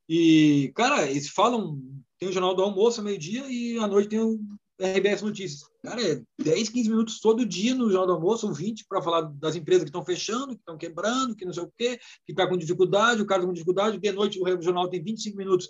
E, 0.09 0.73
cara, 0.75 1.09
eles 1.09 1.29
falam 1.29 1.81
tem 2.25 2.29
o 2.31 2.33
Jornal 2.33 2.55
do 2.55 2.63
Almoço, 2.63 3.03
meio-dia, 3.03 3.45
e 3.49 3.79
à 3.79 3.87
noite 3.87 4.09
tem 4.09 4.19
o 4.19 4.41
RBS 4.81 5.21
Notícias. 5.21 5.69
Cara, 5.83 6.01
é 6.03 6.23
10, 6.43 6.71
15 6.71 6.89
minutos 6.89 7.21
todo 7.21 7.45
dia 7.45 7.75
no 7.75 7.91
Jornal 7.91 8.07
do 8.07 8.13
Almoço, 8.15 8.47
ou 8.47 8.55
20, 8.55 8.87
para 8.89 9.03
falar 9.03 9.23
das 9.23 9.55
empresas 9.55 9.83
que 9.83 9.91
estão 9.91 10.05
fechando, 10.05 10.49
que 10.49 10.61
estão 10.61 10.79
quebrando, 10.79 11.37
que 11.37 11.45
não 11.45 11.53
sei 11.53 11.65
o 11.65 11.73
quê, 11.77 11.99
que 12.25 12.33
está 12.33 12.47
com 12.47 12.57
dificuldade, 12.57 13.21
o 13.21 13.27
cara 13.27 13.43
tá 13.43 13.47
com 13.47 13.53
dificuldade. 13.53 13.99
De 13.99 14.13
noite 14.13 14.41
o 14.41 14.63
jornal 14.63 14.89
tem 14.89 15.03
25 15.03 15.37
minutos. 15.37 15.69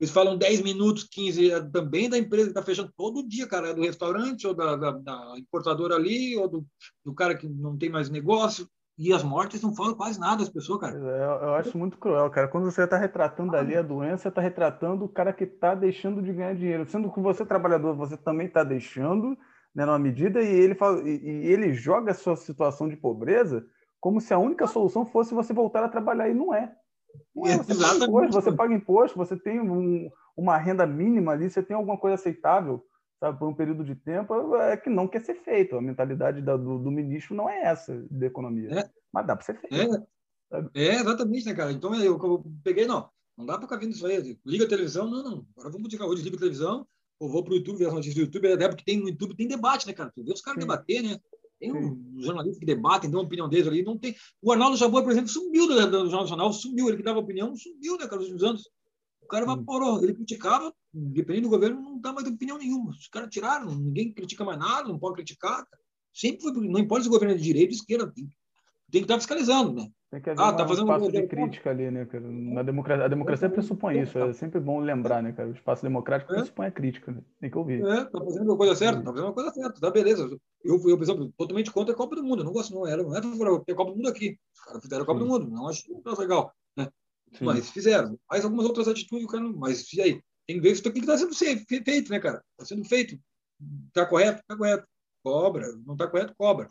Eles 0.00 0.12
falam 0.12 0.38
10 0.38 0.62
minutos, 0.62 1.02
15 1.10 1.50
é 1.50 1.60
também 1.60 2.08
da 2.08 2.16
empresa 2.16 2.44
que 2.46 2.50
está 2.52 2.62
fechando 2.62 2.92
todo 2.96 3.26
dia, 3.26 3.48
cara, 3.48 3.70
é 3.70 3.74
do 3.74 3.82
restaurante, 3.82 4.46
ou 4.46 4.54
da, 4.54 4.76
da, 4.76 4.92
da 4.92 5.34
importadora 5.36 5.96
ali, 5.96 6.36
ou 6.36 6.48
do, 6.48 6.66
do 7.04 7.12
cara 7.12 7.36
que 7.36 7.48
não 7.48 7.76
tem 7.76 7.90
mais 7.90 8.08
negócio. 8.08 8.66
E 9.02 9.14
as 9.14 9.22
mortes 9.22 9.62
não 9.62 9.74
falam 9.74 9.94
quase 9.94 10.20
nada 10.20 10.36
das 10.36 10.50
pessoas, 10.50 10.78
cara. 10.78 10.94
É, 10.94 11.24
eu, 11.24 11.48
eu 11.48 11.54
acho 11.54 11.78
muito 11.78 11.96
cruel, 11.96 12.28
cara. 12.28 12.48
Quando 12.48 12.70
você 12.70 12.82
está 12.82 12.98
retratando 12.98 13.56
ali 13.56 13.74
a 13.74 13.80
doença, 13.80 14.24
você 14.24 14.28
está 14.28 14.42
retratando 14.42 15.06
o 15.06 15.08
cara 15.08 15.32
que 15.32 15.44
está 15.44 15.74
deixando 15.74 16.20
de 16.20 16.30
ganhar 16.34 16.54
dinheiro. 16.54 16.84
Sendo 16.84 17.10
que 17.10 17.18
você, 17.18 17.46
trabalhador, 17.46 17.96
você 17.96 18.14
também 18.18 18.46
está 18.46 18.62
deixando, 18.62 19.38
né, 19.74 19.86
numa 19.86 19.98
medida, 19.98 20.42
e 20.42 20.46
ele, 20.46 20.74
fala, 20.74 21.00
e, 21.08 21.16
e 21.16 21.46
ele 21.46 21.72
joga 21.72 22.10
a 22.10 22.14
sua 22.14 22.36
situação 22.36 22.90
de 22.90 22.96
pobreza 22.96 23.64
como 23.98 24.20
se 24.20 24.34
a 24.34 24.38
única 24.38 24.66
solução 24.66 25.06
fosse 25.06 25.32
você 25.32 25.54
voltar 25.54 25.82
a 25.82 25.88
trabalhar, 25.88 26.28
e 26.28 26.34
não 26.34 26.52
é. 26.52 26.70
Não 27.34 27.46
é 27.46 27.56
você, 27.56 27.74
paga 27.74 28.04
imposto, 28.04 28.32
você 28.32 28.52
paga 28.52 28.74
imposto, 28.74 29.16
você 29.16 29.36
tem 29.38 29.60
um, 29.60 30.10
uma 30.36 30.58
renda 30.58 30.86
mínima 30.86 31.32
ali, 31.32 31.48
você 31.48 31.62
tem 31.62 31.74
alguma 31.74 31.96
coisa 31.96 32.16
aceitável 32.16 32.84
sabe, 33.20 33.38
por 33.38 33.48
um 33.48 33.54
período 33.54 33.84
de 33.84 33.94
tempo, 33.94 34.56
é 34.56 34.76
que 34.76 34.88
não 34.88 35.06
quer 35.06 35.20
ser 35.20 35.34
feito. 35.34 35.76
A 35.76 35.82
mentalidade 35.82 36.40
da, 36.40 36.56
do, 36.56 36.78
do, 36.78 36.90
ministro 36.90 37.36
não 37.36 37.48
é 37.48 37.62
essa 37.64 38.02
da 38.10 38.26
economia. 38.26 38.80
É. 38.80 38.90
Mas 39.12 39.26
dá 39.26 39.36
para 39.36 39.44
ser 39.44 39.60
feito. 39.60 40.06
É. 40.50 40.58
é. 40.74 40.94
exatamente, 40.96 41.44
né, 41.44 41.54
cara? 41.54 41.70
Então 41.70 41.94
eu, 41.94 42.18
eu 42.18 42.44
peguei, 42.64 42.86
não, 42.86 43.08
não 43.36 43.44
dá 43.44 43.54
para 43.58 43.62
ficar 43.62 43.76
vendo 43.76 43.92
isso 43.92 44.06
aí. 44.06 44.38
Liga 44.44 44.64
a 44.64 44.68
televisão, 44.68 45.08
não, 45.08 45.22
não. 45.22 45.46
Agora 45.54 45.70
vamos 45.70 45.92
ligar 45.92 46.06
hoje, 46.06 46.22
liga 46.22 46.36
a 46.36 46.40
televisão, 46.40 46.86
ou 47.18 47.28
vou 47.28 47.44
para 47.44 47.52
o 47.52 47.56
YouTube 47.56 47.78
ver 47.78 47.88
as 47.88 47.92
notícias 47.92 48.14
do 48.14 48.22
YouTube, 48.22 48.46
é 48.48 48.68
porque 48.68 48.84
tem 48.84 48.98
no 48.98 49.08
YouTube 49.10 49.36
tem 49.36 49.46
debate, 49.46 49.86
né, 49.86 49.92
cara? 49.92 50.10
Tu 50.14 50.24
vê 50.24 50.32
os 50.32 50.40
caras 50.40 50.58
debater, 50.58 51.02
né? 51.02 51.20
Tem 51.58 51.70
um 51.70 52.18
jornalistas 52.18 52.58
que 52.58 52.64
debatem, 52.64 53.10
dão 53.10 53.20
opinião 53.20 53.46
deles 53.46 53.68
ali. 53.68 53.82
Não 53.82 53.98
tem... 53.98 54.16
O 54.40 54.50
Arnaldo 54.50 54.78
Jabor, 54.78 55.02
por 55.02 55.12
exemplo, 55.12 55.28
sumiu 55.28 55.68
do, 55.68 55.74
do 55.74 56.04
Jornal 56.04 56.22
Nacional, 56.22 56.52
sumiu. 56.54 56.88
Ele 56.88 56.96
que 56.96 57.02
dava 57.02 57.18
opinião, 57.18 57.54
sumiu, 57.54 57.98
né, 57.98 58.06
cara, 58.06 58.16
nos 58.16 58.30
últimos 58.30 58.42
anos. 58.42 58.70
O 59.20 59.26
cara 59.26 59.44
evaporou. 59.44 60.02
Ele 60.02 60.14
criticava, 60.14 60.72
dependendo 60.92 61.48
do 61.48 61.50
governo, 61.50 61.80
não 61.80 62.00
dá 62.00 62.12
mais 62.12 62.26
opinião 62.26 62.58
nenhuma. 62.58 62.90
Os 62.90 63.08
caras 63.08 63.30
tiraram, 63.30 63.74
ninguém 63.74 64.12
critica 64.12 64.44
mais 64.44 64.58
nada, 64.58 64.88
não 64.88 64.98
pode 64.98 65.16
criticar. 65.16 65.66
Sempre 66.12 66.42
foi, 66.42 66.52
não 66.52 66.78
importa 66.80 67.04
se 67.04 67.08
o 67.08 67.12
governo 67.12 67.34
é 67.34 67.36
de 67.36 67.42
direita 67.42 67.66
ou 67.66 67.70
de 67.70 67.76
esquerda, 67.76 68.12
tem, 68.12 68.24
tem 68.90 69.00
que 69.00 69.04
estar 69.04 69.18
fiscalizando, 69.18 69.74
né? 69.74 69.88
Tem 70.10 70.20
que 70.20 70.28
haver 70.28 70.42
ah, 70.42 70.52
tá 70.52 70.66
fazendo 70.66 70.90
um 70.90 70.92
espaço 70.92 71.12
de 71.12 71.26
crítica 71.28 71.70
ali, 71.70 71.88
né, 71.88 72.04
cara? 72.04 72.28
Na 72.28 72.64
democracia, 72.64 73.04
a 73.04 73.08
democracia 73.08 73.46
é, 73.46 73.50
pressupõe 73.50 74.00
isso. 74.00 74.18
É 74.18 74.32
sempre 74.32 74.58
bom 74.58 74.80
lembrar, 74.80 75.22
né, 75.22 75.30
cara? 75.30 75.48
O 75.48 75.52
espaço 75.52 75.84
democrático 75.84 76.32
é. 76.32 76.36
pressupõe 76.36 76.66
a 76.66 76.70
crítica, 76.72 77.12
né? 77.12 77.22
Tem 77.40 77.48
que 77.48 77.56
ouvir. 77.56 77.80
É, 77.86 78.04
tá 78.06 78.18
fazendo 78.18 78.52
a 78.52 78.56
coisa 78.56 78.74
certa, 78.74 79.04
tá 79.04 79.12
fazendo 79.12 79.28
a 79.28 79.32
coisa 79.32 79.50
certa, 79.52 79.80
tá 79.80 79.88
beleza. 79.88 80.28
Eu, 80.64 80.74
eu, 80.88 80.96
por 80.96 81.02
exemplo, 81.02 81.32
totalmente 81.38 81.70
contra 81.70 81.94
a 81.94 81.96
Copa 81.96 82.16
do 82.16 82.24
Mundo. 82.24 82.40
Eu 82.40 82.46
não 82.46 82.52
gosto, 82.52 82.74
não 82.74 82.84
era, 82.84 83.04
não 83.04 83.16
é 83.16 83.22
favorável 83.22 83.60
ter 83.60 83.72
a 83.72 83.76
Copa 83.76 83.92
do 83.92 83.98
Mundo 83.98 84.08
aqui. 84.08 84.36
Os 84.52 84.60
caras 84.64 84.82
fizeram 84.82 85.02
a 85.04 85.06
Copa 85.06 85.20
Sim. 85.20 85.26
do 85.26 85.30
Mundo, 85.30 85.48
não 85.48 85.68
acho 85.68 85.84
legal, 86.18 86.52
né? 86.76 86.88
Sim. 87.32 87.44
Mas 87.44 87.70
fizeram. 87.70 88.18
Mas 88.28 88.44
algumas 88.44 88.66
outras 88.66 88.88
atitudes, 88.88 89.30
cara, 89.30 89.44
mas 89.44 89.92
e 89.92 90.02
aí? 90.02 90.22
Tem 90.50 90.56
que 90.56 90.62
ver 90.62 90.72
isso 90.72 90.82
que 90.82 90.98
está 90.98 91.16
sendo 91.16 91.32
feito, 91.32 92.10
né, 92.10 92.18
cara? 92.18 92.44
Está 92.50 92.64
sendo 92.64 92.84
feito. 92.84 93.16
Está 93.86 94.04
correto? 94.04 94.40
Está 94.40 94.56
correto. 94.56 94.84
Cobra. 95.22 95.76
Não 95.86 95.94
está 95.94 96.08
correto? 96.08 96.34
Cobra. 96.36 96.68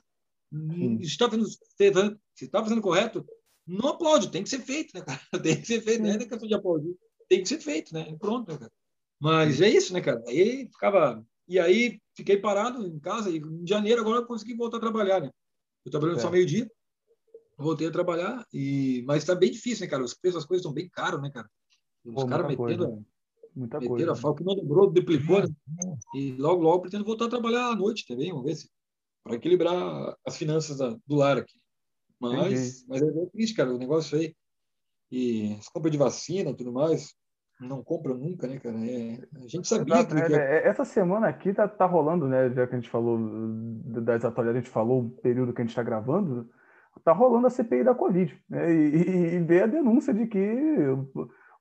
Se 0.52 1.06
está 1.06 1.30
fazendo, 1.30 1.48
se 1.48 2.44
está 2.44 2.62
fazendo 2.62 2.82
correto, 2.82 3.26
não 3.66 3.92
aplaude. 3.92 4.30
Tem 4.30 4.44
que 4.44 4.50
ser 4.50 4.60
feito, 4.60 4.92
né, 4.94 5.02
cara? 5.02 5.22
Tem 5.42 5.62
que 5.62 5.66
ser 5.66 5.80
feito. 5.80 6.04
Não 6.04 6.10
é 6.10 6.18
questão 6.18 6.46
de 6.46 6.54
aplaudir. 6.54 6.94
Tem 7.30 7.42
que 7.42 7.48
ser 7.48 7.60
feito, 7.62 7.94
né? 7.94 8.14
Pronto, 8.20 8.52
né, 8.52 8.58
cara? 8.58 8.72
Mas 9.18 9.62
é 9.62 9.70
isso, 9.70 9.94
né, 9.94 10.02
cara? 10.02 10.22
Aí 10.28 10.68
ficava. 10.68 11.26
E 11.48 11.58
aí 11.58 12.02
fiquei 12.14 12.36
parado 12.36 12.86
em 12.86 13.00
casa 13.00 13.30
e 13.30 13.38
em 13.38 13.66
janeiro 13.66 14.02
agora 14.02 14.18
eu 14.18 14.26
consegui 14.26 14.56
voltar 14.56 14.76
a 14.76 14.82
trabalhar, 14.82 15.22
né? 15.22 15.30
Eu 15.86 15.92
trabalhando 15.92 16.18
é. 16.20 16.22
só 16.22 16.30
meio-dia, 16.30 16.70
voltei 17.58 17.88
a 17.88 17.92
trabalhar, 17.92 18.46
e 18.52 19.04
mas 19.08 19.20
está 19.24 19.34
bem 19.34 19.50
difícil, 19.50 19.86
né, 19.86 19.90
cara? 19.90 20.04
Os 20.04 20.14
preços 20.14 20.42
das 20.42 20.46
coisas 20.46 20.62
estão 20.62 20.74
bem 20.74 20.90
caros, 20.90 21.22
né, 21.22 21.32
cara? 21.32 21.50
Os 22.04 22.26
caras 22.26 22.46
metendo. 22.46 22.86
Coisa. 22.86 23.06
Muita 23.60 23.78
Meteram 23.78 23.96
coisa. 23.96 24.12
a 24.14 24.16
FAO 24.16 24.36
que 24.36 24.44
não 24.44 24.56
dobrou, 24.56 24.90
duplicou, 24.90 25.42
né? 25.42 25.48
E 26.16 26.32
logo, 26.38 26.64
logo 26.64 26.82
pretendo 26.82 27.04
voltar 27.04 27.26
a 27.26 27.30
trabalhar 27.30 27.68
à 27.68 27.76
noite 27.76 28.08
também, 28.08 28.32
vamos 28.32 28.46
ver 28.46 28.56
se 28.56 28.70
para 29.22 29.36
equilibrar 29.36 30.16
as 30.26 30.38
finanças 30.38 30.78
da, 30.78 30.96
do 31.06 31.16
lar 31.16 31.38
aqui. 31.38 31.60
Mas, 32.20 32.86
mas 32.88 33.02
é, 33.02 33.06
é 33.06 33.26
triste, 33.28 33.56
cara, 33.56 33.74
o 33.74 33.78
negócio 33.78 34.18
aí. 34.18 34.34
E 35.12 35.54
as 35.60 35.68
compras 35.68 35.92
de 35.92 35.98
vacina 35.98 36.52
e 36.52 36.56
tudo 36.56 36.72
mais, 36.72 37.14
não 37.60 37.84
compra 37.84 38.14
nunca, 38.14 38.48
né, 38.48 38.60
cara? 38.60 38.78
É, 38.78 39.20
a 39.36 39.48
gente 39.48 39.68
sabia 39.68 39.96
Exato, 39.96 40.16
que, 40.16 40.22
né? 40.22 40.38
É, 40.38 40.68
essa 40.68 40.86
semana 40.86 41.28
aqui 41.28 41.54
tá, 41.54 41.68
tá 41.68 41.86
rolando, 41.86 42.28
né? 42.28 42.50
Já 42.52 42.66
que 42.66 42.76
a 42.76 42.80
gente 42.80 42.90
falou 42.90 43.20
das 43.20 44.24
atualidades, 44.24 44.62
a 44.62 44.64
gente 44.64 44.74
falou 44.74 45.02
o 45.02 45.10
período 45.10 45.54
que 45.54 45.62
a 45.62 45.66
gente 45.66 45.72
está 45.72 45.84
gravando, 45.84 46.50
tá 47.04 47.12
rolando 47.12 47.48
a 47.48 47.50
CPI 47.50 47.84
da 47.84 47.94
Covid, 47.94 48.42
né? 48.50 48.72
E, 48.72 49.36
e, 49.36 49.46
e 49.46 49.62
a 49.62 49.68
denúncia 49.68 50.14
de 50.14 50.28
que 50.28 50.40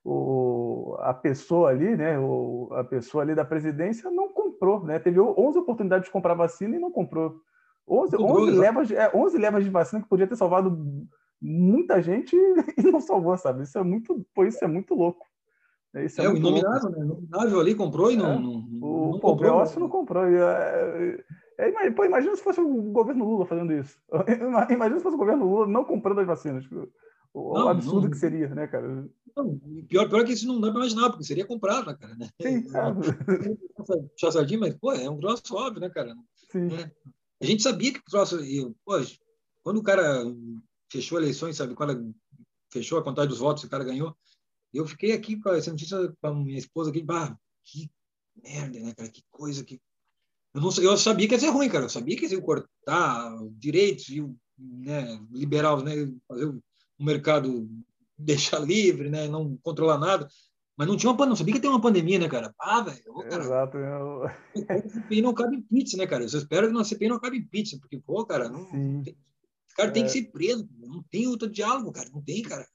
o, 0.03 0.95
a 0.99 1.13
pessoa 1.13 1.69
ali, 1.69 1.95
né, 1.95 2.17
o, 2.19 2.69
a 2.71 2.83
pessoa 2.83 3.23
ali 3.23 3.35
da 3.35 3.45
presidência 3.45 4.09
não 4.09 4.29
comprou, 4.29 4.83
né? 4.83 4.99
Teve 4.99 5.19
11 5.19 5.59
oportunidades 5.59 6.05
de 6.05 6.11
comprar 6.11 6.33
vacina 6.33 6.75
e 6.75 6.79
não 6.79 6.91
comprou. 6.91 7.41
11, 7.87 8.17
11, 8.17 8.51
levas, 8.51 8.91
é, 8.91 9.11
11 9.13 9.37
levas 9.37 9.63
de 9.63 9.69
vacina 9.69 10.01
que 10.01 10.09
podia 10.09 10.27
ter 10.27 10.35
salvado 10.35 10.77
muita 11.41 12.01
gente 12.01 12.35
e 12.77 12.83
não 12.83 13.01
salvou, 13.01 13.35
sabe? 13.37 13.63
Isso 13.63 13.77
é 13.77 13.83
muito, 13.83 14.25
pô, 14.33 14.45
isso 14.45 14.63
é 14.63 14.67
muito 14.67 14.93
louco. 14.93 15.25
Isso 15.95 16.21
é, 16.21 16.25
é 16.25 16.29
o 16.29 16.37
inominável, 16.37 16.89
né? 16.91 16.97
O 16.99 17.03
inominável 17.03 17.59
ali 17.59 17.73
comprou 17.73 18.11
e 18.11 18.15
não, 18.15 18.31
é, 18.31 18.39
não, 18.39 18.51
o, 18.81 19.11
não 19.11 19.19
comprou. 19.19 19.57
O 19.57 19.63
né? 19.63 19.71
não 19.79 19.89
comprou. 19.89 20.23
É, 20.25 21.23
é, 21.57 21.91
pô, 21.91 22.05
imagina 22.05 22.35
se 22.35 22.43
fosse 22.43 22.61
o 22.61 22.67
governo 22.91 23.25
Lula 23.25 23.45
fazendo 23.45 23.73
isso. 23.73 23.97
Imagina 24.69 24.97
se 24.97 25.03
fosse 25.03 25.15
o 25.15 25.19
governo 25.19 25.45
Lula 25.45 25.67
não 25.67 25.83
comprando 25.83 26.19
as 26.19 26.27
vacinas. 26.27 26.65
O 27.33 27.53
não, 27.53 27.69
absurdo 27.69 28.01
não, 28.01 28.11
que 28.11 28.17
seria, 28.17 28.47
né, 28.49 28.67
cara? 28.67 29.07
Não, 29.35 29.59
pior, 29.87 30.09
pior 30.09 30.25
que 30.25 30.33
isso 30.33 30.47
não 30.47 30.59
dá 30.59 30.71
para 30.71 30.81
imaginar, 30.81 31.09
porque 31.09 31.23
seria 31.23 31.45
comprado, 31.45 31.95
cara, 31.97 32.15
né? 32.15 32.29
Sim, 32.41 32.65
é. 32.75 34.31
sardinha, 34.31 34.59
mas, 34.59 34.75
pô, 34.75 34.91
é 34.93 35.09
um 35.09 35.17
troço 35.17 35.55
óbvio, 35.55 35.81
né, 35.81 35.89
cara? 35.89 36.15
Sim. 36.51 36.73
É. 36.73 36.91
A 37.41 37.45
gente 37.45 37.63
sabia 37.63 37.93
que 37.93 37.99
o 37.99 38.03
troço... 38.03 38.37
Pô, 38.83 38.93
quando 39.63 39.77
o 39.77 39.83
cara 39.83 40.23
fechou 40.91 41.19
eleições, 41.19 41.55
sabe? 41.55 41.75
Quando 41.75 42.13
fechou 42.71 42.97
a 42.97 43.03
contagem 43.03 43.29
dos 43.29 43.39
votos, 43.39 43.63
o 43.63 43.69
cara 43.69 43.83
ganhou, 43.83 44.15
eu 44.73 44.85
fiquei 44.85 45.11
aqui 45.11 45.39
com 45.39 45.49
essa 45.49 45.71
notícia 45.71 46.13
com 46.21 46.27
a 46.27 46.33
minha 46.33 46.57
esposa 46.57 46.89
aqui, 46.89 47.03
bah, 47.03 47.37
que 47.63 47.89
merda, 48.43 48.79
né, 48.79 48.93
cara? 48.95 49.09
Que 49.09 49.23
coisa 49.29 49.63
que... 49.63 49.79
Eu, 50.53 50.61
não, 50.61 50.69
eu 50.81 50.97
sabia 50.97 51.27
que 51.27 51.35
ia 51.35 51.39
ser 51.39 51.49
ruim, 51.49 51.69
cara. 51.69 51.85
Eu 51.85 51.89
sabia 51.89 52.17
que 52.17 52.25
ia 52.25 52.41
cortar 52.41 53.31
direitos 53.51 54.09
e 54.09 54.21
né, 54.57 55.23
liberar, 55.31 55.81
né, 55.83 55.93
fazer 56.27 56.45
o 56.45 56.61
o 56.99 57.03
mercado 57.03 57.69
deixar 58.17 58.59
livre, 58.59 59.09
né? 59.09 59.27
não 59.27 59.57
controlar 59.63 59.97
nada. 59.97 60.27
Mas 60.77 60.87
não 60.87 60.95
tinha 60.95 61.11
uma 61.11 61.25
não 61.25 61.35
sabia 61.35 61.53
que 61.53 61.59
tem 61.59 61.69
uma 61.69 61.81
pandemia, 61.81 62.17
né, 62.17 62.29
cara? 62.29 62.55
Ah, 62.57 62.81
velho. 62.81 63.03
Exato. 63.25 63.77
Eu... 63.77 64.23
A 64.23 64.89
CPI 64.89 65.21
não 65.21 65.33
cabe 65.33 65.57
em 65.57 65.61
pizza, 65.61 65.97
né, 65.97 66.07
cara? 66.07 66.23
Eu 66.23 66.27
espero 66.27 66.67
que 66.67 66.73
na 66.73 66.85
CPI 66.85 67.09
não 67.09 67.19
cabe 67.19 67.37
em 67.37 67.45
pizza, 67.45 67.77
porque, 67.81 67.99
pô, 67.99 68.25
cara, 68.25 68.47
não, 68.47 68.63
tem... 68.63 69.01
esse 69.01 69.75
cara 69.75 69.89
é. 69.89 69.91
tem 69.91 70.03
que 70.03 70.09
ser 70.09 70.31
preso. 70.31 70.69
Não 70.79 71.03
tem 71.11 71.27
outro 71.27 71.49
diálogo, 71.49 71.91
cara. 71.91 72.09
Não 72.13 72.21
tem, 72.21 72.41
cara. 72.43 72.65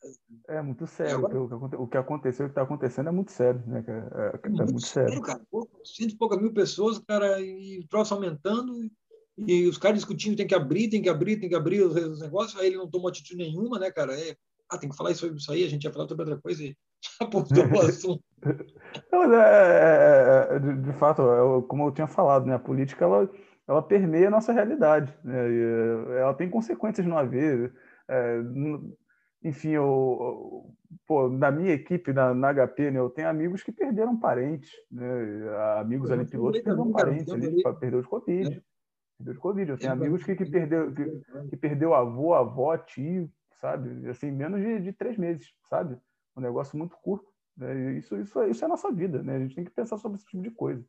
É 0.48 0.60
muito 0.60 0.86
sério. 0.86 1.16
Agora... 1.16 1.80
O, 1.80 1.88
que, 1.88 1.96
aconteceu, 1.96 2.44
o 2.44 2.48
que 2.50 2.52
está 2.52 2.60
acontecendo 2.62 3.08
é 3.08 3.12
muito 3.12 3.32
sério, 3.32 3.62
né, 3.66 3.82
cara? 3.82 4.10
É, 4.14 4.36
é, 4.36 4.40
é 4.42 4.48
muito, 4.50 4.72
muito 4.72 4.86
sério. 4.86 5.08
sério. 5.08 5.22
cara. 5.22 5.40
Pô, 5.50 5.66
cento 5.82 6.12
e 6.12 6.18
poucas 6.18 6.38
mil 6.38 6.52
pessoas, 6.52 6.98
cara, 6.98 7.40
e 7.40 7.78
o 7.78 7.88
troço 7.88 8.12
aumentando. 8.12 8.84
E 8.84 8.92
os 9.36 9.78
caras 9.78 9.98
discutindo, 9.98 10.36
tem 10.36 10.46
que 10.46 10.54
abrir, 10.54 10.88
tem 10.88 11.02
que 11.02 11.08
abrir, 11.08 11.38
tem 11.38 11.48
que 11.48 11.54
abrir 11.54 11.82
os, 11.82 11.94
os 11.96 12.20
negócios, 12.20 12.60
aí 12.60 12.68
ele 12.68 12.76
não 12.76 12.88
tomou 12.88 13.08
atitude 13.08 13.36
nenhuma, 13.36 13.78
né, 13.78 13.90
cara? 13.90 14.12
É, 14.18 14.36
ah, 14.70 14.78
tem 14.78 14.88
que 14.88 14.96
falar 14.96 15.10
isso, 15.10 15.26
isso 15.34 15.52
aí, 15.52 15.64
a 15.64 15.68
gente 15.68 15.84
ia 15.84 15.92
falar 15.92 16.08
sobre 16.08 16.24
outra 16.24 16.40
coisa 16.40 16.62
e 16.62 16.76
já 17.20 17.26
postou 17.26 17.66
o 17.66 17.80
assunto. 17.80 18.22
Não, 19.12 19.32
é, 19.34 20.50
é, 20.52 20.56
é, 20.56 20.58
de, 20.58 20.82
de, 20.82 20.92
fato, 20.92 21.22
eu, 21.22 21.62
como 21.62 21.86
eu 21.86 21.92
tinha 21.92 22.06
falado, 22.06 22.46
né, 22.46 22.54
a 22.54 22.58
política 22.58 23.04
ela, 23.04 23.30
ela 23.66 23.82
permeia 23.82 24.28
a 24.28 24.30
nossa 24.30 24.52
realidade. 24.52 25.12
Né, 25.24 25.50
e, 25.50 26.18
ela 26.18 26.34
tem 26.34 26.48
consequências 26.48 27.06
no 27.06 27.16
haver. 27.16 27.72
É, 28.08 28.40
enfim, 29.42 29.70
eu, 29.70 30.74
pô, 31.06 31.28
na 31.28 31.50
minha 31.50 31.72
equipe, 31.72 32.12
na, 32.12 32.34
na 32.34 32.52
HP, 32.52 32.90
né, 32.90 32.98
eu 32.98 33.10
tenho 33.10 33.28
amigos 33.28 33.62
que 33.62 33.72
perderam 33.72 34.18
parentes, 34.18 34.70
né, 34.90 35.06
amigos 35.78 36.10
ali 36.10 36.24
pilotos 36.24 36.60
perderam 36.60 36.92
parentes 36.92 37.32
ali, 37.32 37.62
perdeu 37.80 38.00
de 38.00 38.08
Covid. 38.08 38.62
Perdeu 39.16 39.34
de 39.34 39.40
Covid. 39.40 39.70
Eu 39.70 39.78
tenho 39.78 39.92
amigos 39.92 40.22
que, 40.22 40.34
que, 40.34 40.44
perdeu, 40.44 40.92
que, 40.92 41.04
que 41.50 41.56
perdeu 41.56 41.94
avô, 41.94 42.34
avó, 42.34 42.76
tio, 42.76 43.30
sabe? 43.60 44.08
Assim, 44.08 44.30
menos 44.30 44.60
de, 44.60 44.80
de 44.80 44.92
três 44.92 45.16
meses, 45.16 45.52
sabe? 45.68 45.96
Um 46.36 46.40
negócio 46.40 46.76
muito 46.76 46.96
curto. 46.96 47.26
Né? 47.56 47.94
Isso, 47.98 48.16
isso, 48.16 48.42
isso 48.44 48.64
é 48.64 48.66
a 48.66 48.68
nossa 48.68 48.90
vida, 48.90 49.22
né? 49.22 49.36
A 49.36 49.40
gente 49.40 49.54
tem 49.54 49.64
que 49.64 49.70
pensar 49.70 49.96
sobre 49.98 50.16
esse 50.18 50.26
tipo 50.26 50.42
de 50.42 50.50
coisa, 50.50 50.84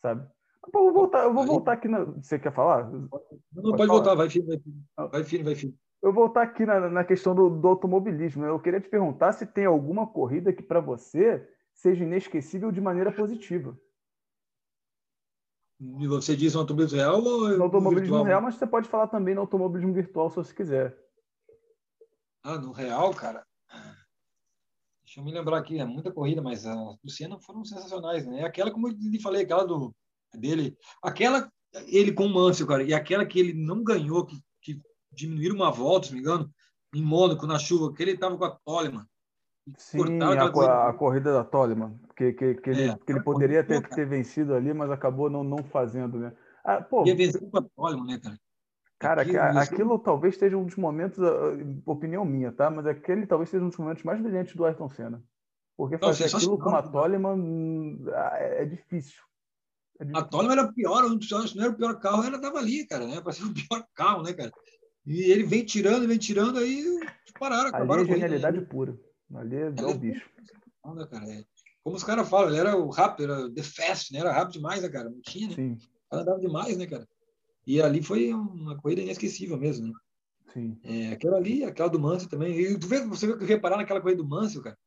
sabe? 0.00 0.26
Pô, 0.72 0.78
eu 0.78 0.84
vou 0.84 0.92
voltar, 0.92 1.24
eu 1.24 1.34
vou 1.34 1.44
voltar 1.46 1.72
aqui 1.72 1.88
na... 1.88 2.04
Você 2.04 2.38
quer 2.38 2.52
falar? 2.52 2.90
Não, 2.90 3.08
pode, 3.08 3.76
pode 3.76 3.86
voltar, 3.86 4.14
vai 4.14 4.30
filho, 4.30 4.46
vai 4.46 4.58
filho. 4.58 4.76
Vai 5.10 5.24
filho, 5.24 5.44
vai 5.44 5.54
filho. 5.54 5.74
Eu 6.02 6.12
vou 6.12 6.24
voltar 6.24 6.42
aqui 6.42 6.66
na, 6.66 6.90
na 6.90 7.04
questão 7.04 7.34
do, 7.34 7.48
do 7.48 7.68
automobilismo. 7.68 8.44
Eu 8.44 8.60
queria 8.60 8.80
te 8.80 8.88
perguntar 8.88 9.32
se 9.32 9.46
tem 9.46 9.64
alguma 9.64 10.06
corrida 10.06 10.52
que 10.52 10.62
para 10.62 10.80
você 10.80 11.46
seja 11.72 12.04
inesquecível 12.04 12.70
de 12.70 12.80
maneira 12.80 13.10
positiva. 13.10 13.76
E 16.00 16.06
você 16.06 16.34
diz 16.34 16.54
no 16.54 16.60
automobilismo 16.60 16.98
real 16.98 17.22
ou 17.22 17.48
no 17.48 17.64
automobilismo 17.64 18.00
virtual? 18.00 18.24
real, 18.24 18.42
mas 18.42 18.54
você 18.54 18.66
pode 18.66 18.88
falar 18.88 19.08
também 19.08 19.34
no 19.34 19.42
automobilismo 19.42 19.92
virtual 19.92 20.30
se 20.30 20.36
você 20.36 20.54
quiser. 20.54 20.96
Ah, 22.42 22.58
no 22.58 22.72
real, 22.72 23.12
cara. 23.12 23.44
Deixa 25.04 25.20
eu 25.20 25.24
me 25.24 25.32
lembrar 25.32 25.58
aqui, 25.58 25.78
é 25.78 25.84
muita 25.84 26.10
corrida, 26.10 26.40
mas 26.40 26.66
as 26.66 26.96
do 27.02 27.10
Senna 27.10 27.38
foram 27.38 27.64
sensacionais, 27.64 28.26
né? 28.26 28.44
Aquela, 28.44 28.70
como 28.70 28.88
eu 28.88 28.92
lhe 28.92 29.20
falei, 29.20 29.42
aquela 29.42 29.64
do 29.64 29.94
dele, 30.34 30.76
aquela 31.02 31.48
ele 31.86 32.12
com 32.12 32.26
o 32.26 32.32
Mansell, 32.32 32.66
cara, 32.66 32.82
e 32.82 32.94
aquela 32.94 33.26
que 33.26 33.38
ele 33.38 33.52
não 33.52 33.82
ganhou, 33.82 34.24
que, 34.24 34.40
que 34.60 34.80
diminuíram 35.12 35.56
uma 35.56 35.70
volta, 35.70 36.06
se 36.06 36.12
não 36.12 36.16
me 36.16 36.24
engano, 36.24 36.54
em 36.94 37.02
Mônaco, 37.02 37.46
na 37.46 37.58
chuva, 37.58 37.92
que 37.92 38.02
ele 38.02 38.12
estava 38.12 38.36
com 38.36 38.44
a 38.44 38.50
Toleman. 38.64 39.06
Sim, 39.78 40.20
a, 40.20 40.88
a, 40.88 40.92
corrida 40.92 41.32
da 41.32 41.44
Toleman, 41.44 41.98
que, 42.16 42.32
que, 42.32 42.54
que, 42.54 42.70
ele, 42.70 42.88
é, 42.88 42.96
que 42.96 43.12
ele 43.12 43.22
poderia 43.22 43.64
ter, 43.64 43.86
ter 43.88 44.06
vencido 44.06 44.54
ali, 44.54 44.72
mas 44.72 44.90
acabou 44.90 45.28
não, 45.28 45.42
não 45.42 45.58
fazendo, 45.64 46.18
né? 46.18 46.32
Ah, 46.64 46.80
pô, 46.80 47.06
Ia 47.06 47.14
vencer 47.14 47.42
a 47.52 47.62
Toleman, 47.62 48.06
né, 48.06 48.18
cara? 48.18 48.38
Cara, 48.98 49.22
aquilo, 49.22 49.58
aquilo 49.58 49.98
talvez 49.98 50.36
seja 50.36 50.56
um 50.56 50.64
dos 50.64 50.76
momentos, 50.76 51.18
ah, 51.22 51.52
opinião 51.84 52.24
minha, 52.24 52.52
tá? 52.52 52.70
Mas 52.70 52.86
aquele 52.86 53.26
talvez 53.26 53.50
seja 53.50 53.64
um 53.64 53.68
dos 53.68 53.76
momentos 53.76 54.02
mais 54.02 54.20
brilhantes 54.20 54.54
do 54.54 54.64
Ayrton 54.64 54.88
Senna. 54.88 55.22
Porque 55.76 55.98
fazer 55.98 56.30
não, 56.30 56.36
aquilo 56.38 56.58
com 56.58 56.70
uma 56.70 56.82
Toleman 56.82 57.34
hum, 57.34 58.04
ah, 58.14 58.36
é, 58.38 58.62
é 58.62 58.64
difícil. 58.64 59.20
É 60.00 60.06
a 60.14 60.22
Toleman 60.22 60.52
era 60.52 60.62
o 60.62 60.72
pior, 60.72 61.04
um 61.04 61.16
dos 61.16 61.30
não 61.54 61.64
era 61.64 61.72
o 61.72 61.76
pior 61.76 61.98
carro, 61.98 62.24
ela 62.24 62.40
tava 62.40 62.58
ali, 62.58 62.86
cara, 62.86 63.06
né? 63.06 63.20
Para 63.20 63.32
ser 63.32 63.44
o 63.44 63.52
pior 63.52 63.84
carro, 63.94 64.22
né, 64.22 64.32
cara? 64.32 64.52
E 65.04 65.30
ele 65.30 65.42
vem 65.42 65.64
tirando, 65.64 66.08
vem 66.08 66.18
tirando, 66.18 66.58
aí 66.58 66.82
pararam, 67.38 67.68
acabaram 67.68 68.02
Ali 68.02 68.10
é 68.10 68.14
genialidade 68.14 68.60
pura. 68.62 68.98
Ali 69.34 69.56
é, 69.56 69.72
é 69.76 69.84
o 69.84 69.94
bicho. 69.94 70.30
Né, 70.84 71.06
cara? 71.10 71.30
É. 71.30 71.44
Como 71.84 71.96
os 71.96 72.02
caras 72.02 72.26
falam, 72.28 72.48
ele 72.48 72.58
era 72.58 72.76
o 72.76 72.88
rápido, 72.88 73.30
era 73.30 73.50
the 73.50 73.62
fast, 73.62 74.10
né? 74.10 74.20
Era 74.20 74.32
rápido 74.32 74.54
demais, 74.54 74.80
né, 74.82 74.88
cara? 74.88 75.10
Não 75.10 75.20
tinha, 75.20 75.48
né? 75.48 75.54
Sim. 75.54 75.78
Ela 76.10 76.22
andava 76.22 76.40
demais, 76.40 76.78
né, 76.78 76.86
cara? 76.86 77.06
E 77.66 77.80
ali 77.80 78.02
foi 78.02 78.32
uma 78.32 78.76
corrida 78.80 79.02
inesquecível 79.02 79.58
mesmo, 79.58 79.88
né? 79.88 79.92
Sim. 80.54 80.78
É, 80.82 81.08
aquela 81.08 81.36
ali, 81.36 81.62
aquela 81.62 81.90
do 81.90 82.00
Mansell 82.00 82.30
também. 82.30 82.58
E 82.58 82.78
tu 82.78 82.86
vê, 82.86 83.04
você 83.04 83.26
vê 83.26 83.36
que 83.36 83.44
reparar 83.44 83.76
naquela 83.76 84.00
corrida 84.00 84.22
do 84.22 84.28
Mansell, 84.28 84.62
cara, 84.62 84.78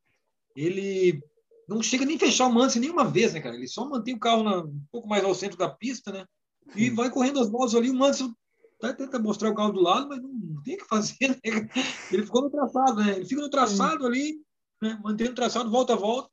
ele 0.56 1.22
não 1.68 1.84
chega 1.84 2.04
nem 2.04 2.18
fechar 2.18 2.48
o 2.48 2.54
Mansell 2.54 2.82
nenhuma 2.82 3.06
vez, 3.06 3.34
né, 3.34 3.41
cara? 3.41 3.56
Ele 3.56 3.68
só 3.68 3.88
mantém 3.88 4.16
o 4.16 4.20
carro 4.20 4.41
na, 4.41 4.64
um 4.64 4.82
pouco 4.91 5.08
mais 5.08 5.24
ao 5.24 5.36
centro 5.36 5.58
da 5.58 5.70
pista, 5.70 6.12
né? 6.12 6.26
Sim. 6.74 6.80
E 6.80 6.89
vai 6.89 7.12
correndo 7.12 7.39
as 7.39 7.50
voltas 7.50 7.76
ali, 7.76 7.91
o 7.91 7.95
Mansell 7.95 8.32
até 8.82 8.93
tenta 8.93 9.20
mostrar 9.20 9.52
o 9.52 9.56
carro 9.56 9.74
do 9.74 9.82
lado, 9.82 10.08
mas 10.08 10.22
não, 10.22 10.30
não 10.30 10.64
tem 10.64 10.76
o 10.76 10.78
que 10.78 10.86
fazer, 10.86 11.30
né? 11.30 11.70
Ele 12.12 12.24
ficou 12.24 12.41
no 12.41 12.50
traçado, 12.50 12.95
né? 12.95 13.18
Ele 13.18 13.26
fica 13.26 13.41
no 13.41 13.50
traçado 13.50 14.02
Sim. 14.02 14.08
ali, 14.08 14.41
né? 14.82 15.00
mantendo 15.04 15.32
o 15.32 15.36
traçado, 15.36 15.70
volta 15.70 15.93
a 15.93 15.98
volta, 15.98 16.30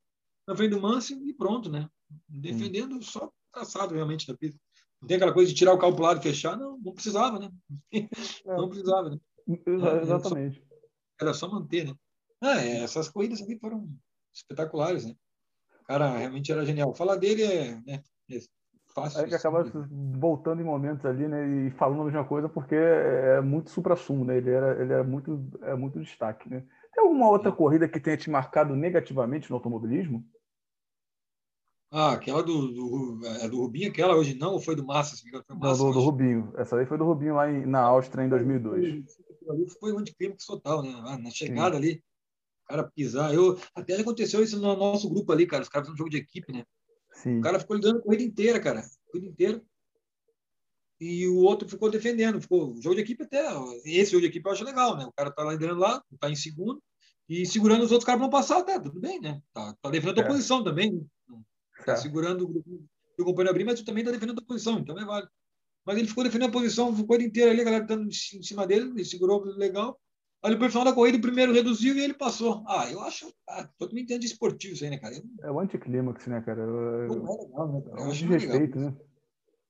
na 0.47 0.57
frente 0.57 0.71
do 0.71 0.81
Mansell 0.81 1.27
e 1.27 1.33
pronto, 1.33 1.71
né? 1.71 1.89
Defendendo 2.29 2.95
Sim. 2.97 3.11
só 3.11 3.27
o 3.27 3.33
traçado 3.53 3.95
realmente 3.95 4.27
da 4.27 4.37
pista. 4.37 4.59
Não 5.01 5.09
tem 5.09 5.17
aquela 5.17 5.33
coisa 5.33 5.51
de 5.51 5.57
tirar 5.57 5.75
o 5.75 5.79
carro 5.79 5.95
para 5.95 6.07
lado 6.07 6.21
e 6.21 6.23
fechar, 6.23 6.57
não, 6.57 6.79
não 6.79 6.93
precisava, 6.93 7.39
né? 7.39 7.51
Não 8.47 8.69
precisava, 8.69 9.11
né? 9.11 9.19
Exatamente. 9.67 10.63
Era 11.21 11.35
só, 11.35 11.47
era 11.47 11.49
só 11.49 11.49
manter, 11.49 11.87
né? 11.87 11.95
Ah, 12.41 12.63
é, 12.63 12.83
essas 12.83 13.09
corridas 13.09 13.41
aqui 13.43 13.59
foram 13.59 13.89
espetaculares, 14.33 15.05
né? 15.05 15.15
O 15.83 15.85
cara 15.85 16.17
realmente 16.17 16.51
era 16.51 16.65
genial. 16.65 16.95
Falar 16.95 17.17
dele 17.17 17.43
é, 17.43 17.75
né, 17.87 18.03
é 18.31 18.39
fácil. 18.95 19.21
A 19.21 19.23
gente 19.25 19.35
acaba 19.35 19.65
voltando 20.19 20.63
em 20.63 20.65
momentos 20.65 21.05
ali, 21.05 21.29
né, 21.29 21.67
e 21.67 21.71
falando 21.73 22.03
a 22.03 22.05
mesma 22.05 22.25
coisa 22.25 22.49
porque 22.49 22.75
é 22.75 23.41
muito 23.41 23.71
supra-sumo, 23.71 24.25
né? 24.25 24.39
Ele 24.39 24.51
era, 24.51 24.83
ele 24.83 24.93
era 24.93 25.05
muito, 25.05 25.47
é 25.63 25.75
muito 25.75 26.01
destaque, 26.01 26.49
né? 26.49 26.65
Alguma 27.15 27.31
outra 27.31 27.53
corrida 27.53 27.89
que 27.89 28.01
tenha 28.01 28.17
te 28.17 28.29
marcado 28.29 28.75
negativamente 28.75 29.49
no 29.49 29.55
automobilismo? 29.55 30.29
Ah, 31.89 32.15
aquela 32.15 32.43
do, 32.43 32.73
do, 32.73 33.27
é 33.41 33.49
do 33.49 33.59
Rubinho, 33.59 33.89
aquela 33.89 34.17
hoje 34.17 34.35
não, 34.35 34.55
ou 34.55 34.61
foi 34.61 34.75
do 34.75 34.85
Massa? 34.85 35.17
Foi 35.17 35.57
Massa 35.57 35.81
não, 35.81 35.93
do, 35.93 36.01
do, 36.01 36.01
Rubinho. 36.01 36.53
Essa 36.57 36.77
aí 36.77 36.85
foi 36.85 36.99
do 36.99 37.05
Rubinho 37.05 37.37
lá 37.37 37.49
em, 37.49 37.65
na 37.67 37.83
Áustria 37.83 38.25
em 38.25 38.29
2002. 38.29 39.05
Ali 39.49 39.71
foi 39.79 39.93
o 39.93 39.99
anticlímax 39.99 40.45
total, 40.45 40.83
né? 40.83 40.93
Ah, 41.07 41.17
na 41.17 41.31
chegada 41.31 41.77
Sim. 41.77 41.83
ali, 41.83 42.03
o 42.65 42.69
cara 42.69 42.91
pisar. 42.93 43.33
Eu, 43.33 43.61
até 43.77 43.95
aconteceu 43.95 44.43
isso 44.43 44.59
no 44.59 44.75
nosso 44.75 45.09
grupo 45.09 45.31
ali, 45.31 45.47
cara. 45.47 45.63
Os 45.63 45.69
caras 45.69 45.87
fizeram 45.87 45.95
um 45.95 45.99
jogo 45.99 46.11
de 46.11 46.17
equipe, 46.17 46.53
né? 46.53 46.65
Sim. 47.13 47.39
O 47.39 47.43
cara 47.43 47.61
ficou 47.61 47.77
lidando 47.77 48.01
a 48.01 48.03
corrida 48.03 48.25
inteira, 48.25 48.59
cara. 48.59 48.81
A 48.81 49.13
corrida 49.13 49.31
inteira. 49.31 49.63
E 51.01 51.29
o 51.29 51.37
outro 51.37 51.69
ficou 51.69 51.89
defendendo. 51.89 52.41
Ficou 52.41 52.75
jogo 52.83 52.97
de 52.97 53.03
equipe 53.03 53.23
até. 53.23 53.45
Esse 53.85 54.11
jogo 54.11 54.23
de 54.23 54.27
equipe 54.27 54.45
eu 54.45 54.53
acho 54.53 54.65
legal, 54.65 54.97
né? 54.97 55.05
O 55.07 55.13
cara 55.13 55.31
tá 55.31 55.45
liderando 55.45 55.79
lá, 55.79 56.03
tá 56.19 56.29
em 56.29 56.35
segundo, 56.35 56.83
e 57.29 57.47
segurando 57.47 57.85
os 57.85 57.91
outros 57.91 58.05
caras 58.05 58.19
para 58.19 58.27
não 58.27 58.31
passar, 58.31 58.59
até, 58.59 58.79
tudo 58.79 59.01
bem, 59.01 59.21
né? 59.21 59.41
Tá, 59.53 59.75
tá 59.81 59.91
defendendo 59.91 60.21
a 60.21 60.25
é. 60.25 60.27
posição 60.27 60.63
também. 60.63 60.93
Né? 61.29 61.41
Está 61.79 61.93
é. 61.93 61.97
segurando 61.97 62.45
o 62.47 63.25
companheiro 63.25 63.51
abrir, 63.51 63.65
mas 63.65 63.81
tu 63.81 63.85
também 63.85 64.03
está 64.03 64.13
defendendo 64.13 64.39
a 64.41 64.47
posição, 64.47 64.79
então 64.79 64.99
é 64.99 65.05
válido. 65.05 65.31
Mas 65.87 65.99
ele 65.99 66.09
ficou 66.09 66.25
defendendo 66.25 66.49
a 66.49 66.53
posição 66.53 66.95
corrida 67.05 67.25
inteira 67.25 67.51
ali, 67.51 67.61
a 67.61 67.65
galera 67.65 67.85
estando 67.85 68.09
em 68.09 68.43
cima 68.43 68.67
dele, 68.67 68.91
ele 68.91 69.05
segurou 69.05 69.43
legal. 69.45 69.99
Aí 70.43 70.51
depois, 70.51 70.69
no 70.69 70.73
final 70.73 70.85
da 70.85 70.93
corrida, 70.93 71.17
o 71.17 71.23
primeiro 71.23 71.55
reduziu 71.55 71.97
e 71.97 72.01
ele 72.03 72.13
passou. 72.13 72.63
Ah, 72.69 72.91
eu 72.91 73.01
acho 73.01 73.35
ah, 73.49 73.67
totalmente 73.79 74.13
anti-esportivo 74.13 74.75
isso 74.75 74.85
aí, 74.85 74.91
né, 74.91 74.99
cara? 74.99 75.15
Eu... 75.15 75.23
É 75.43 75.51
o 75.51 75.59
anticlímax, 75.59 76.27
né, 76.27 76.43
cara? 76.43 76.61
Eu... 76.61 77.09
Não 77.09 77.33
é 77.33 77.43
legal, 77.43 77.73
né, 77.73 77.81
cara? 77.81 78.01
Eu 78.01 78.07
é 78.07 78.11
acho 78.11 78.27
respeito, 78.27 78.79
legal. 78.79 78.91
né? 78.91 78.97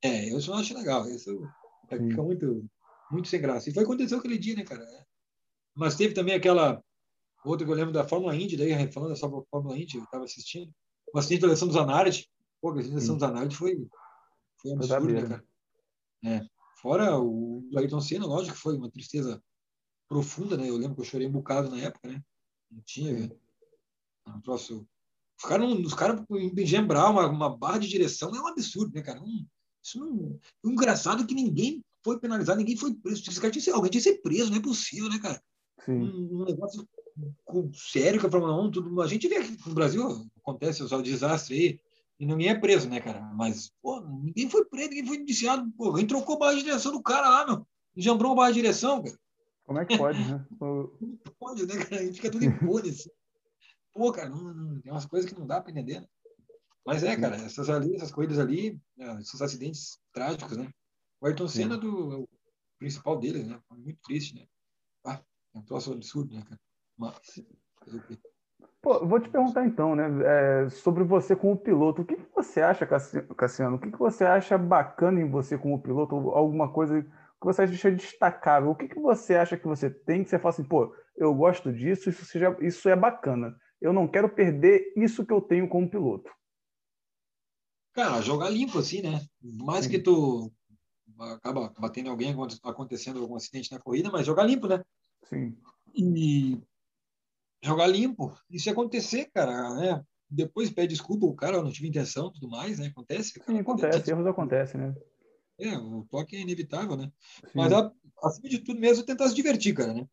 É, 0.03 0.33
eu 0.33 0.41
só 0.41 0.55
acho 0.55 0.77
legal. 0.77 1.09
Isso 1.09 1.49
fica 1.89 2.23
muito, 2.23 2.65
muito 3.11 3.29
sem 3.29 3.41
graça. 3.41 3.71
E 3.71 3.73
foi 3.73 3.85
aconteceu 3.85 4.19
aquele 4.19 4.37
dia, 4.37 4.57
né, 4.57 4.65
cara? 4.65 4.85
Mas 5.77 5.97
teve 5.97 6.13
também 6.13 6.35
aquela 6.35 6.83
outra 7.45 7.67
que 7.67 7.73
eu 7.73 7.77
lembro 7.77 7.93
da 7.93 8.07
Fórmula 8.07 8.35
Indy, 8.35 8.57
daí, 8.57 8.91
falando 8.91 9.11
dessa 9.11 9.29
Fórmula 9.51 9.79
Indy, 9.79 9.99
eu 9.99 10.05
estava 10.05 10.25
assistindo 10.25 10.73
o 11.13 11.19
acidente 11.19 11.41
do 11.41 11.47
Alessandro 11.47 11.75
Zanardi. 11.75 12.29
Pô, 12.61 12.69
o 12.69 12.73
acidente 12.73 12.91
do 12.91 12.97
Alessandro 12.97 13.21
Zanardi 13.21 13.57
foi, 13.57 13.87
foi 14.61 14.73
absurdo, 14.73 15.13
né, 15.13 15.23
cara? 15.23 15.45
É. 16.25 16.41
Fora 16.81 17.19
o 17.19 17.69
Ayrton 17.77 18.01
Senna, 18.01 18.27
lógico 18.27 18.57
que 18.57 18.63
foi 18.63 18.77
uma 18.77 18.91
tristeza 18.91 19.43
profunda, 20.09 20.57
né? 20.57 20.69
Eu 20.69 20.77
lembro 20.77 20.95
que 20.95 21.01
eu 21.01 21.05
chorei 21.05 21.27
um 21.27 21.33
bocado 21.33 21.71
na 21.71 21.79
época, 21.79 22.09
né? 22.09 22.23
Não 22.71 22.83
tinha. 22.83 23.31
Um 24.27 24.41
troço. 24.41 24.87
Os 25.39 25.49
caras, 25.49 25.71
os 25.71 25.95
caras 25.95 26.25
engembrar 26.31 27.11
uma, 27.11 27.27
uma 27.27 27.57
barra 27.57 27.79
de 27.79 27.89
direção 27.89 28.35
é 28.35 28.41
um 28.41 28.47
absurdo, 28.47 28.95
né, 28.95 29.03
cara? 29.03 29.21
Um, 29.21 29.47
isso 29.83 29.99
não. 29.99 30.39
Um 30.65 30.71
engraçado 30.71 31.27
que 31.27 31.35
ninguém 31.35 31.83
foi 32.03 32.19
penalizado, 32.19 32.59
ninguém 32.59 32.77
foi 32.77 32.95
preso. 32.95 33.23
Esse 33.29 33.41
cara 33.41 33.51
tinha 33.51 33.61
que 33.61 33.61
ser, 33.61 33.73
alguém 33.73 33.91
tinha 33.91 34.03
que 34.03 34.11
ser 34.11 34.23
preso, 34.23 34.51
não 34.51 34.59
é 34.59 34.63
possível, 34.63 35.09
né, 35.09 35.19
cara? 35.19 35.43
Sim. 35.85 35.93
Um, 35.93 36.43
um 36.43 36.45
negócio 36.45 36.87
sério 37.75 38.21
que 38.21 38.27
a 38.27 38.31
Fórmula 38.31 38.61
1, 38.63 38.71
tudo, 38.71 39.03
a 39.03 39.07
gente 39.07 39.29
vê 39.29 39.43
que 39.43 39.69
no 39.69 39.75
Brasil 39.75 40.27
acontece 40.39 40.83
o 40.83 41.03
desastre 41.03 41.55
aí, 41.55 41.81
e 42.19 42.27
ninguém 42.27 42.49
é 42.49 42.55
preso, 42.55 42.89
né, 42.89 43.01
cara? 43.01 43.21
Mas, 43.21 43.73
pô, 43.83 44.01
ninguém 44.01 44.49
foi 44.49 44.65
preso, 44.65 44.91
ninguém 44.91 45.07
foi 45.07 45.17
indiciado, 45.17 45.71
pô, 45.77 45.87
alguém 45.87 46.07
trocou 46.07 46.37
a 46.37 46.39
barra 46.39 46.55
de 46.55 46.63
direção 46.63 46.93
do 46.93 47.03
cara 47.03 47.29
lá, 47.29 47.47
meu. 47.47 47.67
Jambrou 47.97 48.33
a 48.33 48.37
barra 48.37 48.51
de 48.51 48.57
direção, 48.57 49.03
cara. 49.03 49.19
Como 49.65 49.79
é 49.79 49.85
que 49.85 49.97
pode, 49.97 50.19
né? 50.19 50.45
Como 50.59 51.19
pode, 51.39 51.67
né, 51.67 51.77
cara? 51.85 52.03
A 52.03 52.05
gente 52.05 52.17
fica 52.17 52.31
tudo 52.31 52.45
impune, 52.45 52.91
assim. 52.91 53.11
Pô, 53.93 54.13
cara, 54.13 54.29
não, 54.29 54.55
não, 54.55 54.81
tem 54.81 54.93
umas 54.93 55.07
coisas 55.07 55.31
que 55.31 55.39
não 55.39 55.47
dá 55.47 55.61
para 55.61 55.71
entender, 55.71 56.01
né? 56.01 56.07
Mas 56.87 57.03
é, 57.03 57.17
cara, 57.17 57.37
essas 57.37 57.71
ali, 57.71 57.97
essas 57.97 58.11
corridas 58.11 58.39
ali, 58.39 58.79
né, 58.97 59.19
esses 59.21 59.41
acidentes 59.41 59.99
trágicos, 60.13 60.57
né? 60.57 60.71
O 61.21 61.27
Ayrton 61.27 61.49
Senna 61.49 61.79
do 61.79 62.23
o 62.23 62.29
principal 62.79 63.19
deles, 63.19 63.47
né? 63.47 63.59
Muito 63.71 63.99
triste, 64.03 64.35
né? 64.35 64.47
Ah, 65.05 65.23
é 65.55 65.59
um 65.59 65.63
troço 65.63 65.93
absurdo, 65.93 66.35
né, 66.35 66.43
cara? 66.43 66.61
Mas, 66.97 67.43
Pô, 68.85 69.07
vou 69.07 69.19
te 69.19 69.31
perguntar 69.31 69.65
então, 69.65 69.97
né, 69.97 70.05
é, 70.67 70.69
sobre 70.69 71.03
você 71.05 71.35
como 71.35 71.57
piloto. 71.57 72.03
O 72.03 72.05
que, 72.05 72.17
que 72.17 72.35
você 72.35 72.61
acha, 72.61 72.87
Cassiano? 72.87 73.77
O 73.77 73.79
que, 73.79 73.91
que 73.91 73.99
você 73.99 74.25
acha 74.25 74.59
bacana 74.59 75.23
em 75.23 75.31
você 75.31 75.57
como 75.57 75.81
piloto? 75.81 76.15
Alguma 76.15 76.71
coisa 76.71 77.03
que 77.03 77.09
você 77.41 77.63
acha 77.63 77.91
destacável? 77.91 78.71
O 78.71 78.75
que, 78.75 78.87
que 78.87 79.01
você 79.01 79.37
acha 79.37 79.57
que 79.57 79.67
você 79.67 79.89
tem 79.89 80.23
que 80.23 80.29
você 80.29 80.39
fala 80.39 80.51
assim, 80.51 80.65
pô, 80.65 80.95
eu 81.17 81.35
gosto 81.35 81.73
disso, 81.73 82.11
isso, 82.11 82.27
seja, 82.27 82.55
isso 82.61 82.87
é 82.87 82.95
bacana. 82.95 83.57
Eu 83.81 83.91
não 83.91 84.07
quero 84.07 84.29
perder 84.29 84.93
isso 84.97 85.25
que 85.25 85.33
eu 85.33 85.41
tenho 85.41 85.67
como 85.67 85.89
piloto. 85.89 86.31
Cara, 87.95 88.21
jogar 88.21 88.51
limpo, 88.51 88.79
assim, 88.79 89.01
né? 89.01 89.23
Mais 89.43 89.87
Sim. 89.87 89.93
que 89.93 89.99
tu 89.99 90.53
acaba 91.19 91.73
batendo 91.79 92.11
alguém, 92.11 92.37
acontecendo 92.63 93.21
algum 93.21 93.37
acidente 93.37 93.73
na 93.73 93.79
corrida, 93.79 94.11
mas 94.11 94.27
jogar 94.27 94.45
limpo, 94.45 94.67
né? 94.67 94.85
Sim. 95.23 95.57
E 95.95 96.61
jogar 97.65 97.87
limpo. 97.87 98.37
E 98.51 98.61
se 98.61 98.69
acontecer, 98.69 99.31
cara, 99.33 99.75
né? 99.75 100.05
Depois 100.29 100.71
pede 100.71 100.89
desculpa 100.89 101.27
o 101.27 101.35
cara, 101.35 101.63
não 101.63 101.71
tive 101.71 101.89
intenção, 101.89 102.31
tudo 102.31 102.49
mais, 102.49 102.79
né? 102.79 102.87
Acontece. 102.87 103.35
Cara, 103.35 103.53
Sim, 103.53 103.59
acontece, 103.59 104.11
erros 104.11 104.27
acontecem, 104.27 104.81
né? 104.81 104.95
É, 105.59 105.77
o 105.79 106.07
toque 106.11 106.37
é 106.37 106.41
inevitável, 106.41 106.97
né? 106.97 107.13
Sim. 107.45 107.51
Mas, 107.55 107.73
acima 108.23 108.49
de 108.49 108.59
tudo 108.59 108.81
mesmo, 108.81 109.05
tentar 109.05 109.29
se 109.29 109.35
divertir, 109.35 109.75
cara, 109.75 109.95
né? 109.95 110.07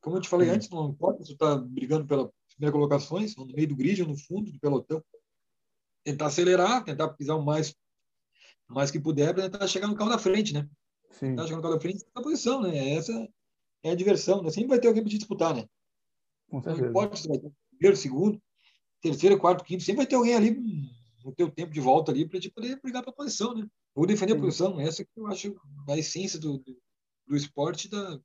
Como 0.00 0.16
eu 0.16 0.20
te 0.20 0.28
falei 0.28 0.48
Sim. 0.48 0.54
antes, 0.54 0.70
não 0.70 0.90
importa 0.90 1.24
se 1.24 1.32
tu 1.32 1.38
tá 1.38 1.56
brigando 1.56 2.06
pela 2.06 2.30
primeira 2.50 2.72
colocações, 2.72 3.36
no 3.36 3.46
meio 3.46 3.68
do 3.68 3.76
grid 3.76 4.00
ou 4.02 4.08
no 4.08 4.16
fundo 4.16 4.50
do 4.50 4.60
pelotão. 4.60 5.02
Tentar 6.04 6.26
acelerar, 6.26 6.84
tentar 6.84 7.08
pisar 7.08 7.34
o 7.34 7.44
mais, 7.44 7.74
mais 8.68 8.90
que 8.90 9.00
puder 9.00 9.34
para 9.34 9.50
tentar 9.50 9.66
chegar 9.66 9.88
no 9.88 9.96
carro 9.96 10.10
da 10.10 10.18
frente, 10.18 10.54
né? 10.54 10.68
Sim. 11.10 11.30
Tentar 11.30 11.44
chegar 11.44 11.56
no 11.56 11.62
carro 11.62 11.74
da 11.74 11.80
frente 11.80 12.04
na 12.14 12.22
posição, 12.22 12.62
né? 12.62 12.94
Essa 12.94 13.28
é 13.82 13.90
a 13.90 13.94
diversão, 13.96 14.42
né? 14.42 14.50
Sempre 14.50 14.68
vai 14.68 14.78
ter 14.78 14.86
alguém 14.86 15.02
para 15.02 15.10
te 15.10 15.18
disputar, 15.18 15.54
né? 15.54 15.66
Com 16.48 16.62
certeza. 16.62 16.86
Não 16.86 16.92
vai 16.92 17.08
ter 17.08 17.52
primeiro, 17.70 17.96
segundo, 17.96 18.42
terceiro, 19.00 19.38
quarto, 19.38 19.64
quinto, 19.64 19.82
sempre 19.82 19.98
vai 19.98 20.06
ter 20.06 20.16
alguém 20.16 20.34
ali 20.34 20.56
no 21.24 21.34
teu 21.34 21.50
tempo 21.50 21.72
de 21.72 21.80
volta 21.80 22.12
ali 22.12 22.28
para 22.28 22.40
te 22.40 22.50
poder 22.50 22.80
brigar 22.80 23.02
para 23.02 23.10
a 23.10 23.14
posição, 23.14 23.54
né? 23.54 23.68
Ou 23.94 24.06
defender 24.06 24.32
Sim. 24.32 24.38
a 24.38 24.42
posição. 24.42 24.80
Essa 24.80 25.04
que 25.04 25.10
eu 25.16 25.26
acho 25.26 25.56
a 25.88 25.96
essência 25.96 26.38
do, 26.38 26.58
do, 26.58 26.78
do, 27.26 27.36
esporte, 27.36 27.88
da, 27.88 28.18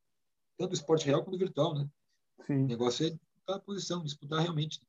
tanto 0.58 0.70
do 0.70 0.76
esporte 0.76 1.06
real 1.06 1.24
quanto 1.24 1.38
do 1.38 1.40
virtual, 1.40 1.74
né? 1.74 1.90
Sim. 2.46 2.64
O 2.64 2.68
negócio 2.68 3.06
é 3.06 3.10
disputar 3.10 3.56
a 3.56 3.60
posição, 3.60 4.04
disputar 4.04 4.42
realmente. 4.42 4.80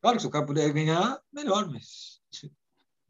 Claro 0.00 0.16
que 0.16 0.22
se 0.22 0.28
o 0.28 0.30
cara 0.30 0.46
puder 0.46 0.72
ganhar, 0.72 1.20
melhor, 1.32 1.68
mas 1.68 2.20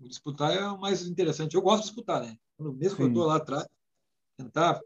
disputar 0.01 0.57
é 0.57 0.67
o 0.67 0.79
mais 0.79 1.07
interessante. 1.07 1.55
Eu 1.55 1.63
gosto 1.63 1.83
de 1.83 1.89
disputar, 1.89 2.23
né? 2.23 2.39
Mesmo 2.59 2.91
Sim. 2.91 2.97
que 2.97 3.03
eu 3.03 3.09
estou 3.09 3.27
lá 3.27 3.37
atrás, 3.37 3.67
tentar 4.37 4.81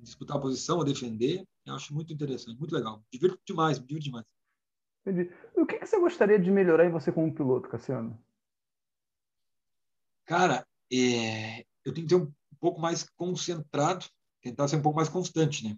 disputar 0.00 0.36
a 0.36 0.40
posição, 0.40 0.80
a 0.80 0.84
defender. 0.84 1.44
Eu 1.68 1.76
acho 1.76 1.94
muito 1.94 2.12
interessante, 2.12 2.58
muito 2.58 2.74
legal. 2.74 3.02
Divirto 3.12 3.38
demais, 3.44 3.78
me 3.78 3.86
divirto 3.86 4.06
demais. 4.06 4.26
Entendi. 5.06 5.30
O 5.54 5.66
que, 5.66 5.78
que 5.78 5.86
você 5.86 5.98
gostaria 6.00 6.38
de 6.38 6.50
melhorar 6.50 6.86
em 6.86 6.90
você 6.90 7.12
como 7.12 7.32
piloto, 7.32 7.68
Cassiano? 7.68 8.18
Cara, 10.24 10.66
é, 10.92 11.60
eu 11.84 11.92
tenho 11.92 12.06
que 12.06 12.14
ter 12.14 12.22
um 12.22 12.32
pouco 12.60 12.80
mais 12.80 13.08
concentrado, 13.16 14.06
tentar 14.42 14.68
ser 14.68 14.76
um 14.76 14.82
pouco 14.82 14.96
mais 14.96 15.08
constante, 15.08 15.64
né? 15.64 15.76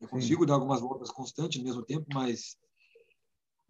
Eu 0.00 0.08
consigo 0.08 0.42
Sim. 0.42 0.48
dar 0.48 0.54
algumas 0.54 0.80
voltas 0.80 1.10
constantes 1.10 1.58
no 1.58 1.64
mesmo 1.64 1.84
tempo, 1.84 2.06
mas 2.12 2.56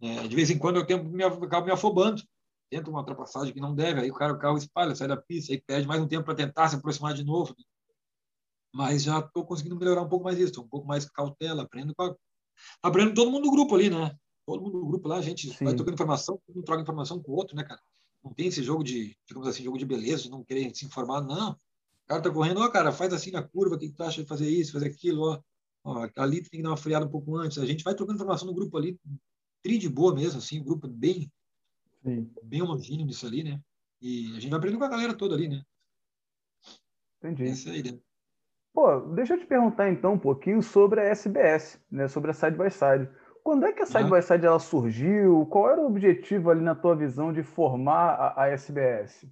é, 0.01 0.27
de 0.27 0.35
vez 0.35 0.49
em 0.49 0.57
quando 0.57 0.77
eu 0.77 0.85
tenho, 0.85 1.03
me, 1.03 1.23
acabo 1.23 1.65
me 1.65 1.71
afobando. 1.71 2.23
Tento 2.69 2.89
uma 2.89 2.99
ultrapassagem 2.99 3.53
que 3.53 3.59
não 3.59 3.75
deve, 3.75 3.99
aí 3.99 4.09
o 4.09 4.13
cara 4.13 4.31
o 4.31 4.39
carro 4.39 4.57
espalha, 4.57 4.95
sai 4.95 5.09
da 5.09 5.17
pista, 5.17 5.51
aí 5.51 5.59
perde 5.59 5.85
mais 5.85 6.01
um 6.01 6.07
tempo 6.07 6.23
para 6.23 6.35
tentar 6.35 6.69
se 6.69 6.75
aproximar 6.77 7.13
de 7.13 7.23
novo. 7.23 7.53
Mas 8.73 9.03
já 9.03 9.19
estou 9.19 9.45
conseguindo 9.45 9.75
melhorar 9.75 10.01
um 10.01 10.09
pouco 10.09 10.25
mais 10.25 10.39
isso, 10.39 10.61
um 10.61 10.67
pouco 10.67 10.87
mais 10.87 11.05
cautela, 11.09 11.63
aprendo 11.63 11.93
com 11.93 12.03
a... 12.03 12.15
aprendo 12.81 13.13
todo 13.13 13.31
mundo 13.31 13.43
do 13.43 13.51
grupo 13.51 13.75
ali, 13.75 13.89
né? 13.89 14.15
Todo 14.45 14.61
mundo 14.61 14.79
do 14.79 14.85
grupo 14.85 15.07
lá, 15.07 15.17
a 15.17 15.21
gente 15.21 15.49
Sim. 15.49 15.65
vai 15.65 15.75
trocando 15.75 15.95
informação, 15.95 16.41
um 16.49 16.61
troca 16.61 16.81
informação 16.81 17.21
com 17.21 17.31
o 17.31 17.35
outro, 17.35 17.55
né, 17.55 17.63
cara? 17.63 17.81
Não 18.23 18.33
tem 18.33 18.47
esse 18.47 18.63
jogo 18.63 18.83
de, 18.83 19.15
digamos 19.27 19.47
assim, 19.47 19.63
jogo 19.63 19.77
de 19.77 19.85
beleza, 19.85 20.23
de 20.23 20.29
não 20.29 20.43
querer 20.43 20.73
se 20.75 20.85
informar, 20.85 21.21
não. 21.21 21.51
O 21.51 22.07
cara 22.07 22.21
tá 22.21 22.31
correndo, 22.31 22.59
ó, 22.59 22.69
cara, 22.69 22.91
faz 22.91 23.13
assim 23.13 23.31
na 23.31 23.41
curva, 23.41 23.75
o 23.75 23.79
que, 23.79 23.89
que 23.89 23.95
tu 23.95 24.03
acha 24.03 24.21
de 24.21 24.27
fazer 24.27 24.49
isso, 24.49 24.73
fazer 24.73 24.87
aquilo, 24.87 25.23
ó. 25.23 25.41
ó. 25.83 26.09
Ali 26.17 26.41
tem 26.41 26.59
que 26.59 26.61
dar 26.61 26.69
uma 26.69 26.77
freada 26.77 27.05
um 27.05 27.09
pouco 27.09 27.35
antes. 27.37 27.57
A 27.57 27.65
gente 27.65 27.83
vai 27.83 27.95
trocando 27.95 28.17
informação 28.17 28.47
no 28.47 28.53
grupo 28.53 28.77
ali, 28.77 28.99
tri 29.63 29.77
de 29.77 29.89
boa 29.89 30.13
mesmo, 30.13 30.39
assim, 30.39 30.59
o 30.59 30.63
grupo 30.63 30.87
bem, 30.87 31.31
Sim. 32.03 32.31
bem 32.43 32.61
homogêneo 32.61 33.05
nisso 33.05 33.25
ali, 33.25 33.43
né? 33.43 33.61
E 34.01 34.35
a 34.35 34.39
gente 34.39 34.49
vai 34.49 34.57
aprendendo 34.57 34.79
com 34.79 34.85
a 34.85 34.89
galera 34.89 35.13
toda 35.13 35.35
ali, 35.35 35.47
né? 35.47 35.63
Entendi. 37.23 37.43
Essa 37.45 37.69
é 37.69 37.73
a 37.73 37.77
ideia. 37.77 38.01
Pô, 38.73 38.99
deixa 39.01 39.33
eu 39.33 39.39
te 39.39 39.45
perguntar 39.45 39.89
então 39.89 40.13
um 40.13 40.19
pouquinho 40.19 40.61
sobre 40.61 41.01
a 41.01 41.03
SBS, 41.03 41.79
né? 41.91 42.07
Sobre 42.07 42.31
a 42.31 42.33
Side 42.33 42.57
by 42.57 42.71
Side. 42.71 43.09
Quando 43.43 43.65
é 43.65 43.73
que 43.73 43.81
a 43.81 43.85
Side 43.85 44.09
by 44.09 44.21
Side 44.21 44.45
ela 44.45 44.59
surgiu? 44.59 45.45
Qual 45.47 45.69
era 45.69 45.81
o 45.81 45.87
objetivo 45.87 46.49
ali 46.49 46.61
na 46.61 46.75
tua 46.75 46.95
visão 46.95 47.33
de 47.33 47.43
formar 47.43 48.13
a, 48.13 48.43
a 48.43 48.47
SBS? 48.49 49.25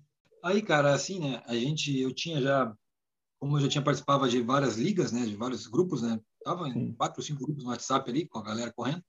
Aí, 0.43 0.61
cara, 0.61 0.93
assim, 0.93 1.19
né? 1.19 1.41
A 1.45 1.53
gente, 1.53 1.97
eu 1.99 2.13
tinha 2.13 2.41
já, 2.41 2.73
como 3.39 3.57
eu 3.57 3.61
já 3.61 3.69
tinha 3.69 3.83
participado 3.83 4.27
de 4.27 4.41
várias 4.41 4.77
ligas, 4.77 5.11
né? 5.11 5.25
De 5.25 5.35
vários 5.35 5.67
grupos, 5.67 6.01
né? 6.01 6.19
Tava 6.43 6.67
em 6.67 6.73
Sim. 6.73 6.93
quatro 6.97 7.21
ou 7.21 7.23
cinco 7.23 7.45
grupos 7.45 7.63
no 7.63 7.69
WhatsApp 7.69 8.09
ali 8.09 8.27
com 8.27 8.39
a 8.39 8.43
galera 8.43 8.73
correndo, 8.73 9.03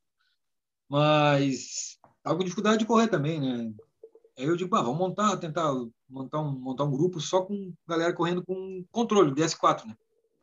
mas 0.89 1.99
tava 2.23 2.37
com 2.37 2.45
dificuldade 2.45 2.79
de 2.79 2.87
correr 2.87 3.09
também, 3.09 3.41
né? 3.41 3.73
Aí 4.39 4.47
eu 4.47 4.57
digo, 4.57 4.75
ah, 4.77 4.83
vamos 4.83 4.99
montar, 4.99 5.37
tentar 5.37 5.73
montar 6.09 6.41
um, 6.41 6.51
montar 6.53 6.85
um 6.85 6.91
grupo 6.91 7.21
só 7.21 7.43
com 7.43 7.73
galera 7.87 8.13
correndo 8.13 8.45
com 8.45 8.85
controle, 8.91 9.33
DS4, 9.33 9.87
né? 9.87 9.97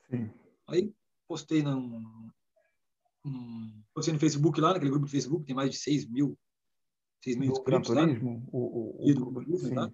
Sim. 0.10 0.32
Aí 0.68 0.94
postei 1.28 1.62
num, 1.62 2.30
num, 3.24 3.84
postei 3.94 4.14
no 4.14 4.20
Facebook 4.20 4.60
lá, 4.60 4.74
naquele 4.74 4.92
grupo 4.92 5.06
de 5.06 5.12
Facebook, 5.12 5.46
tem 5.46 5.56
mais 5.56 5.72
de 5.72 5.78
6 5.78 6.08
mil, 6.08 6.38
6 7.24 7.38
mil 7.38 7.52
inscritos 7.52 7.90
lá. 7.90 8.04
O, 8.52 8.58
o, 8.58 9.06
o, 9.06 9.10
o 9.10 9.34
turismo, 9.34 9.76
tá? 9.76 9.92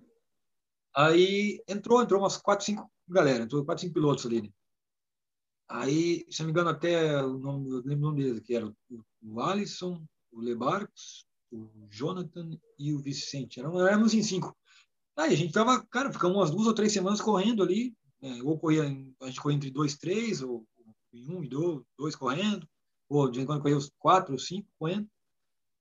Aí 0.95 1.63
entrou, 1.67 2.01
entrou 2.01 2.21
umas 2.21 2.37
4, 2.37 2.65
5 2.65 2.91
galera, 3.07 3.43
entrou 3.43 3.65
4, 3.65 3.81
5 3.81 3.93
pilotos 3.93 4.25
ali, 4.25 4.41
né? 4.43 4.49
Aí, 5.69 6.25
se 6.29 6.39
não 6.39 6.47
me 6.47 6.51
engano, 6.51 6.69
até 6.69 7.23
o 7.23 7.37
nome, 7.39 7.69
eu 7.69 7.77
lembro 7.77 8.07
o 8.07 8.11
nome 8.11 8.23
deles, 8.23 8.41
que 8.41 8.53
era 8.53 8.71
o 9.23 9.39
Alisson, 9.41 10.05
o 10.31 10.39
Lebarcos, 10.39 11.25
o 11.51 11.87
Jonathan 11.89 12.57
e 12.77 12.93
o 12.93 12.99
Vicente. 12.99 13.59
Éramos 13.59 14.13
em 14.13 14.21
cinco. 14.21 14.55
Aí 15.15 15.33
a 15.33 15.35
gente 15.35 15.53
tava, 15.53 15.83
cara, 15.87 16.11
ficamos 16.11 16.37
umas 16.37 16.51
duas 16.51 16.67
ou 16.67 16.73
três 16.73 16.91
semanas 16.91 17.21
correndo 17.21 17.63
ali, 17.63 17.95
é, 18.23 18.41
ou 18.41 18.57
corria, 18.57 18.83
a 18.83 19.25
gente 19.27 19.41
corria 19.41 19.57
entre 19.57 19.69
dois, 19.69 19.97
três, 19.97 20.41
ou 20.41 20.65
em 21.11 21.29
um 21.29 21.43
e 21.43 21.49
dois, 21.49 21.83
dois 21.97 22.15
correndo, 22.15 22.67
ou 23.09 23.29
de 23.29 23.37
vez 23.37 23.43
em 23.43 23.47
quando 23.47 23.61
corria 23.61 23.77
os 23.77 23.91
quatro, 23.99 24.39
cinco 24.39 24.67
correndo. 24.79 25.07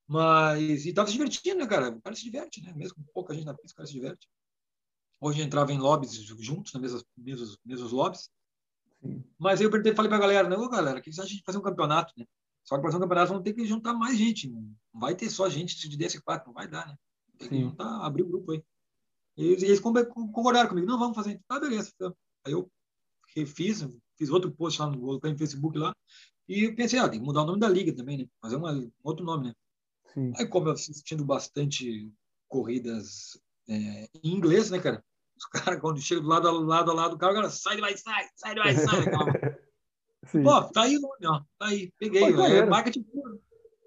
Mas, 0.09 0.85
e 0.85 0.93
tava 0.93 1.07
se 1.07 1.15
divertindo, 1.15 1.61
né, 1.61 1.67
cara? 1.67 1.91
O 1.91 2.03
cara 2.03 2.17
se 2.17 2.25
diverte, 2.25 2.61
né? 2.61 2.73
Mesmo 2.75 2.97
com 2.97 3.13
pouca 3.15 3.33
gente 3.33 3.47
na 3.47 3.55
pista, 3.55 3.73
o 3.73 3.77
cara 3.77 3.87
se 3.87 3.93
diverte. 3.93 4.29
Hoje 5.21 5.41
entrava 5.41 5.73
em 5.73 5.79
lobbies 5.79 6.15
juntos, 6.15 6.73
nas 6.73 6.83
mesmas, 6.83 7.05
mesmos, 7.17 7.59
mesmos 7.65 7.93
lobbies. 7.93 8.29
Sim. 9.01 9.25
Mas 9.39 9.61
aí 9.61 9.67
eu 9.67 9.71
perguntei, 9.71 9.95
falei 9.95 10.09
pra 10.09 10.19
galera, 10.19 10.49
né? 10.49 10.57
Ô, 10.57 10.69
galera, 10.69 10.99
o 10.99 11.03
que 11.03 11.13
você 11.13 11.21
acha 11.21 11.31
de 11.31 11.43
fazer 11.47 11.59
um 11.59 11.63
campeonato, 11.63 12.13
né? 12.17 12.27
Só 12.65 12.75
que 12.75 12.83
para 12.83 12.91
fazer 12.91 12.99
um 12.99 13.07
campeonato 13.07 13.29
vamos 13.29 13.45
ter 13.45 13.53
que 13.53 13.65
juntar 13.65 13.95
mais 13.95 14.19
gente. 14.19 14.49
Não 14.49 14.75
vai 14.93 15.15
ter 15.15 15.31
só 15.31 15.49
gente 15.49 15.89
de 15.89 15.97
DS4, 15.97 16.47
não 16.47 16.53
vai 16.53 16.67
dar, 16.67 16.89
né? 16.89 16.97
Tem 17.39 17.49
que 17.49 17.55
Sim. 17.55 17.63
juntar, 17.63 18.05
abrir 18.05 18.25
o 18.25 18.29
grupo 18.29 18.51
aí. 18.51 18.65
E 19.37 19.45
eles, 19.45 19.63
eles 19.63 19.81
concordaram 19.81 20.69
comigo, 20.69 20.87
não, 20.87 20.99
vamos 20.99 21.17
fazer. 21.17 21.41
Tá, 21.49 21.59
beleza. 21.59 21.93
Aí 22.45 22.53
eu 22.53 22.71
refiz, 23.35 23.87
fiz 24.19 24.31
outro 24.31 24.51
post 24.53 24.81
lá 24.81 24.91
no, 24.91 25.19
no 25.19 25.39
Facebook 25.39 25.79
lá, 25.79 25.95
e 26.49 26.73
pensei, 26.73 26.99
ah, 26.99 27.09
tem 27.09 27.21
que 27.21 27.25
mudar 27.25 27.43
o 27.43 27.47
nome 27.47 27.61
da 27.61 27.69
liga 27.69 27.95
também, 27.95 28.19
né? 28.19 28.27
Fazer 28.41 28.57
uma, 28.57 28.73
um 28.73 28.91
outro 29.03 29.25
nome, 29.25 29.49
né? 29.49 29.55
Sim. 30.13 30.33
Aí, 30.37 30.47
como 30.47 30.69
eu 30.69 30.73
assistindo 30.73 31.25
bastante 31.25 32.13
corridas 32.49 33.41
é, 33.69 34.09
em 34.23 34.35
inglês, 34.35 34.71
né, 34.71 34.79
cara? 34.79 35.03
Os 35.37 35.47
caras, 35.47 35.81
quando 35.81 36.01
chegam 36.01 36.23
do 36.23 36.29
lado 36.29 36.49
a 36.49 36.53
lado, 36.53 36.91
a 36.91 36.95
lado 36.95 37.15
o 37.15 37.19
cara 37.19 37.51
sai, 37.51 37.81
vai, 37.81 37.97
sai, 37.97 38.29
sai, 38.37 38.55
vai, 38.55 38.75
sai. 38.75 38.87
Sim. 40.27 40.43
Pô, 40.45 40.63
tá 40.63 40.83
aí 40.83 40.97
o 40.97 41.01
nome, 41.01 41.27
ó. 41.27 41.41
Tá 41.59 41.67
aí, 41.67 41.93
peguei. 41.99 42.33
Pô, 42.33 42.43
é 42.43 42.65
marketing 42.65 43.03
puro. 43.03 43.43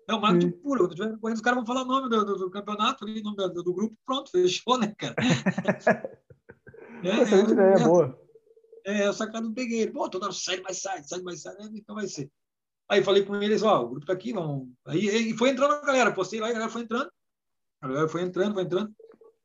É 0.08 0.14
o 0.14 0.22
marketing 0.22 0.52
Sim. 0.52 0.60
puro. 0.60 0.90
Os 1.22 1.42
caras 1.42 1.58
vão 1.58 1.66
falar 1.66 1.84
o 1.84 1.86
nome 1.86 2.10
do, 2.10 2.26
do, 2.26 2.36
do 2.38 2.52
campeonato, 2.52 3.06
ali, 3.06 3.22
nome 3.22 3.38
do, 3.38 3.64
do, 3.64 3.74
grupo, 3.74 3.96
pronto, 4.06 4.32
fechou, 4.32 4.78
né, 4.78 4.94
cara? 4.98 5.16
é, 7.04 7.10
Essa 7.22 7.36
é, 7.36 7.40
ideia 7.40 7.76
é, 7.76 7.84
boa. 7.84 8.25
É, 8.86 9.12
que 9.12 9.38
eu 9.38 9.42
não 9.42 9.54
peguei. 9.54 9.90
Pô, 9.90 10.10
toda 10.10 10.26
hora 10.26 10.34
sai, 10.34 10.62
mais 10.62 10.82
sai, 10.82 11.04
sai, 11.04 11.22
mais 11.22 11.42
sai, 11.42 11.56
né? 11.56 11.70
então 11.74 11.96
vai 11.96 12.08
ser. 12.08 12.32
Aí 12.88 13.04
falei 13.04 13.26
com 13.26 13.36
eles, 13.42 13.64
ó, 13.64 13.84
o 13.84 13.90
grupo 13.90 14.06
tá 14.06 14.14
aqui, 14.14 14.32
vamos. 14.32 14.70
Aí 14.86 15.32
e 15.32 15.38
foi 15.38 15.50
entrando 15.50 15.74
a 15.74 15.82
galera, 15.82 16.14
postei 16.14 16.40
lá 16.40 16.48
e 16.48 16.52
a 16.52 16.54
galera 16.54 16.72
foi 16.72 16.84
entrando. 16.84 17.12
A 17.82 17.88
galera 17.88 18.08
foi 18.08 18.22
entrando, 18.22 18.54
foi 18.54 18.64
entrando. 18.64 18.96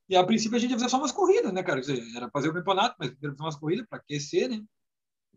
E 0.09 0.17
a 0.17 0.25
princípio 0.25 0.57
a 0.57 0.61
gente 0.61 0.73
ia 0.73 0.77
fazer 0.77 0.91
só 0.91 0.99
umas 0.99 1.12
corridas, 1.12 1.53
né, 1.53 1.62
cara? 1.62 1.81
Era 2.15 2.29
fazer 2.31 2.49
o 2.49 2.53
campeonato, 2.53 2.97
mas 2.99 3.11
primeiro 3.11 3.37
fazer 3.37 3.47
umas 3.47 3.57
corridas 3.57 3.87
para 3.89 3.99
aquecer, 3.99 4.49
né? 4.51 4.62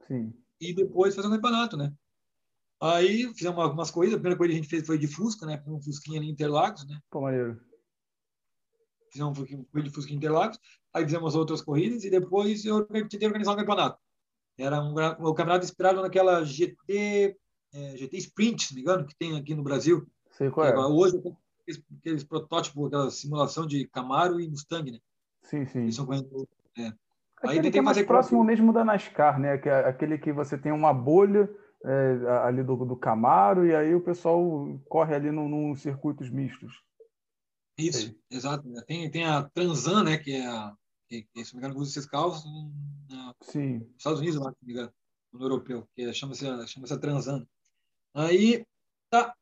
Sim 0.08 0.34
e 0.64 0.74
depois 0.74 1.16
fazer 1.16 1.28
um 1.28 1.32
campeonato, 1.32 1.76
né? 1.76 1.94
Aí 2.82 3.34
fizemos 3.34 3.60
algumas 3.60 3.92
corridas. 3.92 4.16
A 4.16 4.20
primeira 4.20 4.38
corrida 4.38 4.54
a 4.54 4.58
gente 4.58 4.70
fez 4.70 4.86
foi 4.86 4.98
de 4.98 5.08
Fusca, 5.08 5.46
né? 5.46 5.62
Um 5.68 5.82
Fusquinha 5.82 6.20
ali 6.20 6.30
em 6.30 6.32
Interlagos, 6.32 6.86
né? 6.88 7.00
Pô, 7.10 7.22
maneiro. 7.22 7.60
Fizemos 9.14 9.40
um 9.40 9.92
Fusquinha 9.92 10.16
em 10.16 10.18
Interlagos. 10.18 10.60
Aí 10.92 11.06
fizemos 11.06 11.36
outras 11.36 11.62
corridas 11.62 12.04
e 12.04 12.10
depois 12.10 12.66
eu 12.66 12.84
tentei 12.86 13.28
organizar 13.28 13.54
um 13.54 13.58
campeonato. 13.58 14.00
Era 14.58 14.82
um, 14.82 14.90
um 14.92 15.34
campeonato 15.34 15.66
inspirado 15.66 16.02
naquela 16.02 16.44
GT, 16.44 17.38
é, 17.74 17.98
GT 17.98 18.18
Sprint, 18.18 18.66
se 18.66 18.76
me 18.76 18.82
engano, 18.82 19.06
que 19.06 19.16
tem 19.16 19.38
aqui 19.38 19.54
no 19.54 19.64
Brasil. 19.64 20.08
Sei 20.32 20.50
qual 20.50 20.66
é. 20.66 20.76
Hoje, 20.76 21.18
aqueles, 21.18 21.84
aqueles 22.00 22.24
protótipos, 22.24 22.88
aquela 22.88 23.12
simulação 23.12 23.68
de 23.68 23.88
Camaro 23.88 24.40
e 24.40 24.50
Mustang, 24.50 24.92
né? 24.92 25.00
Sim, 25.44 25.66
sim. 25.66 25.84
Eles 25.84 25.96
são 25.96 26.08
é. 26.78 26.92
Aquele 27.38 27.70
que 27.70 27.78
é 27.78 27.82
mais 27.82 28.02
próximo 28.04 28.40
como... 28.40 28.50
mesmo 28.50 28.74
da 28.74 28.84
NASCAR, 28.84 29.40
né? 29.40 29.58
Que 29.58 29.70
é 29.70 29.88
aquele 29.88 30.18
que 30.18 30.32
você 30.32 30.58
tem 30.58 30.72
uma 30.72 30.94
bolha 30.94 31.50
é, 31.86 32.30
ali 32.44 32.64
do, 32.64 32.76
do 32.78 32.96
Camaro 32.96 33.66
e 33.66 33.76
aí 33.76 33.94
o 33.94 34.02
pessoal 34.02 34.42
corre 34.88 35.14
ali 35.14 35.30
num 35.30 35.76
circuitos 35.76 36.30
mistos. 36.30 36.82
Isso, 37.78 38.02
Sei. 38.02 38.20
exato. 38.30 38.64
Tem, 38.86 39.10
tem 39.10 39.26
a 39.26 39.44
Transan, 39.44 40.04
né? 40.04 40.18
Que 40.18 40.34
é 40.34 40.46
a, 40.46 40.76
que, 41.08 41.24
que, 41.34 41.46
se 41.46 41.54
não 41.54 41.62
me 41.62 41.68
engano, 41.68 41.82
usa 41.82 41.92
esses 41.92 42.06
carros 42.06 42.44
na, 43.10 43.36
Sim. 43.42 43.80
nos 43.80 43.98
Estados 43.98 44.20
Unidos, 44.20 44.40
lá, 44.40 44.52
se 44.52 44.58
não 44.62 44.68
me 44.68 44.74
engano, 44.74 44.94
no 45.32 45.44
europeu, 45.44 45.88
que 45.96 46.04
é, 46.04 46.14
chama-se 46.14 46.46
chama 46.68 46.88
-se 46.88 47.00
Transan. 47.00 47.48
Aí, 48.14 48.66
tá. 49.10 49.36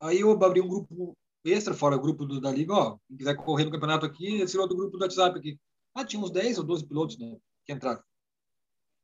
Aí 0.00 0.20
eu 0.20 0.30
abri 0.30 0.60
um 0.60 0.68
grupo 0.68 1.16
extra, 1.44 1.74
fora 1.74 1.96
o 1.96 2.00
grupo 2.00 2.24
do, 2.24 2.40
da 2.40 2.50
Liga, 2.50 2.72
ó, 2.72 2.98
quem 3.06 3.16
quiser 3.16 3.34
correr 3.36 3.64
no 3.64 3.70
campeonato 3.70 4.06
aqui, 4.06 4.40
esse 4.40 4.58
outro 4.58 4.76
grupo 4.76 4.96
do 4.96 5.02
WhatsApp 5.02 5.38
aqui. 5.38 5.58
Ah, 5.94 6.04
tinha 6.04 6.22
uns 6.22 6.30
10 6.30 6.58
ou 6.58 6.64
12 6.64 6.86
pilotos 6.86 7.18
né, 7.18 7.36
que 7.64 7.72
entraram. 7.72 8.02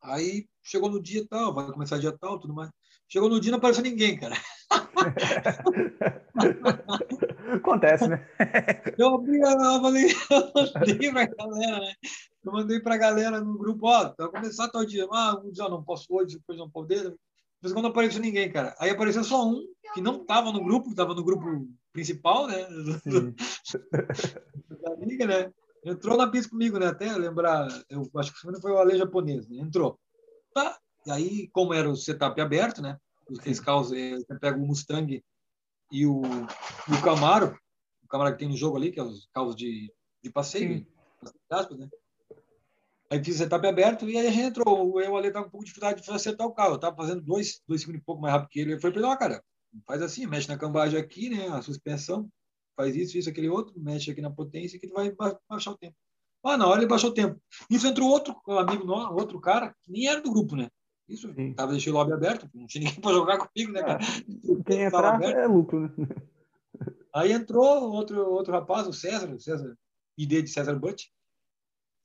Aí 0.02 0.48
chegou 0.62 0.90
no 0.90 1.00
dia 1.00 1.26
tal, 1.28 1.54
vai 1.54 1.70
começar 1.70 1.98
dia 1.98 2.16
tal, 2.16 2.38
tudo 2.38 2.54
mais. 2.54 2.70
Chegou 3.08 3.28
no 3.28 3.40
dia 3.40 3.50
não 3.50 3.58
apareceu 3.58 3.82
ninguém, 3.82 4.18
cara. 4.18 4.36
Acontece, 7.54 8.08
né? 8.08 8.26
Eu 8.98 9.14
abri, 9.14 9.40
eu 9.40 9.80
falei, 9.80 10.06
eu 10.30 10.52
mandei 10.64 11.10
pra 11.10 11.26
galera, 11.26 11.80
né? 11.80 11.94
Eu 12.44 12.52
mandei 12.52 12.80
pra 12.80 12.96
galera 12.96 13.40
no 13.40 13.58
grupo, 13.58 13.86
ó, 13.86 14.14
vai 14.18 14.28
começar 14.28 14.68
tal 14.68 14.84
dia. 14.84 15.06
Ah, 15.12 15.40
um 15.42 15.50
dia 15.50 15.68
não 15.68 15.82
posso 15.82 16.06
hoje, 16.10 16.36
depois 16.36 16.58
não 16.58 16.70
poder. 16.70 17.14
Mas 17.62 17.72
quando 17.72 17.84
não 17.84 17.90
apareceu 17.90 18.20
ninguém, 18.20 18.50
cara. 18.50 18.74
Aí 18.78 18.90
apareceu 18.90 19.22
só 19.22 19.46
um 19.46 19.62
que 19.92 20.00
não 20.00 20.22
estava 20.22 20.50
no 20.50 20.64
grupo, 20.64 20.90
estava 20.90 21.14
no 21.14 21.22
grupo 21.22 21.68
principal, 21.92 22.46
né? 22.46 22.66
da 24.82 24.94
liga, 24.96 25.26
né? 25.26 25.52
Entrou 25.84 26.16
na 26.16 26.28
pista 26.28 26.50
comigo, 26.50 26.78
né? 26.78 26.86
Até 26.86 27.14
lembrar, 27.16 27.68
eu 27.88 28.08
acho 28.16 28.32
que 28.32 28.60
foi 28.60 28.72
o 28.72 28.78
Ale 28.78 28.96
japonês, 28.96 29.48
né? 29.48 29.58
Entrou. 29.58 29.98
Tá. 30.54 30.78
E 31.06 31.10
aí, 31.10 31.48
como 31.52 31.74
era 31.74 31.88
o 31.88 31.96
setup 31.96 32.38
aberto, 32.40 32.82
né? 32.82 32.98
Os 33.28 33.38
três 33.38 33.60
carros, 33.60 33.92
eh, 33.92 34.16
você 34.16 34.38
pega 34.38 34.58
o 34.58 34.66
Mustang 34.66 35.22
e 35.90 36.06
o, 36.06 36.20
o 36.20 37.02
Camaro, 37.04 37.58
o 38.02 38.08
Camaro 38.08 38.32
que 38.32 38.38
tem 38.38 38.48
no 38.48 38.56
jogo 38.56 38.76
ali, 38.76 38.92
que 38.92 39.00
é 39.00 39.02
os 39.02 39.28
carros 39.32 39.56
de, 39.56 39.92
de 40.22 40.30
passeio, 40.30 40.86
aspas, 41.50 41.78
né? 41.78 41.88
Aí 43.10 43.22
fiz 43.24 43.36
setup 43.36 43.66
aberto 43.66 44.08
e 44.08 44.16
aí 44.16 44.28
a 44.28 44.30
gente 44.30 44.46
entrou. 44.46 45.00
Eu, 45.00 45.18
estava 45.18 45.44
com 45.44 45.48
um 45.48 45.50
pouco 45.50 45.64
de 45.64 45.70
dificuldade 45.70 46.00
de 46.00 46.10
acertar 46.12 46.46
o 46.46 46.54
carro. 46.54 46.72
Eu 46.72 46.76
estava 46.76 46.94
fazendo 46.94 47.20
dois, 47.20 47.60
dois 47.66 47.80
segundos 47.80 48.00
e 48.00 48.04
pouco 48.04 48.22
mais 48.22 48.32
rápido 48.32 48.50
que 48.50 48.60
ele. 48.60 48.72
Ele 48.72 48.80
foi 48.80 48.92
para 48.92 49.00
ele, 49.00 49.10
ó, 49.10 49.16
cara, 49.16 49.42
faz 49.84 50.00
assim, 50.00 50.26
mexe 50.26 50.48
na 50.48 50.56
cambagem 50.56 50.98
aqui, 50.98 51.28
né, 51.28 51.48
a 51.48 51.60
suspensão, 51.60 52.30
faz 52.76 52.94
isso, 52.94 53.18
isso, 53.18 53.28
aquele 53.28 53.48
outro, 53.48 53.74
mexe 53.76 54.12
aqui 54.12 54.20
na 54.20 54.30
potência 54.30 54.78
que 54.78 54.86
ele 54.86 54.92
vai 54.92 55.12
baixar 55.48 55.72
o 55.72 55.76
tempo. 55.76 55.96
Ah, 56.44 56.56
na 56.56 56.66
hora 56.66 56.80
ele 56.80 56.88
baixou 56.88 57.10
o 57.10 57.14
tempo. 57.14 57.40
Isso 57.68 57.86
entrou 57.86 58.08
outro 58.08 58.34
amigo 58.58 58.84
nosso, 58.84 59.12
outro 59.14 59.40
cara, 59.40 59.74
que 59.82 59.90
nem 59.90 60.06
era 60.06 60.20
do 60.20 60.30
grupo, 60.30 60.54
né? 60.56 60.70
Isso, 61.10 61.34
Sim. 61.34 61.52
tava 61.54 61.72
deixando 61.72 61.94
o 61.94 61.98
lobby 61.98 62.12
aberto, 62.12 62.48
não 62.54 62.66
tinha 62.66 62.84
ninguém 62.84 63.00
para 63.02 63.12
jogar 63.12 63.38
comigo, 63.38 63.72
né, 63.72 63.82
cara? 63.82 63.98
É, 64.00 64.62
quem 64.64 64.82
entrar 64.82 65.20
é 65.20 65.46
lucro, 65.46 65.80
né? 65.80 65.90
Aí 67.12 67.32
entrou 67.32 67.90
outro, 67.90 68.20
outro 68.30 68.52
rapaz, 68.52 68.86
o 68.86 68.92
César, 68.92 69.28
o 69.28 69.40
César, 69.40 69.76
ID 70.16 70.44
de 70.44 70.46
César 70.48 70.76
Butt, 70.78 71.12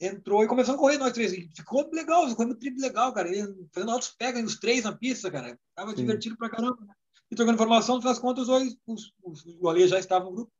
entrou 0.01 0.43
e 0.43 0.47
começou 0.47 0.73
a 0.73 0.77
correr 0.77 0.97
nós 0.97 1.13
três. 1.13 1.31
Ficou 1.55 1.87
legal, 1.91 2.27
ficou 2.27 2.47
muito 2.47 2.81
legal, 2.81 3.13
cara. 3.13 3.29
Ele 3.29 3.67
fazendo 3.71 3.91
altos 3.91 4.09
pega 4.17 4.43
os 4.43 4.57
três 4.57 4.83
na 4.83 4.91
pista, 4.91 5.29
cara. 5.29 5.57
Tava 5.75 5.91
Sim. 5.91 5.97
divertido 5.97 6.35
pra 6.35 6.49
caramba. 6.49 6.83
Né? 6.83 6.93
E 7.29 7.35
trocando 7.35 7.55
informação, 7.55 7.95
no 7.95 8.01
final 8.01 8.13
das 8.13 8.21
contas, 8.21 8.49
os, 8.49 8.75
os, 8.87 9.13
os, 9.23 9.45
o 9.59 9.69
Ale 9.69 9.87
já 9.87 9.99
estava 9.99 10.25
no 10.25 10.31
grupo. 10.31 10.51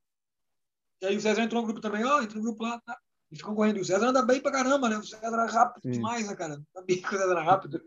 E 1.02 1.08
aí 1.08 1.18
o 1.18 1.22
César 1.22 1.42
entrou 1.42 1.62
no 1.62 1.68
grupo 1.68 1.82
também, 1.82 2.06
ó, 2.06 2.20
oh, 2.20 2.22
entrou 2.22 2.42
no 2.42 2.50
grupo 2.50 2.64
lá, 2.64 2.80
tá. 2.86 2.98
E 3.32 3.36
ficam 3.36 3.56
correndo. 3.56 3.78
E 3.78 3.82
o 3.82 3.86
César 3.86 4.08
anda 4.08 4.22
bem 4.22 4.40
pra 4.40 4.52
caramba, 4.52 4.88
né? 4.88 4.98
O 4.98 5.04
César 5.04 5.28
era 5.28 5.46
rápido 5.46 5.82
Sim. 5.84 5.92
demais, 5.92 6.28
né, 6.28 6.36
cara? 6.36 6.62
Sabia 6.72 7.02
que 7.02 7.08
o 7.08 7.10
César 7.10 7.32
era 7.32 7.44
rápido. 7.44 7.82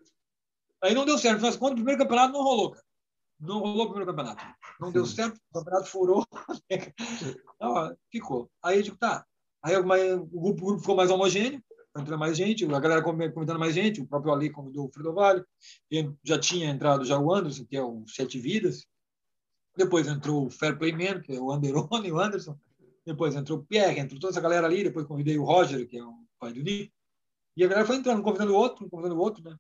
Aí 0.82 0.94
não 0.94 1.05
deu 1.05 1.18
certo. 1.18 1.34
No 1.34 1.38
final 1.38 1.50
das 1.50 1.59
contas, 1.59 1.72
o 1.72 1.76
primeiro 1.76 2.00
campeonato 2.00 2.32
não 2.32 2.42
rolou, 2.42 2.70
cara. 2.72 2.84
Não 3.40 3.59
rolou 3.60 3.82
o 3.82 3.88
primeiro 3.88 4.06
campeonato. 4.10 4.44
Não 4.80 4.88
Sim. 4.88 4.94
deu 4.94 5.06
certo, 5.06 5.36
o 5.50 5.59
campeonato 5.59 5.86
furou. 5.86 6.26
Não, 7.60 7.96
ficou. 8.10 8.50
Aí 8.62 8.78
eu 8.78 8.82
digo, 8.82 8.96
tá. 8.96 9.24
Aí 9.62 9.76
o 9.76 9.82
grupo, 9.82 10.62
o 10.62 10.66
grupo 10.66 10.80
ficou 10.80 10.96
mais 10.96 11.10
homogêneo, 11.10 11.62
entrando 11.96 12.18
mais 12.18 12.36
gente, 12.36 12.64
a 12.64 12.80
galera 12.80 13.02
comentando 13.02 13.59
mais 13.59 13.74
gente, 13.74 14.00
o 14.00 14.06
próprio 14.06 14.32
Ali 14.32 14.50
convidou 14.50 14.86
o 14.86 14.90
Fredo 14.90 15.12
Vale, 15.12 15.44
já 16.22 16.38
tinha 16.38 16.70
entrado 16.70 17.05
já 17.05 17.18
o 17.18 17.32
Anderson, 17.32 17.64
que 17.64 17.76
é 17.76 17.82
o 17.82 18.05
Sete 18.06 18.38
Vidas, 18.38 18.86
depois 19.76 20.06
entrou 20.06 20.46
o 20.46 20.50
Fair 20.50 20.78
Play 20.78 20.92
Man, 20.92 21.20
que 21.20 21.34
é 21.34 21.40
o 21.40 21.50
Anderone, 21.50 22.10
o 22.12 22.20
Anderson, 22.20 22.56
depois 23.05 23.34
entrou 23.34 23.59
o 23.59 23.64
Pierre, 23.64 24.00
entrou 24.00 24.20
toda 24.20 24.32
essa 24.32 24.40
galera 24.40 24.66
ali, 24.66 24.84
depois 24.84 25.06
convidei 25.06 25.38
o 25.38 25.44
Roger, 25.44 25.86
que 25.88 25.98
é 25.98 26.05
o 26.05 26.14
pai 26.38 26.52
do 26.52 26.62
Nick, 26.62 26.92
e 27.56 27.64
a 27.64 27.68
galera 27.68 27.86
foi 27.86 27.96
entrando, 27.96 28.22
convidando 28.22 28.52
o 28.52 28.56
outro, 28.56 28.88
convidando 28.88 29.16
o 29.16 29.22
outro, 29.22 29.42
né? 29.42 29.56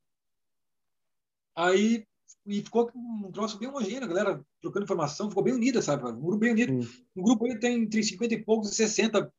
Aí 1.58 2.06
e 2.46 2.62
ficou 2.62 2.90
um 2.94 3.30
troço 3.32 3.58
bem 3.58 3.68
homogêneo, 3.68 4.04
a 4.04 4.06
galera 4.06 4.46
trocando 4.62 4.84
informação, 4.84 5.28
ficou 5.28 5.42
bem 5.42 5.52
unida, 5.52 5.82
sabe? 5.82 6.06
Um 6.06 6.20
grupo 6.20 6.38
bem 6.38 6.52
unido. 6.52 6.82
Sim. 6.82 7.04
Um 7.16 7.22
grupo 7.22 7.44
aí 7.44 7.58
tem 7.58 7.82
entre 7.82 8.02
50 8.02 8.34
e 8.34 8.44
poucos 8.44 8.70
e 8.70 8.74
60 8.74 9.30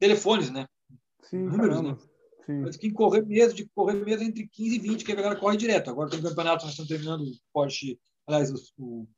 telefones, 0.00 0.50
né? 0.50 0.66
Sim, 1.22 1.44
Números, 1.44 1.76
caramba. 1.76 1.92
né? 1.92 1.98
Sim. 2.46 2.60
Mas 2.62 2.76
quem 2.76 2.92
correr 2.92 3.24
mesmo, 3.26 3.54
de 3.54 3.68
correr 3.74 3.94
mesmo 3.94 4.24
entre 4.24 4.48
15 4.48 4.74
e 4.74 4.78
20, 4.78 5.04
que 5.04 5.12
a 5.12 5.14
galera 5.14 5.36
corre 5.36 5.56
direto. 5.56 5.90
Agora 5.90 6.08
tem 6.08 6.18
um 6.18 6.22
campeonato, 6.22 6.64
nós 6.64 6.72
estamos 6.72 6.88
terminando 6.88 7.22
o 7.22 7.32
Porsche, 7.52 7.98
aliás, 8.26 8.50
o, 8.50 8.56
o 8.78 9.08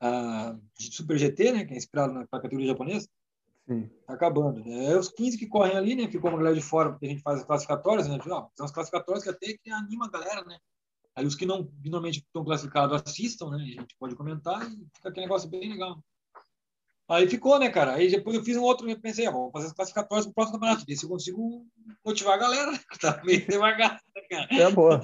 a, 0.00 0.56
Super 0.78 1.18
GT, 1.18 1.52
né? 1.52 1.64
Que 1.64 1.74
é 1.74 1.76
inspirado 1.76 2.12
na 2.14 2.26
categoria 2.26 2.68
japonesa. 2.68 3.06
Sim. 3.68 3.88
Tá 4.06 4.14
acabando. 4.14 4.62
É 4.66 4.98
os 4.98 5.08
15 5.08 5.36
que 5.36 5.46
correm 5.46 5.76
ali, 5.76 5.94
né? 5.94 6.10
Ficou 6.10 6.30
uma 6.30 6.38
galera 6.38 6.56
de 6.56 6.62
fora, 6.62 6.90
porque 6.90 7.06
a 7.06 7.10
gente 7.10 7.22
faz 7.22 7.40
as 7.40 7.46
classificatórias, 7.46 8.08
né? 8.08 8.18
Ó, 8.28 8.48
são 8.56 8.66
as 8.66 8.72
classificatórias 8.72 9.22
que 9.22 9.30
até 9.30 9.58
que 9.62 9.70
anima 9.70 10.06
a 10.06 10.10
galera, 10.10 10.44
né? 10.44 10.58
Aí 11.16 11.26
os 11.26 11.34
que 11.34 11.46
não 11.46 11.70
normalmente 11.84 12.18
estão 12.18 12.44
classificados 12.44 13.02
assistam, 13.04 13.50
né? 13.50 13.56
A 13.56 13.80
gente 13.80 13.96
pode 13.98 14.14
comentar 14.14 14.62
e 14.70 14.86
fica 14.94 15.08
aquele 15.08 15.26
negócio 15.26 15.48
bem 15.48 15.68
legal. 15.68 16.02
Aí 17.08 17.28
ficou, 17.28 17.58
né, 17.58 17.68
cara? 17.68 17.94
Aí 17.94 18.08
depois 18.08 18.36
eu 18.36 18.44
fiz 18.44 18.56
um 18.56 18.62
outro, 18.62 18.88
eu 18.88 19.00
pensei, 19.00 19.26
ah, 19.26 19.32
vou 19.32 19.50
fazer 19.50 19.66
as 19.66 19.72
classificatórias 19.72 20.26
pro 20.26 20.34
próximo 20.34 20.58
campeonato, 20.58 20.86
ver 20.86 20.94
se 20.94 21.04
eu 21.04 21.08
consigo 21.08 21.66
motivar 22.04 22.34
a 22.34 22.38
galera, 22.38 22.72
que 22.90 22.98
tá 22.98 23.20
meio 23.24 23.44
devagar, 23.46 24.00
né, 24.14 24.22
cara? 24.30 24.48
É 24.50 24.70
boa. 24.70 25.00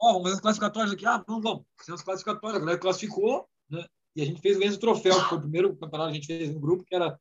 Ó, 0.00 0.12
vamos 0.12 0.22
fazer 0.24 0.34
as 0.34 0.40
classificatórias 0.40 0.92
aqui. 0.92 1.06
Ah, 1.06 1.24
não, 1.26 1.40
vamos. 1.40 1.64
Fizemos 1.78 2.00
as 2.00 2.04
classificatórias, 2.04 2.56
a 2.56 2.60
galera 2.60 2.78
classificou, 2.78 3.48
né? 3.70 3.86
E 4.14 4.22
a 4.22 4.26
gente 4.26 4.40
fez 4.40 4.56
o 4.56 4.60
mesmo 4.60 4.78
troféu, 4.78 5.14
que 5.14 5.28
foi 5.30 5.38
o 5.38 5.40
primeiro 5.40 5.74
campeonato 5.76 6.10
que 6.10 6.18
a 6.18 6.20
gente 6.20 6.26
fez 6.26 6.52
no 6.52 6.60
grupo, 6.60 6.84
que 6.84 6.94
era, 6.94 7.18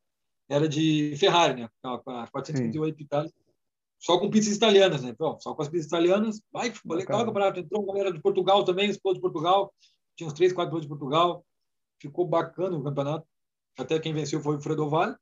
era 0.50 0.68
de 0.68 1.16
Ferrari, 1.18 1.62
né? 1.62 1.70
Com 1.82 2.12
a 2.12 2.28
438 2.28 3.02
Itália 3.02 3.32
só 4.04 4.20
com 4.20 4.30
pistas 4.30 4.58
italianas, 4.58 5.02
né? 5.02 5.12
Então, 5.12 5.40
só 5.40 5.56
com 5.56 5.62
as 5.62 5.70
pistas 5.70 5.88
italianas. 5.88 6.42
Vai, 6.52 6.70
ficou 6.70 6.94
legal 6.94 7.22
o 7.22 7.26
campeonato. 7.26 7.62
Entrou 7.62 7.84
uma 7.84 7.94
galera 7.94 8.14
de 8.14 8.22
Portugal 8.22 8.66
também, 8.66 8.90
os 8.90 8.98
pilotos 8.98 9.20
de 9.20 9.22
Portugal. 9.22 9.74
Tinha 10.18 10.28
uns 10.28 10.34
três, 10.34 10.52
quatro 10.52 10.72
pilotos 10.72 10.86
de 10.86 10.90
Portugal. 10.90 11.46
Ficou 12.02 12.28
bacana 12.28 12.78
o 12.78 12.84
campeonato. 12.84 13.26
Até 13.80 13.98
quem 14.00 14.14
venceu 14.14 14.42
foi 14.42 14.58
o 14.58 14.62
Fredo 14.62 14.90
Vale. 14.90 15.16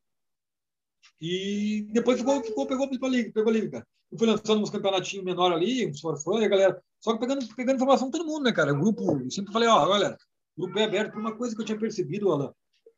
E 1.21 1.87
depois 1.91 2.17
ficou, 2.17 2.43
ficou 2.43 2.65
pegou, 2.65 2.89
a 2.89 3.07
liga, 3.07 3.31
pegou 3.31 3.51
a 3.51 3.53
liga, 3.53 3.69
cara. 3.69 3.87
E 4.11 4.17
foi 4.17 4.25
lançando 4.25 4.63
uns 4.63 4.71
campeonatinhos 4.71 5.25
menores 5.25 5.57
ali, 5.57 5.87
uns 5.87 6.01
forfã, 6.01 6.39
e 6.39 6.45
a 6.45 6.49
galera. 6.49 6.83
Só 6.99 7.13
que 7.13 7.19
pegando, 7.19 7.55
pegando 7.55 7.75
informação 7.75 8.07
de 8.07 8.17
todo 8.17 8.27
mundo, 8.27 8.45
né, 8.45 8.51
cara? 8.51 8.73
O 8.73 8.79
grupo, 8.79 9.21
eu 9.21 9.29
sempre 9.29 9.53
falei, 9.53 9.69
ó, 9.69 9.87
galera, 9.87 10.17
o 10.57 10.63
grupo 10.63 10.79
é 10.79 10.85
aberto 10.85 11.13
por 11.13 11.19
uma 11.19 11.37
coisa 11.37 11.55
que 11.55 11.61
eu 11.61 11.65
tinha 11.65 11.79
percebido, 11.79 12.31
Alan, 12.31 12.51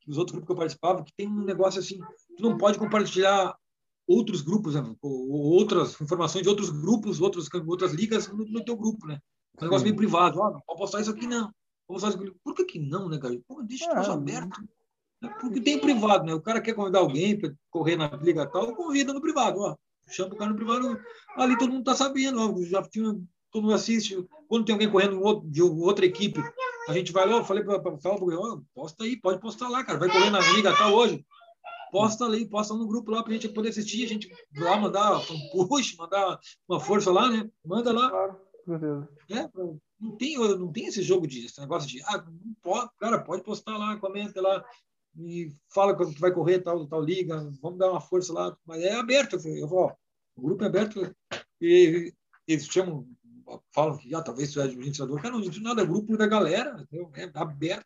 os 0.08 0.18
outros 0.18 0.32
grupos 0.32 0.48
que 0.48 0.52
eu 0.54 0.58
participava, 0.58 1.04
que 1.04 1.14
tem 1.14 1.28
um 1.28 1.44
negócio 1.44 1.82
assim, 1.82 2.00
tu 2.38 2.42
não 2.42 2.58
pode 2.58 2.80
compartilhar 2.80 3.54
outros 4.08 4.42
grupos, 4.42 4.76
né? 4.76 4.84
outras 5.02 6.00
informações 6.00 6.44
de 6.44 6.50
outros 6.50 6.70
grupos, 6.70 7.22
outros, 7.22 7.50
outras 7.68 7.94
ligas 7.94 8.28
no, 8.28 8.46
no 8.46 8.64
teu 8.64 8.76
grupo, 8.76 9.08
né? 9.08 9.20
Um 9.60 9.64
negócio 9.64 9.84
meio 9.84 9.96
privado. 9.96 10.42
Ah, 10.42 10.52
não 10.52 10.62
pode 10.62 10.80
postar 10.80 11.02
isso 11.02 11.12
aqui, 11.12 11.28
não. 11.28 11.52
Por 12.44 12.56
que, 12.56 12.66
que 12.66 12.80
não, 12.80 13.08
né, 13.08 13.18
cara? 13.20 13.38
Pô, 13.48 13.62
deixa 13.62 13.92
o 13.92 13.98
é. 13.98 14.10
aberto. 14.10 14.62
Né? 15.22 15.30
Porque 15.40 15.62
tem 15.62 15.80
privado, 15.80 16.26
né? 16.26 16.34
O 16.34 16.42
cara 16.42 16.62
quer 16.62 16.74
convidar 16.74 17.00
alguém 17.00 17.40
para 17.40 17.54
correr 17.70 17.96
na 17.96 18.08
liga 18.16 18.46
tal, 18.48 18.76
convida 18.76 19.14
no 19.14 19.22
privado, 19.22 19.60
ó. 19.60 19.76
Chama 20.10 20.34
o 20.34 20.38
cara 20.38 20.52
no 20.52 20.58
privado. 20.58 21.00
Ali 21.36 21.58
todo 21.58 21.72
mundo 21.72 21.84
tá 21.84 21.96
sabendo, 21.96 22.40
ó. 22.42 22.62
Já 22.64 22.82
tinha, 22.84 23.14
todo 23.52 23.64
mundo 23.64 23.74
assiste. 23.74 24.26
Quando 24.48 24.66
tem 24.66 24.74
alguém 24.74 24.92
correndo 24.92 25.42
de 25.46 25.62
outra 25.62 26.06
equipe, 26.06 26.42
a 26.90 26.94
gente 26.94 27.12
vai 27.12 27.28
lá, 27.28 27.38
eu 27.38 27.46
falei 27.46 27.64
para 27.64 27.80
para 27.80 27.98
posta 28.74 29.04
aí, 29.04 29.16
pode 29.18 29.40
postar 29.40 29.70
lá, 29.70 29.84
cara. 29.84 30.00
Vai 30.00 30.10
correr 30.10 30.30
na 30.30 30.40
liga 30.54 30.76
tal 30.76 30.94
hoje 30.94 31.24
posta 31.94 32.26
ali, 32.26 32.50
posta 32.50 32.74
no 32.74 32.88
grupo 32.88 33.12
lá 33.12 33.22
para 33.22 33.32
a 33.32 33.36
gente 33.36 33.48
poder 33.50 33.70
assistir, 33.70 34.04
a 34.04 34.08
gente 34.08 34.28
lá 34.58 34.76
mandar 34.78 35.20
um 35.54 35.68
push, 35.68 35.96
mandar 35.96 36.40
uma 36.68 36.80
força 36.80 37.12
lá, 37.12 37.30
né? 37.30 37.48
Manda 37.64 37.94
lá. 37.94 38.10
Claro. 38.10 38.40
É, 39.30 39.50
não 40.00 40.18
tem, 40.18 40.38
não 40.38 40.72
tem 40.72 40.88
esse 40.88 41.04
jogo 41.04 41.28
de 41.28 41.46
esse 41.46 41.62
negócio 41.62 41.88
de 41.88 42.02
ah, 42.04 42.26
pode, 42.64 42.90
cara, 42.98 43.20
pode 43.20 43.44
postar 43.44 43.78
lá, 43.78 43.96
comenta 43.98 44.42
lá 44.42 44.66
e 45.20 45.52
fala 45.72 45.96
quando 45.96 46.16
tu 46.16 46.20
vai 46.20 46.32
correr 46.32 46.60
tal, 46.60 46.88
tal 46.88 47.02
liga, 47.02 47.38
vamos 47.62 47.78
dar 47.78 47.92
uma 47.92 48.02
força 48.02 48.34
lá, 48.34 48.58
mas 48.66 48.82
é 48.82 48.94
aberto, 48.96 49.38
eu 49.48 49.68
vou, 49.68 49.80
ó, 49.80 49.94
o 50.36 50.42
grupo 50.42 50.64
é 50.64 50.68
aberto 50.68 51.14
e 51.62 52.12
eles 52.48 52.66
chamam 52.66 53.06
falam 53.72 53.98
que 53.98 54.16
ah, 54.16 54.22
talvez 54.22 54.50
seja 54.50 54.64
administrador, 54.64 55.22
cara, 55.22 55.38
não 55.38 55.62
nada, 55.62 55.82
é 55.82 55.86
grupo 55.86 56.18
da 56.18 56.26
galera, 56.26 56.88
é 57.16 57.30
aberto. 57.36 57.86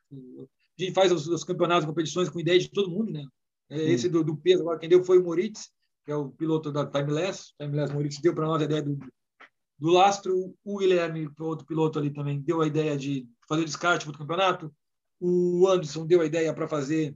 A 0.79 0.81
gente 0.81 0.93
faz 0.93 1.11
os, 1.11 1.27
os 1.27 1.43
campeonatos, 1.43 1.85
competições 1.85 2.29
com 2.29 2.39
ideia 2.39 2.59
de 2.59 2.69
todo 2.69 2.91
mundo, 2.91 3.11
né? 3.11 3.25
É, 3.69 3.77
esse 3.77 4.07
do, 4.07 4.23
do, 4.23 4.37
peso, 4.37 4.61
agora 4.61 4.79
quem 4.79 4.89
deu 4.89 5.03
foi 5.03 5.19
o 5.19 5.23
Moritz, 5.23 5.69
que 6.05 6.11
é 6.11 6.15
o 6.15 6.29
piloto 6.29 6.71
da 6.71 6.85
Timeless. 6.85 7.53
Timeless 7.59 7.93
Moritz 7.93 8.19
deu 8.19 8.33
para 8.33 8.45
nós 8.45 8.61
a 8.61 8.65
ideia 8.65 8.81
do, 8.81 8.97
do 9.77 9.89
lastro. 9.89 10.55
O 10.63 10.77
Guilherme, 10.77 11.29
que 11.33 11.43
outro 11.43 11.65
piloto 11.65 11.99
ali 11.99 12.11
também, 12.11 12.41
deu 12.41 12.61
a 12.61 12.67
ideia 12.67 12.97
de 12.97 13.27
fazer 13.47 13.61
o 13.61 13.65
descarte 13.65 14.05
para 14.05 14.15
o 14.15 14.17
campeonato. 14.17 14.73
O 15.19 15.67
Anderson 15.67 16.05
deu 16.05 16.21
a 16.21 16.25
ideia 16.25 16.53
para 16.53 16.67
fazer 16.67 17.15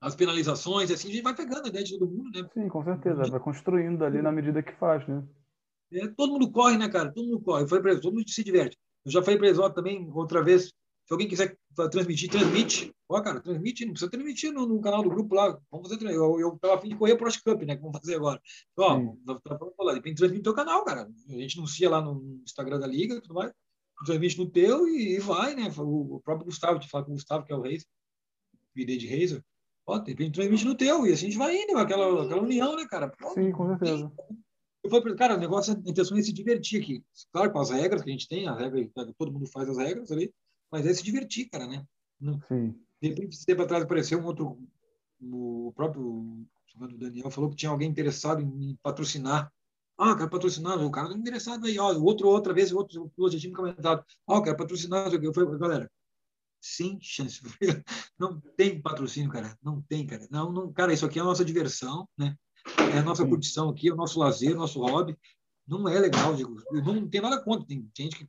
as 0.00 0.14
penalizações, 0.14 0.90
assim 0.90 1.08
a 1.08 1.12
gente 1.12 1.22
vai 1.22 1.34
pegando 1.34 1.66
a 1.66 1.68
ideia 1.68 1.84
de 1.84 1.98
todo 1.98 2.10
mundo, 2.10 2.30
né? 2.32 2.48
Sim, 2.54 2.68
com 2.68 2.82
certeza, 2.82 3.22
vai 3.30 3.40
construindo 3.40 4.02
ali 4.02 4.22
na 4.22 4.32
medida 4.32 4.62
que 4.62 4.72
faz, 4.76 5.06
né? 5.06 5.22
É, 5.92 6.08
todo 6.08 6.32
mundo 6.32 6.50
corre, 6.50 6.78
né, 6.78 6.88
cara? 6.88 7.12
Todo 7.12 7.26
mundo 7.26 7.42
corre. 7.42 7.64
Eu 7.64 7.68
falei 7.68 7.82
para 7.82 7.90
eles, 7.92 8.02
todo 8.02 8.14
mundo 8.14 8.30
se 8.30 8.42
diverte. 8.42 8.78
Eu 9.04 9.12
já 9.12 9.22
falei 9.22 9.38
para 9.38 9.48
eles 9.48 9.74
também, 9.74 10.10
outra 10.14 10.42
vez, 10.42 10.72
se 11.10 11.14
alguém 11.14 11.26
quiser 11.26 11.58
transmitir, 11.90 12.30
transmite. 12.30 12.94
Ó, 13.08 13.20
cara, 13.20 13.40
transmite, 13.40 13.84
não 13.84 13.92
precisa 13.92 14.08
transmitir 14.08 14.52
no, 14.52 14.64
no, 14.64 14.80
canal 14.80 15.02
do 15.02 15.10
grupo 15.10 15.34
lá. 15.34 15.60
Vamos 15.68 15.88
fazer. 15.88 16.08
Eu, 16.08 16.38
eu 16.38 16.56
tava 16.60 16.76
afim 16.76 16.88
de 16.88 16.94
correr 16.94 17.16
pro 17.16 17.28
Cup, 17.42 17.62
né? 17.62 17.74
Que 17.74 17.82
vamos 17.82 17.98
fazer 17.98 18.14
agora. 18.14 18.40
Ó, 18.76 19.16
tá 19.26 19.58
falando 19.58 19.74
lá, 19.80 19.92
depende 19.92 20.18
transmitir 20.18 20.38
no 20.38 20.44
teu 20.44 20.54
canal, 20.54 20.84
cara. 20.84 21.10
A 21.28 21.32
gente 21.32 21.58
anuncia 21.58 21.90
lá 21.90 22.00
no 22.00 22.40
Instagram 22.44 22.78
da 22.78 22.86
Liga 22.86 23.16
e 23.16 23.20
tudo 23.20 23.34
mais. 23.34 23.52
Transmite 24.06 24.38
no 24.38 24.48
teu 24.48 24.86
e, 24.86 25.16
e 25.16 25.18
vai, 25.18 25.56
né? 25.56 25.68
O, 25.78 26.14
o, 26.14 26.20
próprio 26.20 26.46
Gustavo, 26.46 26.78
te 26.78 26.88
fala 26.88 27.04
com 27.04 27.10
o 27.10 27.14
Gustavo, 27.14 27.44
que 27.44 27.52
é 27.52 27.56
o 27.56 27.60
Reis, 27.60 27.84
vídeo 28.72 28.96
de 28.96 29.08
Razer. 29.08 29.44
Ó, 29.88 29.98
de 29.98 30.12
repente 30.12 30.34
transmite 30.34 30.64
no 30.64 30.76
teu 30.76 31.08
e 31.08 31.12
assim 31.12 31.26
a 31.26 31.30
gente 31.30 31.38
vai 31.38 31.56
indo, 31.56 31.76
aquela, 31.76 32.24
aquela 32.24 32.40
união, 32.40 32.76
né, 32.76 32.86
cara? 32.88 33.08
Pô, 33.08 33.30
Sim, 33.30 33.50
com 33.50 33.66
certeza. 33.66 34.12
Eu 34.84 34.90
falei, 34.90 35.16
cara, 35.16 35.34
o 35.34 35.40
negócio, 35.40 35.74
a 35.74 35.90
intenção 35.90 36.16
é 36.16 36.22
se 36.22 36.32
divertir 36.32 36.80
aqui. 36.80 37.04
Claro, 37.32 37.50
com 37.50 37.58
as 37.58 37.70
regras 37.70 38.00
que 38.00 38.10
a 38.10 38.12
gente 38.12 38.28
tem, 38.28 38.46
a 38.46 38.54
regra, 38.54 38.88
todo 39.18 39.32
mundo 39.32 39.46
faz 39.46 39.68
as 39.68 39.76
regras 39.76 40.12
ali, 40.12 40.32
mas 40.70 40.86
é 40.86 40.94
se 40.94 41.02
divertir, 41.02 41.48
cara, 41.48 41.66
né? 41.66 41.84
Sim. 42.48 42.74
De 43.00 43.08
repente, 43.08 43.34
esse 43.34 43.46
tempo 43.46 43.62
atrás 43.62 43.82
apareceu 43.82 44.20
um 44.20 44.26
outro, 44.26 44.58
o 45.20 45.72
próprio 45.74 46.46
o 46.80 46.98
Daniel 46.98 47.30
falou 47.30 47.50
que 47.50 47.56
tinha 47.56 47.70
alguém 47.70 47.90
interessado 47.90 48.40
em 48.40 48.78
patrocinar. 48.82 49.52
Ah, 49.98 50.16
quero 50.16 50.30
patrocinar, 50.30 50.82
o 50.82 50.90
cara 50.90 51.10
tá 51.10 51.14
interessado 51.14 51.66
aí, 51.66 51.78
ó, 51.78 51.92
outro, 51.98 52.28
outra 52.28 52.54
vez, 52.54 52.72
outro 52.72 53.10
piloto 53.10 53.34
já 53.34 53.40
tinha 53.40 53.52
comentado, 53.52 54.02
ah, 54.26 54.42
quero 54.42 54.56
patrocinar, 54.56 55.12
eu 55.12 55.34
falei, 55.34 55.58
galera, 55.58 55.90
sem 56.58 56.98
chance, 57.02 57.42
não 58.18 58.40
tem 58.56 58.80
patrocínio, 58.80 59.30
cara, 59.30 59.54
não 59.62 59.82
tem, 59.82 60.06
cara, 60.06 60.26
não, 60.30 60.50
não, 60.50 60.72
cara, 60.72 60.94
isso 60.94 61.04
aqui 61.04 61.18
é 61.18 61.22
a 61.22 61.24
nossa 61.26 61.44
diversão, 61.44 62.08
né, 62.16 62.34
é 62.94 62.98
a 62.98 63.02
nossa 63.02 63.26
curtição 63.26 63.68
aqui, 63.68 63.90
é 63.90 63.92
o 63.92 63.96
nosso 63.96 64.18
lazer, 64.18 64.54
o 64.54 64.58
nosso 64.58 64.80
hobby, 64.80 65.18
não 65.70 65.88
é 65.88 65.98
legal, 66.00 66.34
digo. 66.34 66.60
Não 66.72 67.08
tem 67.08 67.20
nada 67.20 67.40
contra. 67.40 67.64
Tem 67.64 67.88
gente 67.96 68.16
que 68.16 68.28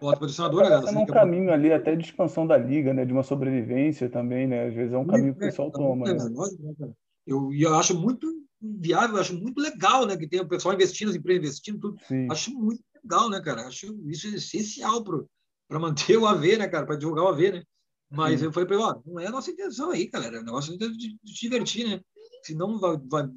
bota 0.00 0.18
posicionador. 0.18 0.64
É 0.64 0.74
assim, 0.74 0.96
um 0.96 1.06
caminho 1.06 1.52
ali 1.52 1.72
até 1.72 1.94
de 1.94 2.04
expansão 2.04 2.46
da 2.46 2.56
liga, 2.56 2.94
né? 2.94 3.04
De 3.04 3.12
uma 3.12 3.22
sobrevivência 3.22 4.08
também, 4.08 4.46
né? 4.46 4.66
Às 4.68 4.74
vezes 4.74 4.92
é 4.92 4.98
um 4.98 5.06
caminho 5.06 5.34
que 5.34 5.38
o 5.38 5.46
pessoal 5.46 5.70
toma. 5.70 6.08
É, 6.08 6.14
né? 6.14 6.24
né 6.24 6.92
eu, 7.26 7.52
eu 7.52 7.74
acho 7.74 7.98
muito 7.98 8.26
viável, 8.60 9.18
acho 9.18 9.34
muito 9.34 9.60
legal, 9.60 10.06
né? 10.06 10.16
Que 10.16 10.28
tem 10.28 10.40
o 10.40 10.48
pessoal 10.48 10.74
investindo, 10.74 11.10
as 11.10 11.16
empresas 11.16 11.42
investindo, 11.44 11.78
tudo. 11.78 11.98
Sim. 12.06 12.26
Acho 12.30 12.50
muito 12.52 12.82
legal, 13.02 13.30
né, 13.30 13.40
cara? 13.40 13.66
Acho 13.66 13.86
isso 14.08 14.28
essencial 14.28 15.04
para 15.04 15.78
manter 15.78 16.16
o 16.16 16.26
AV, 16.26 16.56
né, 16.58 16.68
cara? 16.68 16.86
Para 16.86 16.96
divulgar 16.96 17.24
o 17.24 17.28
AV, 17.28 17.52
né? 17.52 17.62
Mas 18.10 18.40
Sim. 18.40 18.46
eu 18.46 18.52
falei 18.52 18.66
para 18.66 18.76
ele, 18.76 18.84
ó, 18.84 19.00
não 19.06 19.20
é 19.20 19.26
a 19.26 19.30
nossa 19.30 19.50
intenção 19.50 19.90
aí, 19.90 20.08
galera. 20.08 20.38
É 20.38 20.40
o 20.40 20.44
negócio 20.44 20.76
de, 20.76 20.88
de, 20.96 21.16
de 21.22 21.32
se 21.32 21.40
divertir, 21.40 21.88
né? 21.88 22.00
Senão 22.42 22.78
vai, 22.78 22.96
vai 23.08 23.28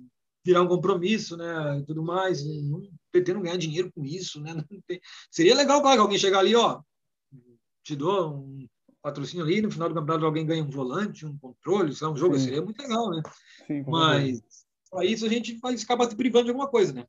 virar 0.43 0.61
um 0.61 0.67
compromisso, 0.67 1.37
né? 1.37 1.79
E 1.79 1.85
tudo 1.85 2.03
mais. 2.03 2.45
Não 2.45 2.81
pretendo 3.11 3.41
ganhar 3.41 3.57
dinheiro 3.57 3.91
com 3.93 4.03
isso, 4.03 4.41
né? 4.41 4.53
Tem... 4.87 4.99
Seria 5.31 5.55
legal, 5.55 5.81
claro, 5.81 5.97
que 5.97 6.01
alguém 6.01 6.19
chegar 6.19 6.39
ali, 6.39 6.55
ó, 6.55 6.81
te 7.83 7.95
dou 7.95 8.37
um 8.37 8.67
patrocínio 9.01 9.45
ali, 9.45 9.61
no 9.61 9.69
final 9.69 9.89
do 9.89 9.95
campeonato 9.95 10.25
alguém 10.25 10.45
ganha 10.45 10.63
um 10.63 10.69
volante, 10.69 11.25
um 11.25 11.37
controle, 11.37 11.93
sei 11.93 12.07
lá, 12.07 12.13
um 12.13 12.17
jogo, 12.17 12.37
Sim. 12.37 12.45
seria 12.45 12.61
muito 12.61 12.81
legal, 12.81 13.09
né? 13.09 13.21
Sim, 13.67 13.83
Mas 13.85 14.41
para 14.89 15.05
isso 15.05 15.25
a 15.25 15.29
gente 15.29 15.57
vai 15.57 15.75
acabar 15.75 16.09
se 16.09 16.15
privando 16.15 16.45
de 16.45 16.51
alguma 16.51 16.69
coisa, 16.69 16.93
né? 16.93 17.05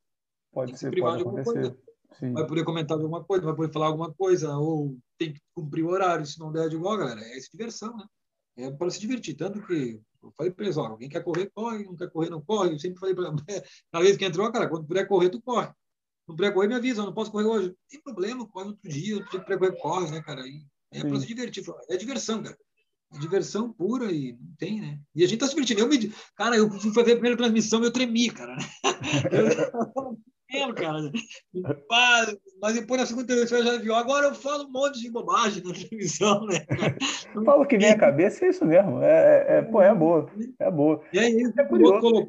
Pode 0.52 0.76
ser, 0.78 0.90
pode 0.98 1.22
acontecer. 1.22 1.76
Sim. 2.18 2.32
Vai 2.32 2.46
poder 2.46 2.64
comentar 2.64 2.96
alguma 2.96 3.22
coisa, 3.22 3.44
vai 3.44 3.54
poder 3.54 3.72
falar 3.72 3.86
alguma 3.86 4.12
coisa, 4.12 4.56
ou 4.56 4.96
tem 5.18 5.32
que 5.32 5.40
cumprir 5.54 5.84
o 5.84 5.90
horário, 5.90 6.26
se 6.26 6.38
não 6.38 6.52
der 6.52 6.68
de 6.68 6.76
igual, 6.76 6.96
galera. 6.96 7.20
É 7.20 7.36
essa 7.36 7.48
diversão, 7.50 7.96
né? 7.96 8.04
É 8.56 8.70
para 8.70 8.90
se 8.90 9.00
divertir. 9.00 9.34
Tanto 9.34 9.64
que 9.66 10.00
eu 10.24 10.32
falei 10.36 10.52
para 10.52 10.64
eles, 10.64 10.76
ó, 10.76 10.86
alguém 10.86 11.08
quer 11.08 11.22
correr, 11.22 11.50
corre, 11.54 11.84
não 11.84 11.96
quer 11.96 12.10
correr, 12.10 12.30
não 12.30 12.40
corre. 12.40 12.72
Eu 12.72 12.78
sempre 12.78 12.98
falei 12.98 13.14
para 13.14 13.32
na 13.92 14.00
vez 14.00 14.16
que 14.16 14.24
entrou, 14.24 14.50
cara, 14.50 14.68
quando 14.68 14.86
puder 14.86 15.06
correr, 15.06 15.30
tu 15.30 15.40
corre. 15.40 15.70
Não 16.26 16.34
puder 16.34 16.52
correr, 16.52 16.68
me 16.68 16.74
avisa, 16.74 17.02
eu 17.02 17.06
não 17.06 17.14
posso 17.14 17.30
correr 17.30 17.44
hoje. 17.44 17.68
Não 17.68 17.76
tem 17.88 18.00
problema, 18.00 18.48
corre 18.48 18.68
outro 18.68 18.88
dia, 18.88 19.16
outro 19.16 19.30
dia 19.30 19.40
que 19.40 19.56
correr, 19.58 19.76
corre, 19.80 20.10
né, 20.10 20.22
cara? 20.22 20.46
E 20.46 20.66
é 20.90 21.00
para 21.00 21.20
se 21.20 21.26
divertir. 21.26 21.64
É 21.88 21.96
diversão, 21.96 22.42
cara. 22.42 22.56
É 23.12 23.18
diversão 23.18 23.72
pura 23.72 24.10
e 24.10 24.32
não 24.32 24.54
tem, 24.56 24.80
né? 24.80 25.00
E 25.14 25.22
a 25.22 25.26
gente 25.26 25.38
tá 25.38 25.46
se 25.46 25.52
divertindo. 25.52 25.80
Eu 25.80 25.88
me... 25.88 26.12
Cara, 26.34 26.56
eu 26.56 26.70
fui 26.70 26.92
fazer 26.92 27.12
a 27.12 27.16
primeira 27.16 27.36
transmissão 27.36 27.82
eu 27.84 27.92
tremi, 27.92 28.30
cara. 28.30 28.56
Né? 28.56 28.64
Eu... 30.54 30.74
cara. 30.74 31.10
Mas 32.60 32.74
depois 32.74 33.00
na 33.00 33.06
segunda 33.06 33.32
eu 33.32 33.46
já 33.46 33.78
viu. 33.78 33.94
Agora 33.94 34.28
eu 34.28 34.34
falo 34.34 34.64
um 34.64 34.70
monte 34.70 35.00
de 35.00 35.10
bobagem 35.10 35.62
na 35.62 35.72
transmissão, 35.72 36.46
né? 36.46 36.64
Falo 37.44 37.66
que 37.66 37.78
vem 37.78 37.90
à 37.90 37.98
cabeça, 37.98 38.44
é 38.44 38.50
isso 38.50 38.64
mesmo. 38.64 39.02
É, 39.02 39.46
é, 39.48 39.58
é, 39.58 39.62
pô, 39.62 39.82
é 39.82 39.94
boa. 39.94 40.30
É 40.58 40.70
boa. 40.70 41.02
E 41.12 41.18
aí, 41.18 41.42
é 41.42 41.42
o 41.42 41.82
outro 41.82 42.00
colocou 42.00 42.28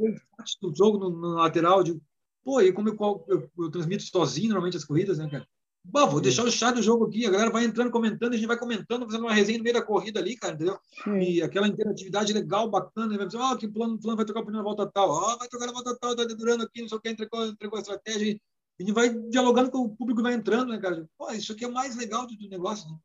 o 0.63 0.75
jogo 0.75 0.97
no, 0.97 1.09
no 1.09 1.27
lateral 1.35 1.83
de. 1.83 1.99
Pô, 2.43 2.61
e 2.61 2.71
como 2.71 2.89
eu, 2.89 3.25
eu, 3.27 3.49
eu, 3.57 3.71
transmito 3.71 4.03
sozinho 4.03 4.49
normalmente 4.49 4.77
as 4.77 4.85
corridas, 4.85 5.17
né, 5.17 5.27
cara? 5.29 5.47
Bah, 5.91 6.05
vou 6.05 6.19
deixar 6.19 6.43
o 6.43 6.51
chat 6.51 6.75
do 6.75 6.81
jogo 6.81 7.05
aqui, 7.05 7.25
a 7.25 7.31
galera 7.31 7.49
vai 7.49 7.63
entrando, 7.63 7.91
comentando, 7.91 8.33
a 8.33 8.35
gente 8.35 8.47
vai 8.47 8.57
comentando, 8.57 9.05
fazendo 9.05 9.21
uma 9.21 9.33
resenha 9.33 9.57
no 9.57 9.63
meio 9.63 9.75
da 9.75 9.81
corrida 9.81 10.19
ali, 10.19 10.35
cara, 10.35 10.53
entendeu? 10.53 10.77
Sim. 11.03 11.19
E 11.19 11.41
aquela 11.41 11.67
interatividade 11.67 12.33
legal, 12.33 12.69
bacana, 12.69 13.15
vai 13.17 13.25
dizer, 13.25 13.39
oh, 13.39 13.55
que 13.55 13.67
plano, 13.67 13.99
plano 13.99 14.17
vai 14.17 14.25
trocar 14.25 14.41
o 14.41 14.45
pneu 14.45 14.57
na 14.57 14.63
volta 14.63 14.89
tal, 14.93 15.09
oh, 15.09 15.37
vai 15.37 15.47
trocar 15.47 15.67
na 15.67 15.73
volta 15.73 15.97
tal, 15.99 16.15
tá 16.15 16.23
durando 16.25 16.63
aqui, 16.63 16.81
não 16.81 16.89
sei 16.89 16.97
o 16.97 17.01
que, 17.01 17.09
entregou, 17.09 17.45
entregou 17.45 17.77
a 17.77 17.81
estratégia, 17.81 18.39
a 18.77 18.83
gente 18.83 18.93
vai 18.93 19.09
dialogando 19.09 19.71
com 19.71 19.79
o 19.79 19.95
público 19.95 20.21
vai 20.21 20.33
entrando, 20.33 20.73
né, 20.73 20.77
cara? 20.77 21.05
Pô, 21.17 21.31
isso 21.31 21.53
aqui 21.53 21.63
é 21.63 21.67
o 21.67 21.73
mais 21.73 21.95
legal 21.95 22.27
do, 22.27 22.35
do 22.35 22.49
negócio, 22.49 22.89
né? 22.89 22.97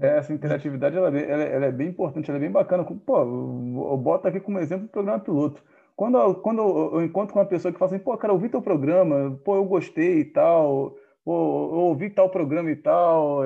É, 0.00 0.18
essa 0.18 0.32
interatividade, 0.32 0.96
ela, 0.96 1.16
é 1.16 1.30
ela, 1.30 1.42
ela, 1.42 1.66
é 1.66 1.72
bem 1.72 1.88
importante, 1.88 2.30
ela 2.30 2.38
é 2.38 2.40
bem 2.40 2.50
bacana. 2.50 2.82
Pô, 2.84 3.18
eu 3.18 3.96
boto 3.98 4.26
aqui 4.26 4.40
como 4.40 4.58
exemplo 4.58 4.86
o 4.86 4.88
programa 4.88 5.20
piloto. 5.20 5.62
Quando, 5.94 6.34
quando 6.36 6.62
eu 6.62 7.04
encontro 7.04 7.34
com 7.34 7.40
uma 7.40 7.46
pessoa 7.46 7.70
que 7.70 7.78
fala 7.78 7.90
assim, 7.94 8.02
pô, 8.02 8.16
cara, 8.16 8.32
eu 8.32 8.36
ouvi 8.36 8.48
teu 8.48 8.62
programa, 8.62 9.38
pô, 9.44 9.56
eu 9.56 9.64
gostei 9.66 10.20
e 10.20 10.24
tal, 10.24 10.96
pô, 11.24 11.32
eu 11.32 11.78
ouvi 11.80 12.10
tal 12.10 12.30
programa 12.30 12.70
e 12.70 12.76
tal, 12.76 13.40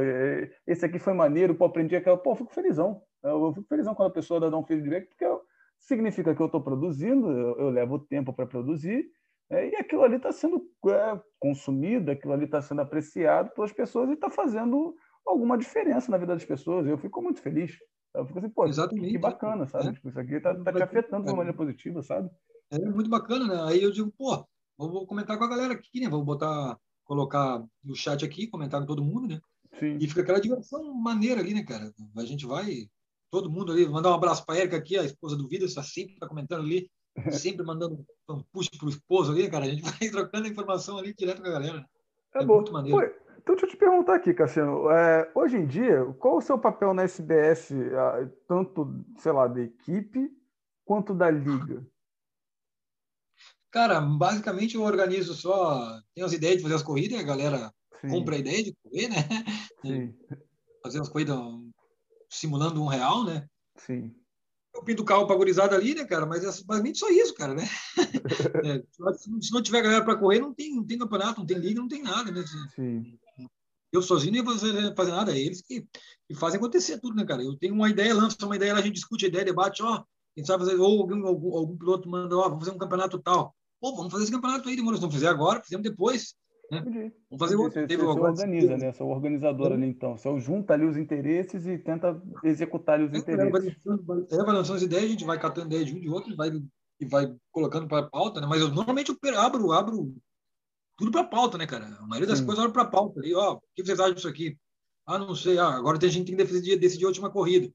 esse 0.66 0.84
aqui 0.84 0.98
foi 0.98 1.12
maneiro, 1.12 1.54
pô, 1.54 1.64
aprendi 1.64 1.96
aquela. 1.96 2.16
Pô, 2.16 2.32
eu 2.32 2.36
fico 2.36 2.52
felizão. 2.52 3.02
Eu 3.22 3.52
fico 3.52 3.66
felizão 3.68 3.94
quando 3.94 4.08
a 4.08 4.14
pessoa 4.14 4.38
dá 4.38 4.56
um 4.56 4.64
feedback, 4.64 5.08
porque 5.08 5.24
eu, 5.24 5.40
significa 5.78 6.34
que 6.34 6.40
eu 6.40 6.46
estou 6.46 6.62
produzindo, 6.62 7.30
eu, 7.30 7.58
eu 7.58 7.70
levo 7.70 7.98
tempo 7.98 8.32
para 8.32 8.46
produzir, 8.46 9.06
é, 9.50 9.68
e 9.68 9.76
aquilo 9.76 10.02
ali 10.02 10.16
está 10.16 10.32
sendo 10.32 10.60
é, 10.88 11.20
consumido, 11.38 12.10
aquilo 12.10 12.32
ali 12.32 12.44
está 12.44 12.60
sendo 12.60 12.80
apreciado 12.80 13.50
pelas 13.50 13.72
pessoas 13.72 14.10
e 14.10 14.14
está 14.14 14.28
fazendo 14.28 14.94
alguma 15.24 15.56
diferença 15.56 16.10
na 16.10 16.18
vida 16.18 16.34
das 16.34 16.44
pessoas. 16.44 16.86
Eu 16.86 16.98
fico 16.98 17.22
muito 17.22 17.40
feliz. 17.40 17.76
Eu 18.14 18.26
fico 18.26 18.38
assim, 18.38 18.48
pô, 18.48 18.66
Exatamente. 18.66 19.10
que 19.10 19.18
bacana, 19.18 19.66
sabe? 19.66 19.88
É. 19.88 19.92
Tipo, 19.92 20.08
isso 20.08 20.18
aqui 20.18 20.34
está 20.34 20.54
tá 20.54 20.72
te 20.72 20.82
afetando 20.82 21.24
de 21.24 21.30
uma 21.30 21.38
maneira 21.38 21.56
positiva, 21.56 22.02
sabe? 22.02 22.30
É 22.70 22.78
muito 22.78 23.10
bacana, 23.10 23.46
né? 23.46 23.72
Aí 23.72 23.82
eu 23.82 23.92
digo, 23.92 24.10
pô, 24.16 24.44
vou 24.76 25.06
comentar 25.06 25.38
com 25.38 25.44
a 25.44 25.48
galera 25.48 25.74
aqui, 25.74 26.00
né? 26.00 26.08
Vou 26.08 26.24
botar 26.24 26.76
colocar 27.06 27.64
no 27.82 27.94
chat 27.94 28.24
aqui, 28.24 28.48
comentar 28.48 28.80
com 28.80 28.86
todo 28.86 29.02
mundo, 29.02 29.28
né? 29.28 29.40
Sim. 29.78 29.96
E 30.00 30.08
fica 30.08 30.22
aquela 30.22 30.40
diversão 30.40 30.92
maneira 30.94 31.40
ali, 31.40 31.54
né, 31.54 31.62
cara? 31.64 31.92
A 32.16 32.24
gente 32.24 32.44
vai, 32.44 32.88
todo 33.30 33.50
mundo 33.50 33.72
ali, 33.72 33.88
mandar 33.88 34.10
um 34.10 34.14
abraço 34.14 34.44
para 34.44 34.58
Erika 34.58 34.76
aqui, 34.76 34.98
a 34.98 35.04
esposa 35.04 35.36
do 35.36 35.48
Vidas, 35.48 35.70
está 35.70 35.82
sempre 35.82 36.14
está 36.14 36.28
comentando 36.28 36.62
ali, 36.62 36.90
sempre 37.30 37.64
mandando 37.64 38.04
um 38.28 38.42
push 38.52 38.68
pro 38.76 38.88
esposo 38.88 39.32
ali, 39.32 39.48
cara. 39.48 39.64
A 39.64 39.68
gente 39.68 39.82
vai 39.82 39.92
trocando 40.10 40.48
informação 40.48 40.98
ali 40.98 41.14
direto 41.14 41.40
com 41.40 41.48
a 41.48 41.52
galera. 41.52 41.86
É, 42.34 42.42
é 42.42 42.44
bom. 42.44 42.56
muito 42.56 42.72
maneiro. 42.72 42.98
Pô, 42.98 43.04
então, 43.38 43.54
deixa 43.54 43.66
eu 43.66 43.70
te 43.70 43.76
perguntar 43.76 44.16
aqui, 44.16 44.34
Cassiano. 44.34 44.90
É, 44.90 45.30
hoje 45.32 45.56
em 45.56 45.66
dia, 45.66 46.04
qual 46.18 46.38
o 46.38 46.42
seu 46.42 46.58
papel 46.58 46.92
na 46.92 47.04
SBS, 47.04 47.70
tanto, 48.48 49.04
sei 49.18 49.30
lá, 49.30 49.46
da 49.46 49.60
equipe 49.62 50.28
quanto 50.84 51.14
da 51.14 51.30
liga? 51.30 51.86
Cara, 53.76 54.00
basicamente 54.00 54.74
eu 54.74 54.80
organizo 54.80 55.34
só. 55.34 56.00
Tenho 56.14 56.26
as 56.26 56.32
ideias 56.32 56.56
de 56.56 56.62
fazer 56.62 56.76
as 56.76 56.82
corridas, 56.82 57.20
a 57.20 57.22
galera 57.22 57.70
Sim. 58.00 58.08
compra 58.08 58.34
a 58.34 58.38
ideia 58.38 58.64
de 58.64 58.74
correr, 58.82 59.08
né? 59.08 59.16
Sim. 59.84 60.14
Fazer 60.82 60.98
as 60.98 61.10
corridas 61.10 61.38
simulando 62.30 62.82
um 62.82 62.86
real, 62.86 63.22
né? 63.24 63.46
Sim. 63.76 64.14
Eu 64.74 64.82
pinto 64.82 65.02
o 65.02 65.04
carro 65.04 65.26
para 65.26 65.36
gurizada 65.36 65.76
ali, 65.76 65.94
né, 65.94 66.06
cara? 66.06 66.24
Mas 66.24 66.42
é 66.42 66.46
basicamente 66.46 66.96
só 66.98 67.10
isso, 67.10 67.34
cara, 67.34 67.52
né? 67.52 67.68
é, 68.64 68.82
se 69.18 69.52
não 69.52 69.60
tiver 69.60 69.82
galera 69.82 70.02
para 70.02 70.16
correr, 70.16 70.40
não 70.40 70.54
tem, 70.54 70.74
não 70.74 70.86
tem 70.86 70.96
campeonato, 70.96 71.40
não 71.40 71.46
tem 71.46 71.58
liga, 71.58 71.78
não 71.78 71.88
tem 71.88 72.02
nada, 72.02 72.32
né? 72.32 72.42
Sim. 72.74 73.18
Eu 73.92 74.00
sozinho 74.00 74.32
não 74.32 74.38
ia 74.38 74.58
fazer, 74.58 74.94
fazer 74.94 75.10
nada, 75.10 75.36
é 75.36 75.38
eles 75.38 75.60
que, 75.60 75.86
que, 76.26 76.34
fazem 76.34 76.56
acontecer 76.56 76.98
tudo, 76.98 77.14
né, 77.14 77.26
cara? 77.26 77.42
Eu 77.42 77.54
tenho 77.58 77.74
uma 77.74 77.90
ideia, 77.90 78.14
lanço 78.14 78.38
uma 78.42 78.56
ideia, 78.56 78.72
a 78.74 78.80
gente 78.80 78.94
discute 78.94 79.26
a 79.26 79.28
ideia, 79.28 79.44
debate, 79.44 79.82
ó, 79.82 80.02
quem 80.34 80.46
sabe 80.46 80.64
fazer, 80.64 80.80
ou 80.80 81.00
algum, 81.00 81.26
algum, 81.26 81.56
algum 81.58 81.76
piloto 81.76 82.08
manda, 82.08 82.34
ó, 82.38 82.48
vamos 82.48 82.64
fazer 82.64 82.74
um 82.74 82.78
campeonato 82.78 83.18
tal. 83.18 83.54
Pô, 83.80 83.94
vamos 83.94 84.12
fazer 84.12 84.24
esse 84.24 84.32
campeonato 84.32 84.68
aí, 84.68 84.76
demorou. 84.76 84.98
Se 84.98 85.02
não 85.02 85.10
fizer 85.10 85.28
agora, 85.28 85.62
fizemos 85.62 85.82
depois. 85.82 86.34
Né? 86.70 86.80
Vamos 87.30 87.38
fazer 87.38 87.56
outro. 87.56 87.80
Você, 87.80 87.86
Teve 87.86 88.02
você 88.02 88.20
organiza, 88.20 88.76
né? 88.76 88.92
Você 88.92 89.02
é 89.02 89.04
o 89.04 89.08
organizador 89.08 89.72
ali, 89.72 89.86
então. 89.86 90.16
Você 90.16 90.40
junta 90.40 90.74
ali 90.74 90.84
os 90.84 90.96
interesses 90.96 91.66
e 91.66 91.78
tenta 91.78 92.20
executar 92.42 92.96
ali 92.96 93.04
os 93.04 93.12
é, 93.12 93.18
interesses. 93.18 93.76
É, 94.32 94.36
vai 94.36 94.54
lançando 94.54 94.76
as 94.76 94.82
ideias, 94.82 95.04
a 95.04 95.08
gente 95.08 95.24
vai 95.24 95.38
catando 95.38 95.66
ideias 95.66 95.86
de 95.86 95.94
um 95.94 96.00
de 96.00 96.08
outro 96.08 96.32
e 96.32 96.36
vai, 96.36 96.50
e 97.00 97.06
vai 97.06 97.34
colocando 97.52 97.86
para 97.86 98.08
pauta, 98.08 98.40
né? 98.40 98.46
Mas 98.46 98.60
eu 98.60 98.68
normalmente 98.68 99.10
eu 99.10 99.40
abro, 99.40 99.72
abro 99.72 100.14
tudo 100.96 101.10
para 101.10 101.24
pauta, 101.24 101.58
né, 101.58 101.66
cara? 101.66 101.86
A 102.00 102.06
maioria 102.06 102.26
das 102.26 102.38
Sim. 102.38 102.46
coisas 102.46 102.62
eu 102.62 102.68
abro 102.68 102.74
para 102.74 102.90
pauta. 102.90 103.20
Ali, 103.20 103.34
ó, 103.34 103.54
o 103.54 103.60
que 103.74 103.84
vocês 103.84 104.00
acham 104.00 104.14
disso 104.14 104.28
aqui? 104.28 104.58
Ah, 105.06 105.18
não 105.18 105.34
sei. 105.34 105.58
Ah, 105.58 105.68
agora 105.68 105.98
tem 105.98 106.10
gente 106.10 106.30
que 106.30 106.36
tem 106.36 106.44
que 106.44 106.52
decidir, 106.52 106.76
decidir 106.76 107.04
a 107.04 107.08
última 107.08 107.30
corrida 107.30 107.70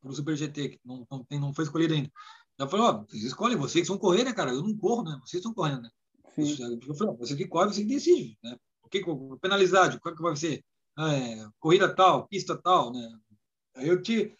para 0.00 0.10
o 0.10 0.14
Super 0.14 0.36
GT, 0.36 0.68
que 0.70 0.80
não, 0.84 1.06
não, 1.10 1.26
não 1.40 1.54
foi 1.54 1.64
escolhido 1.64 1.94
ainda. 1.94 2.10
Eu 2.58 2.68
falei, 2.68 2.86
ó, 2.86 3.04
vocês 3.04 3.24
escolhem, 3.24 3.56
vocês 3.56 3.84
que 3.84 3.88
vão 3.88 3.98
correr, 3.98 4.24
né, 4.24 4.32
cara? 4.32 4.50
Eu 4.50 4.62
não 4.62 4.76
corro, 4.76 5.04
né? 5.04 5.16
Vocês 5.24 5.40
estão 5.40 5.54
correndo, 5.54 5.82
né? 5.82 5.90
Sim. 6.34 6.56
Eu 6.86 6.94
falei, 6.94 7.16
você 7.16 7.36
que 7.36 7.46
corre, 7.46 7.72
você 7.72 7.82
que 7.82 7.88
decide, 7.88 8.36
né? 8.42 8.56
O 8.82 8.88
que, 8.88 9.04
penalidade, 9.40 10.00
qual 10.00 10.14
que 10.14 10.22
vai 10.22 10.34
ser? 10.34 10.64
É, 10.98 11.46
corrida 11.60 11.94
tal, 11.94 12.26
pista 12.26 12.56
tal, 12.56 12.92
né? 12.92 13.08
Eu 13.76 14.02
te, 14.02 14.34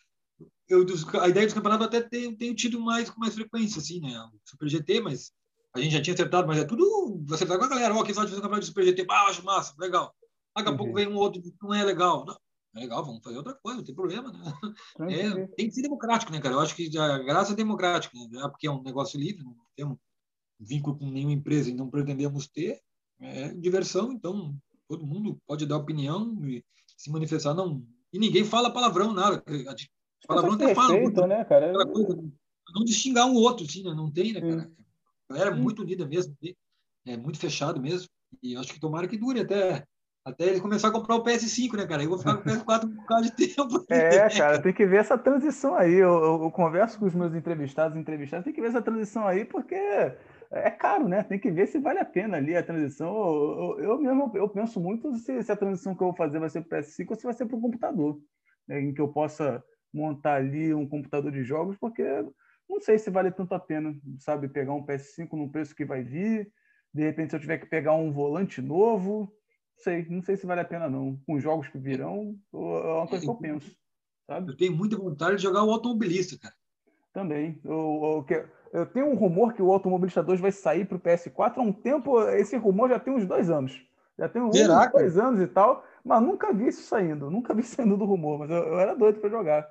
eu, 0.68 0.84
a 1.20 1.28
ideia 1.28 1.46
dos 1.46 1.54
campeonatos 1.54 1.86
até 1.86 2.00
tenho, 2.00 2.36
tenho 2.36 2.54
tido 2.54 2.80
mais 2.80 3.08
com 3.08 3.20
mais 3.20 3.34
frequência, 3.34 3.78
assim, 3.78 4.00
né? 4.00 4.20
O 4.20 4.40
Super 4.44 4.68
GT, 4.68 5.00
mas 5.00 5.32
a 5.74 5.80
gente 5.80 5.92
já 5.92 6.02
tinha 6.02 6.14
acertado, 6.14 6.48
mas 6.48 6.58
é 6.58 6.64
tudo 6.64 7.24
acertar 7.32 7.58
com 7.58 7.64
a 7.64 7.68
galera. 7.68 7.94
Ó, 7.94 8.02
quem 8.02 8.14
sabe 8.14 8.28
fazer 8.28 8.40
um 8.40 8.42
campeonato 8.42 8.66
de 8.66 8.66
Super 8.66 8.84
GT, 8.84 9.06
ah, 9.08 9.26
acho 9.28 9.44
massa, 9.44 9.74
legal. 9.78 10.14
Daqui 10.56 10.68
a 10.68 10.72
uhum. 10.72 10.76
pouco 10.76 10.94
vem 10.94 11.06
um 11.06 11.16
outro 11.16 11.40
que 11.40 11.52
não 11.62 11.72
é 11.72 11.84
legal. 11.84 12.24
Não, 12.26 12.36
é 12.74 12.80
legal, 12.80 13.04
vamos 13.04 13.22
fazer 13.22 13.36
outra 13.36 13.54
coisa, 13.54 13.78
não 13.78 13.84
tem 13.84 13.94
problema, 13.94 14.32
né? 14.32 14.52
É, 15.10 15.46
tem 15.48 15.68
que 15.68 15.74
ser 15.74 15.82
democrático, 15.82 16.32
né, 16.32 16.40
cara? 16.40 16.54
Eu 16.54 16.60
acho 16.60 16.74
que 16.74 16.96
a 16.98 17.18
graça 17.18 17.52
é 17.52 17.56
democrática, 17.56 18.16
né? 18.30 18.48
porque 18.48 18.66
é 18.66 18.70
um 18.70 18.82
negócio 18.82 19.18
livre, 19.18 19.42
não 19.42 19.56
temos 19.74 19.98
vínculo 20.60 20.98
com 20.98 21.10
nenhuma 21.10 21.32
empresa 21.32 21.70
e 21.70 21.74
não 21.74 21.88
pretendemos 21.88 22.48
ter, 22.48 22.80
é 23.20 23.48
diversão, 23.54 24.12
então 24.12 24.56
todo 24.88 25.06
mundo 25.06 25.40
pode 25.46 25.66
dar 25.66 25.76
opinião 25.76 26.36
e 26.44 26.64
se 26.96 27.10
manifestar, 27.10 27.54
não. 27.54 27.84
E 28.12 28.18
ninguém 28.18 28.44
fala 28.44 28.72
palavrão, 28.72 29.12
nada. 29.12 29.42
Palavrão 30.26 30.54
até 30.54 30.74
fala. 30.74 30.94
Respeito, 30.94 31.26
né, 31.26 31.44
cara? 31.44 31.72
Não 31.72 32.84
de 32.84 32.92
xingar 32.92 33.26
um 33.26 33.34
outro, 33.34 33.64
assim, 33.64 33.82
né? 33.82 33.94
Não 33.94 34.10
tem, 34.10 34.32
né, 34.32 34.40
cara? 34.40 34.70
A 35.28 35.34
galera 35.34 35.56
é 35.56 35.58
muito 35.58 35.82
unida 35.82 36.06
mesmo, 36.06 36.36
é 37.06 37.16
muito 37.16 37.38
fechado 37.38 37.80
mesmo. 37.80 38.08
E 38.42 38.56
acho 38.56 38.72
que 38.72 38.80
tomara 38.80 39.08
que 39.08 39.16
dure 39.16 39.40
até 39.40 39.86
até 40.28 40.44
ele 40.44 40.60
começar 40.60 40.88
a 40.88 40.90
comprar 40.90 41.16
o 41.16 41.24
PS5, 41.24 41.76
né, 41.76 41.86
cara? 41.86 42.02
Eu 42.02 42.10
vou 42.10 42.18
ficar 42.18 42.36
com 42.36 42.48
o 42.48 42.52
PS4 42.52 42.96
por 42.96 43.06
causa 43.06 43.24
de 43.24 43.32
tempo. 43.32 43.84
É, 43.88 44.28
cara, 44.28 44.60
tem 44.60 44.72
que 44.72 44.86
ver 44.86 44.98
essa 44.98 45.16
transição 45.16 45.74
aí. 45.74 45.94
Eu, 45.94 46.12
eu, 46.22 46.42
eu, 46.44 46.50
converso 46.50 46.98
com 46.98 47.06
os 47.06 47.14
meus 47.14 47.34
entrevistados, 47.34 47.96
entrevistados, 47.96 48.44
tem 48.44 48.52
que 48.52 48.60
ver 48.60 48.68
essa 48.68 48.82
transição 48.82 49.26
aí, 49.26 49.44
porque 49.44 49.74
é 49.74 50.70
caro, 50.70 51.08
né? 51.08 51.22
Tem 51.22 51.38
que 51.38 51.50
ver 51.50 51.66
se 51.66 51.78
vale 51.78 51.98
a 51.98 52.04
pena 52.04 52.36
ali 52.36 52.56
a 52.56 52.62
transição. 52.62 53.08
Eu, 53.08 53.80
eu, 53.80 53.98
mesmo 53.98 54.30
eu 54.34 54.48
penso 54.48 54.80
muito 54.80 55.14
se, 55.16 55.42
se, 55.42 55.52
a 55.52 55.56
transição 55.56 55.94
que 55.94 56.02
eu 56.02 56.08
vou 56.08 56.16
fazer 56.16 56.38
vai 56.38 56.48
ser 56.48 56.62
para 56.62 56.78
o 56.78 56.82
PS5 56.82 57.06
ou 57.10 57.16
se 57.16 57.24
vai 57.24 57.32
ser 57.32 57.46
para 57.46 57.56
o 57.56 57.60
computador, 57.60 58.20
né? 58.66 58.80
em 58.80 58.92
que 58.92 59.00
eu 59.00 59.08
possa 59.08 59.62
montar 59.92 60.34
ali 60.34 60.74
um 60.74 60.86
computador 60.86 61.32
de 61.32 61.42
jogos, 61.42 61.76
porque 61.78 62.02
não 62.68 62.80
sei 62.80 62.98
se 62.98 63.10
vale 63.10 63.30
tanto 63.30 63.54
a 63.54 63.58
pena, 63.58 63.94
sabe? 64.18 64.48
Pegar 64.48 64.74
um 64.74 64.84
PS5 64.84 65.32
no 65.32 65.50
preço 65.50 65.74
que 65.74 65.84
vai 65.84 66.02
vir, 66.02 66.52
de 66.92 67.02
repente, 67.02 67.30
se 67.30 67.36
eu 67.36 67.40
tiver 67.40 67.58
que 67.58 67.66
pegar 67.66 67.94
um 67.94 68.12
volante 68.12 68.60
novo, 68.60 69.32
sei, 69.78 70.06
não 70.08 70.22
sei 70.22 70.36
se 70.36 70.46
vale 70.46 70.60
a 70.60 70.64
pena 70.64 70.88
não. 70.88 71.18
Com 71.26 71.40
jogos 71.40 71.68
que 71.68 71.78
virão, 71.78 72.36
é 72.52 72.56
uma 72.56 73.06
coisa 73.06 73.24
que 73.24 73.30
eu 73.30 73.36
penso. 73.36 73.76
Sabe? 74.26 74.52
Eu 74.52 74.56
tenho 74.56 74.76
muita 74.76 74.96
vontade 74.96 75.36
de 75.36 75.42
jogar 75.42 75.64
o 75.64 75.70
automobilista, 75.70 76.38
cara. 76.38 76.54
Também. 77.12 77.60
Eu, 77.64 78.24
eu, 78.28 78.48
eu 78.72 78.86
tenho 78.86 79.06
um 79.06 79.14
rumor 79.14 79.54
que 79.54 79.62
o 79.62 79.72
Automobilista 79.72 80.22
2 80.22 80.40
vai 80.40 80.52
sair 80.52 80.86
para 80.86 80.96
o 80.96 81.00
PS4 81.00 81.54
há 81.56 81.60
um 81.62 81.72
tempo. 81.72 82.20
Esse 82.30 82.56
rumor 82.56 82.88
já 82.88 83.00
tem 83.00 83.12
uns 83.12 83.26
dois 83.26 83.50
anos. 83.50 83.80
Já 84.18 84.28
tem 84.28 84.42
uns 84.42 84.56
dois 84.92 85.16
anos 85.16 85.40
e 85.40 85.46
tal, 85.46 85.84
mas 86.04 86.22
nunca 86.22 86.52
vi 86.52 86.68
isso 86.68 86.82
saindo. 86.82 87.30
Nunca 87.30 87.54
vi 87.54 87.62
saindo 87.64 87.96
do 87.96 88.04
rumor, 88.04 88.38
mas 88.38 88.50
eu, 88.50 88.56
eu 88.56 88.78
era 88.78 88.94
doido 88.94 89.20
para 89.20 89.30
jogar. 89.30 89.66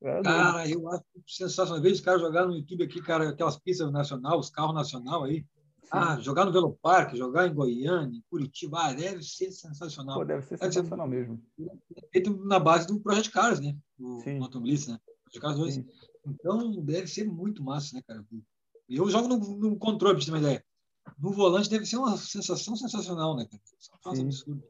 Eu 0.00 0.22
cara, 0.22 0.68
eu 0.68 0.88
acho 0.88 1.04
sensacional. 1.26 1.82
Vejo 1.82 1.96
os 1.96 2.00
caras 2.00 2.22
jogar 2.22 2.46
no 2.46 2.56
YouTube 2.56 2.84
aqui, 2.84 3.02
cara, 3.02 3.28
aquelas 3.28 3.58
pistas 3.58 3.92
nacional, 3.92 4.38
os 4.38 4.50
carros 4.50 4.74
nacional 4.74 5.24
aí. 5.24 5.44
Ah, 5.90 6.18
jogar 6.20 6.44
no 6.44 6.52
Velopark, 6.52 7.16
jogar 7.16 7.48
em 7.48 7.54
Goiânia, 7.54 8.16
em 8.16 8.22
Curitiba, 8.30 8.78
ah, 8.80 8.92
deve 8.92 9.22
ser 9.22 9.50
sensacional. 9.50 10.18
Pô, 10.18 10.24
deve 10.24 10.42
ser 10.42 10.56
sensacional 10.56 11.08
deve 11.08 11.24
ser, 11.24 11.30
mesmo. 11.30 11.42
Feito 12.12 12.46
na 12.46 12.60
base 12.60 12.86
do 12.86 13.00
Project 13.00 13.30
Cars, 13.32 13.60
né? 13.60 13.76
O 13.98 14.22
Automobilista, 14.40 14.92
né? 14.92 15.00
Project 15.24 15.40
Cars 15.40 15.56
2. 15.56 15.74
Sim. 15.74 15.86
Então, 16.26 16.80
deve 16.82 17.08
ser 17.08 17.24
muito 17.24 17.62
massa, 17.64 17.96
né, 17.96 18.02
cara? 18.06 18.24
Eu 18.88 19.08
jogo 19.08 19.28
no, 19.28 19.38
no 19.38 19.76
controle, 19.76 20.14
pra 20.14 20.24
você 20.24 20.30
ter 20.30 20.36
uma 20.36 20.40
ideia. 20.40 20.64
No 21.18 21.32
volante 21.32 21.68
deve 21.68 21.86
ser 21.86 21.96
uma 21.96 22.16
sensação 22.16 22.76
sensacional, 22.76 23.36
né, 23.36 23.46
cara? 23.50 23.62
Faz 24.02 24.20
absurdo. 24.20 24.62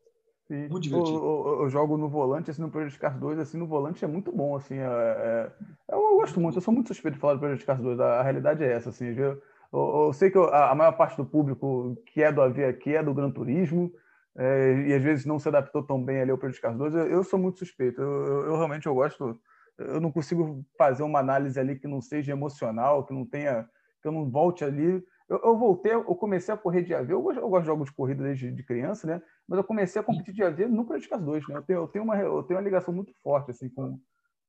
Sim. 0.50 0.68
Muito 0.68 0.80
divertido. 0.80 1.16
Eu, 1.16 1.44
eu, 1.46 1.62
eu, 1.62 1.70
jogo 1.70 1.96
no 1.96 2.08
volante, 2.08 2.50
assim, 2.50 2.60
no 2.60 2.70
Project 2.70 2.98
Cars 2.98 3.16
2, 3.20 3.38
assim, 3.38 3.56
no 3.56 3.68
volante 3.68 4.04
é 4.04 4.08
muito 4.08 4.32
bom, 4.32 4.56
assim, 4.56 4.74
é, 4.74 4.82
é, 4.82 5.52
eu 5.92 6.16
gosto 6.16 6.40
muito, 6.40 6.56
eu 6.56 6.60
sou 6.60 6.74
muito 6.74 6.88
suspeito 6.88 7.14
de 7.14 7.20
falar 7.20 7.34
do 7.34 7.38
Project 7.38 7.64
Cars 7.64 7.80
2, 7.80 8.00
a, 8.00 8.18
a 8.18 8.22
realidade 8.24 8.64
é 8.64 8.72
essa, 8.72 8.88
assim, 8.88 9.06
eu, 9.16 9.40
eu 9.72 10.12
sei 10.12 10.30
que 10.30 10.38
a, 10.38 10.74
maior 10.74 10.92
parte 10.92 11.16
do 11.16 11.24
público 11.24 11.96
que 12.06 12.22
é 12.22 12.32
do 12.32 12.42
AV 12.42 12.64
aqui 12.64 12.94
é 12.94 13.02
do 13.02 13.14
Gran 13.14 13.30
Turismo, 13.30 13.92
é, 14.36 14.86
e 14.88 14.94
às 14.94 15.02
vezes 15.02 15.26
não 15.26 15.38
se 15.38 15.48
adaptou 15.48 15.82
tão 15.82 16.02
bem 16.02 16.20
ali 16.20 16.30
ao 16.30 16.38
Cars 16.38 16.76
2, 16.76 16.94
eu, 16.94 17.06
eu 17.06 17.24
sou 17.24 17.38
muito 17.38 17.58
suspeito, 17.58 18.00
eu, 18.00 18.46
eu, 18.46 18.56
realmente 18.56 18.86
eu 18.86 18.94
gosto, 18.94 19.40
eu 19.78 20.00
não 20.00 20.10
consigo 20.12 20.64
fazer 20.76 21.02
uma 21.02 21.18
análise 21.18 21.58
ali 21.58 21.78
que 21.78 21.88
não 21.88 22.00
seja 22.00 22.32
emocional, 22.32 23.04
que 23.06 23.14
não 23.14 23.24
tenha, 23.24 23.68
que 24.02 24.08
eu 24.08 24.12
não 24.12 24.30
volte 24.30 24.64
ali. 24.64 25.02
Eu, 25.28 25.40
eu 25.44 25.58
voltei, 25.58 25.94
eu 25.94 26.14
comecei 26.16 26.52
a 26.52 26.56
correr 26.56 26.82
de 26.82 26.94
AV, 26.94 27.12
eu 27.12 27.22
gosto, 27.22 27.40
eu 27.40 27.48
gosto 27.48 27.62
de 27.62 27.66
jogos 27.66 27.88
de 27.88 27.94
corrida 27.94 28.22
desde 28.22 28.50
de 28.50 28.62
criança, 28.62 29.06
né? 29.06 29.22
Mas 29.46 29.58
eu 29.58 29.64
comecei 29.64 30.00
a 30.00 30.04
competir 30.04 30.34
de 30.34 30.42
AV 30.42 30.66
no 30.66 30.84
Project 30.84 31.08
Cars 31.08 31.24
2, 31.24 31.48
né? 31.48 31.56
Eu 31.56 31.62
tenho, 31.62 31.78
eu 31.78 31.88
tenho, 31.88 32.04
uma, 32.04 32.16
eu 32.16 32.42
tenho 32.42 32.58
uma 32.58 32.64
ligação 32.64 32.92
muito 32.92 33.12
forte 33.22 33.52
assim 33.52 33.68
com, 33.68 33.98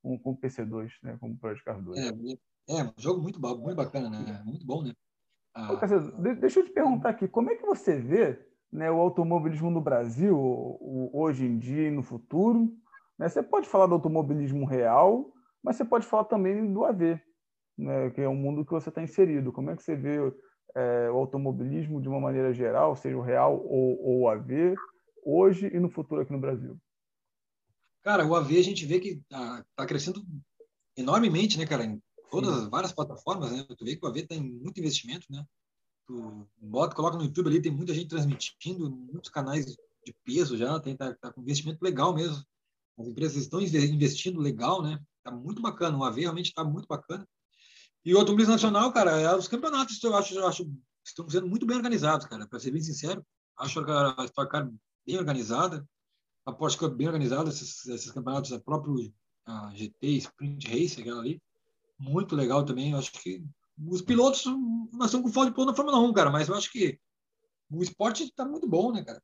com, 0.02 0.18
com 0.20 0.32
o 0.32 0.38
PC2, 0.38 0.90
né? 1.04 1.18
Com 1.20 1.30
o 1.32 1.38
Cars 1.38 1.84
2. 1.84 2.00
É, 2.00 2.10
é 2.80 2.84
um 2.84 2.94
jogo 2.98 3.22
muito, 3.22 3.40
muito 3.40 3.76
bacana, 3.76 4.10
né? 4.10 4.42
Muito 4.44 4.66
bom, 4.66 4.84
né? 4.84 4.94
Ah, 5.54 5.76
deixa 6.40 6.60
eu 6.60 6.66
te 6.66 6.72
perguntar 6.72 7.10
aqui, 7.10 7.28
como 7.28 7.52
é 7.52 7.56
que 7.56 7.66
você 7.66 7.98
vê 7.98 8.40
né, 8.72 8.90
o 8.90 9.00
automobilismo 9.00 9.70
no 9.70 9.82
Brasil, 9.82 10.38
hoje 11.14 11.46
em 11.46 11.58
dia 11.58 11.88
e 11.88 11.92
no 11.92 12.02
futuro? 12.02 12.74
Né? 13.20 13.28
Você 13.28 13.44
pode 13.44 13.68
falar 13.68 13.88
do 13.88 13.96
automobilismo 13.96 14.66
real, 14.66 15.34
mas 15.62 15.76
você 15.76 15.84
pode 15.84 16.06
falar 16.06 16.24
também 16.26 16.72
do 16.72 16.86
AV, 16.86 17.20
né? 17.78 18.10
que 18.12 18.22
é 18.22 18.30
um 18.30 18.36
mundo 18.36 18.64
que 18.64 18.72
você 18.72 18.90
está 18.90 19.04
inserido. 19.04 19.52
Como 19.52 19.70
é 19.70 19.76
que 19.76 19.84
você 19.84 19.96
vê 19.96 20.18
é, 20.74 21.10
o 21.12 21.18
automobilismo 21.18 22.02
de 22.02 22.08
uma 22.08 22.20
maneira 22.20 22.54
geral, 22.54 22.96
seja 22.96 23.18
o 23.18 23.22
real 23.22 23.62
ou 23.66 24.22
o 24.22 24.30
AV, 24.30 24.76
hoje 25.24 25.70
e 25.74 25.80
no 25.80 25.90
futuro 25.90 26.22
aqui 26.22 26.32
no 26.32 26.40
Brasil? 26.40 26.80
Cara, 28.02 28.26
o 28.26 28.36
AV 28.36 28.58
a 28.58 28.64
gente 28.64 28.86
vê 28.86 29.00
que 29.00 29.10
está 29.10 29.66
tá 29.76 29.86
crescendo 29.86 30.24
enormemente, 30.98 31.58
né, 31.58 31.66
cara? 31.66 31.86
Em 31.86 32.02
todas 32.32 32.58
as 32.58 32.70
várias 32.70 32.94
plataformas, 32.94 33.52
né? 33.52 33.64
Tu 33.78 33.86
vê 33.86 33.96
que 33.96 34.04
o 34.04 34.10
AV 34.10 34.26
tem 34.26 34.42
muito 34.42 34.80
investimento, 34.80 35.28
né? 35.30 35.46
Tu 36.08 36.48
bota, 36.58 36.96
coloca 36.96 37.18
no 37.18 37.24
YouTube 37.24 37.48
ali, 37.48 37.62
tem 37.62 37.72
muita 37.72 37.94
gente 37.94 38.08
transmitindo, 38.08 38.90
muitos 38.90 39.30
canais 39.30 39.66
de 39.66 40.16
peso 40.24 40.58
já, 40.58 40.80
tem 40.80 40.96
tá, 40.96 41.14
tá 41.14 41.32
com 41.32 41.42
investimento 41.42 41.84
legal 41.84 42.16
mesmo. 42.16 42.44
As 42.98 43.08
empresas 43.08 43.38
estão 43.38 43.62
investindo 43.62 44.40
legal, 44.40 44.82
né? 44.82 45.00
Tá 45.24 45.32
muito 45.32 45.62
bacana. 45.62 45.98
O 45.98 46.04
AV 46.04 46.22
realmente 46.22 46.48
está 46.48 46.64
muito 46.64 46.88
bacana. 46.88 47.28
E 48.04 48.16
o 48.16 48.18
automobilismo 48.18 48.54
nacional, 48.54 48.92
cara, 48.92 49.20
é, 49.20 49.36
os 49.36 49.48
campeonatos 49.48 50.02
eu 50.02 50.16
acho, 50.16 50.34
eu 50.34 50.48
acho 50.48 50.72
estão 51.06 51.30
sendo 51.30 51.48
muito 51.48 51.66
bem 51.66 51.78
organizados, 51.78 52.26
cara. 52.26 52.48
Para 52.48 52.60
ser 52.60 52.72
bem 52.72 52.82
sincero, 52.82 53.26
acho 53.58 53.80
a 53.80 54.26
Stock 54.26 54.50
Car 54.50 54.72
bem 55.06 55.18
organizada, 55.18 55.86
a 56.46 56.52
Porsche 56.52 56.78
Cup 56.78 56.96
bem 56.96 57.08
organizada, 57.08 57.50
esses, 57.50 57.86
esses 57.88 58.12
campeonatos, 58.12 58.54
a 58.54 58.60
próprio 58.60 59.14
a 59.46 59.74
GT 59.76 60.08
Sprint 60.18 60.68
Race, 60.68 61.02
aquela 61.02 61.20
ali, 61.20 61.42
muito 62.02 62.36
legal 62.36 62.66
também. 62.66 62.92
Eu 62.92 62.98
acho 62.98 63.12
que 63.12 63.44
os 63.88 64.02
pilotos, 64.02 64.46
nós 64.92 65.06
estamos 65.06 65.28
com 65.28 65.34
falta 65.34 65.50
de 65.50 65.56
ponto 65.56 65.68
na 65.68 65.76
Fórmula 65.76 66.00
1, 66.00 66.14
cara, 66.14 66.30
mas 66.30 66.50
eu 66.50 66.56
acho 66.56 66.72
que 66.72 67.00
o 67.70 67.82
esporte 67.82 68.24
está 68.24 68.44
muito 68.44 68.68
bom, 68.68 68.92
né, 68.92 69.04
cara? 69.04 69.22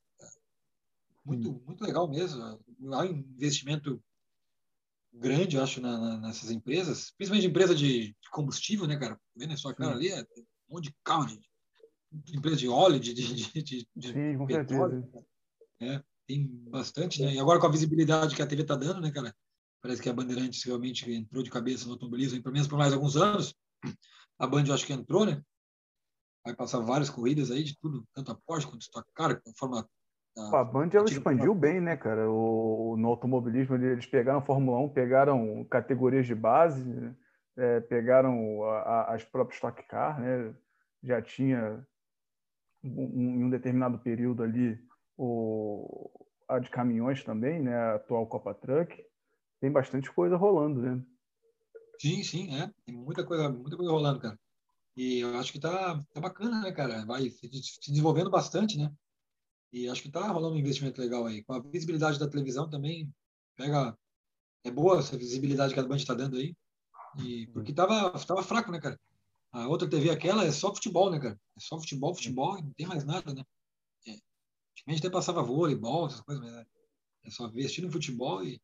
Muito, 1.26 1.62
muito 1.66 1.84
legal 1.84 2.08
mesmo. 2.08 2.42
Há 2.42 3.02
um 3.02 3.06
investimento 3.06 4.02
grande, 5.12 5.58
eu 5.58 5.64
acho, 5.64 5.82
na, 5.82 5.98
na, 5.98 6.18
nessas 6.20 6.52
empresas, 6.52 7.12
principalmente 7.18 7.48
empresa 7.48 7.76
de, 7.76 8.10
de, 8.10 8.30
combustível, 8.32 8.88
né, 8.88 8.96
cara? 8.96 9.20
Vendo 9.36 9.58
só 9.58 9.74
cara 9.74 9.94
ali, 9.94 10.10
é 10.10 10.22
um 10.70 10.76
monte 10.76 10.86
de 10.86 10.96
carro, 11.04 11.26
de, 11.26 11.42
de 12.12 12.38
empresa 12.38 12.56
de 12.56 12.70
óleo, 12.70 13.00
de, 13.00 13.14
de, 13.14 13.34
de, 13.62 13.88
de 13.96 14.14
Sim, 14.14 14.38
com 14.38 14.46
petróleo. 14.46 15.02
certeza. 15.02 15.26
É, 15.80 16.04
tem 16.26 16.48
bastante, 16.48 17.22
né? 17.22 17.34
E 17.34 17.40
agora 17.40 17.60
com 17.60 17.68
a 17.68 17.72
visibilidade 17.72 18.36
que 18.36 18.42
a 18.42 18.48
TV 18.48 18.62
está 18.62 18.76
dando, 18.76 19.02
né, 19.02 19.12
cara? 19.12 19.36
Parece 19.82 20.02
que 20.02 20.10
a 20.10 20.14
Bandeirantes 20.14 20.64
realmente 20.64 21.12
entrou 21.12 21.44
de 21.44 21.50
cabeça 21.50 21.86
no 21.86 21.94
automobilismo, 21.94 22.42
pelo 22.42 22.54
menos 22.54 22.68
por 22.68 22.78
mais 22.78 22.94
alguns 22.94 23.16
anos. 23.16 23.56
A 24.40 24.48
Band, 24.48 24.66
eu 24.68 24.74
acho 24.74 24.86
que 24.86 24.94
entrou, 24.94 25.26
né? 25.26 25.42
Vai 26.46 26.56
passar 26.56 26.80
várias 26.80 27.10
corridas 27.10 27.52
aí 27.52 27.64
de 27.64 27.78
tudo, 27.80 28.06
tanto 28.14 28.32
a 28.32 28.36
Porsche 28.36 28.68
quanto 28.68 28.82
a 28.82 28.86
Stock 28.86 29.08
Car, 29.14 29.42
conforme 29.42 29.80
a 29.80 30.64
Band 30.64 30.90
ela 30.94 31.06
expandiu 31.06 31.54
bem, 31.56 31.82
né, 31.82 31.98
cara? 31.98 32.30
O, 32.30 32.96
no 32.98 33.08
automobilismo 33.08 33.76
eles 33.76 34.06
pegaram 34.06 34.40
a 34.40 34.46
Fórmula 34.46 34.80
1, 34.80 34.90
pegaram 34.90 35.66
categorias 35.66 36.28
de 36.28 36.36
base, 36.36 36.86
é, 37.58 37.80
pegaram 37.82 38.64
a, 38.64 38.80
a, 38.80 39.16
as 39.16 39.24
próprias 39.24 39.56
Stock 39.56 39.82
Car, 39.88 40.22
né? 40.22 40.54
Já 41.04 41.22
tinha 41.22 41.86
em 42.84 43.44
um, 43.44 43.50
determinado 43.50 43.98
período 44.00 44.44
ali 44.44 44.80
o, 45.18 46.10
a 46.48 46.60
de 46.60 46.70
caminhões 46.70 47.24
também, 47.24 47.60
né? 47.62 47.76
A 47.76 47.96
atual 47.96 48.28
Copa 48.28 48.54
Truck. 48.54 49.04
Tem 49.60 49.72
bastante 49.72 50.12
coisa 50.12 50.36
rolando, 50.36 50.82
né? 50.82 51.04
Sim, 52.00 52.24
sim, 52.24 52.56
é. 52.56 52.72
Tem 52.86 52.96
muita 52.96 53.26
coisa, 53.26 53.50
muita 53.50 53.76
coisa 53.76 53.92
rolando, 53.92 54.20
cara. 54.20 54.40
E 54.96 55.20
eu 55.20 55.36
acho 55.38 55.52
que 55.52 55.60
tá, 55.60 56.04
tá 56.14 56.22
bacana, 56.22 56.62
né, 56.62 56.72
cara? 56.72 57.06
Vai 57.06 57.30
se 57.30 57.50
desenvolvendo 57.88 58.30
bastante, 58.30 58.78
né? 58.78 58.92
E 59.72 59.88
acho 59.90 60.02
que 60.02 60.08
está 60.08 60.28
rolando 60.28 60.56
um 60.56 60.60
investimento 60.60 61.02
legal 61.02 61.26
aí. 61.26 61.44
Com 61.44 61.54
a 61.54 61.60
visibilidade 61.60 62.20
da 62.20 62.28
televisão 62.28 62.70
também, 62.70 63.12
pega. 63.56 63.98
É 64.64 64.72
boa 64.72 65.00
essa 65.00 65.18
visibilidade 65.18 65.74
que 65.74 65.80
a 65.80 65.84
Band 65.84 65.98
está 65.98 66.14
dando 66.14 66.38
aí. 66.38 66.56
E, 67.20 67.48
porque 67.48 67.72
estava 67.72 68.12
tava 68.26 68.44
fraco, 68.44 68.72
né, 68.72 68.80
cara? 68.80 69.00
A 69.52 69.68
outra 69.68 69.90
TV, 69.90 70.10
aquela, 70.10 70.44
é 70.46 70.52
só 70.52 70.74
futebol, 70.74 71.10
né, 71.10 71.20
cara? 71.20 71.40
É 71.56 71.60
só 71.60 71.80
futebol, 71.80 72.14
futebol, 72.14 72.62
não 72.62 72.74
tem 72.74 72.86
mais 72.86 73.04
nada, 73.04 73.34
né? 73.34 73.44
É. 74.08 74.12
Antigamente 74.72 75.00
até 75.00 75.10
passava 75.10 75.42
voleibol, 75.42 76.08
essas 76.08 76.22
coisas, 76.22 76.44
mas 76.44 76.54
é, 76.54 76.66
é 77.24 77.30
só 77.30 77.48
vestir 77.48 77.84
no 77.84 77.92
futebol 77.92 78.44
e, 78.44 78.62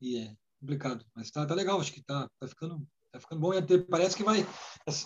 e 0.00 0.18
é 0.18 0.36
complicado. 0.60 1.04
Mas 1.14 1.30
tá, 1.30 1.46
tá 1.46 1.54
legal, 1.54 1.80
acho 1.80 1.92
que 1.92 2.04
tá, 2.04 2.28
tá 2.38 2.48
ficando 2.48 2.86
tá 3.16 3.20
ficando 3.20 3.40
bom. 3.40 3.54
E 3.54 3.78
parece 3.84 4.16
que 4.16 4.22
vai. 4.22 4.46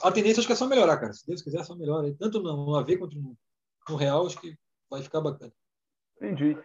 A 0.02 0.12
tendência 0.12 0.40
acho 0.40 0.46
que 0.46 0.52
é 0.52 0.56
só 0.56 0.66
melhorar, 0.66 0.98
cara. 0.98 1.12
Se 1.12 1.26
Deus 1.26 1.42
quiser, 1.42 1.60
é 1.60 1.64
só 1.64 1.74
melhora. 1.76 2.14
Tanto 2.18 2.42
no 2.42 2.74
AV 2.76 2.98
quanto 2.98 3.16
no, 3.18 3.36
no 3.88 3.96
Real, 3.96 4.26
acho 4.26 4.40
que 4.40 4.54
vai 4.90 5.02
ficar 5.02 5.20
bacana. 5.20 5.52
Entendi. 6.16 6.56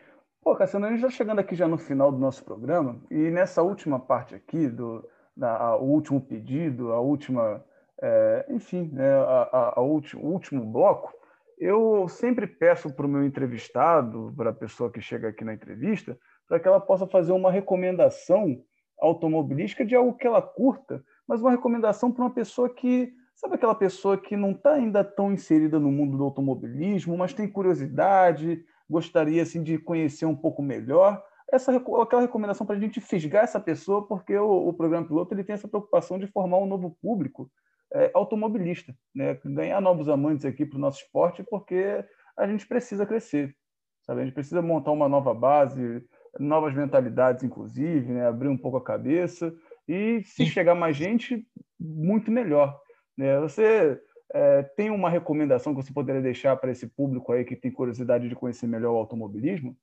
Pô, 0.42 0.56
Cassiano, 0.56 0.86
a 0.86 0.90
gente 0.90 1.00
está 1.00 1.10
chegando 1.10 1.40
aqui 1.40 1.56
já 1.56 1.68
no 1.68 1.78
final 1.78 2.12
do 2.12 2.20
nosso 2.20 2.44
programa, 2.44 3.02
e 3.10 3.32
nessa 3.32 3.64
última 3.64 4.00
parte 4.00 4.36
aqui, 4.36 4.68
do, 4.68 5.04
da, 5.36 5.76
o 5.76 5.86
último 5.86 6.22
pedido, 6.22 6.92
a 6.92 7.00
última, 7.00 7.66
é, 8.00 8.46
enfim, 8.50 8.92
né, 8.94 9.12
a, 9.12 9.50
a, 9.52 9.74
a 9.78 9.82
último, 9.82 10.24
o 10.24 10.32
último 10.32 10.64
bloco, 10.64 11.12
eu 11.58 12.08
sempre 12.08 12.46
peço 12.46 12.94
para 12.94 13.08
o 13.08 13.10
meu 13.10 13.26
entrevistado, 13.26 14.32
para 14.38 14.52
a 14.52 14.54
pessoa 14.54 14.92
que 14.92 15.02
chega 15.02 15.30
aqui 15.30 15.44
na 15.44 15.54
entrevista, 15.54 16.16
para 16.48 16.60
que 16.60 16.68
ela 16.68 16.80
possa 16.80 17.08
fazer 17.08 17.32
uma 17.32 17.52
recomendação 17.52 18.62
automobilística 19.00 19.86
de 19.86 19.96
algo 19.96 20.16
que 20.16 20.28
ela 20.28 20.42
curta, 20.42 21.04
mas 21.28 21.42
uma 21.42 21.52
recomendação 21.52 22.12
para 22.12 22.24
uma 22.24 22.34
pessoa 22.34 22.70
que 22.70 23.14
Sabe 23.36 23.56
aquela 23.56 23.76
pessoa 23.76 24.18
que 24.18 24.38
não 24.38 24.52
está 24.52 24.74
ainda 24.74 25.04
tão 25.04 25.32
inserida 25.34 25.78
no 25.78 25.92
mundo 25.92 26.18
do 26.18 26.24
automobilismo, 26.24 27.18
mas 27.18 27.34
tem 27.34 27.50
curiosidade, 27.50 28.64
gostaria 28.90 29.44
assim 29.44 29.62
de 29.62 29.78
conhecer 29.78 30.26
um 30.26 30.36
pouco 30.36 30.62
melhor? 30.62 31.22
Essa 31.52 31.76
aquela 31.76 32.22
recomendação 32.22 32.66
para 32.66 32.78
a 32.78 32.80
gente 32.80 33.02
fisgar 33.02 33.44
essa 33.44 33.60
pessoa, 33.60 34.08
porque 34.08 34.36
o, 34.38 34.70
o, 34.70 34.74
programa 34.74 35.06
piloto 35.06 35.34
ele 35.34 35.44
tem 35.44 35.54
essa 35.54 35.68
preocupação 35.68 36.18
de 36.18 36.28
formar 36.28 36.60
um 36.60 36.66
novo 36.66 36.98
público 37.02 37.52
é, 37.94 38.10
automobilista, 38.14 38.96
né? 39.14 39.38
ganhar 39.44 39.82
novos 39.82 40.08
amantes 40.08 40.46
aqui 40.46 40.66
para 40.66 40.78
o 40.78 40.82
nosso 40.82 41.04
esporte, 41.04 41.44
porque 41.44 42.04
a 42.38 42.48
gente 42.48 42.66
precisa 42.66 43.06
crescer, 43.06 43.54
sabe? 44.02 44.22
A 44.22 44.24
gente 44.24 44.34
precisa 44.34 44.62
montar 44.62 44.92
uma 44.92 45.10
nova 45.10 45.34
base, 45.34 46.02
novas 46.40 46.74
mentalidades, 46.74 47.44
inclusive, 47.44 48.12
né? 48.12 48.28
abrir 48.28 48.48
um 48.48 48.58
pouco 48.58 48.78
a 48.78 48.84
cabeça 48.84 49.56
e 49.88 50.22
se 50.24 50.46
chegar 50.46 50.76
mais 50.76 50.96
gente, 50.96 51.48
muito 51.80 52.32
melhor. 52.32 52.80
Né? 53.18 53.40
Você 53.40 54.02
é, 54.34 54.64
tem 54.64 54.90
uma 54.90 55.10
recomendação 55.10 55.74
que 55.74 55.82
você 55.84 55.94
poderia 55.94 56.22
deixar 56.22 56.58
para 56.58 56.72
esse 56.72 56.88
público 56.88 57.32
aí 57.32 57.46
que 57.46 57.56
tem 57.56 57.72
curiosidade 57.72 58.28
de 58.28 58.36
conhecer 58.36 58.68
melhor 58.68 58.94
o 58.94 58.98
automobilismo? 58.98 59.78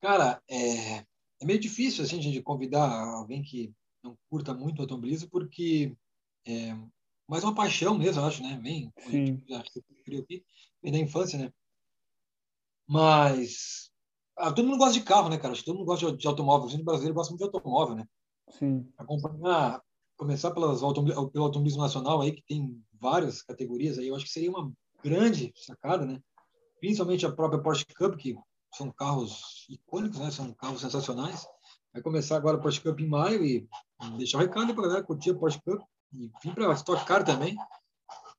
Cara, 0.00 0.40
é, 0.48 0.98
é 0.98 1.44
meio 1.44 1.58
difícil 1.58 2.04
assim, 2.04 2.18
a 2.18 2.22
gente 2.22 2.42
convidar 2.42 2.88
alguém 2.88 3.42
que 3.42 3.72
não 4.02 4.16
curta 4.30 4.54
muito 4.54 4.78
o 4.78 4.82
automobilismo, 4.82 5.28
porque 5.28 5.96
é 6.46 6.76
mais 7.26 7.42
uma 7.44 7.54
paixão 7.54 7.98
mesmo, 7.98 8.22
eu 8.22 8.26
acho, 8.26 8.42
né? 8.42 8.58
Vem, 8.62 8.92
Sim. 8.98 9.42
Aqui, 9.54 10.44
vem 10.82 10.92
da 10.92 10.98
infância, 10.98 11.38
né? 11.38 11.52
Mas 12.86 13.90
ah, 14.38 14.52
todo 14.52 14.66
mundo 14.66 14.78
gosta 14.78 14.94
de 14.94 15.02
carro, 15.02 15.28
né, 15.28 15.38
cara? 15.38 15.52
Acho 15.52 15.62
que 15.62 15.66
todo 15.66 15.76
mundo 15.76 15.86
gosta 15.86 16.10
de, 16.10 16.16
de 16.18 16.26
automóvel. 16.26 16.66
O 16.66 16.70
gente 16.70 16.84
brasileiro 16.84 17.14
gosta 17.14 17.32
muito 17.32 17.40
de 17.40 17.56
automóvel, 17.56 17.96
né? 17.96 18.06
Sim. 18.50 18.88
Acompanhar, 18.96 19.82
começar 20.16 20.50
pelas 20.50 20.80
pelo 20.80 21.44
automobilismo 21.44 21.82
nacional 21.82 22.20
aí, 22.20 22.32
que 22.32 22.42
tem 22.42 22.80
várias 23.00 23.42
categorias 23.42 23.98
aí, 23.98 24.08
eu 24.08 24.16
acho 24.16 24.24
que 24.24 24.30
seria 24.30 24.50
uma 24.50 24.72
grande 25.02 25.52
sacada, 25.54 26.04
né? 26.04 26.20
Principalmente 26.80 27.26
a 27.26 27.32
própria 27.32 27.60
Porsche 27.60 27.84
Cup, 27.86 28.16
que 28.16 28.36
são 28.74 28.90
carros 28.90 29.66
icônicos, 29.68 30.18
né? 30.18 30.30
São 30.30 30.52
carros 30.54 30.80
sensacionais. 30.80 31.46
Vai 31.92 32.02
começar 32.02 32.36
agora 32.36 32.56
a 32.56 32.60
Porsche 32.60 32.80
Cup 32.80 33.00
em 33.00 33.08
maio 33.08 33.44
e 33.44 33.68
deixar 34.16 34.38
o 34.38 34.40
recado 34.40 34.74
para 34.74 34.84
a 34.84 34.88
galera 34.88 35.06
curtir 35.06 35.30
a 35.30 35.34
Porsche 35.34 35.60
Cup 35.62 35.80
e 36.12 36.30
vir 36.42 36.54
para 36.54 36.72
Stock 36.72 37.04
Car 37.04 37.24
também, 37.24 37.56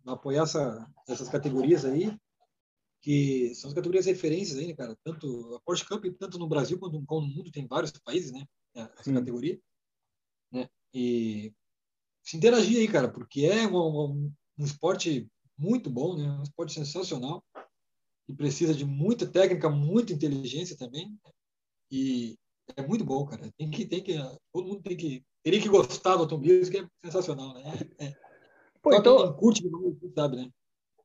apoiar 0.06 0.44
essa, 0.44 0.88
essas 1.08 1.30
categorias 1.30 1.86
aí, 1.86 2.16
que 3.02 3.54
são 3.56 3.70
as 3.70 3.74
categorias 3.74 4.06
referências 4.06 4.58
aí, 4.58 4.68
né, 4.68 4.76
cara? 4.76 4.98
Tanto 5.04 5.56
a 5.56 5.62
Porsche 5.62 5.86
Cup, 5.86 6.06
tanto 6.20 6.38
no 6.38 6.48
Brasil 6.48 6.78
quanto 6.78 7.00
no 7.00 7.22
mundo, 7.22 7.52
tem 7.52 7.68
vários 7.68 7.92
países, 7.92 8.32
né? 8.32 8.46
Essa 8.76 9.04
Sim. 9.04 9.14
categoria. 9.14 9.60
Né? 10.52 10.70
E 10.94 11.54
se 12.24 12.38
interagir 12.38 12.80
aí, 12.80 12.88
cara, 12.88 13.08
porque 13.10 13.46
é 13.46 13.68
um, 13.68 13.78
um, 13.78 14.34
um 14.58 14.66
esporte 14.66 15.28
muito 15.58 15.90
bom, 15.90 16.18
né? 16.18 16.30
Um 16.30 16.44
esporte 16.44 16.74
sensacional 16.74 17.44
e 18.28 18.34
precisa 18.34 18.74
de 18.74 18.86
muita 18.86 19.26
técnica, 19.26 19.70
muita 19.70 20.14
inteligência 20.14 20.78
também. 20.78 21.18
E 21.92 22.38
é 22.76 22.86
muito 22.86 23.04
bom, 23.04 23.26
cara. 23.26 23.52
Tem 23.58 23.72
que, 23.72 23.86
tem 23.86 24.04
que, 24.04 24.16
todo 24.54 24.68
mundo 24.68 24.82
tem 24.84 24.96
que, 24.96 25.24
teria 25.44 25.62
que 25.62 25.70
gostar 25.70 26.16
do 26.16 26.24
automobilismo, 26.24 26.72
que 26.72 26.80
é 26.80 26.88
sensacional, 27.06 27.54
né? 27.54 27.64
É, 27.98 28.14
Pô, 28.82 28.94
então, 28.94 29.18
quem 29.18 29.38
curte, 29.38 29.64
sabe, 30.16 30.38
né? 30.38 30.52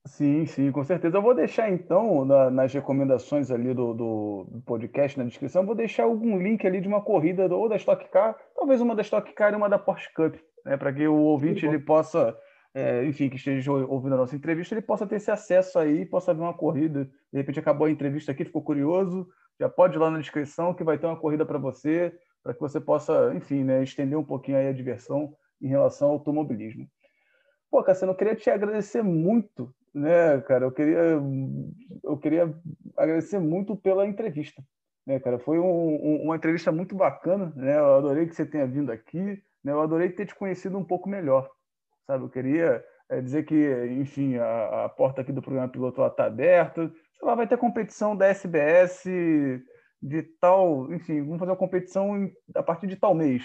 Sim, 0.06 0.44
sim, 0.44 0.70
com 0.70 0.84
certeza. 0.84 1.16
Eu 1.16 1.22
vou 1.22 1.34
deixar 1.34 1.70
então 1.70 2.24
na, 2.26 2.50
nas 2.50 2.72
recomendações 2.72 3.50
ali 3.50 3.72
do, 3.72 3.94
do, 3.94 4.46
do, 4.50 4.60
podcast, 4.62 5.18
na 5.18 5.24
descrição, 5.24 5.64
vou 5.64 5.74
deixar 5.74 6.04
algum 6.04 6.38
link 6.38 6.66
ali 6.66 6.80
de 6.80 6.86
uma 6.86 7.00
corrida 7.00 7.46
ou 7.54 7.68
da 7.70 7.76
Stock 7.76 8.06
Car, 8.10 8.36
talvez 8.54 8.82
uma 8.82 8.94
da 8.94 9.00
Stock 9.00 9.32
Car 9.32 9.54
e 9.54 9.56
uma 9.56 9.68
da 9.68 9.78
Porsche 9.78 10.12
Cup, 10.12 10.34
né, 10.64 10.76
para 10.76 10.92
que 10.92 11.08
o 11.08 11.16
ouvinte 11.16 11.64
ele 11.64 11.78
possa, 11.78 12.36
é, 12.74 13.02
enfim, 13.06 13.30
que 13.30 13.36
esteja 13.36 13.72
ouvindo 13.72 14.14
a 14.14 14.18
nossa 14.18 14.36
entrevista, 14.36 14.74
ele 14.74 14.82
possa 14.82 15.06
ter 15.06 15.16
esse 15.16 15.30
acesso 15.30 15.78
aí, 15.78 16.04
possa 16.04 16.34
ver 16.34 16.42
uma 16.42 16.54
corrida. 16.54 17.06
De 17.32 17.38
repente 17.38 17.58
acabou 17.58 17.86
a 17.86 17.90
entrevista 17.90 18.30
aqui, 18.30 18.44
ficou 18.44 18.62
curioso, 18.62 19.26
já 19.58 19.70
pode 19.70 19.96
ir 19.96 20.00
lá 20.00 20.10
na 20.10 20.18
descrição 20.18 20.74
que 20.74 20.84
vai 20.84 20.98
ter 20.98 21.06
uma 21.06 21.16
corrida 21.18 21.46
para 21.46 21.58
você, 21.58 22.14
para 22.42 22.52
que 22.52 22.60
você 22.60 22.78
possa, 22.78 23.32
enfim, 23.34 23.64
né, 23.64 23.82
estender 23.82 24.18
um 24.18 24.24
pouquinho 24.24 24.58
aí 24.58 24.68
a 24.68 24.72
diversão 24.72 25.34
em 25.62 25.68
relação 25.68 26.08
ao 26.08 26.14
automobilismo. 26.14 26.86
Pô, 27.70 27.82
Cassiano, 27.82 28.12
eu 28.12 28.16
queria 28.16 28.36
te 28.36 28.50
agradecer 28.50 29.02
muito 29.02 29.74
né, 29.94 30.40
cara, 30.40 30.64
eu 30.64 30.72
queria, 30.72 31.20
eu 32.02 32.16
queria 32.18 32.54
agradecer 32.96 33.38
muito 33.38 33.76
pela 33.76 34.06
entrevista, 34.06 34.62
né, 35.06 35.20
cara, 35.20 35.38
foi 35.38 35.58
um, 35.58 35.64
um, 35.64 36.22
uma 36.24 36.36
entrevista 36.36 36.72
muito 36.72 36.94
bacana, 36.94 37.52
né, 37.54 37.78
eu 37.78 37.94
adorei 37.96 38.26
que 38.26 38.34
você 38.34 38.44
tenha 38.44 38.66
vindo 38.66 38.90
aqui, 38.90 39.42
né, 39.62 39.72
eu 39.72 39.80
adorei 39.80 40.10
ter 40.10 40.26
te 40.26 40.34
conhecido 40.34 40.76
um 40.76 40.84
pouco 40.84 41.08
melhor, 41.08 41.48
sabe, 42.06 42.24
eu 42.24 42.28
queria 42.28 42.84
é, 43.08 43.20
dizer 43.20 43.44
que, 43.44 43.86
enfim, 43.92 44.36
a, 44.36 44.84
a, 44.84 44.88
porta 44.88 45.20
aqui 45.20 45.32
do 45.32 45.42
programa 45.42 45.68
Piloto 45.68 46.04
está 46.04 46.24
aberta, 46.24 46.92
sei 47.18 47.28
lá, 47.28 47.34
vai 47.34 47.46
ter 47.46 47.56
competição 47.56 48.16
da 48.16 48.26
SBS 48.26 49.04
de 50.02 50.22
tal, 50.40 50.92
enfim, 50.92 51.22
vamos 51.22 51.38
fazer 51.38 51.52
uma 51.52 51.56
competição 51.56 52.30
a 52.54 52.62
partir 52.62 52.86
de 52.86 52.96
tal 52.96 53.14
mês, 53.14 53.44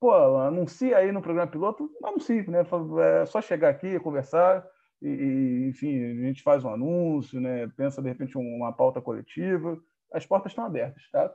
pô, 0.00 0.12
anuncia 0.38 0.96
aí 0.96 1.12
no 1.12 1.20
programa 1.20 1.50
piloto, 1.50 1.88
anuncie, 2.02 2.48
né? 2.50 2.64
É 3.22 3.26
só 3.26 3.40
chegar 3.42 3.68
aqui, 3.68 4.00
conversar, 4.00 4.66
e, 5.02 5.68
enfim, 5.68 6.04
a 6.04 6.26
gente 6.26 6.42
faz 6.42 6.64
um 6.64 6.68
anúncio, 6.68 7.40
né? 7.40 7.66
pensa 7.68 8.02
de 8.02 8.08
repente 8.08 8.36
uma 8.36 8.72
pauta 8.72 9.00
coletiva. 9.00 9.80
As 10.12 10.26
portas 10.26 10.52
estão 10.52 10.64
abertas, 10.64 11.02
tá? 11.10 11.32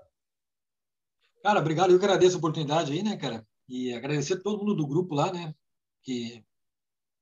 Cara, 1.41 1.59
obrigado. 1.59 1.91
Eu 1.91 1.97
agradeço 1.97 2.35
a 2.35 2.39
oportunidade 2.39 2.91
aí, 2.91 3.01
né, 3.01 3.17
cara? 3.17 3.45
E 3.67 3.93
agradecer 3.93 4.41
todo 4.41 4.59
mundo 4.59 4.75
do 4.75 4.87
grupo 4.87 5.15
lá, 5.15 5.31
né? 5.31 5.53
Que 6.03 6.43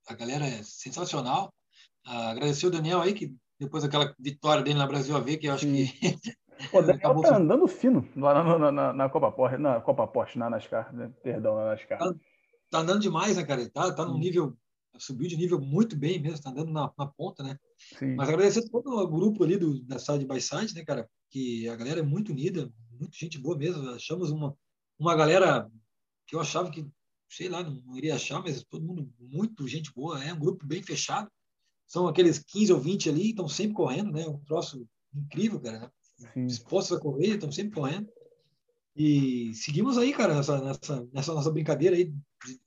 a 0.07 0.13
galera 0.13 0.45
é 0.45 0.63
sensacional. 0.63 1.53
Uh, 2.05 2.31
agradecer 2.31 2.67
o 2.67 2.71
Daniel 2.71 3.01
aí, 3.01 3.13
que 3.13 3.33
depois 3.59 3.83
daquela 3.83 4.13
vitória 4.19 4.63
dele 4.63 4.77
na 4.77 4.87
Brasil 4.87 5.15
AV, 5.15 5.37
que 5.37 5.47
eu 5.47 5.53
acho 5.53 5.65
Sim. 5.65 5.87
que. 5.87 6.19
O 6.73 6.81
Daniel 6.83 7.21
tá 7.21 7.37
andando 7.37 7.67
fino 7.67 8.07
lá 8.15 8.43
na, 8.43 8.71
na, 8.71 8.93
na, 8.93 9.09
Copa 9.09 9.31
Porsche, 9.31 9.57
na 9.57 9.79
Copa 9.79 10.07
Porsche, 10.07 10.37
na 10.37 10.49
NASCAR, 10.49 10.93
né? 10.93 11.11
perdão, 11.21 11.55
na 11.55 11.65
NASCAR. 11.71 11.99
Tá, 11.99 12.13
tá 12.69 12.79
andando 12.79 12.99
demais, 12.99 13.37
né, 13.37 13.43
cara? 13.45 13.69
Tá, 13.69 13.93
tá 13.93 14.05
num 14.05 14.17
nível 14.17 14.57
subiu 14.97 15.27
de 15.27 15.37
nível 15.37 15.59
muito 15.59 15.95
bem 15.95 16.19
mesmo, 16.19 16.35
está 16.35 16.49
andando 16.49 16.71
na, 16.71 16.91
na, 16.97 17.07
ponta, 17.07 17.43
né? 17.43 17.57
Sim. 17.97 18.15
Mas 18.15 18.29
agradecer 18.29 18.69
todo 18.69 18.89
o 18.91 19.07
grupo 19.07 19.43
ali 19.43 19.57
do, 19.57 19.81
da 19.83 19.99
Side 19.99 20.25
by 20.25 20.39
Side, 20.39 20.73
né, 20.73 20.83
cara? 20.83 21.09
Que 21.29 21.67
a 21.67 21.75
galera 21.75 21.99
é 21.99 22.03
muito 22.03 22.31
unida, 22.31 22.71
muito 22.99 23.17
gente 23.17 23.37
boa 23.37 23.57
mesmo. 23.57 23.89
Achamos 23.89 24.31
uma, 24.31 24.55
uma 24.99 25.15
galera 25.15 25.69
que 26.27 26.35
eu 26.35 26.39
achava 26.39 26.69
que, 26.69 26.85
sei 27.29 27.49
lá, 27.49 27.63
não 27.63 27.97
iria 27.97 28.15
achar, 28.15 28.41
mas 28.41 28.63
todo 28.63 28.85
mundo 28.85 29.11
muito 29.19 29.67
gente 29.67 29.91
boa. 29.93 30.23
É 30.23 30.33
um 30.33 30.39
grupo 30.39 30.65
bem 30.65 30.81
fechado. 30.81 31.29
São 31.87 32.07
aqueles 32.07 32.39
15 32.39 32.73
ou 32.73 32.79
20 32.79 33.09
ali, 33.09 33.29
estão 33.29 33.47
sempre 33.47 33.73
correndo, 33.73 34.11
né? 34.11 34.27
Um 34.27 34.39
troço 34.39 34.87
incrível, 35.13 35.59
cara. 35.59 35.91
Né? 36.19 36.45
Dispostos 36.45 36.97
a 36.97 37.01
correr, 37.01 37.35
estão 37.35 37.51
sempre 37.51 37.73
correndo. 37.73 38.07
E 38.95 39.53
seguimos 39.55 39.97
aí, 39.97 40.13
cara, 40.13 40.35
nessa, 40.35 40.61
nessa, 40.61 41.07
nessa 41.11 41.33
nossa 41.33 41.51
brincadeira 41.51 41.95
aí 41.95 42.13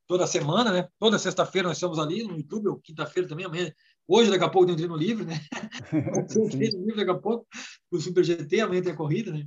toda 0.06 0.26
semana, 0.26 0.72
né? 0.72 0.88
Toda 0.98 1.18
sexta-feira 1.18 1.68
nós 1.68 1.76
estamos 1.76 1.98
ali 1.98 2.22
no 2.22 2.36
YouTube, 2.36 2.68
ou 2.68 2.78
quinta-feira 2.78 3.28
também, 3.28 3.46
amanhã. 3.46 3.72
Hoje, 4.06 4.30
daqui 4.30 4.44
a 4.44 4.48
pouco, 4.48 4.66
tem 4.66 4.76
treino 4.76 4.96
livre, 4.96 5.24
né? 5.24 5.40
treino 6.50 6.78
livre 6.78 6.96
daqui 6.96 7.10
a 7.10 7.18
pouco, 7.18 7.46
o 7.90 8.00
Super 8.00 8.24
GT, 8.24 8.60
amanhã 8.60 8.82
tem 8.82 8.92
a 8.92 8.96
corrida, 8.96 9.32
né? 9.32 9.46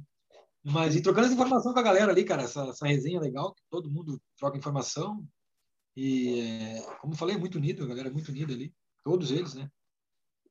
Mas 0.63 0.95
e 0.95 1.01
trocando 1.01 1.25
essa 1.25 1.35
informação 1.35 1.73
com 1.73 1.79
a 1.79 1.83
galera 1.83 2.11
ali, 2.11 2.23
cara, 2.23 2.43
essa, 2.43 2.63
essa 2.63 2.85
resenha 2.85 3.19
legal, 3.19 3.53
que 3.53 3.61
todo 3.69 3.89
mundo 3.89 4.21
troca 4.37 4.57
informação. 4.57 5.25
E, 5.95 6.39
é, 6.41 6.81
como 7.01 7.15
falei, 7.15 7.35
é 7.35 7.39
muito 7.39 7.57
unido, 7.57 7.83
a 7.83 7.87
galera 7.87 8.09
é 8.09 8.11
muito 8.11 8.29
unida 8.29 8.53
ali, 8.53 8.73
todos 9.03 9.31
eles, 9.31 9.53
né? 9.53 9.69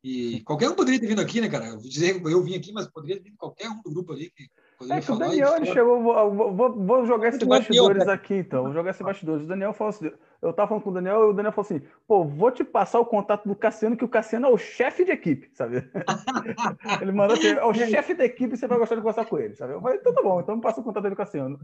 E 0.03 0.41
qualquer 0.43 0.71
um 0.71 0.75
poderia 0.75 1.01
ter 1.01 1.07
vindo 1.07 1.21
aqui, 1.21 1.41
né, 1.41 1.49
cara? 1.49 1.69
Eu 1.69 1.79
dizer 1.79 2.21
eu 2.25 2.43
vim 2.43 2.55
aqui, 2.55 2.73
mas 2.73 2.87
poderia 2.87 3.17
ter 3.17 3.25
vindo 3.25 3.37
qualquer 3.37 3.69
um 3.69 3.83
do 3.83 3.91
grupo 3.91 4.13
ali 4.13 4.31
que 4.31 4.49
é 4.91 5.01
que 5.01 5.11
o 5.11 5.17
Daniel 5.17 5.57
ele 5.57 5.67
chegou, 5.67 6.01
vou, 6.01 6.55
vou, 6.55 6.73
vou 6.73 7.07
jogar 7.07 7.29
esses 7.29 7.43
bastidores 7.43 8.07
aqui 8.07 8.35
então, 8.35 8.65
vou 8.65 8.73
jogar 8.73 8.91
esses 8.91 9.03
bastidores. 9.03 9.45
O 9.45 9.49
Daniel 9.49 9.73
falou 9.73 9.91
assim, 9.91 10.11
eu 10.41 10.53
tava 10.53 10.69
falando 10.69 10.85
com 10.85 10.91
o 10.91 10.95
Daniel 10.95 11.21
e 11.23 11.31
o 11.31 11.33
Daniel 11.33 11.53
falou 11.53 11.67
assim, 11.67 11.83
pô, 12.07 12.25
vou 12.25 12.51
te 12.51 12.63
passar 12.63 13.01
o 13.01 13.07
contato 13.07 13.49
do 13.49 13.57
Cassiano, 13.57 13.97
que 13.97 14.05
o 14.05 14.09
Cassiano 14.09 14.47
é 14.47 14.51
o 14.51 14.57
chefe 14.57 15.05
de 15.05 15.11
equipe, 15.11 15.51
sabe? 15.53 15.89
ele 17.03 17.13
mandou 17.13 17.37
assim, 17.37 17.49
é 17.49 17.65
o 17.65 17.75
chefe 17.75 18.15
da 18.15 18.25
equipe, 18.25 18.57
você 18.57 18.69
vai 18.69 18.79
gostar 18.79 18.95
de 18.95 19.01
conversar 19.01 19.25
com 19.25 19.39
ele, 19.39 19.57
sabe? 19.57 19.73
Eu 19.73 19.81
falei, 19.81 19.99
então 19.99 20.15
tá 20.15 20.23
bom, 20.23 20.41
então 20.41 20.55
me 20.55 20.63
passa 20.63 20.81
o 20.81 20.85
contato 20.85 21.09
do 21.09 21.17
Cassiano. 21.17 21.59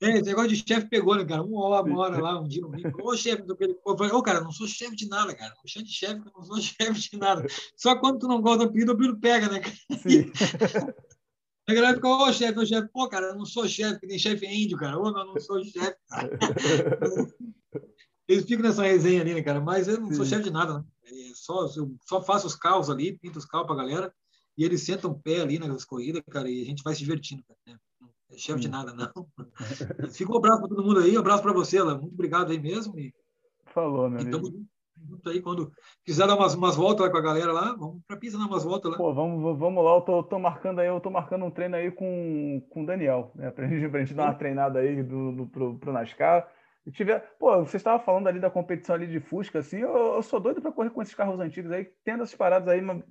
É, 0.00 0.10
esse 0.10 0.22
negócio 0.22 0.50
de 0.50 0.56
chefe 0.56 0.86
pegou, 0.88 1.16
né, 1.16 1.24
cara? 1.24 1.42
Uma 1.42 1.60
hora, 1.64 1.84
uma 1.84 2.00
hora 2.00 2.22
lá, 2.22 2.40
um 2.40 2.46
dia, 2.46 2.64
um 2.64 2.70
dia. 2.70 2.92
Ô, 3.02 3.16
chefe 3.16 3.42
do 3.42 3.56
Eu 3.60 3.96
falei, 3.96 4.12
ô, 4.12 4.22
cara, 4.22 4.40
não 4.40 4.52
sou 4.52 4.66
chefe 4.66 4.94
de 4.94 5.08
nada, 5.08 5.34
cara. 5.34 5.52
O 5.64 5.68
chefe 5.68 5.86
de 5.86 5.92
chefe, 5.92 6.14
eu 6.14 6.32
não 6.36 6.44
sou 6.44 6.56
chefe 6.62 7.10
de 7.10 7.18
nada. 7.18 7.44
Só 7.76 7.96
quando 7.96 8.20
tu 8.20 8.28
não 8.28 8.40
gosta 8.40 8.58
do 8.58 8.70
apelido, 8.70 8.92
o 8.92 8.94
apelido 8.94 9.18
pega, 9.18 9.48
né, 9.48 9.60
cara? 9.60 9.74
Sim. 10.00 10.30
A 11.68 11.74
galera 11.74 11.94
ficou, 11.94 12.26
ô 12.26 12.32
chefe, 12.32 12.58
ô 12.58 12.64
chefe, 12.64 12.88
pô, 12.88 13.06
cara, 13.10 13.26
eu 13.26 13.36
não 13.36 13.44
sou 13.44 13.68
chefe, 13.68 14.00
tem 14.06 14.18
chefe 14.18 14.46
é 14.46 14.54
índio, 14.54 14.78
cara. 14.78 14.98
Ô, 14.98 15.08
eu 15.08 15.26
não 15.26 15.38
sou 15.38 15.62
chefe, 15.62 15.96
cara. 16.08 16.30
Eles 18.26 18.46
ficam 18.46 18.62
nessa 18.62 18.82
resenha 18.82 19.20
ali, 19.20 19.34
né, 19.34 19.42
cara? 19.42 19.60
Mas 19.60 19.86
eu 19.86 20.00
não 20.00 20.10
sou 20.10 20.24
chefe 20.24 20.44
de 20.44 20.50
nada, 20.50 20.78
né? 20.78 20.84
É 21.04 21.32
só, 21.34 21.66
eu 21.76 21.94
só 22.06 22.22
faço 22.22 22.46
os 22.46 22.54
carros 22.54 22.88
ali, 22.88 23.18
pinto 23.18 23.38
os 23.38 23.44
carros 23.44 23.66
pra 23.66 23.76
galera, 23.76 24.14
e 24.56 24.64
eles 24.64 24.82
sentam 24.82 25.10
o 25.10 25.18
pé 25.18 25.42
ali 25.42 25.58
nas 25.58 25.84
corridas, 25.84 26.22
cara, 26.30 26.50
e 26.50 26.62
a 26.62 26.64
gente 26.64 26.82
vai 26.82 26.94
se 26.94 27.00
divertindo, 27.00 27.44
cara. 27.44 27.58
Né? 27.66 27.78
É 28.30 28.38
chefe 28.38 28.60
de 28.60 28.68
nada, 28.68 28.94
não. 28.94 29.28
Fica 30.12 30.32
um 30.32 30.38
abraço 30.38 30.60
para 30.60 30.68
todo 30.68 30.84
mundo 30.84 31.00
aí, 31.00 31.16
um 31.16 31.20
abraço 31.20 31.42
para 31.42 31.52
você, 31.52 31.76
Ela. 31.76 31.98
Muito 31.98 32.14
obrigado 32.14 32.50
aí 32.50 32.58
mesmo. 32.58 32.98
E, 32.98 33.14
Falou, 33.66 34.08
meu 34.08 34.20
amigo 34.20 34.66
junto 35.08 35.28
aí 35.30 35.40
quando 35.40 35.72
quiser 36.04 36.26
dar 36.26 36.36
umas, 36.36 36.54
umas 36.54 36.76
voltas 36.76 37.06
lá 37.06 37.10
com 37.10 37.18
a 37.18 37.22
galera 37.22 37.52
lá, 37.52 37.74
vamos 37.74 38.02
para 38.06 38.16
Pisa 38.16 38.38
dar 38.38 38.46
umas 38.46 38.64
voltas 38.64 38.90
lá. 38.90 38.96
Pô, 38.96 39.12
vamos, 39.12 39.58
vamos 39.58 39.84
lá, 39.84 39.94
eu 39.96 40.00
tô, 40.02 40.22
tô, 40.22 40.38
marcando 40.38 40.80
aí, 40.80 40.88
eu 40.88 41.00
tô 41.00 41.10
marcando 41.10 41.44
um 41.44 41.50
treino 41.50 41.76
aí 41.76 41.90
com, 41.90 42.64
com 42.70 42.82
o 42.82 42.86
Daniel, 42.86 43.32
né? 43.34 43.50
Pra 43.50 43.66
gente, 43.66 43.88
pra 43.88 44.00
gente 44.00 44.14
dar 44.14 44.24
uma 44.24 44.34
treinada 44.34 44.80
aí 44.80 45.02
do, 45.02 45.32
do, 45.32 45.46
pro, 45.46 45.78
pro 45.78 45.92
NASCAR. 45.92 46.48
Se 46.84 46.92
tiver, 46.92 47.20
pô, 47.38 47.64
você 47.64 47.76
estava 47.76 48.02
falando 48.02 48.28
ali 48.28 48.40
da 48.40 48.50
competição 48.50 48.94
ali 48.94 49.06
de 49.06 49.20
Fusca, 49.20 49.58
assim, 49.58 49.78
eu, 49.78 50.14
eu 50.14 50.22
sou 50.22 50.40
doido 50.40 50.62
para 50.62 50.72
correr 50.72 50.90
com 50.90 51.02
esses 51.02 51.14
carros 51.14 51.40
antigos 51.40 51.70
aí, 51.70 51.84
tendo 52.04 52.22
essas 52.22 52.36
paradas 52.36 52.68
aí, 52.68 52.80
mas 52.80 53.02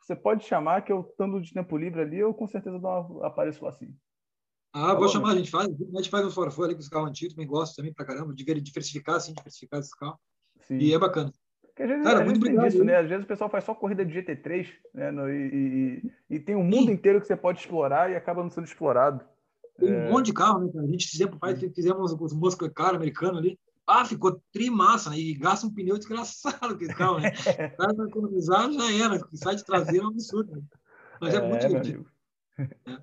você 0.00 0.14
pode 0.14 0.44
chamar 0.44 0.82
que 0.82 0.92
eu, 0.92 1.00
estando 1.00 1.40
de 1.40 1.52
tempo 1.52 1.76
livre 1.76 2.00
ali, 2.00 2.18
eu 2.18 2.32
com 2.32 2.46
certeza 2.46 2.78
dou 2.78 2.90
uma, 2.90 3.26
apareço 3.26 3.62
lá 3.64 3.70
assim. 3.70 3.94
Ah, 4.72 4.94
vou 4.94 5.08
chamar, 5.08 5.32
a 5.32 5.36
gente 5.36 5.50
faz. 5.50 5.66
A 5.66 5.96
gente 5.96 6.10
faz 6.10 6.26
um 6.26 6.30
fora 6.30 6.66
ali 6.66 6.74
com 6.74 6.80
os 6.80 6.88
carros 6.88 7.08
antigos, 7.08 7.34
também 7.34 7.48
gosto 7.48 7.74
também 7.76 7.94
pra 7.94 8.04
caramba, 8.04 8.34
de 8.34 8.44
diversificar, 8.44 9.16
assim, 9.16 9.32
diversificar 9.32 9.80
esses 9.80 9.94
carros. 9.94 10.18
Sim. 10.60 10.76
E 10.76 10.92
é 10.92 10.98
bacana. 10.98 11.32
Porque 11.76 11.82
às 11.82 11.88
vezes, 11.90 12.04
Cara, 12.04 12.24
muito 12.24 12.38
obrigado. 12.38 12.70
Disso, 12.70 12.82
né? 12.84 12.96
Às 12.96 13.06
vezes 13.06 13.24
o 13.26 13.28
pessoal 13.28 13.50
faz 13.50 13.62
só 13.62 13.74
corrida 13.74 14.02
de 14.02 14.18
GT3, 14.18 14.66
né? 14.94 15.10
No, 15.10 15.28
e, 15.28 16.00
e, 16.30 16.36
e, 16.36 16.40
tem 16.40 16.56
um 16.56 16.64
mundo 16.64 16.86
Sim. 16.86 16.92
inteiro 16.92 17.20
que 17.20 17.26
você 17.26 17.36
pode 17.36 17.60
explorar 17.60 18.10
e 18.10 18.16
acaba 18.16 18.42
não 18.42 18.48
sendo 18.48 18.64
explorado. 18.64 19.22
Tem 19.78 19.92
é... 19.92 20.08
um 20.08 20.10
monte 20.10 20.26
de 20.26 20.32
carro, 20.32 20.60
né? 20.60 20.70
A 20.82 20.86
gente 20.86 21.14
sempre 21.14 21.38
faz, 21.38 21.60
fizemos 21.60 22.16
os 22.18 22.32
Mosca 22.32 22.70
Car 22.70 22.94
americano 22.94 23.36
ali. 23.36 23.58
Ah, 23.86 24.06
ficou 24.06 24.40
trimassa, 24.50 25.10
né? 25.10 25.18
E 25.18 25.34
gasta 25.34 25.66
um 25.66 25.70
pneu 25.70 25.98
desgraçado 25.98 26.72
aquele 26.72 26.94
carro, 26.94 27.20
né? 27.20 27.28
o 27.74 27.76
cara 27.76 27.92
vai 27.92 28.06
economizar, 28.06 28.72
já 28.72 29.04
era. 29.04 29.16
O 29.30 29.36
sai 29.36 29.56
de 29.56 29.64
traseiro 29.64 30.06
é 30.06 30.08
um 30.08 30.12
absurdo. 30.12 30.56
Né? 30.56 30.62
Mas 31.20 31.34
é, 31.34 31.36
é 31.36 31.46
muito 31.46 31.66
divertido. 31.68 32.06
É. 32.58 32.98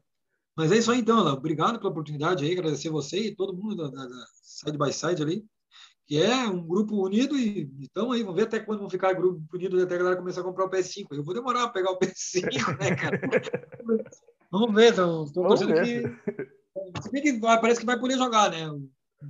Mas 0.56 0.72
é 0.72 0.78
isso 0.78 0.92
aí, 0.92 1.00
então, 1.00 1.20
Alain. 1.20 1.34
Obrigado 1.34 1.78
pela 1.78 1.92
oportunidade 1.92 2.44
aí, 2.44 2.54
agradecer 2.54 2.90
você 2.90 3.20
e 3.20 3.36
todo 3.36 3.56
mundo 3.56 3.76
da, 3.76 3.88
da, 3.90 4.08
da 4.08 4.26
Side 4.42 4.78
by 4.80 4.92
Side 4.92 5.22
ali, 5.22 5.46
que 6.06 6.22
é 6.22 6.48
um 6.48 6.66
grupo 6.66 7.06
unido 7.06 7.38
e 7.38 7.72
então 7.80 8.12
aí, 8.12 8.22
vamos 8.22 8.36
ver 8.36 8.44
até 8.44 8.60
quando 8.60 8.80
vão 8.80 8.90
ficar 8.90 9.14
grupo 9.14 9.42
unido 9.54 9.82
até 9.82 9.96
a 9.96 9.98
galera 9.98 10.18
começar 10.18 10.42
a 10.42 10.44
comprar 10.44 10.66
o 10.66 10.70
PS5. 10.70 11.08
Eu 11.12 11.24
vou 11.24 11.34
demorar 11.34 11.64
a 11.64 11.70
pegar 11.70 11.92
o 11.92 12.00
PS5, 12.00 12.44
né, 12.80 12.96
cara? 12.96 13.20
vamos 14.52 14.76
ver, 14.76 14.90
estou 14.90 15.28
torcendo 15.28 15.74
que. 15.74 16.04
Se 17.02 17.12
bem 17.12 17.22
que 17.22 17.40
parece 17.40 17.80
que 17.80 17.86
vai 17.86 18.00
poder 18.00 18.18
jogar, 18.18 18.52
né? 18.52 18.68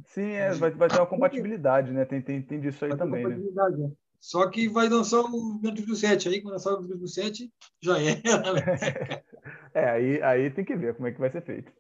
Sim, 0.08 0.32
é, 0.32 0.52
vai, 0.54 0.72
vai 0.72 0.90
ter 0.90 0.98
uma 0.98 1.06
compatibilidade, 1.06 1.91
né? 1.91 2.06
Tem, 2.06 2.22
tem, 2.22 2.41
tem 2.41 2.60
disso 2.60 2.84
aí 2.86 2.90
vai 2.90 2.98
também, 2.98 3.28
né? 3.28 3.38
né? 3.38 3.91
Só 4.20 4.50
que 4.50 4.70
vai 4.70 4.88
lançar 4.88 5.20
o 5.20 5.60
Turismo 5.62 5.95
7 5.95 6.30
aí, 6.30 6.41
quando 6.41 6.54
lançar 6.54 6.74
o 6.74 6.82
Turismo 6.82 7.08
7, 7.08 7.52
já 7.82 7.98
era. 8.02 8.54
Né? 8.54 9.22
é, 9.74 9.90
aí, 9.90 10.22
aí 10.24 10.50
tem 10.50 10.64
que 10.64 10.76
ver 10.76 10.95
como 10.95 11.08
é 11.08 11.12
que 11.12 11.20
vai 11.20 11.30
ser 11.30 11.44
feito. 11.44 11.72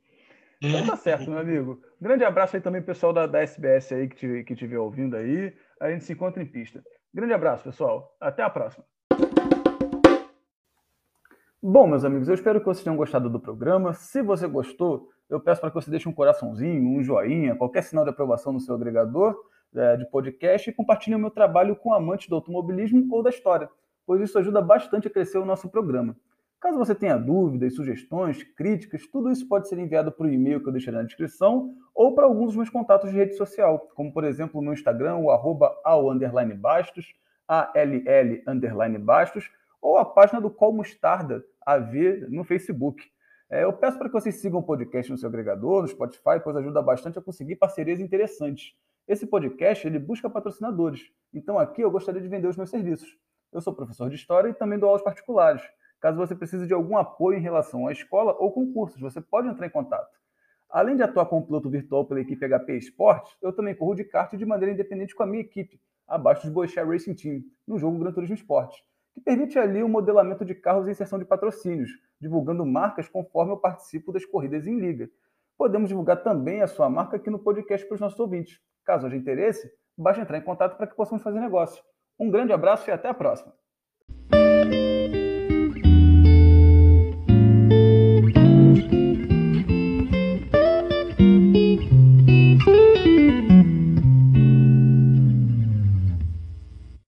Então 0.63 0.85
tá 0.87 0.95
certo, 0.95 1.29
meu 1.29 1.39
amigo. 1.39 1.81
Grande 1.99 2.23
abraço 2.23 2.55
aí 2.55 2.61
também, 2.61 2.81
pessoal 2.81 3.11
da, 3.11 3.27
da 3.27 3.41
SBS 3.41 3.93
aí 3.93 4.07
que 4.07 4.15
te, 4.15 4.43
que 4.45 4.53
estiver 4.53 4.79
ouvindo 4.79 5.17
aí. 5.17 5.53
A 5.77 5.91
gente 5.91 6.05
se 6.05 6.13
encontra 6.13 6.41
em 6.41 6.45
pista. 6.45 6.81
Grande 7.13 7.33
abraço, 7.33 7.65
pessoal. 7.65 8.15
Até 8.17 8.43
a 8.43 8.49
próxima. 8.49 8.85
Bom, 11.61 11.85
meus 11.85 12.05
amigos, 12.05 12.29
eu 12.29 12.33
espero 12.33 12.59
que 12.61 12.65
vocês 12.65 12.83
tenham 12.83 12.95
gostado 12.95 13.29
do 13.29 13.41
programa. 13.41 13.93
Se 13.93 14.21
você 14.21 14.47
gostou, 14.47 15.09
eu 15.29 15.39
peço 15.39 15.59
para 15.59 15.69
que 15.69 15.75
você 15.75 15.91
deixe 15.91 16.07
um 16.07 16.13
coraçãozinho, 16.13 16.97
um 16.97 17.03
joinha, 17.03 17.57
qualquer 17.57 17.83
sinal 17.83 18.05
de 18.05 18.11
aprovação 18.11 18.53
no 18.53 18.59
seu 18.61 18.73
agregador 18.73 19.35
é, 19.75 19.97
de 19.97 20.09
podcast 20.09 20.69
e 20.69 20.73
compartilhe 20.73 21.15
o 21.15 21.19
meu 21.19 21.31
trabalho 21.31 21.75
com 21.75 21.93
amantes 21.93 22.29
do 22.29 22.35
automobilismo 22.35 23.05
ou 23.13 23.21
da 23.21 23.29
história, 23.29 23.69
pois 24.05 24.21
isso 24.21 24.39
ajuda 24.39 24.61
bastante 24.61 25.07
a 25.07 25.11
crescer 25.11 25.39
o 25.39 25.45
nosso 25.45 25.69
programa. 25.69 26.15
Caso 26.63 26.77
você 26.77 26.95
tenha 26.95 27.17
dúvidas, 27.17 27.75
sugestões, 27.75 28.41
críticas, 28.41 29.05
tudo 29.05 29.29
isso 29.29 29.45
pode 29.49 29.67
ser 29.67 29.77
enviado 29.77 30.13
por 30.13 30.31
e-mail 30.31 30.61
que 30.61 30.69
eu 30.69 30.71
deixarei 30.71 30.97
na 30.97 31.05
descrição 31.05 31.75
ou 31.93 32.15
para 32.15 32.23
alguns 32.23 32.45
dos 32.45 32.55
meus 32.55 32.69
contatos 32.69 33.11
de 33.11 33.17
rede 33.17 33.35
social, 33.35 33.79
como 33.93 34.13
por 34.13 34.23
exemplo 34.23 34.61
o 34.61 34.63
meu 34.63 34.71
Instagram, 34.71 35.17
o 35.17 35.29
arroba 35.29 35.77
ao 35.83 36.09
underline 36.09 36.53
bastos, 36.53 37.13
A-L-L 37.45 38.43
underline 38.47 38.97
bastos, 38.97 39.51
ou 39.81 39.97
a 39.97 40.05
página 40.05 40.39
do 40.39 40.49
Col 40.49 40.71
Mostarda, 40.71 41.43
AV, 41.65 42.27
no 42.29 42.45
Facebook. 42.45 43.11
É, 43.49 43.65
eu 43.65 43.73
peço 43.73 43.97
para 43.97 44.07
que 44.07 44.13
vocês 44.13 44.35
sigam 44.35 44.61
o 44.61 44.63
podcast 44.63 45.11
no 45.11 45.17
seu 45.17 45.27
agregador, 45.27 45.81
no 45.81 45.87
Spotify, 45.89 46.39
pois 46.41 46.55
ajuda 46.55 46.81
bastante 46.81 47.19
a 47.19 47.21
conseguir 47.21 47.57
parcerias 47.57 47.99
interessantes. 47.99 48.73
Esse 49.05 49.27
podcast 49.27 49.85
ele 49.85 49.99
busca 49.99 50.29
patrocinadores. 50.29 51.11
Então 51.33 51.59
aqui 51.59 51.81
eu 51.81 51.91
gostaria 51.91 52.21
de 52.21 52.27
vender 52.29 52.47
os 52.47 52.55
meus 52.55 52.69
serviços. 52.69 53.17
Eu 53.51 53.59
sou 53.59 53.75
professor 53.75 54.09
de 54.09 54.15
história 54.15 54.47
e 54.47 54.53
também 54.53 54.79
dou 54.79 54.87
aulas 54.87 55.03
particulares. 55.03 55.61
Caso 56.03 56.17
você 56.17 56.35
precise 56.35 56.67
de 56.67 56.73
algum 56.73 56.97
apoio 56.97 57.37
em 57.37 57.41
relação 57.41 57.87
à 57.87 57.93
escola 57.93 58.35
ou 58.37 58.51
concursos, 58.51 58.99
você 58.99 59.21
pode 59.21 59.47
entrar 59.47 59.67
em 59.67 59.69
contato. 59.69 60.11
Além 60.69 60.97
de 60.97 61.01
atuar 61.01 61.27
como 61.27 61.45
piloto 61.45 61.69
virtual 61.69 62.05
pela 62.05 62.19
equipe 62.19 62.45
HP 62.45 62.75
Esportes, 62.75 63.37
eu 63.41 63.53
também 63.53 63.73
corro 63.73 63.95
de 63.95 64.03
kart 64.03 64.35
de 64.35 64.45
maneira 64.45 64.73
independente 64.73 65.15
com 65.15 65.23
a 65.23 65.25
minha 65.25 65.39
equipe, 65.39 65.79
abaixo 66.05 66.45
do 66.45 66.51
Boixá 66.51 66.83
Racing 66.83 67.13
Team, 67.13 67.41
no 67.65 67.79
jogo 67.79 67.97
Gran 67.97 68.11
Turismo 68.11 68.35
Esportes, 68.35 68.83
que 69.13 69.21
permite 69.21 69.57
ali 69.57 69.81
o 69.81 69.87
modelamento 69.87 70.43
de 70.43 70.53
carros 70.53 70.89
e 70.89 70.91
inserção 70.91 71.17
de 71.17 71.23
patrocínios, 71.23 71.89
divulgando 72.19 72.65
marcas 72.65 73.07
conforme 73.07 73.53
eu 73.53 73.57
participo 73.57 74.11
das 74.11 74.25
corridas 74.25 74.67
em 74.67 74.77
liga. 74.77 75.09
Podemos 75.57 75.87
divulgar 75.87 76.21
também 76.21 76.61
a 76.61 76.67
sua 76.67 76.89
marca 76.89 77.15
aqui 77.15 77.29
no 77.29 77.39
podcast 77.39 77.87
para 77.87 77.95
os 77.95 78.01
nossos 78.01 78.19
ouvintes. 78.19 78.59
Caso 78.83 79.07
haja 79.07 79.15
interesse, 79.15 79.71
basta 79.97 80.21
entrar 80.21 80.37
em 80.37 80.43
contato 80.43 80.75
para 80.75 80.85
que 80.85 80.97
possamos 80.97 81.23
fazer 81.23 81.39
negócio. 81.39 81.81
Um 82.19 82.29
grande 82.29 82.51
abraço 82.51 82.89
e 82.89 82.91
até 82.91 83.07
a 83.07 83.13
próxima! 83.13 83.53